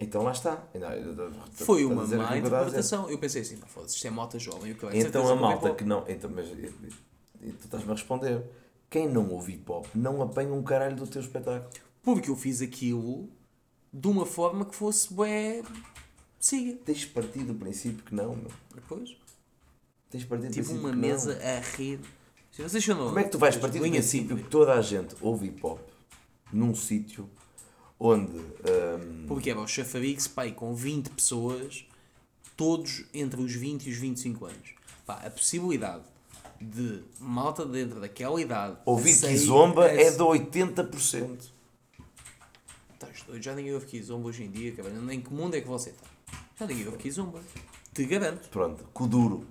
Então 0.00 0.22
lá 0.22 0.32
está. 0.32 0.66
Não, 0.74 0.90
eu- 0.92 1.12
eu- 1.14 1.32
Foi 1.52 1.82
estás 1.82 2.12
a 2.12 2.16
uma 2.16 2.22
má 2.24 2.36
eu 2.36 2.38
interpretação. 2.46 3.10
Eu 3.10 3.18
pensei 3.18 3.42
assim, 3.42 3.56
foda-se, 3.66 3.94
isto 3.96 4.06
é 4.06 4.10
malta 4.10 4.38
jovem. 4.38 4.76
Eu, 4.80 4.90
Então 4.92 5.28
a 5.28 5.34
malta 5.36 5.74
que 5.74 5.84
não. 5.84 6.04
Então, 6.08 6.30
mas 6.34 6.48
tu 6.48 7.64
estás-me 7.64 7.90
a 7.90 7.94
responder. 7.94 8.44
Quem 8.88 9.08
não 9.08 9.28
ouve 9.30 9.52
hip 9.54 9.70
hop 9.70 9.86
não 9.94 10.22
apanha 10.22 10.52
um 10.52 10.62
caralho 10.62 10.96
do 10.96 11.06
teu 11.06 11.20
espetáculo. 11.20 11.70
Porque 12.02 12.30
eu 12.30 12.36
fiz 12.36 12.62
aquilo 12.62 13.28
de 13.92 14.06
uma 14.06 14.24
forma 14.24 14.64
que 14.64 14.74
fosse 14.74 15.12
bué... 15.12 15.62
Siga. 16.38 16.78
Tens 16.84 16.98
de 16.98 17.06
partir 17.08 17.40
do 17.40 17.54
princípio 17.54 18.04
que 18.04 18.14
não, 18.14 18.36
meu. 18.36 18.50
Depois... 18.74 19.16
Tens 20.10 20.20
de 20.20 20.26
partir 20.26 20.46
do 20.48 20.52
Tipo 20.52 20.72
uma 20.72 20.90
não. 20.92 20.98
mesa 20.98 21.38
a 21.42 21.60
rir. 21.76 22.00
Vocês 22.50 22.74
acham 22.74 22.96
não? 22.96 23.06
Como 23.08 23.18
é 23.18 23.24
que 23.24 23.30
tu 23.30 23.38
vais 23.38 23.56
partir 23.56 23.78
do 23.80 23.88
princípio 23.88 24.36
que 24.36 24.44
toda 24.44 24.72
a 24.74 24.80
gente 24.82 25.14
ouve 25.20 25.46
hip 25.48 25.60
hop 25.64 25.80
num 26.52 26.74
sítio 26.74 27.28
onde. 27.98 28.36
hum, 28.38 29.24
Porque 29.26 29.50
era 29.50 29.60
o 29.60 29.66
Chafarix, 29.66 30.26
pai, 30.28 30.52
com 30.52 30.74
20 30.74 31.10
pessoas, 31.10 31.84
todos 32.56 33.04
entre 33.12 33.40
os 33.40 33.52
20 33.52 33.86
e 33.86 33.90
os 33.90 33.96
25 33.98 34.46
anos. 34.46 34.74
Pá, 35.04 35.14
a 35.24 35.30
possibilidade 35.30 36.04
de 36.60 37.02
malta 37.20 37.66
dentro 37.66 38.00
daquela 38.00 38.40
idade. 38.40 38.78
ouvir 38.86 39.14
Kizomba 39.20 39.90
é 39.90 40.02
esse- 40.02 40.16
de 40.16 40.22
80%. 40.22 41.52
Estás 42.94 43.22
doido, 43.24 43.42
já 43.42 43.54
ninguém 43.54 43.74
ouve 43.74 43.84
Kizomba 43.86 44.28
hoje 44.28 44.44
em 44.44 44.50
dia, 44.50 44.72
cabrão. 44.72 45.02
Nem 45.02 45.20
que 45.20 45.32
mundo 45.32 45.54
é 45.54 45.60
que 45.60 45.68
você 45.68 45.90
está? 45.90 46.06
Já 46.58 46.66
ninguém 46.66 46.86
ouve 46.86 46.96
Kizomba. 46.98 47.42
Te 47.92 48.04
garanto. 48.06 48.48
Pronto, 48.48 48.84
Kuduro. 48.94 49.46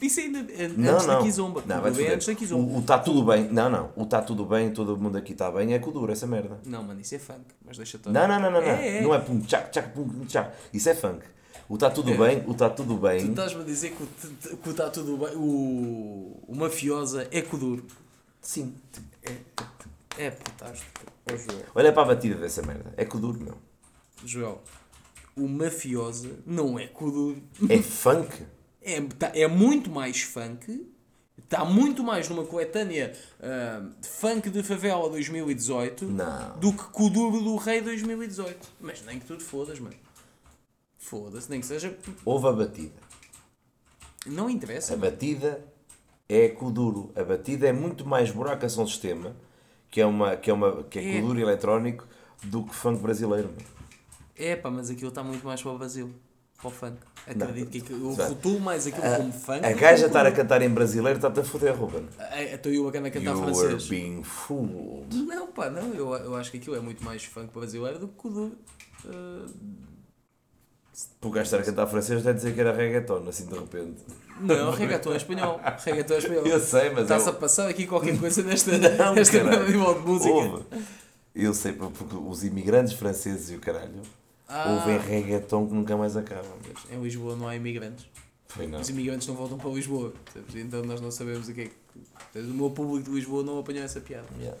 Isso 0.00 0.20
ainda 0.20 0.38
é 0.52 0.64
antes 0.64 0.76
Não, 0.76 0.98
da 0.98 1.14
não. 1.14 1.22
Kizomba. 1.22 1.62
Não, 1.66 1.80
vai 1.82 2.04
é 2.04 2.14
antes 2.14 2.26
da 2.26 2.32
o, 2.32 2.36
Kizomba. 2.36 2.78
o 2.78 2.82
tá 2.82 2.98
tudo 2.98 3.22
bem. 3.24 3.48
Não, 3.50 3.68
não. 3.68 3.90
O 3.94 4.06
tá 4.06 4.22
tudo 4.22 4.44
bem, 4.46 4.70
todo 4.72 4.96
mundo 4.96 5.16
aqui 5.18 5.32
está 5.32 5.50
bem, 5.50 5.74
é 5.74 5.78
Kuduro, 5.78 6.10
essa 6.10 6.26
merda. 6.26 6.58
Não, 6.64 6.82
mano, 6.82 7.00
isso 7.00 7.14
é 7.14 7.18
funk. 7.18 7.44
Mas 7.66 7.76
deixa-te. 7.76 8.08
Não, 8.08 8.26
não, 8.26 8.40
não, 8.40 8.50
não. 8.50 8.60
Não 8.60 8.68
É, 8.68 8.98
é. 8.98 9.02
não 9.02 9.14
é 9.14 9.18
pum 9.18 9.38
tchac, 9.40 9.70
tchac, 9.70 9.90
pum 9.92 10.24
tchac. 10.26 10.50
Isso 10.72 10.88
é 10.88 10.94
funk. 10.94 11.20
O 11.68 11.76
tá 11.78 11.90
tudo 11.90 12.12
É. 12.12 12.16
bem, 12.16 12.44
o 12.48 12.54
tá 12.54 12.68
tudo 12.70 12.94
Tu 12.96 13.00
bem. 13.00 13.28
estás-me 13.30 13.60
a 13.60 13.64
dizer 13.64 13.90
que 13.92 14.02
o, 14.02 14.56
que 14.56 14.68
o 14.70 14.74
tá 14.74 14.88
tudo 14.90 15.16
bem. 15.18 15.36
O, 15.36 16.42
o 16.48 16.54
mafiosa 16.56 17.28
é 17.30 17.42
Kuduro. 17.42 17.84
Sim. 18.40 18.74
É 20.18 20.30
fantástico. 20.30 20.88
Ó 21.30 21.36
Joel. 21.36 21.64
Olha 21.74 21.92
para 21.92 22.02
a 22.02 22.06
batida 22.06 22.34
dessa 22.36 22.62
merda. 22.62 22.92
É 22.96 23.04
Kuduro, 23.04 23.38
meu. 23.40 23.56
Joel. 24.24 24.60
O 25.36 25.46
mafiosa 25.46 26.30
não 26.44 26.78
é 26.78 26.86
Kuduro. 26.86 27.40
É 27.68 27.78
funk. 27.82 28.42
É, 28.82 29.00
tá- 29.02 29.32
é 29.34 29.46
muito 29.46 29.90
mais 29.90 30.22
funk. 30.22 30.86
Está 31.38 31.64
muito 31.64 32.04
mais 32.04 32.28
numa 32.28 32.44
coletânea 32.44 33.12
ah, 33.42 33.82
funk 34.02 34.50
de 34.50 34.62
favela 34.62 35.08
2018 35.10 36.04
Não. 36.06 36.58
do 36.58 36.72
que 36.72 36.84
Kuduro 36.84 37.40
do 37.42 37.56
Rei 37.56 37.80
2018. 37.80 38.68
Mas 38.80 39.02
nem 39.04 39.18
que 39.18 39.26
tu 39.26 39.36
te 39.36 39.42
fodas, 39.42 39.80
mano. 39.80 39.96
Foda-se, 40.98 41.50
nem 41.50 41.60
que 41.60 41.66
seja. 41.66 41.96
Houve 42.24 42.46
a 42.46 42.52
batida. 42.52 42.92
Não 44.26 44.46
A 44.48 44.52
interessa. 44.52 44.96
mano. 44.96 45.10
batida 45.10 45.64
é 46.28 46.48
Kuduro. 46.48 47.10
A 47.16 47.24
batida 47.24 47.66
é 47.68 47.72
muito 47.72 48.06
mais 48.06 48.30
buraco 48.30 48.64
a 48.64 48.68
som 48.68 48.86
sistema, 48.86 49.34
que 49.90 50.00
é, 50.00 50.06
uma, 50.06 50.36
que 50.36 50.50
é, 50.50 50.52
uma, 50.54 50.84
que 50.84 50.98
é 50.98 51.02
É. 51.16 51.18
Eletrónico, 51.18 52.06
do 52.44 52.62
que 52.64 52.74
funk 52.74 53.02
brasileiro. 53.02 53.48
meu. 53.48 53.66
É 54.36 54.54
pá, 54.56 54.70
mas 54.70 54.88
aquilo 54.90 55.08
está 55.08 55.22
muito 55.24 55.44
mais 55.44 55.60
para 55.62 55.72
o 55.72 55.78
Brasil. 55.78 56.14
Para 56.60 56.68
o 56.68 56.70
funk. 56.70 56.96
Acredito 57.26 57.70
que 57.86 58.14
Sabe, 58.16 58.28
rotulo 58.30 58.60
mais 58.60 58.86
aquilo 58.86 59.16
como 59.16 59.32
funk. 59.32 59.64
A 59.64 59.68
do 59.68 59.74
que 59.74 59.80
gaja 59.80 60.06
estar 60.06 60.26
a 60.26 60.32
cantar 60.32 60.62
em 60.62 60.68
brasileiro 60.68 61.16
está-te 61.18 61.40
a 61.40 61.44
foder, 61.44 61.74
Ruben. 61.74 62.06
É, 62.18 62.54
Estou 62.54 62.72
eu 62.72 62.88
a 62.88 62.92
cantar 62.92 63.20
You 63.20 63.36
francês. 63.42 63.88
being 63.88 64.22
fooled. 64.22 65.14
Não, 65.16 65.46
pá, 65.48 65.70
não. 65.70 65.94
Eu, 65.94 66.12
eu 66.14 66.36
acho 66.36 66.50
que 66.50 66.58
aquilo 66.58 66.76
é 66.76 66.80
muito 66.80 67.04
mais 67.04 67.24
funk 67.24 67.52
brasileiro 67.52 67.98
do 67.98 68.08
que 68.08 68.14
Kuduro. 68.14 68.56
Ah, 69.06 69.46
O 71.22 71.30
gajo 71.30 71.44
estar 71.44 71.58
a 71.60 71.62
cantar 71.62 71.86
francês 71.86 72.22
deve 72.22 72.36
dizer 72.36 72.54
que 72.54 72.60
era 72.60 72.72
reggaeton, 72.74 73.26
assim 73.28 73.46
de 73.46 73.54
repente. 73.54 74.02
não, 74.40 74.70
reggaeton 74.70 75.12
é 75.12 75.16
espanhol. 75.16 75.60
Reggaeton 75.84 76.14
é 76.14 76.18
espanhol. 76.18 76.46
Eu 76.46 76.60
sei, 76.60 76.90
mas 76.90 77.02
Está-se 77.02 77.26
eu... 77.28 77.32
a 77.32 77.36
passar 77.36 77.68
aqui 77.68 77.86
qualquer 77.86 78.18
coisa 78.18 78.42
nesta, 78.42 78.76
Não, 78.76 79.14
nesta 79.14 79.42
nível 79.64 79.94
de 79.94 80.00
música. 80.00 80.30
Houve. 80.30 80.64
Eu 81.34 81.54
sei, 81.54 81.72
porque 81.72 82.16
os 82.16 82.44
imigrantes 82.44 82.92
franceses 82.94 83.50
e 83.50 83.54
o 83.56 83.60
caralho 83.60 84.02
Ah. 84.50 84.72
ouvem 84.72 84.98
reggaeton 84.98 85.66
que 85.68 85.74
nunca 85.74 85.96
mais 85.96 86.16
acabam. 86.16 86.50
Em 86.90 87.00
Lisboa 87.02 87.36
não 87.36 87.46
há 87.46 87.54
imigrantes. 87.54 88.06
Foi 88.48 88.66
não. 88.66 88.80
Os 88.80 88.88
imigrantes 88.88 89.28
não 89.28 89.36
voltam 89.36 89.56
para 89.56 89.70
Lisboa. 89.70 90.12
percebes? 90.24 90.56
Então 90.56 90.82
nós 90.82 91.00
não 91.00 91.10
sabemos 91.10 91.48
o 91.48 91.54
que 91.54 91.60
é 91.60 91.64
que. 91.66 92.38
O 92.38 92.42
meu 92.54 92.70
público 92.70 93.08
de 93.08 93.16
Lisboa 93.16 93.42
não 93.44 93.58
apanhou 93.60 93.84
essa 93.84 94.00
piada. 94.00 94.26
Yeah. 94.38 94.58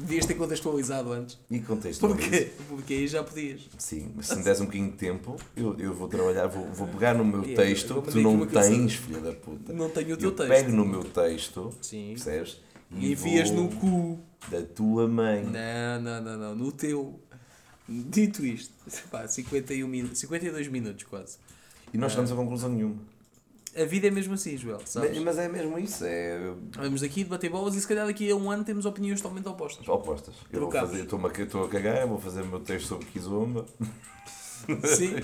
Devias 0.00 0.26
ter 0.26 0.34
contextualizado 0.34 1.12
antes. 1.12 1.38
E 1.48 1.60
contextualiza. 1.60 2.20
Porquê? 2.28 2.50
Porque 2.68 2.92
aí 2.94 3.06
já 3.06 3.22
podias. 3.22 3.68
Sim, 3.78 4.12
mas 4.16 4.26
se 4.26 4.34
me 4.34 4.42
des 4.42 4.60
um 4.60 4.64
bocadinho 4.64 4.90
de 4.90 4.96
tempo, 4.96 5.36
eu, 5.56 5.78
eu 5.78 5.94
vou 5.94 6.08
trabalhar, 6.08 6.48
vou, 6.48 6.66
vou 6.72 6.88
pegar 6.90 7.14
no 7.14 7.24
meu 7.24 7.44
Yeah, 7.44 7.62
texto 7.62 8.02
que 8.02 8.10
tu 8.10 8.20
não 8.20 8.44
tens, 8.46 8.94
filha 8.94 9.20
da 9.20 9.32
puta. 9.32 9.72
Não 9.72 9.88
tenho 9.88 10.14
o 10.14 10.16
teu 10.16 10.30
eu 10.30 10.34
texto. 10.34 10.48
pego 10.48 10.72
no 10.72 10.84
meu 10.84 11.04
texto, 11.04 11.72
Sim. 11.80 12.08
percebes? 12.14 12.60
E 12.90 13.12
enfias 13.12 13.48
vou 13.50 13.62
no 13.64 13.68
cu. 13.76 14.18
Da 14.50 14.60
tua 14.62 15.06
mãe. 15.06 15.44
Não, 15.44 16.00
não, 16.02 16.20
não, 16.20 16.36
não. 16.36 16.54
No 16.56 16.72
teu. 16.72 17.20
Dito 17.90 18.46
isto, 18.46 18.72
pá, 19.10 19.26
51 19.26 19.88
min 19.88 20.14
52 20.14 20.68
minutos 20.68 21.02
quase. 21.04 21.38
E 21.92 21.98
não 21.98 22.08
chegamos 22.08 22.30
a 22.30 22.36
conclusão 22.36 22.70
nenhuma. 22.70 22.96
A 23.76 23.84
vida 23.84 24.06
é 24.06 24.10
mesmo 24.10 24.34
assim, 24.34 24.56
Joel, 24.56 24.80
sabes? 24.84 25.10
Mas, 25.10 25.24
mas 25.24 25.38
é 25.38 25.48
mesmo 25.48 25.76
isso, 25.78 26.04
é 26.04 26.52
Vamos 26.76 27.00
daqui 27.00 27.24
debater 27.24 27.50
bolas 27.50 27.74
e 27.74 27.80
se 27.80 27.86
calhar 27.86 28.06
daqui 28.06 28.30
a 28.30 28.36
um 28.36 28.48
ano 28.48 28.62
temos 28.64 28.86
opiniões 28.86 29.20
totalmente 29.20 29.48
opostas. 29.48 29.88
opostas. 29.88 30.34
Eu 30.52 30.60
vou 30.60 30.70
fazer, 30.70 31.02
estou 31.02 31.64
a 31.64 31.68
cagar, 31.68 32.06
vou 32.06 32.20
fazer 32.20 32.42
o 32.42 32.46
meu 32.46 32.60
texto 32.60 32.86
sobre 32.86 33.06
Kizomba. 33.06 33.66
Sim. 34.84 35.16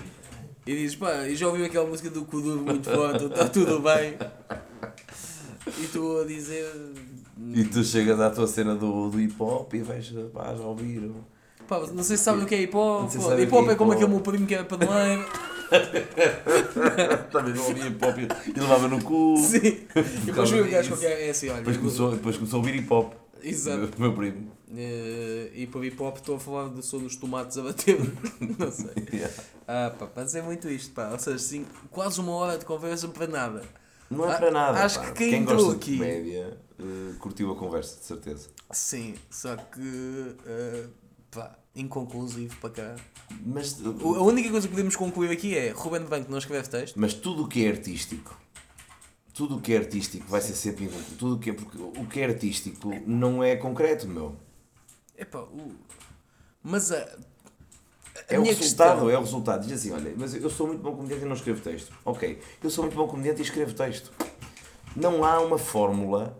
E 0.67 0.75
dizes, 0.75 0.97
pá, 0.97 1.29
e 1.29 1.37
já 1.37 1.47
ouviu 1.47 1.65
aquela 1.65 1.87
música 1.87 2.11
do 2.11 2.25
Kuduro 2.25 2.61
muito 2.61 2.91
forte, 2.91 3.27
está 3.27 3.49
tudo 3.49 3.81
bem. 3.81 4.17
E 5.81 5.87
tu 5.89 6.21
a 6.21 6.25
dizer. 6.25 6.73
E 7.55 7.65
tu 7.65 7.85
chegas 7.85 8.19
à 8.21 8.31
tua 8.31 8.49
cena 8.49 8.75
do, 8.75 9.09
do 9.09 9.21
hip 9.21 9.35
hop 9.39 9.73
e 9.75 9.83
vais, 9.83 10.13
pá, 10.33 10.55
já 10.55 10.65
ouvir. 10.65 11.13
Pá, 11.69 11.81
não 11.93 12.03
sei 12.05 12.17
se 12.17 12.23
sabem 12.25 12.45
o 12.45 12.47
que 12.47 12.55
é 12.55 12.61
hip 12.63 12.77
hop. 12.77 13.11
Sabem 13.11 13.45
Hip 13.45 13.55
hop 13.55 13.69
é 13.69 13.73
é 13.73 13.75
como 13.75 13.93
aquele 13.93 14.09
meu 14.11 14.21
primo 14.21 14.47
que 14.47 14.55
era 14.55 14.65
paneleiro. 14.65 15.25
Também 17.33 17.55
não 17.55 17.65
ouvia 17.65 17.87
hip 17.87 18.05
hop 18.05 18.19
e 18.19 18.61
levava 18.61 18.89
no 18.89 19.03
cu. 19.03 19.37
Sim. 19.39 19.59
E 19.63 20.27
depois 20.27 20.51
veio 20.51 20.65
o 20.65 20.71
gajo 20.71 20.89
qualquer. 20.91 21.27
É 21.27 21.31
assim, 21.31 21.49
olha. 21.49 21.59
Depois 21.59 21.77
começou, 21.77 22.11
depois 22.13 22.37
começou 22.37 22.59
a 22.59 22.61
ouvir 22.61 22.77
hip 22.77 22.93
hop. 22.93 23.13
Exato. 23.43 23.91
O 23.97 24.01
meu 24.01 24.13
primo. 24.15 24.53
Eh, 24.77 25.51
e 25.55 25.67
para 25.67 25.85
hip 25.87 26.01
hop 26.03 26.17
estou 26.17 26.37
a 26.37 26.39
falar 26.41 26.69
do 26.69 26.83
som 26.83 26.99
dos 26.99 27.17
tomates 27.17 27.57
a 27.59 27.63
bater. 27.63 27.99
não 28.59 28.71
sei. 28.71 29.25
Ah, 29.67 29.93
pá, 29.99 30.09
mas 30.17 30.35
é 30.35 30.43
muito 30.43 30.69
isto, 30.69 30.93
pá. 30.93 31.11
Ou 31.11 31.19
seja, 31.19 31.37
assim, 31.37 31.67
quase 31.91 32.21
uma 32.21 32.33
hora 32.33 32.59
de 32.59 32.65
conversa 32.65 33.09
para 33.09 33.27
nada. 33.27 33.63
Não 34.11 34.25
é 34.29 34.35
Ah, 34.35 34.39
para 34.39 34.51
nada. 34.51 34.85
acho 34.85 35.01
pá. 35.01 35.07
que 35.07 35.13
quem 35.15 35.31
quem 35.31 35.45
gosta 35.45 35.73
aqui- 35.73 35.93
de 35.93 35.97
comédia 35.99 36.59
eh, 36.79 37.13
curtiu 37.19 37.51
a 37.53 37.57
conversa, 37.57 37.99
de 37.99 38.05
certeza. 38.05 38.49
Sim, 38.71 39.15
só 39.31 39.57
que. 39.57 40.35
eh, 40.47 40.85
pá, 41.37 41.57
inconclusivo 41.75 42.57
para 42.57 42.71
cá. 42.71 42.97
Mas, 43.45 43.81
A 43.85 44.23
única 44.23 44.51
coisa 44.51 44.67
que 44.67 44.73
podemos 44.75 44.97
concluir 44.97 45.31
aqui 45.31 45.57
é 45.57 45.71
Ruben 45.71 46.03
Banco 46.05 46.31
não 46.31 46.39
escreve 46.39 46.69
texto. 46.69 46.95
mas 46.99 47.13
tudo 47.15 47.45
o 47.45 47.49
que 47.49 47.65
é 47.67 47.69
artístico, 47.69 48.37
tudo 49.35 49.57
o 49.57 49.61
que 49.61 49.75
é 49.75 49.77
artístico 49.79 50.27
vai 50.29 50.41
ser 50.41 50.55
sempre. 50.55 50.89
Tudo 51.19 51.37
o 51.37 51.39
que 51.39 51.51
é, 51.51 51.53
porque 51.53 51.77
o 51.79 52.07
que 52.07 52.21
é 52.21 52.25
artístico 52.25 52.91
não 53.07 53.43
é 53.43 53.57
concreto, 53.57 54.09
meu. 54.09 54.35
Epá, 55.17 55.41
o... 55.41 55.73
Mas 56.63 56.91
a. 56.93 56.97
a 56.97 57.05
É 58.29 58.39
o 58.39 58.43
resultado, 58.43 58.91
questão- 58.93 59.11
é 59.11 59.17
o 59.19 59.21
resultado. 59.21 59.63
Diz 59.67 59.73
assim, 59.79 59.93
olha, 59.93 60.15
mas 60.17 60.35
eu 60.35 60.49
sou 60.51 60.67
muito 60.69 60.83
bom 60.83 60.97
comediante 60.97 61.25
e 61.25 61.29
não 61.29 61.35
escrevo 61.37 61.61
texto. 61.61 61.93
Ok, 62.05 62.41
eu 62.63 62.71
sou 62.71 62.85
muito 62.85 62.97
bom 62.97 63.07
comediante 63.07 63.41
e 63.41 63.45
escrevo 63.45 63.75
texto. 63.75 64.11
Não 64.95 65.23
há 65.25 65.41
uma 65.41 65.59
fórmula 65.59 66.39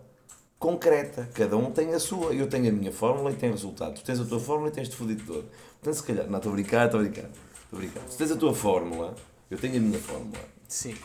concreta. 0.59 1.29
Cada 1.33 1.57
um 1.57 1.71
tem 1.71 1.93
a 1.93 1.99
sua. 1.99 2.33
Eu 2.33 2.47
tenho 2.47 2.69
a 2.69 2.71
minha 2.71 2.91
fórmula 2.91 3.31
e 3.31 3.35
tem 3.35 3.51
resultado. 3.51 3.95
Tu 3.95 4.03
tens 4.03 4.19
a 4.19 4.25
tua 4.25 4.39
fórmula 4.39 4.69
e 4.69 4.73
tens-te 4.73 4.95
fodido 4.95 5.23
todo. 5.25 5.49
Portanto, 5.81 5.93
se 5.93 6.03
calhar, 6.03 6.27
não, 6.27 6.37
estou 6.37 6.51
a 6.51 6.55
brincar, 6.55 6.85
estou 6.85 6.99
a 6.99 7.03
brincar. 7.03 7.29
Estou 7.63 7.73
a 7.73 7.77
brincar. 7.77 8.01
Se 8.09 8.17
tens 8.17 8.31
a 8.31 8.35
tua 8.35 8.53
fórmula, 8.53 9.15
eu 9.49 9.57
tenho 9.57 9.77
a 9.77 9.79
minha 9.79 9.99
fórmula. 9.99 10.39
Sim. 10.67 10.95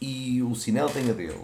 E 0.00 0.42
o 0.42 0.54
Sinel 0.54 0.88
tem 0.90 1.08
a 1.10 1.12
dele. 1.12 1.40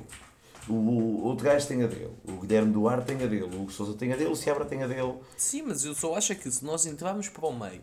O, 0.69 1.25
outro 1.25 1.45
gajo 1.45 1.67
tem 1.67 1.83
a 1.83 1.87
dele. 1.87 2.11
O 2.25 2.41
Guilherme 2.41 2.73
Duarte 2.73 3.07
tem 3.07 3.17
a 3.17 3.27
dele. 3.27 3.43
O 3.43 3.63
Hugo 3.63 3.73
Sousa 3.73 3.95
tem 3.95 4.13
a 4.13 4.17
dele. 4.17 4.31
O 4.31 4.37
Seabra 4.37 4.65
tem 4.65 4.83
a 4.83 4.87
dele. 4.87 5.15
Sim, 5.37 5.63
mas 5.63 5.85
eu 5.85 5.95
só 5.95 6.15
acho 6.15 6.35
que 6.35 6.51
se 6.51 6.65
nós 6.65 6.87
entrarmos 6.87 7.29
para 7.29 7.47
o 7.47 7.53
meio, 7.53 7.83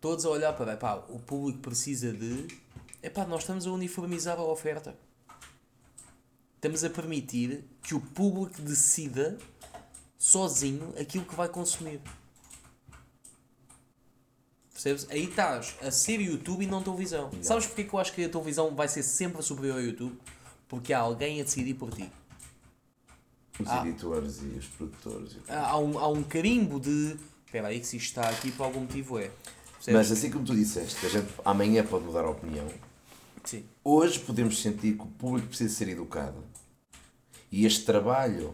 todos 0.00 0.24
a 0.24 0.30
olhar 0.30 0.52
para 0.54 0.76
pá, 0.76 1.02
o 1.08 1.18
público 1.18 1.58
precisa 1.58 2.12
de. 2.12 2.46
Epá, 3.02 3.26
nós 3.26 3.40
estamos 3.40 3.66
a 3.66 3.72
uniformizar 3.72 4.38
a 4.38 4.44
oferta. 4.44 4.96
Estamos 6.64 6.82
a 6.82 6.88
permitir 6.88 7.62
que 7.82 7.94
o 7.94 8.00
público 8.00 8.62
decida 8.62 9.36
sozinho 10.16 10.94
aquilo 10.98 11.22
que 11.26 11.34
vai 11.34 11.46
consumir. 11.46 12.00
Percebes? 14.72 15.06
Aí 15.10 15.24
estás 15.24 15.74
a 15.82 15.90
ser 15.90 16.22
YouTube 16.22 16.64
e 16.64 16.66
não 16.66 16.82
televisão. 16.82 17.30
Sabes 17.42 17.66
porque 17.66 17.84
que 17.84 17.94
eu 17.94 17.98
acho 17.98 18.14
que 18.14 18.24
a 18.24 18.28
televisão 18.30 18.74
vai 18.74 18.88
ser 18.88 19.02
sempre 19.02 19.42
superior 19.42 19.74
ao 19.76 19.82
YouTube? 19.82 20.18
Porque 20.66 20.94
há 20.94 21.00
alguém 21.00 21.38
a 21.42 21.44
decidir 21.44 21.74
por 21.74 21.92
ti. 21.92 22.10
Os 23.60 23.68
Ah. 23.68 23.86
editores 23.86 24.40
e 24.40 24.46
os 24.56 24.64
produtores. 24.64 25.32
e 25.32 25.34
tudo. 25.40 25.50
Há 25.52 25.68
há 25.68 25.78
um, 25.78 25.98
há 25.98 26.08
um 26.08 26.22
carimbo 26.22 26.80
de. 26.80 27.18
Espera 27.44 27.68
aí, 27.68 27.78
que 27.78 27.86
se 27.86 27.98
isto 27.98 28.06
está 28.06 28.26
aqui 28.30 28.50
por 28.50 28.64
algum 28.64 28.80
motivo 28.80 29.18
é. 29.18 29.24
Mas 29.26 29.84
Percebes? 29.84 30.12
assim 30.12 30.30
como 30.30 30.46
tu 30.46 30.56
disseste, 30.56 30.98
que 30.98 31.04
a 31.08 31.10
gente 31.10 31.28
amanhã 31.44 31.84
pode 31.84 32.06
mudar 32.06 32.24
a 32.24 32.30
opinião, 32.30 32.66
Sim. 33.44 33.66
hoje 33.84 34.18
podemos 34.20 34.62
sentir 34.62 34.96
que 34.96 35.02
o 35.02 35.06
público 35.08 35.48
precisa 35.48 35.74
ser 35.74 35.90
educado. 35.90 36.53
E 37.54 37.64
este 37.64 37.84
trabalho 37.84 38.52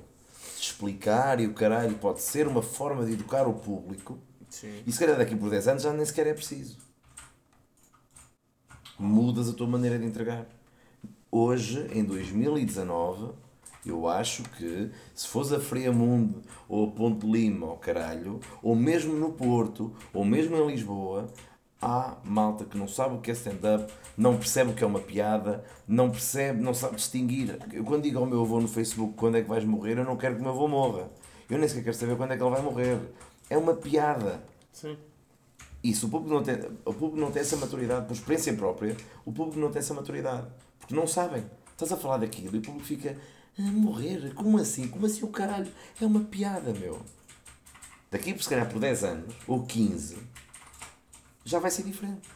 de 0.58 0.62
explicar 0.62 1.40
e 1.40 1.46
o 1.46 1.54
caralho 1.54 1.96
pode 1.96 2.20
ser 2.20 2.46
uma 2.46 2.60
forma 2.60 3.06
de 3.06 3.14
educar 3.14 3.48
o 3.48 3.54
público. 3.54 4.18
Sim. 4.50 4.82
E 4.86 4.92
se 4.92 4.98
calhar 4.98 5.16
daqui 5.16 5.34
por 5.34 5.48
10 5.48 5.68
anos 5.68 5.82
já 5.84 5.90
nem 5.90 6.04
sequer 6.04 6.26
é 6.26 6.34
preciso. 6.34 6.76
Mudas 8.98 9.48
a 9.48 9.54
tua 9.54 9.66
maneira 9.66 9.98
de 9.98 10.04
entregar. 10.04 10.46
hoje, 11.32 11.88
em 11.94 12.04
2019, 12.04 13.32
eu 13.86 14.06
acho 14.06 14.42
que 14.42 14.90
se 15.14 15.26
fosse 15.26 15.54
a 15.54 15.60
Friamundo 15.60 16.42
ou 16.68 16.86
a 16.86 16.90
Ponte 16.90 17.26
Lima, 17.26 17.68
ou 17.68 17.78
caralho, 17.78 18.38
ou 18.62 18.76
mesmo 18.76 19.14
no 19.14 19.32
Porto, 19.32 19.96
ou 20.12 20.26
mesmo 20.26 20.58
em 20.58 20.66
Lisboa, 20.66 21.32
há 21.80 22.16
malta 22.24 22.64
que 22.64 22.76
não 22.76 22.86
sabe 22.86 23.14
o 23.14 23.20
que 23.20 23.30
é 23.30 23.34
stand-up, 23.34 23.92
não 24.16 24.36
percebe 24.36 24.70
o 24.70 24.74
que 24.74 24.84
é 24.84 24.86
uma 24.86 25.00
piada, 25.00 25.64
não 25.88 26.10
percebe, 26.10 26.62
não 26.62 26.74
sabe 26.74 26.96
distinguir. 26.96 27.58
Eu 27.72 27.84
quando 27.84 28.02
digo 28.02 28.18
ao 28.18 28.26
meu 28.26 28.42
avô 28.42 28.60
no 28.60 28.68
Facebook 28.68 29.14
quando 29.14 29.36
é 29.36 29.42
que 29.42 29.48
vais 29.48 29.64
morrer, 29.64 29.98
eu 29.98 30.04
não 30.04 30.16
quero 30.16 30.34
que 30.34 30.40
o 30.40 30.44
meu 30.44 30.52
avô 30.52 30.68
morra. 30.68 31.08
Eu 31.48 31.58
nem 31.58 31.68
sequer 31.68 31.84
quero 31.84 31.96
saber 31.96 32.16
quando 32.16 32.32
é 32.32 32.36
que 32.36 32.42
ele 32.42 32.50
vai 32.50 32.62
morrer. 32.62 33.00
É 33.48 33.58
uma 33.58 33.74
piada. 33.74 34.42
Sim. 34.72 34.96
Isso, 35.82 36.06
o 36.06 36.10
público 36.10 36.34
não 36.34 36.42
tem, 36.42 36.56
o 36.84 36.92
público 36.92 37.16
não 37.16 37.32
tem 37.32 37.40
essa 37.40 37.56
maturidade, 37.56 38.06
por 38.06 38.12
experiência 38.12 38.52
própria, 38.52 38.96
o 39.24 39.32
público 39.32 39.58
não 39.58 39.70
tem 39.70 39.80
essa 39.80 39.94
maturidade. 39.94 40.46
Porque 40.78 40.94
não 40.94 41.06
sabem. 41.06 41.44
Estás 41.72 41.90
a 41.92 41.96
falar 41.96 42.18
daquilo 42.18 42.54
e 42.54 42.58
o 42.58 42.62
público 42.62 42.86
fica 42.86 43.16
a 43.58 43.62
morrer. 43.62 44.34
Como 44.34 44.58
assim? 44.58 44.86
Como 44.88 45.06
assim 45.06 45.24
o 45.24 45.28
caralho? 45.28 45.70
É 46.00 46.04
uma 46.04 46.20
piada, 46.20 46.72
meu. 46.72 47.00
Daqui, 48.10 48.36
se 48.42 48.48
calhar, 48.48 48.68
por 48.68 48.78
10 48.78 49.04
anos, 49.04 49.34
ou 49.46 49.62
15, 49.62 50.18
já 51.44 51.58
vai 51.58 51.70
ser 51.70 51.82
diferente. 51.82 52.28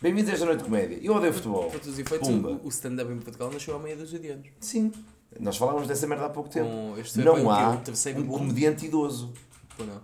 Bem-vindos 0.00 0.30
a 0.30 0.34
esta 0.34 0.44
noite 0.44 0.58
de 0.58 0.64
comédia. 0.64 0.98
Eu 1.02 1.14
odeio 1.14 1.32
futebol. 1.32 1.62
Para 1.70 1.78
todos 1.78 1.88
os 1.94 1.98
efeitos, 1.98 2.28
Pumba. 2.28 2.50
o, 2.50 2.66
o 2.66 2.68
stand-up 2.68 3.10
em 3.10 3.18
Portugal 3.18 3.50
nasceu 3.50 3.74
há 3.74 3.78
meia 3.78 3.96
dúzia 3.96 4.18
de 4.18 4.28
anos. 4.28 4.48
Sim. 4.60 4.92
Nós 5.40 5.56
falávamos 5.56 5.88
dessa 5.88 6.06
merda 6.06 6.26
há 6.26 6.30
pouco 6.30 6.48
tempo. 6.48 6.68
Com 6.68 6.98
este 6.98 7.18
não 7.20 7.32
o 7.32 7.36
quê? 7.36 7.48
há 7.48 7.70
O 7.70 7.76
terceiro 7.78 8.20
um 8.20 8.24
boom? 8.24 8.38
comediante 8.38 8.86
idoso. 8.86 9.32
Ou 9.78 9.86
não? 9.86 10.00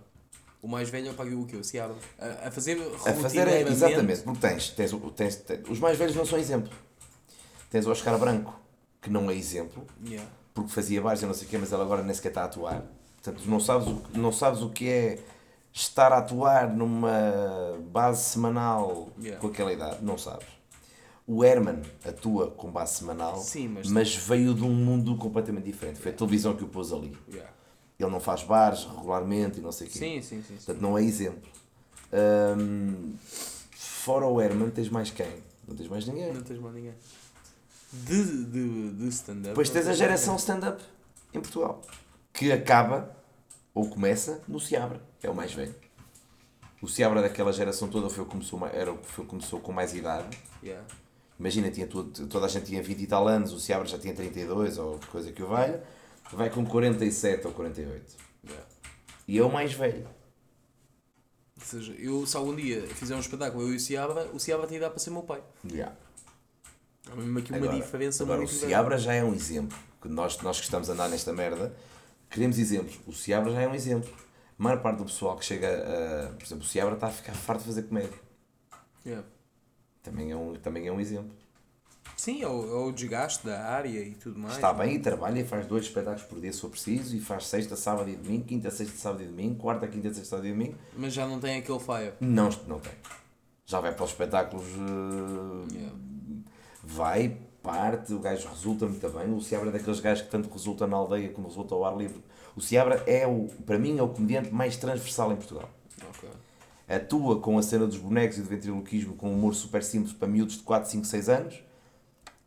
O 0.61 0.67
mais 0.67 0.89
velho 0.89 1.09
é 1.09 1.13
para 1.13 1.29
o 1.35 1.45
que? 1.45 1.55
O 1.55 1.63
Seabra. 1.63 1.95
A, 2.19 2.47
a 2.47 2.51
fazer 2.51 2.73
A 2.81 3.13
fazer 3.13 3.39
é, 3.39 3.43
rotineiramente- 3.43 3.71
exatamente, 3.71 4.21
porque 4.21 4.39
tens, 4.47 4.69
tens, 4.71 4.93
o- 4.93 4.99
tens, 5.11 5.35
tens- 5.37 5.69
os 5.69 5.79
mais 5.79 5.97
velhos 5.97 6.15
não 6.15 6.25
são 6.25 6.37
exemplo. 6.37 6.71
Tens 7.69 7.85
o 7.85 7.91
Oscar 7.91 8.17
Branco, 8.19 8.59
que 9.01 9.09
não 9.09 9.29
é 9.31 9.35
exemplo, 9.35 9.85
Yeah. 10.05 10.29
porque 10.53 10.69
fazia 10.71 11.01
bares 11.01 11.21
e 11.21 11.25
não 11.25 11.33
sei 11.33 11.47
o 11.47 11.49
quê, 11.49 11.57
mas 11.57 11.71
ele 11.71 11.81
agora 11.81 12.03
nem 12.03 12.13
sequer 12.13 12.29
está 12.29 12.41
a 12.41 12.45
atuar. 12.45 12.83
Portanto, 13.21 13.43
não 13.47 13.59
sabes, 13.59 13.87
o, 13.87 14.01
não 14.13 14.31
sabes 14.31 14.61
o 14.61 14.69
que 14.69 14.87
é 14.89 15.19
estar 15.73 16.11
a 16.11 16.17
atuar 16.19 16.69
numa 16.69 17.11
base 17.91 18.23
semanal 18.23 19.09
Yeah. 19.19 19.39
com 19.39 19.47
aquela 19.47 19.71
idade, 19.71 20.03
não 20.03 20.17
sabes. 20.17 20.45
O 21.27 21.43
Herman 21.45 21.81
atua 22.05 22.51
com 22.51 22.69
base 22.71 22.95
semanal, 22.95 23.37
Sim, 23.37 23.77
mas- 23.89 24.15
veio 24.15 24.53
de 24.53 24.63
um 24.63 24.73
mundo 24.73 25.15
completamente 25.15 25.65
diferente. 25.65 25.99
Foi 25.99 26.11
a 26.11 26.15
televisão 26.15 26.55
que 26.55 26.63
o 26.63 26.67
pôs 26.67 26.91
ali. 26.91 27.17
Yeah. 27.29 27.49
Ele 27.99 28.09
não 28.09 28.19
faz 28.19 28.43
bares 28.43 28.83
regularmente 28.85 29.59
e 29.59 29.61
não 29.61 29.71
sei 29.71 29.87
o 29.87 29.89
quê. 29.91 29.99
Sim, 29.99 30.21
sim, 30.21 30.43
sim. 30.45 30.55
Portanto, 30.55 30.81
não 30.81 30.97
é 30.97 31.03
exemplo. 31.03 31.49
Hum, 32.11 33.13
fora 33.71 34.25
o 34.25 34.41
Herman, 34.41 34.71
tens 34.71 34.89
mais 34.89 35.11
quem? 35.11 35.31
Não 35.67 35.75
tens 35.75 35.87
mais 35.87 36.05
ninguém. 36.07 36.33
Não 36.33 36.41
tens 36.41 36.59
mais 36.59 36.75
ninguém. 36.75 36.93
De, 37.93 38.45
de, 38.45 38.89
de 38.93 39.07
stand-up. 39.09 39.49
Depois 39.49 39.69
tens 39.69 39.87
a 39.87 39.93
geração 39.93 40.35
stand-up 40.37 40.81
em 41.33 41.39
Portugal, 41.39 41.81
que 42.33 42.51
acaba 42.51 43.15
ou 43.73 43.89
começa 43.89 44.41
no 44.47 44.59
Seabra, 44.59 45.01
é 45.21 45.29
o 45.29 45.35
mais 45.35 45.53
velho. 45.53 45.75
O 46.81 46.87
Seabra 46.87 47.21
daquela 47.21 47.53
geração 47.53 47.87
toda 47.87 48.09
foi 48.09 48.23
o 48.23 48.25
que 48.25 48.31
começou, 48.31 48.67
era 48.67 48.91
o 48.91 48.97
que 48.97 49.07
foi, 49.07 49.25
começou 49.25 49.59
com 49.59 49.71
mais 49.71 49.93
idade. 49.93 50.35
Yeah. 50.63 50.85
Imagina, 51.39 51.69
tinha 51.69 51.87
tudo, 51.87 52.27
toda 52.27 52.45
a 52.45 52.49
gente 52.49 52.65
tinha 52.65 52.81
20 52.81 53.01
e 53.01 53.07
tal 53.07 53.27
anos, 53.27 53.53
o 53.53 53.59
Seabra 53.59 53.87
já 53.87 53.97
tinha 53.99 54.13
32 54.13 54.77
ou 54.77 54.99
coisa 55.11 55.31
que 55.31 55.43
o 55.43 55.47
valha. 55.47 55.83
Vai 56.31 56.49
com 56.49 56.65
47 56.65 57.45
ou 57.47 57.53
48. 57.53 58.15
Yeah. 58.43 58.67
E 59.27 59.37
é 59.37 59.43
o 59.43 59.51
mais 59.51 59.73
velho. 59.73 60.07
Ou 61.59 61.65
seja, 61.65 61.93
eu, 61.93 62.25
se 62.25 62.35
algum 62.35 62.55
dia 62.55 62.81
fizer 62.87 63.15
um 63.15 63.19
espetáculo, 63.19 63.63
eu 63.63 63.73
e 63.73 63.75
o 63.75 63.79
Seabra, 63.79 64.29
o 64.33 64.39
Seabra 64.39 64.65
tem 64.65 64.77
idade 64.77 64.93
para 64.93 64.99
ser 64.99 65.11
meu 65.11 65.21
pai. 65.21 65.43
Yeah. 65.69 65.95
Há 67.11 67.15
mesmo 67.15 67.37
aqui 67.39 67.51
uma 67.51 67.57
Agora, 67.57 67.75
diferença 67.75 68.23
agora 68.23 68.39
o 68.39 68.41
muito 68.41 68.55
grande. 68.55 68.67
Seabra 68.67 68.97
já 68.97 69.13
é 69.13 69.23
um 69.23 69.33
exemplo. 69.33 69.77
Que 70.01 70.07
nós, 70.07 70.39
nós 70.41 70.57
que 70.57 70.63
estamos 70.63 70.89
a 70.89 70.93
andar 70.93 71.09
nesta 71.09 71.31
merda, 71.31 71.75
queremos 72.31 72.57
exemplos. 72.57 72.99
O 73.05 73.13
Seabra 73.13 73.51
já 73.51 73.61
é 73.61 73.67
um 73.67 73.75
exemplo. 73.75 74.09
A 74.59 74.63
maior 74.63 74.81
parte 74.81 74.97
do 74.99 75.05
pessoal 75.05 75.37
que 75.37 75.45
chega 75.45 75.67
a. 75.67 76.33
Por 76.33 76.43
exemplo, 76.45 76.63
o 76.63 76.67
Seabra 76.67 76.95
está 76.95 77.07
a 77.07 77.11
ficar 77.11 77.33
farto 77.33 77.59
de 77.61 77.65
fazer 77.67 77.83
comédia. 77.83 78.19
Yeah. 79.05 79.27
Também 80.03 80.31
é 80.31 80.35
um, 80.35 80.53
também 80.55 80.87
é 80.87 80.91
um 80.91 80.99
exemplo. 80.99 81.31
Sim, 82.17 82.43
é 82.43 82.47
o, 82.47 82.63
é 82.69 82.87
o 82.87 82.91
desgaste 82.91 83.45
da 83.45 83.63
área 83.65 83.89
e 83.99 84.13
tudo 84.13 84.37
mais. 84.39 84.55
Está 84.55 84.71
bem 84.73 84.95
e 84.95 84.99
trabalha 84.99 85.39
e 85.39 85.43
faz 85.43 85.65
dois 85.65 85.85
espetáculos 85.85 86.23
por 86.23 86.39
dia 86.39 86.53
se 86.53 86.61
for 86.61 86.69
preciso. 86.69 87.15
E 87.15 87.19
faz 87.19 87.47
sexta, 87.47 87.75
sábado 87.75 88.09
e 88.09 88.15
domingo, 88.15 88.45
quinta, 88.45 88.69
sexta, 88.69 88.95
sábado 88.97 89.23
e 89.23 89.25
domingo, 89.27 89.55
quarta, 89.55 89.87
quinta, 89.87 90.09
sexta, 90.09 90.25
sábado 90.29 90.47
e 90.47 90.51
domingo. 90.51 90.75
Mas 90.95 91.13
já 91.13 91.25
não 91.27 91.39
tem 91.39 91.57
aquele 91.57 91.79
fire. 91.79 92.13
Não, 92.19 92.49
não 92.67 92.79
tem. 92.79 92.93
Já 93.65 93.79
vai 93.79 93.91
para 93.93 94.03
os 94.05 94.11
espetáculos. 94.11 94.65
eh, 94.67 95.73
Yeah. 95.73 95.95
vai, 96.83 97.37
parte, 97.61 98.13
o 98.13 98.19
gajo 98.19 98.47
resulta 98.47 98.85
muito 98.85 99.07
bem. 99.09 99.33
O 99.33 99.41
Seabra 99.41 99.69
é 99.69 99.71
daqueles 99.71 99.99
gajos 99.99 100.23
que 100.23 100.29
tanto 100.29 100.49
resulta 100.49 100.87
na 100.87 100.97
aldeia 100.97 101.29
como 101.29 101.47
resulta 101.47 101.75
ao 101.75 101.85
ar 101.85 101.95
livre. 101.95 102.21
O 102.55 102.61
Seabra 102.61 103.03
é, 103.07 103.25
o, 103.27 103.47
para 103.65 103.77
mim, 103.77 103.97
é 103.97 104.03
o 104.03 104.09
comediante 104.09 104.53
mais 104.53 104.77
transversal 104.77 105.31
em 105.31 105.35
Portugal. 105.35 105.69
Ok. 106.09 106.29
Atua 106.87 107.39
com 107.39 107.57
a 107.57 107.63
cena 107.63 107.87
dos 107.87 107.97
bonecos 107.97 108.37
e 108.37 108.41
do 108.41 108.49
ventriloquismo 108.49 109.15
com 109.15 109.29
um 109.29 109.33
humor 109.33 109.55
super 109.55 109.83
simples 109.83 110.13
para 110.13 110.27
miúdos 110.27 110.57
de 110.57 110.63
4, 110.63 110.89
5, 110.89 111.05
6 111.05 111.29
anos 111.29 111.63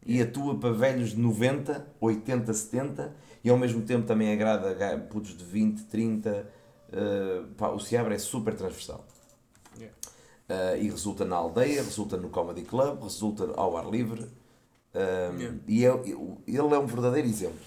e 0.05 0.21
atua 0.21 0.59
para 0.59 0.71
velhos 0.71 1.11
de 1.11 1.19
90, 1.19 1.87
80, 2.01 2.53
70 2.53 3.17
e 3.43 3.49
ao 3.49 3.57
mesmo 3.57 3.83
tempo 3.83 4.07
também 4.07 4.33
agrada 4.33 4.99
putos 4.99 5.37
de 5.37 5.45
20, 5.45 5.85
30. 5.85 6.47
eh, 6.93 7.43
pá, 7.57 7.71
o 7.71 7.81
Seabra 7.81 8.15
é 8.15 8.19
super 8.19 8.55
transversal. 8.55 9.05
Yeah. 9.79 9.97
Uh, 10.49 10.77
e 10.77 10.91
resulta 10.91 11.25
na 11.25 11.37
aldeia, 11.37 11.83
resulta 11.83 12.19
no 12.19 12.29
Comedy 12.29 12.62
Club, 12.62 13.03
resulta 13.03 13.51
ao 13.57 13.77
ar 13.77 13.89
livre. 13.91 14.27
Um, 14.95 15.38
Yeah. 15.38 15.59
E 15.66 15.84
é- 15.84 16.11
ele 16.47 16.74
é 16.74 16.78
um 16.78 16.86
verdadeiro 16.86 17.26
exemplo. 17.26 17.59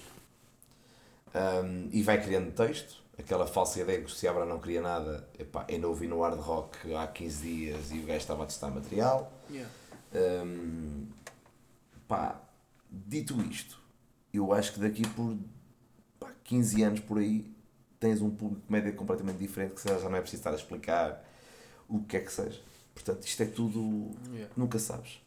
Um, 1.34 1.88
e 1.92 2.02
vai 2.02 2.22
criando 2.22 2.52
texto, 2.52 3.02
aquela 3.18 3.46
falsa 3.46 3.80
ideia 3.80 3.98
que 4.00 4.06
o 4.06 4.10
Seabra 4.10 4.44
não 4.46 4.58
queria 4.58 4.80
nada. 4.80 5.28
Epá, 5.38 5.66
ainda 5.68 5.86
ouvi 5.88 6.06
no 6.06 6.22
Hard 6.22 6.40
Rock 6.40 6.94
há 6.94 7.06
15 7.06 7.42
dias 7.42 7.90
e 7.92 7.98
o 7.98 8.06
gajo 8.06 8.18
estava 8.18 8.44
a 8.44 8.46
testar 8.46 8.70
material. 8.70 9.30
Yeah. 9.50 9.70
Um, 10.14 11.06
pá, 12.06 12.40
dito 12.90 13.38
isto, 13.42 13.78
eu 14.32 14.52
acho 14.52 14.72
que 14.72 14.80
daqui 14.80 15.06
por 15.08 15.36
pá, 16.18 16.32
15 16.44 16.82
anos 16.82 17.00
por 17.00 17.18
aí 17.18 17.52
tens 18.00 18.22
um 18.22 18.30
público 18.30 18.64
de 18.66 18.72
média 18.72 18.92
completamente 18.92 19.36
diferente 19.38 19.74
que 19.74 19.86
já 19.86 20.08
não 20.08 20.16
é 20.16 20.20
preciso 20.20 20.40
estar 20.40 20.52
a 20.52 20.54
explicar 20.56 21.24
o 21.88 22.00
que 22.04 22.16
é 22.16 22.20
que 22.20 22.32
seja. 22.32 22.60
Portanto, 22.94 23.26
isto 23.26 23.42
é 23.42 23.46
tudo. 23.46 24.10
Yeah. 24.32 24.52
Nunca 24.56 24.78
sabes. 24.78 25.20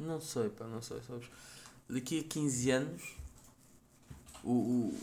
Não 0.00 0.20
sei, 0.20 0.48
pá, 0.48 0.66
não 0.66 0.80
sei, 0.82 0.98
sabes? 1.06 1.28
Daqui 1.88 2.20
a 2.20 2.22
15 2.24 2.70
anos, 2.70 3.02
o, 4.42 4.50
o, 4.52 4.94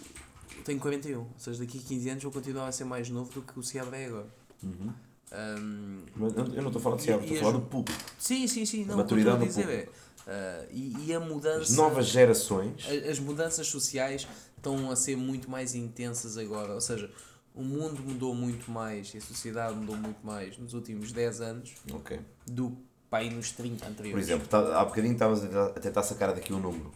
tenho 0.65 0.79
41, 0.79 1.19
ou 1.19 1.27
seja, 1.37 1.59
daqui 1.59 1.77
a 1.77 1.87
15 1.87 2.09
anos 2.09 2.23
vou 2.23 2.31
continuar 2.31 2.67
a 2.67 2.71
ser 2.71 2.83
mais 2.85 3.09
novo 3.09 3.31
do 3.31 3.41
que 3.41 3.59
o 3.59 3.63
Seabra 3.63 3.97
é 3.97 4.05
agora. 4.07 4.27
Um, 4.63 6.03
Mas 6.15 6.33
eu 6.35 6.45
não 6.61 6.67
estou 6.67 6.79
a 6.79 6.81
falar 6.83 6.95
de 6.95 7.03
Seabra, 7.03 7.25
estou 7.25 7.37
a 7.37 7.41
falar 7.41 7.55
as- 7.57 7.63
do 7.63 7.69
público. 7.69 8.01
sim, 8.17 8.47
sim, 8.47 8.65
sim, 8.65 8.85
não, 8.85 8.99
A 8.99 9.03
o 9.03 9.05
que 9.05 9.13
eu 9.13 9.17
estou 9.19 9.33
a 9.33 9.37
maturidade 9.37 9.65
dizer 9.65 9.69
é. 9.69 9.89
ah, 10.25 10.65
e, 10.71 11.05
e 11.07 11.13
a 11.13 11.19
mudança. 11.19 11.61
As 11.63 11.69
novas 11.71 12.07
gerações. 12.07 12.85
a- 12.87 13.11
As 13.11 13.19
mudanças 13.19 13.67
sociais 13.67 14.25
estão 14.55 14.89
a 14.89 14.95
ser 14.95 15.15
muito 15.17 15.49
mais 15.51 15.75
intensas 15.75 16.37
agora, 16.37 16.73
ou 16.73 16.81
seja, 16.81 17.11
o 17.53 17.61
mundo 17.61 18.01
mudou 18.01 18.33
muito 18.33 18.71
mais 18.71 19.13
e 19.13 19.17
a 19.17 19.21
sociedade 19.21 19.75
mudou 19.75 19.97
muito 19.97 20.25
mais 20.25 20.57
nos 20.57 20.73
últimos 20.73 21.11
10 21.11 21.41
anos 21.41 21.73
Ok. 21.93 22.19
do 22.45 22.77
pá, 23.09 23.19
aí 23.19 23.29
nos 23.29 23.51
30 23.51 23.85
Por 23.85 23.91
anteriores. 23.91 24.25
exemplo, 24.27 24.47
tá- 24.47 24.79
há 24.81 24.85
bocadinho 24.85 25.13
estavas 25.13 25.43
a 25.43 25.69
tentar- 25.79 26.03
sacar 26.03 26.33
daqui 26.33 26.53
um 26.53 26.59
número. 26.59 26.91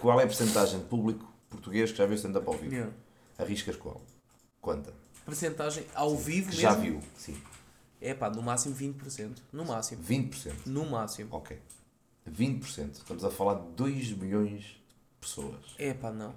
Qual 0.00 0.20
é 0.20 0.24
a 0.24 0.26
porcentagem 0.26 0.80
de 0.80 0.86
público 0.86 1.30
português 1.50 1.90
que 1.92 1.98
já 1.98 2.06
viu 2.06 2.16
stand-up 2.16 2.46
ao 2.46 2.54
vivo? 2.54 2.72
Yeah. 2.74 2.92
Arriscas 3.38 3.76
qual? 3.76 4.00
Quanta? 4.60 4.92
Percentagem 5.24 5.84
ao 5.94 6.16
vivo 6.16 6.50
Que 6.50 6.56
mesmo? 6.56 6.60
já 6.62 6.74
viu? 6.74 7.00
Sim. 7.16 7.36
É 8.00 8.12
pá, 8.14 8.28
no 8.30 8.42
máximo 8.42 8.74
20%. 8.74 9.42
No 9.52 9.64
máximo. 9.64 10.02
20%. 10.02 10.66
No 10.66 10.84
máximo. 10.84 11.34
Ok. 11.34 11.58
20%. 12.26 12.98
Estamos 12.98 13.24
a 13.24 13.30
falar 13.30 13.54
de 13.54 13.68
2 13.72 14.12
milhões 14.12 14.60
de 14.62 14.76
pessoas. 15.20 15.74
É 15.78 15.94
pá, 15.94 16.10
não. 16.12 16.34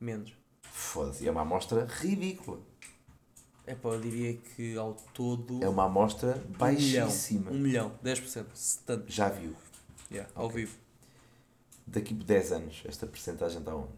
Menos. 0.00 0.32
Foda-se. 0.62 1.26
É 1.26 1.30
uma 1.30 1.40
amostra 1.42 1.86
ridícula. 1.86 2.60
É 3.70 3.74
pá, 3.74 3.90
eu 3.90 4.00
diria 4.00 4.34
que 4.34 4.76
ao 4.78 4.94
todo. 5.12 5.62
É 5.62 5.68
uma 5.68 5.84
amostra 5.84 6.28
um 6.60 6.66
milhão. 6.66 7.06
baixíssima. 7.06 7.50
Um 7.50 7.58
milhão. 7.58 7.92
10%. 8.02 8.46
70%. 8.54 9.04
Já 9.08 9.28
viu. 9.28 9.54
Yeah, 10.10 10.30
ao 10.34 10.48
vivo. 10.48 10.74
Daqui 11.86 12.14
por 12.14 12.24
10 12.24 12.52
anos, 12.52 12.82
esta 12.86 13.06
porcentagem 13.06 13.58
está 13.58 13.74
onde? 13.74 13.92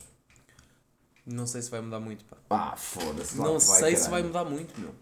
Não 1.24 1.46
sei 1.46 1.62
se 1.62 1.70
vai 1.70 1.80
mudar 1.80 2.00
muito, 2.00 2.24
pá. 2.24 2.36
Ah, 2.50 2.76
foda-se. 2.76 3.36
claro 3.36 3.52
não 3.52 3.60
que 3.60 3.66
vai, 3.66 3.80
sei 3.80 3.96
se 3.96 4.10
vai 4.10 4.22
mudar 4.24 4.44
muito, 4.44 4.80
meu. 4.80 4.92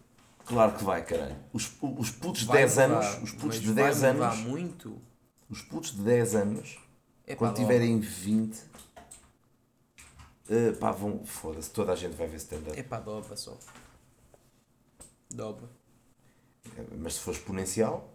Claro 0.44 0.76
que 0.76 0.84
vai, 0.84 1.02
caralho. 1.04 1.36
Os, 1.52 1.70
os 1.80 2.10
putos 2.10 2.40
de 2.42 2.46
Vai 2.46 2.58
10 2.58 2.72
mudar, 2.72 2.84
anos, 2.84 3.22
os 3.22 3.32
putos 3.32 3.60
de 3.60 3.72
10 3.72 4.00
vai 4.00 4.12
mudar 4.12 4.32
anos, 4.32 4.40
muito? 4.44 5.00
os 5.48 5.62
putos 5.62 5.92
de 5.96 6.02
10 6.02 6.34
anos, 6.34 6.78
É 7.26 7.34
pá, 7.34 7.38
quando 7.38 7.56
dobra. 7.56 7.64
tiverem 7.72 7.98
20, 8.00 8.58
eh, 10.50 10.72
pá, 10.72 10.90
vão, 10.90 11.24
foda-se, 11.24 11.70
toda 11.70 11.92
a 11.92 11.96
gente 11.96 12.14
vai 12.16 12.26
ver 12.26 12.36
stand-up. 12.36 12.78
É 12.78 12.82
pá, 12.82 12.98
dobra 13.00 13.34
só. 13.36 13.56
Dobra. 15.30 15.68
Mas 16.98 17.14
se 17.14 17.20
for 17.20 17.32
exponencial, 17.32 18.12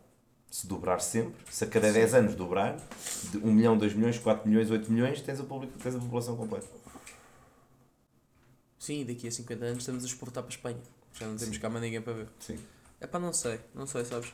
se 0.49 0.67
dobrar 0.67 0.99
sempre, 0.99 1.33
se 1.49 1.63
a 1.63 1.67
cada 1.67 1.91
10 1.91 2.13
anos 2.13 2.35
dobrar, 2.35 2.77
de 3.31 3.37
1 3.37 3.51
milhão, 3.51 3.77
2 3.77 3.93
milhões, 3.93 4.19
4 4.19 4.47
milhões, 4.47 4.69
8 4.69 4.91
milhões, 4.91 5.21
tens 5.21 5.41
público, 5.41 5.77
tens 5.79 5.95
a 5.95 5.99
população 5.99 6.37
completa. 6.37 6.67
Sim, 8.77 9.05
daqui 9.05 9.27
a 9.27 9.31
50 9.31 9.65
anos 9.65 9.79
estamos 9.79 10.03
a 10.03 10.07
exportar 10.07 10.43
para 10.43 10.51
a 10.51 10.55
Espanha. 10.55 10.81
Já 11.13 11.27
não 11.27 11.37
temos 11.37 11.57
cá 11.57 11.69
mais 11.69 11.83
ninguém 11.83 12.01
para 12.01 12.13
ver. 12.13 12.27
Sim. 12.39 12.59
É 12.99 13.07
pá, 13.07 13.17
não 13.17 13.33
sei, 13.33 13.59
não 13.73 13.87
sei, 13.87 14.05
sabes? 14.05 14.31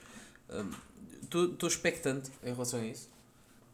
Estou 1.23 1.67
expectante 1.67 2.31
em 2.43 2.51
relação 2.51 2.79
a 2.79 2.85
isso, 2.85 3.09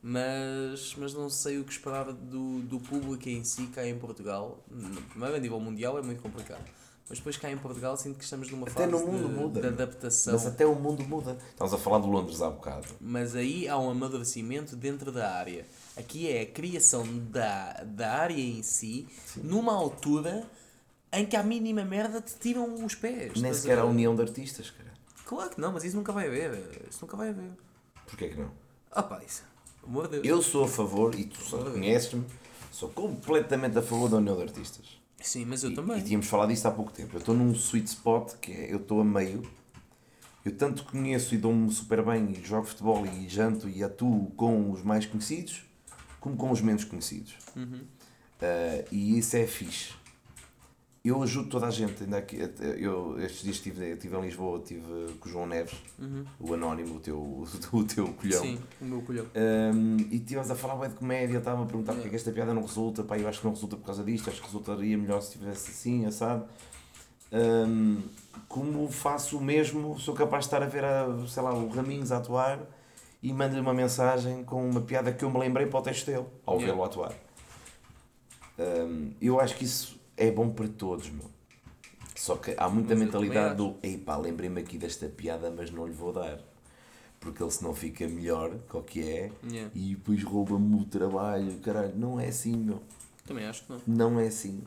mas, 0.03 0.93
mas 0.95 1.13
não 1.13 1.29
sei 1.29 1.59
o 1.59 1.63
que 1.63 1.71
esperava 1.71 2.13
do, 2.13 2.61
do 2.61 2.79
público 2.79 3.27
em 3.27 3.43
si 3.43 3.67
cá 3.67 3.87
em 3.87 3.97
Portugal. 3.97 4.63
Primeiro, 5.09 5.35
a 5.35 5.39
nível 5.39 5.59
mundial 5.59 5.97
é 5.97 6.01
muito 6.01 6.21
complicado. 6.21 6.63
Mas 7.07 7.19
depois 7.19 7.37
cá 7.37 7.51
em 7.51 7.57
Portugal 7.57 7.95
sinto 7.97 8.17
que 8.17 8.23
estamos 8.23 8.49
numa 8.49 8.67
Até 8.67 8.87
fase 8.87 8.91
no 8.91 8.99
mundo 8.99 9.27
de, 9.27 9.33
muda. 9.35 9.61
de 9.61 9.67
adaptação. 9.67 10.33
Mas 10.33 10.45
até 10.47 10.65
o 10.65 10.73
mundo 10.73 11.03
muda. 11.03 11.37
Estamos 11.51 11.73
a 11.73 11.77
falar 11.77 11.99
de 11.99 12.07
Londres 12.07 12.41
há 12.41 12.49
bocado. 12.49 12.87
Mas 12.99 13.35
aí 13.35 13.67
há 13.67 13.77
um 13.77 13.91
amadurecimento 13.91 14.75
dentro 14.75 15.11
da 15.11 15.31
área. 15.35 15.67
Aqui 15.95 16.27
é 16.31 16.41
a 16.41 16.45
criação 16.47 17.05
da, 17.29 17.83
da 17.83 18.11
área 18.11 18.33
em 18.41 18.63
si, 18.63 19.07
numa 19.37 19.73
altura 19.73 20.49
em 21.13 21.25
que 21.27 21.35
a 21.35 21.43
mínima 21.43 21.85
merda 21.85 22.19
te 22.21 22.33
tiram 22.39 22.83
os 22.83 22.95
pés. 22.95 23.39
Nem 23.39 23.53
sequer 23.53 23.77
a 23.77 23.83
a 23.83 23.85
união 23.85 24.15
de 24.15 24.23
artistas, 24.23 24.71
cara. 24.71 24.91
Claro 25.25 25.49
que 25.51 25.61
não, 25.61 25.71
mas 25.71 25.83
isso 25.83 25.95
nunca 25.95 26.11
vai 26.11 26.25
haver. 26.27 26.87
Isso 26.89 26.99
nunca 27.03 27.15
vai 27.15 27.29
haver. 27.29 27.51
Porquê 28.07 28.29
que 28.29 28.39
não? 28.39 28.51
Ah 28.91 29.03
pá, 29.03 29.21
isso. 29.23 29.43
Amor 29.83 30.07
de 30.07 30.19
Deus. 30.19 30.25
Eu 30.27 30.41
sou 30.41 30.63
a 30.65 30.67
favor, 30.67 31.13
e 31.13 31.25
tu 31.25 31.41
só 31.43 31.57
conheces-me, 31.63 32.25
sou 32.71 32.89
completamente 32.89 33.77
a 33.77 33.81
favor 33.81 34.09
da 34.09 34.17
união 34.17 34.35
de 34.35 34.41
artistas. 34.43 34.99
Sim, 35.25 35.45
mas 35.45 35.63
eu 35.63 35.71
E- 35.71 35.75
também. 35.75 35.97
E 35.99 36.03
tínhamos 36.03 36.27
falado 36.27 36.49
disto 36.49 36.65
há 36.67 36.71
pouco 36.71 36.91
tempo. 36.91 37.15
Eu 37.15 37.19
estou 37.19 37.35
num 37.35 37.51
sweet 37.53 37.87
spot 37.89 38.33
que 38.39 38.51
é, 38.51 38.71
eu 38.71 38.77
estou 38.77 39.01
a 39.01 39.03
meio. 39.05 39.41
Eu 40.45 40.55
tanto 40.55 40.83
conheço 40.83 41.33
e 41.33 41.37
dou-me 41.37 41.71
super 41.71 42.03
bem 42.05 42.31
e 42.31 42.45
jogo 42.45 42.67
futebol 42.67 43.03
e 43.05 43.27
janto 43.27 43.67
e 43.67 43.83
atuo 43.83 44.29
com 44.35 44.71
os 44.71 44.83
mais 44.83 45.05
conhecidos 45.05 45.63
como 46.19 46.35
com 46.37 46.51
os 46.51 46.61
menos 46.61 46.83
conhecidos. 46.83 47.35
Uhum. 47.55 47.81
Ah, 48.41 48.85
e 48.91 49.17
isso 49.17 49.35
é 49.37 49.45
fixe. 49.47 49.93
Eu 51.05 51.21
ajudo 51.21 51.49
toda 51.49 51.67
a 51.67 51.69
gente. 51.69 52.03
Ainda 52.03 52.17
aqui, 52.17 52.37
eu, 52.79 53.19
estes 53.19 53.43
dias 53.43 53.57
estive, 53.57 53.91
estive 53.91 54.17
em 54.17 54.21
Lisboa, 54.21 54.57
estive 54.57 55.13
com 55.19 55.29
o 55.29 55.31
João 55.31 55.45
Neves, 55.45 55.75
o 56.39 56.51
anónimo, 56.55 56.95
o 56.95 56.99
teu, 56.99 57.19
o 57.71 57.83
teu 57.83 58.07
colhão. 58.07 58.43
Uhum. 58.43 58.57
Sim, 58.57 58.59
o 58.81 58.85
meu 58.85 59.01
colhão. 59.03 59.27
Um, 59.35 59.97
e 60.09 60.15
estivemos 60.15 60.49
a 60.49 60.55
falar 60.55 60.77
bem 60.77 60.89
de 60.89 60.95
comédia, 60.95 61.37
estava 61.37 61.61
a 61.61 61.65
perguntar 61.67 61.93
porque 61.93 62.07
é 62.07 62.09
que 62.09 62.15
esta 62.15 62.31
piada 62.31 62.55
não 62.55 62.63
resulta, 62.63 63.03
pá, 63.03 63.19
eu 63.19 63.27
acho 63.27 63.39
que 63.39 63.45
não 63.45 63.53
resulta 63.53 63.75
por 63.77 63.85
causa 63.85 64.03
disto, 64.03 64.31
acho 64.31 64.39
que 64.41 64.47
resultaria 64.47 64.97
melhor 64.97 65.21
se 65.21 65.33
tivesse 65.37 65.69
assim, 65.69 66.07
assado. 66.07 66.45
Um, 67.31 68.01
como 68.47 68.91
faço 68.91 69.37
o 69.37 69.41
mesmo, 69.41 69.99
sou 69.99 70.15
capaz 70.15 70.45
de 70.45 70.47
estar 70.47 70.63
a 70.63 70.67
ver, 70.67 70.83
a, 70.83 71.07
sei 71.27 71.43
lá, 71.43 71.53
o 71.53 71.69
Raminhos 71.69 72.11
a 72.11 72.17
atuar 72.17 72.59
e 73.21 73.31
mando-lhe 73.31 73.61
uma 73.61 73.75
mensagem 73.75 74.43
com 74.43 74.67
uma 74.67 74.81
piada 74.81 75.11
que 75.11 75.23
eu 75.23 75.29
me 75.29 75.37
lembrei 75.37 75.67
para 75.67 75.79
o 75.79 75.83
texto 75.83 76.07
dele, 76.07 76.25
ao 76.47 76.55
Yeah. 76.55 76.73
vê-lo 76.73 76.83
atuar. 76.83 77.13
Um, 78.57 79.11
eu 79.21 79.39
acho 79.39 79.55
que 79.55 79.65
isso 79.65 80.03
é 80.17 80.31
bom 80.31 80.49
para 80.49 80.67
todos, 80.67 81.09
meu. 81.09 81.29
Só 82.15 82.37
que 82.37 82.55
há 82.57 82.69
muita 82.69 82.95
Mas 82.95 83.05
mentalidade 83.05 83.55
do, 83.57 83.75
ei 83.83 83.97
pá, 83.97 84.17
lembrei-me 84.17 84.61
aqui 84.61 84.77
desta 84.77 85.07
piada, 85.07 85.51
mas 85.51 85.69
não 85.69 85.85
lhe 85.85 85.93
vou 85.93 86.13
dar. 86.13 86.39
Porque 87.19 87.41
ele 87.41 87.51
senão 87.51 87.73
fica 87.73 88.07
melhor 88.07 88.57
que 88.69 88.77
o 88.77 88.81
que 88.81 89.01
é 89.01 89.31
Yeah. 89.43 89.71
e 89.73 89.95
depois 89.95 90.23
rouba-me 90.23 90.81
o 90.81 90.85
trabalho, 90.85 91.57
caralho, 91.59 91.93
não 91.95 92.19
é 92.19 92.27
assim, 92.27 92.55
meu. 92.55 92.81
Também 93.25 93.45
acho 93.45 93.63
que 93.63 93.71
não. 93.71 93.81
Não 93.87 94.19
é 94.19 94.27
assim. 94.27 94.63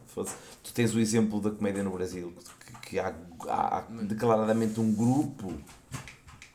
Tu 0.64 0.72
tens 0.74 0.94
o 0.94 0.98
exemplo 0.98 1.40
da 1.40 1.50
comédia 1.50 1.82
no 1.82 1.92
Brasil, 1.92 2.34
que, 2.66 2.90
que 2.90 2.98
há, 2.98 3.14
há 3.48 3.80
declaradamente 4.02 4.80
um 4.80 4.92
grupo 4.92 5.54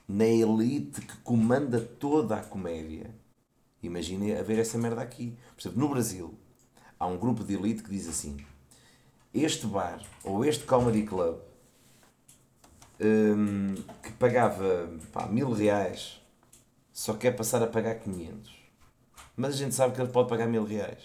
na 0.07 0.25
elite 0.25 1.01
que 1.01 1.17
comanda 1.17 1.79
toda 1.79 2.35
a 2.35 2.43
comédia. 2.43 3.09
Imaginem 3.81 4.37
haver 4.37 4.59
essa 4.59 4.77
merda 4.77 5.01
aqui. 5.01 5.37
Por 5.55 5.61
exemplo, 5.61 5.79
no 5.79 5.89
Brasil, 5.89 6.33
há 6.99 7.07
um 7.07 7.17
grupo 7.17 7.43
de 7.43 7.53
elite 7.53 7.83
que 7.83 7.89
diz 7.89 8.07
assim: 8.07 8.37
este 9.33 9.65
bar 9.67 9.99
ou 10.23 10.45
este 10.45 10.63
comedy 10.65 11.03
club 11.03 11.37
hum, 12.99 13.75
que 14.01 14.11
pagava 14.13 14.89
pá, 15.11 15.25
mil 15.27 15.51
reais 15.51 16.21
só 16.91 17.13
quer 17.15 17.31
passar 17.35 17.61
a 17.63 17.67
pagar 17.67 17.95
500. 17.95 18.53
Mas 19.35 19.55
a 19.55 19.57
gente 19.57 19.73
sabe 19.73 19.95
que 19.95 20.01
ele 20.01 20.11
pode 20.11 20.29
pagar 20.29 20.45
mil 20.47 20.63
reais. 20.63 21.03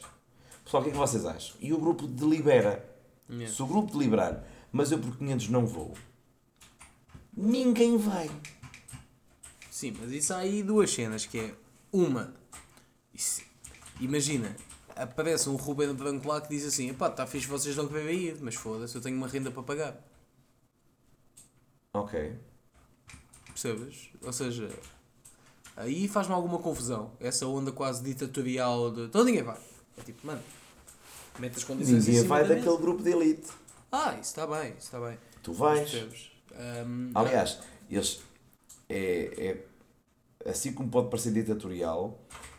Pessoal, 0.62 0.82
o 0.82 0.84
que 0.84 0.90
é 0.90 0.92
que 0.92 0.98
vocês 0.98 1.24
acham? 1.24 1.56
E 1.60 1.72
o 1.72 1.78
grupo 1.78 2.06
delibera. 2.06 2.86
Yeah. 3.30 3.54
Se 3.54 3.62
o 3.62 3.66
grupo 3.66 3.90
deliberar, 3.92 4.44
mas 4.70 4.92
eu 4.92 4.98
por 4.98 5.16
500 5.16 5.48
não 5.48 5.66
vou, 5.66 5.94
ninguém 7.34 7.96
vai. 7.96 8.30
Sim, 9.70 9.94
mas 10.00 10.10
isso 10.12 10.32
há 10.34 10.38
aí 10.38 10.62
duas 10.62 10.90
cenas, 10.92 11.24
que 11.24 11.38
é 11.38 11.54
uma, 11.92 12.34
isso- 13.14 13.42
imagina, 14.00 14.54
aparece 15.02 15.48
um 15.48 15.56
Ruben 15.56 15.92
Branco 15.94 16.26
lá 16.28 16.40
que 16.40 16.48
diz 16.48 16.64
assim, 16.66 16.92
pá, 16.94 17.08
está 17.08 17.26
fixe 17.26 17.46
vocês 17.46 17.76
não 17.76 17.88
querem 17.88 18.16
ir, 18.16 18.36
mas 18.40 18.54
foda-se, 18.54 18.94
eu 18.94 19.00
tenho 19.00 19.16
uma 19.16 19.28
renda 19.28 19.50
para 19.50 19.62
pagar. 19.62 19.96
Ok. 21.94 22.36
Percebes? 23.46 24.10
Ou 24.22 24.32
seja, 24.32 24.70
aí 25.76 26.06
faz-me 26.06 26.34
alguma 26.34 26.58
confusão. 26.58 27.10
Essa 27.18 27.46
onda 27.46 27.72
quase 27.72 28.02
ditatorial 28.02 28.90
de. 28.90 29.02
Então 29.02 29.24
ninguém 29.24 29.42
vai. 29.42 29.58
É 29.96 30.02
tipo, 30.02 30.26
mano, 30.26 30.42
mete 31.38 31.56
as 31.56 31.64
condições 31.64 32.06
Ninguém 32.06 32.22
vai 32.24 32.42
da 32.42 32.48
daquele 32.50 32.66
mesa. 32.66 32.80
grupo 32.80 33.02
de 33.02 33.10
elite. 33.10 33.48
Ah, 33.90 34.12
isso 34.12 34.22
está 34.30 34.46
bem, 34.46 34.70
isso 34.70 34.86
está 34.86 35.00
bem. 35.00 35.18
Tu 35.42 35.52
vais. 35.52 35.90
Percebes? 35.90 36.30
Ahm, 36.54 37.10
Aliás, 37.14 37.58
eles. 37.90 38.20
É, 38.88 39.58
é 40.44 40.50
assim 40.50 40.72
como 40.72 40.88
pode 40.88 41.10
parecer 41.10 41.32
ditatorial, 41.32 42.18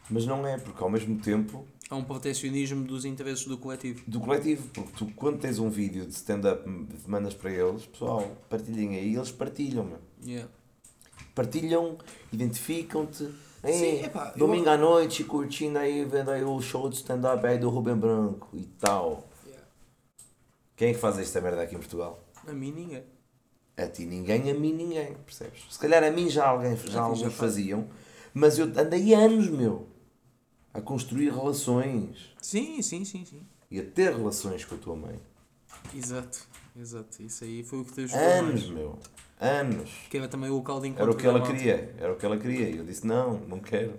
mas 0.10 0.26
não 0.26 0.46
é, 0.46 0.58
porque 0.58 0.84
ao 0.84 0.90
mesmo 0.90 1.20
tempo 1.22 1.66
há 1.90 1.96
um 1.96 2.04
protecionismo 2.04 2.86
dos 2.86 3.04
interesses 3.06 3.46
do 3.46 3.58
coletivo. 3.58 4.04
do 4.08 4.20
coletivo, 4.20 4.68
porque 4.74 4.92
tu 4.98 5.06
quando 5.16 5.40
tens 5.40 5.60
um 5.60 5.70
vídeo 5.70 6.06
de 6.06 6.14
stand-up 6.14 6.64
mandas 7.08 7.34
para 7.34 7.52
eles, 7.52 7.86
pessoal, 7.86 8.36
partilhem 8.50 8.96
aí, 8.96 9.16
eles 9.16 9.32
partilham, 9.32 9.84
meu. 9.86 10.00
Yeah. 10.24 10.50
partilham, 11.34 11.98
identificam-te. 12.34 13.30
Sim, 13.64 14.04
epá, 14.04 14.32
eu- 14.36 14.40
domingo 14.40 14.70
à 14.70 14.78
noite, 14.78 15.24
curtindo 15.24 15.78
aí, 15.80 16.06
vendo 16.06 16.32
aí 16.32 16.44
o 16.44 16.62
show 16.62 16.90
de 16.90 16.96
stand-up 16.96 17.46
aí 17.46 17.58
do 17.58 17.70
Rubem 17.70 17.96
Branco 17.96 18.48
e 18.54 18.64
tal. 18.80 19.28
Yeah. 19.46 19.66
Quem 20.76 20.90
é 20.90 20.94
que 20.94 21.00
faz 21.00 21.18
esta 21.20 21.42
merda 21.42 21.62
aqui 21.62 21.76
em 21.76 21.80
Portugal? 21.80 22.24
A 22.48 22.52
mim 22.54 22.72
ninguém. 22.72 23.04
A 23.78 23.88
ti 23.88 24.06
ninguém, 24.06 24.50
a 24.50 24.54
mim 24.54 24.74
ninguém, 24.74 25.14
percebes? 25.26 25.64
Se 25.70 25.80
calhar 25.80 26.04
a 26.04 26.12
mim 26.12 26.30
já 26.30 26.48
alguém, 26.48 26.76
já 26.76 26.88
já 26.92 27.02
alguns 27.02 27.22
faz. 27.22 27.34
faziam, 27.36 27.88
mas 28.34 28.58
eu 28.60 28.66
andei 28.66 29.14
anos, 29.14 29.50
meu, 29.50 29.88
a 30.74 30.82
construir 30.82 31.30
relações 31.32 32.34
Sim, 32.42 32.82
sim, 32.82 33.04
sim, 33.06 33.26
sim. 33.26 33.42
e 33.72 33.80
a 33.80 33.86
ter 33.86 34.16
relações 34.16 34.64
com 34.66 34.76
a 34.76 34.78
tua 34.78 34.96
mãe. 34.96 35.20
Exato, 35.96 36.40
exato. 36.80 37.22
Isso 37.22 37.44
aí 37.44 37.64
foi 37.64 37.80
o 37.80 37.86
que 37.86 37.94
te 37.94 38.02
ajudou 38.02 38.20
Anos, 38.22 38.62
mais. 38.64 38.70
meu, 38.70 39.00
anos. 39.40 39.90
Que 40.10 40.18
era 40.18 40.28
também 40.28 40.50
o 40.50 40.56
local 40.56 40.80
de 40.82 40.88
encontro 40.90 41.04
Era 41.04 41.12
o 41.12 41.16
que 41.18 41.26
ela 41.28 41.40
malta. 41.40 41.54
queria, 41.54 41.96
era 41.98 42.14
o 42.14 42.16
que 42.18 42.26
ela 42.26 42.38
queria. 42.38 42.70
E 42.70 42.78
eu 42.78 42.86
disse, 42.86 43.06
não, 43.08 43.40
não 43.40 43.60
quero. 43.60 43.98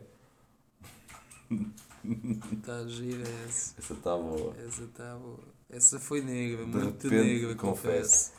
Está 2.53 2.87
gira 2.87 3.29
essa. 3.47 3.75
Essa 3.79 3.93
está 3.93 4.17
boa. 4.17 4.55
Essa 4.67 4.87
tá 4.95 5.17
boa. 5.17 5.39
Essa 5.69 6.01
foi 6.01 6.23
negra, 6.23 6.65
De 6.65 6.71
muito 6.71 7.09
repente, 7.09 7.25
negra, 7.25 7.55
confesso. 7.57 8.33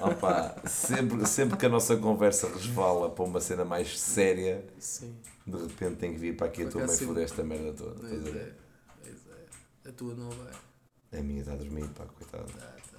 Opa, 0.00 0.56
sempre, 0.66 1.26
sempre 1.26 1.56
que 1.56 1.66
a 1.66 1.68
nossa 1.68 1.96
conversa 1.96 2.48
resvala 2.48 3.10
para 3.10 3.24
uma 3.24 3.40
cena 3.40 3.64
mais 3.64 3.98
séria, 3.98 4.64
Sim, 4.78 5.16
de 5.46 5.56
repente 5.56 5.96
tem 5.96 6.12
que 6.12 6.18
vir 6.18 6.36
para 6.36 6.46
aqui 6.48 6.64
a 6.64 6.68
tua 6.68 6.86
mãe 6.86 6.96
foder 6.96 7.24
esta 7.24 7.42
merda 7.42 7.72
toda. 7.72 7.94
pois 8.00 8.26
é. 8.26 8.52
Pois 9.02 9.16
é. 9.84 9.88
A 9.88 9.92
tua 9.92 10.14
não 10.14 10.30
vai. 10.30 10.52
A 11.18 11.22
minha 11.22 11.40
está 11.40 11.52
a 11.52 11.56
dormir, 11.56 11.88
pá, 11.88 12.04
coitada. 12.04 12.44
Tá, 12.44 12.76
tá. 12.92 12.98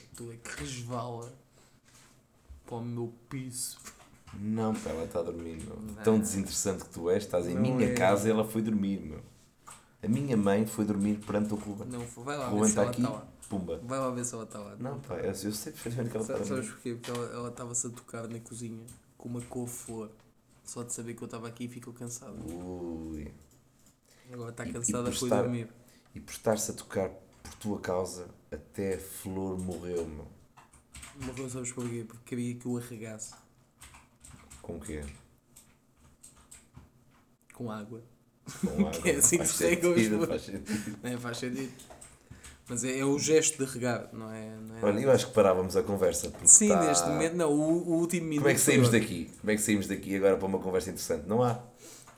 A 0.00 0.16
tua 0.16 0.32
é 0.34 0.36
que 0.36 0.60
resvala 0.60 1.32
para 2.66 2.76
o 2.76 2.82
meu 2.82 3.12
piso. 3.28 3.78
Não, 4.34 4.74
pá, 4.74 4.90
ela 4.90 5.04
está 5.04 5.20
a 5.20 5.22
dormir, 5.22 5.62
meu. 5.64 5.76
Não. 5.76 5.94
Tão 6.02 6.18
desinteressante 6.18 6.84
que 6.84 6.90
tu 6.90 7.08
és, 7.10 7.22
estás 7.24 7.46
em 7.46 7.54
Não 7.54 7.60
minha 7.62 7.86
é. 7.86 7.94
casa 7.94 8.26
e 8.26 8.30
ela 8.30 8.44
foi 8.44 8.62
dormir, 8.62 9.00
meu. 9.00 9.20
A 10.02 10.08
minha 10.08 10.36
mãe 10.36 10.66
foi 10.66 10.84
dormir 10.84 11.18
perante 11.18 11.52
o 11.52 11.56
Ruben. 11.56 11.86
Não, 11.88 12.00
vai 12.24 12.36
lá 12.38 12.48
Ruben 12.48 12.68
está 12.68 12.82
aqui, 12.84 13.02
lá. 13.02 13.26
Pumba. 13.50 13.78
Vai 13.84 13.98
lá 13.98 14.10
ver 14.10 14.24
se 14.24 14.32
ela 14.34 14.44
está 14.44 14.58
lá. 14.58 14.74
Não, 14.76 14.98
pá, 15.00 15.16
eu, 15.16 15.24
eu 15.26 15.34
sei 15.34 15.72
perfeitamente 15.72 16.10
que 16.10 16.16
ela 16.16 16.24
está 16.24 16.34
a 16.34 16.38
Sa- 16.38 16.44
Sabes 16.46 16.70
porquê? 16.70 16.94
Porque 16.94 17.10
ela 17.10 17.48
estava-se 17.50 17.86
a 17.86 17.90
tocar 17.90 18.26
na 18.28 18.40
cozinha 18.40 18.86
com 19.18 19.28
uma 19.28 19.40
couve-flor. 19.42 20.08
Só 20.64 20.82
de 20.84 20.92
saber 20.92 21.14
que 21.14 21.22
eu 21.22 21.26
estava 21.26 21.48
aqui 21.48 21.68
ficou 21.68 21.92
cansada. 21.92 22.32
Ui. 22.32 23.30
Agora 24.32 24.50
está 24.50 24.64
cansada, 24.64 25.10
por 25.10 25.18
foi 25.18 25.28
estar- 25.28 25.42
dormir. 25.42 25.68
E 26.14 26.20
por 26.20 26.30
estar-se 26.32 26.70
a 26.70 26.74
tocar 26.74 27.10
por 27.42 27.54
tua 27.54 27.80
causa, 27.80 28.28
até 28.50 28.94
a 28.94 28.98
flor 28.98 29.58
morreu, 29.58 30.06
meu. 30.06 30.26
Morreu, 31.26 31.50
sabes 31.50 31.72
porquê? 31.72 32.04
Porque 32.06 32.22
queria 32.24 32.54
que 32.54 32.66
eu 32.66 32.76
arregasse 32.78 33.34
Com 34.62 34.76
o 34.76 34.80
quê? 34.80 35.04
com 37.54 37.70
água. 37.70 38.02
Com 38.60 38.86
água. 38.88 38.90
Que 39.02 39.10
é 39.10 39.16
assim 39.16 39.38
que 39.38 39.44
Faz 39.44 39.50
se 39.56 39.64
rega 39.66 39.88
os 39.88 39.94
sentido, 39.96 40.16
flores. 40.16 40.28
faz 40.28 40.42
sentido. 40.42 40.98
Não 41.02 41.10
é? 41.10 41.16
Faz 41.18 41.38
sentido. 41.38 41.72
Mas 42.70 42.84
é, 42.84 43.00
é 43.00 43.04
o 43.04 43.18
gesto 43.18 43.64
de 43.64 43.68
regar, 43.68 44.08
não 44.12 44.30
é? 44.30 44.48
Não 44.56 44.78
é 44.78 44.84
Olha, 44.84 45.00
eu 45.00 45.10
acho 45.10 45.26
que 45.26 45.32
parávamos 45.32 45.76
a 45.76 45.82
conversa. 45.82 46.32
Sim, 46.44 46.68
tá- 46.68 46.86
neste 46.86 47.08
momento, 47.08 47.34
não. 47.34 47.50
O, 47.50 47.88
o 47.88 47.92
último 47.98 48.28
minuto. 48.28 48.42
Como 48.44 48.50
é 48.50 48.54
que 48.54 48.60
saímos 48.60 48.86
ótimo. 48.86 49.02
daqui? 49.02 49.30
Como 49.40 49.50
é 49.50 49.56
que 49.56 49.62
saímos 49.62 49.86
daqui 49.88 50.14
agora 50.14 50.36
para 50.36 50.46
uma 50.46 50.60
conversa 50.60 50.90
interessante? 50.90 51.26
Não 51.26 51.42
há. 51.42 51.60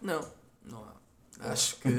Não, 0.02 0.20
não 0.62 0.84
há. 0.84 1.50
Acho 1.50 1.76
que. 1.76 1.88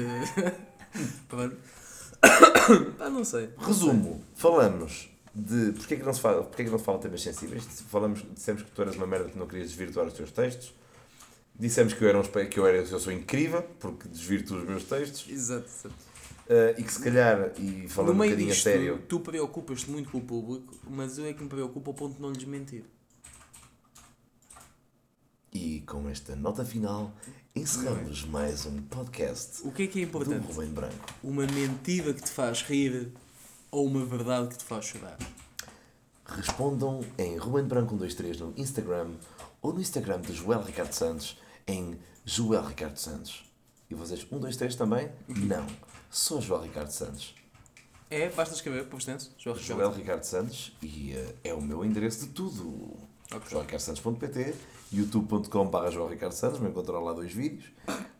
Ah, 2.98 3.10
não 3.10 3.22
sei. 3.24 3.50
Resumo, 3.58 4.24
falamos 4.34 5.10
de 5.34 5.72
porque 5.72 5.94
é 5.94 5.96
que 5.98 6.02
não 6.04 6.14
se 6.14 6.20
fala, 6.20 6.44
porque 6.44 6.62
é 6.62 6.64
que 6.64 6.70
não 6.70 6.78
se 6.78 6.84
fala 6.84 6.98
temas 6.98 7.20
sensíveis. 7.20 7.64
Falamos, 7.90 8.24
dissemos 8.32 8.62
que 8.62 8.70
tu 8.70 8.80
eras 8.80 8.96
uma 8.96 9.06
merda 9.06 9.28
que 9.28 9.36
não 9.38 9.46
querias 9.46 9.68
desvirtuar 9.68 10.06
os 10.06 10.14
teus 10.14 10.30
textos. 10.32 10.72
Dissemos 11.54 11.92
que 11.92 12.02
eu 12.02 12.08
era 12.08 12.18
um 12.18 12.22
que 12.22 12.58
eu 12.58 12.66
era 12.66 12.78
eu 12.78 12.98
sou 12.98 13.12
incrível 13.12 13.62
porque 13.78 14.08
desvirtuo 14.08 14.56
os 14.58 14.64
meus 14.64 14.84
textos. 14.84 15.28
Exato, 15.28 15.66
exato. 15.66 16.13
Eh, 16.48 16.74
e 16.78 16.82
que 16.82 16.92
se 16.92 17.02
calhar, 17.02 17.52
e 17.58 17.88
falando 17.88 18.14
um 18.14 18.18
bocadinho 18.18 18.48
a 18.48 18.52
disto, 18.52 18.64
sério, 18.64 19.02
tu 19.08 19.20
preocupas-te 19.20 19.90
muito 19.90 20.10
com 20.10 20.18
o 20.18 20.20
público, 20.20 20.74
mas 20.90 21.16
eu 21.18 21.24
é 21.26 21.32
que 21.32 21.42
me 21.42 21.48
preocupo 21.48 21.90
ao 21.90 21.94
ponto 21.94 22.16
de 22.16 22.22
não 22.22 22.30
lhes 22.30 22.44
mentir. 22.44 22.84
e 25.52 25.80
com 25.86 26.08
esta 26.08 26.34
nota 26.34 26.64
final, 26.64 27.12
encerramos 27.54 28.24
mais 28.24 28.66
um 28.66 28.82
podcast 28.82 29.66
O 29.66 29.70
que 29.70 29.84
é 29.84 29.86
que 29.86 30.02
é 30.02 30.04
do 30.04 30.08
importante? 30.08 30.46
Rubem 30.46 30.68
Branco. 30.70 31.14
Uma 31.22 31.46
mentira 31.46 32.12
que 32.12 32.22
te 32.22 32.30
faz 32.30 32.62
rir 32.62 33.12
ou 33.70 33.86
uma 33.86 34.04
verdade 34.04 34.48
que 34.48 34.58
te 34.58 34.64
faz 34.64 34.86
chorar? 34.86 35.16
Respondam 36.26 37.00
em 37.16 37.36
Ruben 37.36 37.64
Branco 37.64 37.90
123 37.90 38.40
no 38.40 38.52
Instagram 38.56 39.10
ou 39.62 39.72
no 39.72 39.80
Instagram 39.80 40.20
de 40.20 40.32
Joel 40.32 40.62
Ricardo 40.62 40.92
Santos 40.92 41.38
em 41.66 41.96
Joel 42.24 42.64
Ricardo 42.64 42.96
Santos. 42.96 43.44
E 43.88 43.94
vocês, 43.94 44.20
123 44.20 44.74
também? 44.74 45.08
Não. 45.28 45.66
Só 46.14 46.40
Joel 46.40 46.62
Ricardo 46.62 46.90
Santos. 46.90 47.34
É, 48.08 48.28
basta 48.28 48.54
escrever, 48.54 48.86
por 48.86 48.98
extenso. 48.98 49.34
Joel 49.36 49.56
Ricardo. 49.56 49.80
Joel 49.80 49.92
Ricardo 49.92 50.22
Santos 50.22 50.72
e 50.80 51.12
eh, 51.12 51.34
é 51.42 51.52
o 51.54 51.60
meu 51.60 51.84
endereço 51.84 52.26
de 52.26 52.32
tudo. 52.32 52.96
Ok. 53.32 53.50
joelricardosantos.pt 53.50 54.54
youtube.com.br 54.92 55.90
Joel 55.90 56.08
Ricardo 56.08 56.32
Santos, 56.32 56.60
me 56.60 56.68
encontrar 56.68 57.00
lá 57.00 57.12
dois 57.12 57.32
vídeos. 57.32 57.64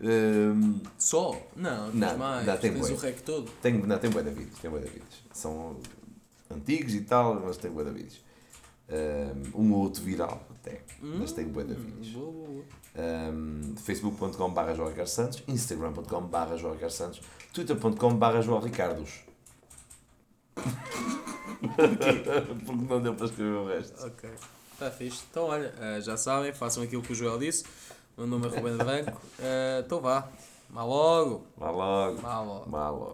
Ehm, 0.01 0.81
Só? 0.99 1.41
Não, 1.55 1.91
tens 1.93 1.95
Não, 2.01 2.19
mais. 2.19 2.45
não, 2.47 2.57
tem 2.57 2.73
tens 2.73 2.91
o 2.91 2.97
rec 2.97 3.21
todo. 3.21 3.49
tenho, 3.63 3.87
não, 3.87 3.97
tem 3.99 4.11
bué 4.11 4.23
de 4.25 4.31
vídeos, 4.31 4.59
tem 4.59 4.69
bué 4.71 4.81
de 4.81 4.89
vídeos. 4.91 5.25
São 5.33 5.77
antigos 6.51 6.95
e 6.95 7.03
tal, 7.03 7.41
mas 7.45 7.57
tem 7.59 7.71
bué 7.71 7.85
de 7.85 7.91
vídeos. 7.93 8.24
Um 9.55 9.73
ou 9.73 9.81
outro 9.81 10.03
viral 10.03 10.43
até, 10.51 10.83
mas 11.01 11.33
tem 11.33 11.47
bué 11.49 11.65
de 11.65 11.75
vídeos. 11.75 12.15
Um, 12.17 13.75
facebook.com.br 13.77 14.61
Ricardo 14.89 15.07
Santos, 15.09 15.43
instagram.com.br 15.49 16.55
Ricardo 16.55 16.91
Santos, 16.91 17.21
twitter.com.br 17.53 18.41
João 18.43 18.61
Ricardos. 18.61 19.21
Porque 22.67 22.85
não 22.89 23.01
deu 23.01 23.15
para 23.15 23.27
escrever 23.27 23.55
o 23.57 23.67
resto. 23.67 24.07
Ok. 24.07 24.31
Está 24.73 24.91
fixe. 24.91 25.23
Então, 25.31 25.45
olha, 25.45 25.73
eh, 25.81 26.01
já 26.01 26.17
sabem, 26.17 26.53
façam 26.53 26.83
aquilo 26.83 27.03
que 27.03 27.13
o 27.13 27.15
Joel 27.15 27.39
disse. 27.39 27.65
O 28.17 28.21
meu 28.23 28.27
nome 28.27 28.47
é 28.47 28.57
Ruben 28.59 28.77
Branco. 28.77 29.21
Eh, 29.41 29.83
Então 29.85 30.01
vá. 30.01 30.29
Vá 30.71 30.83
logo. 30.85 31.47
Vá 31.57 31.71
logo. 31.71 32.17
Vá 32.21 32.41
logo. 32.41 32.71
Vá 32.71 32.91
logo. 32.91 33.13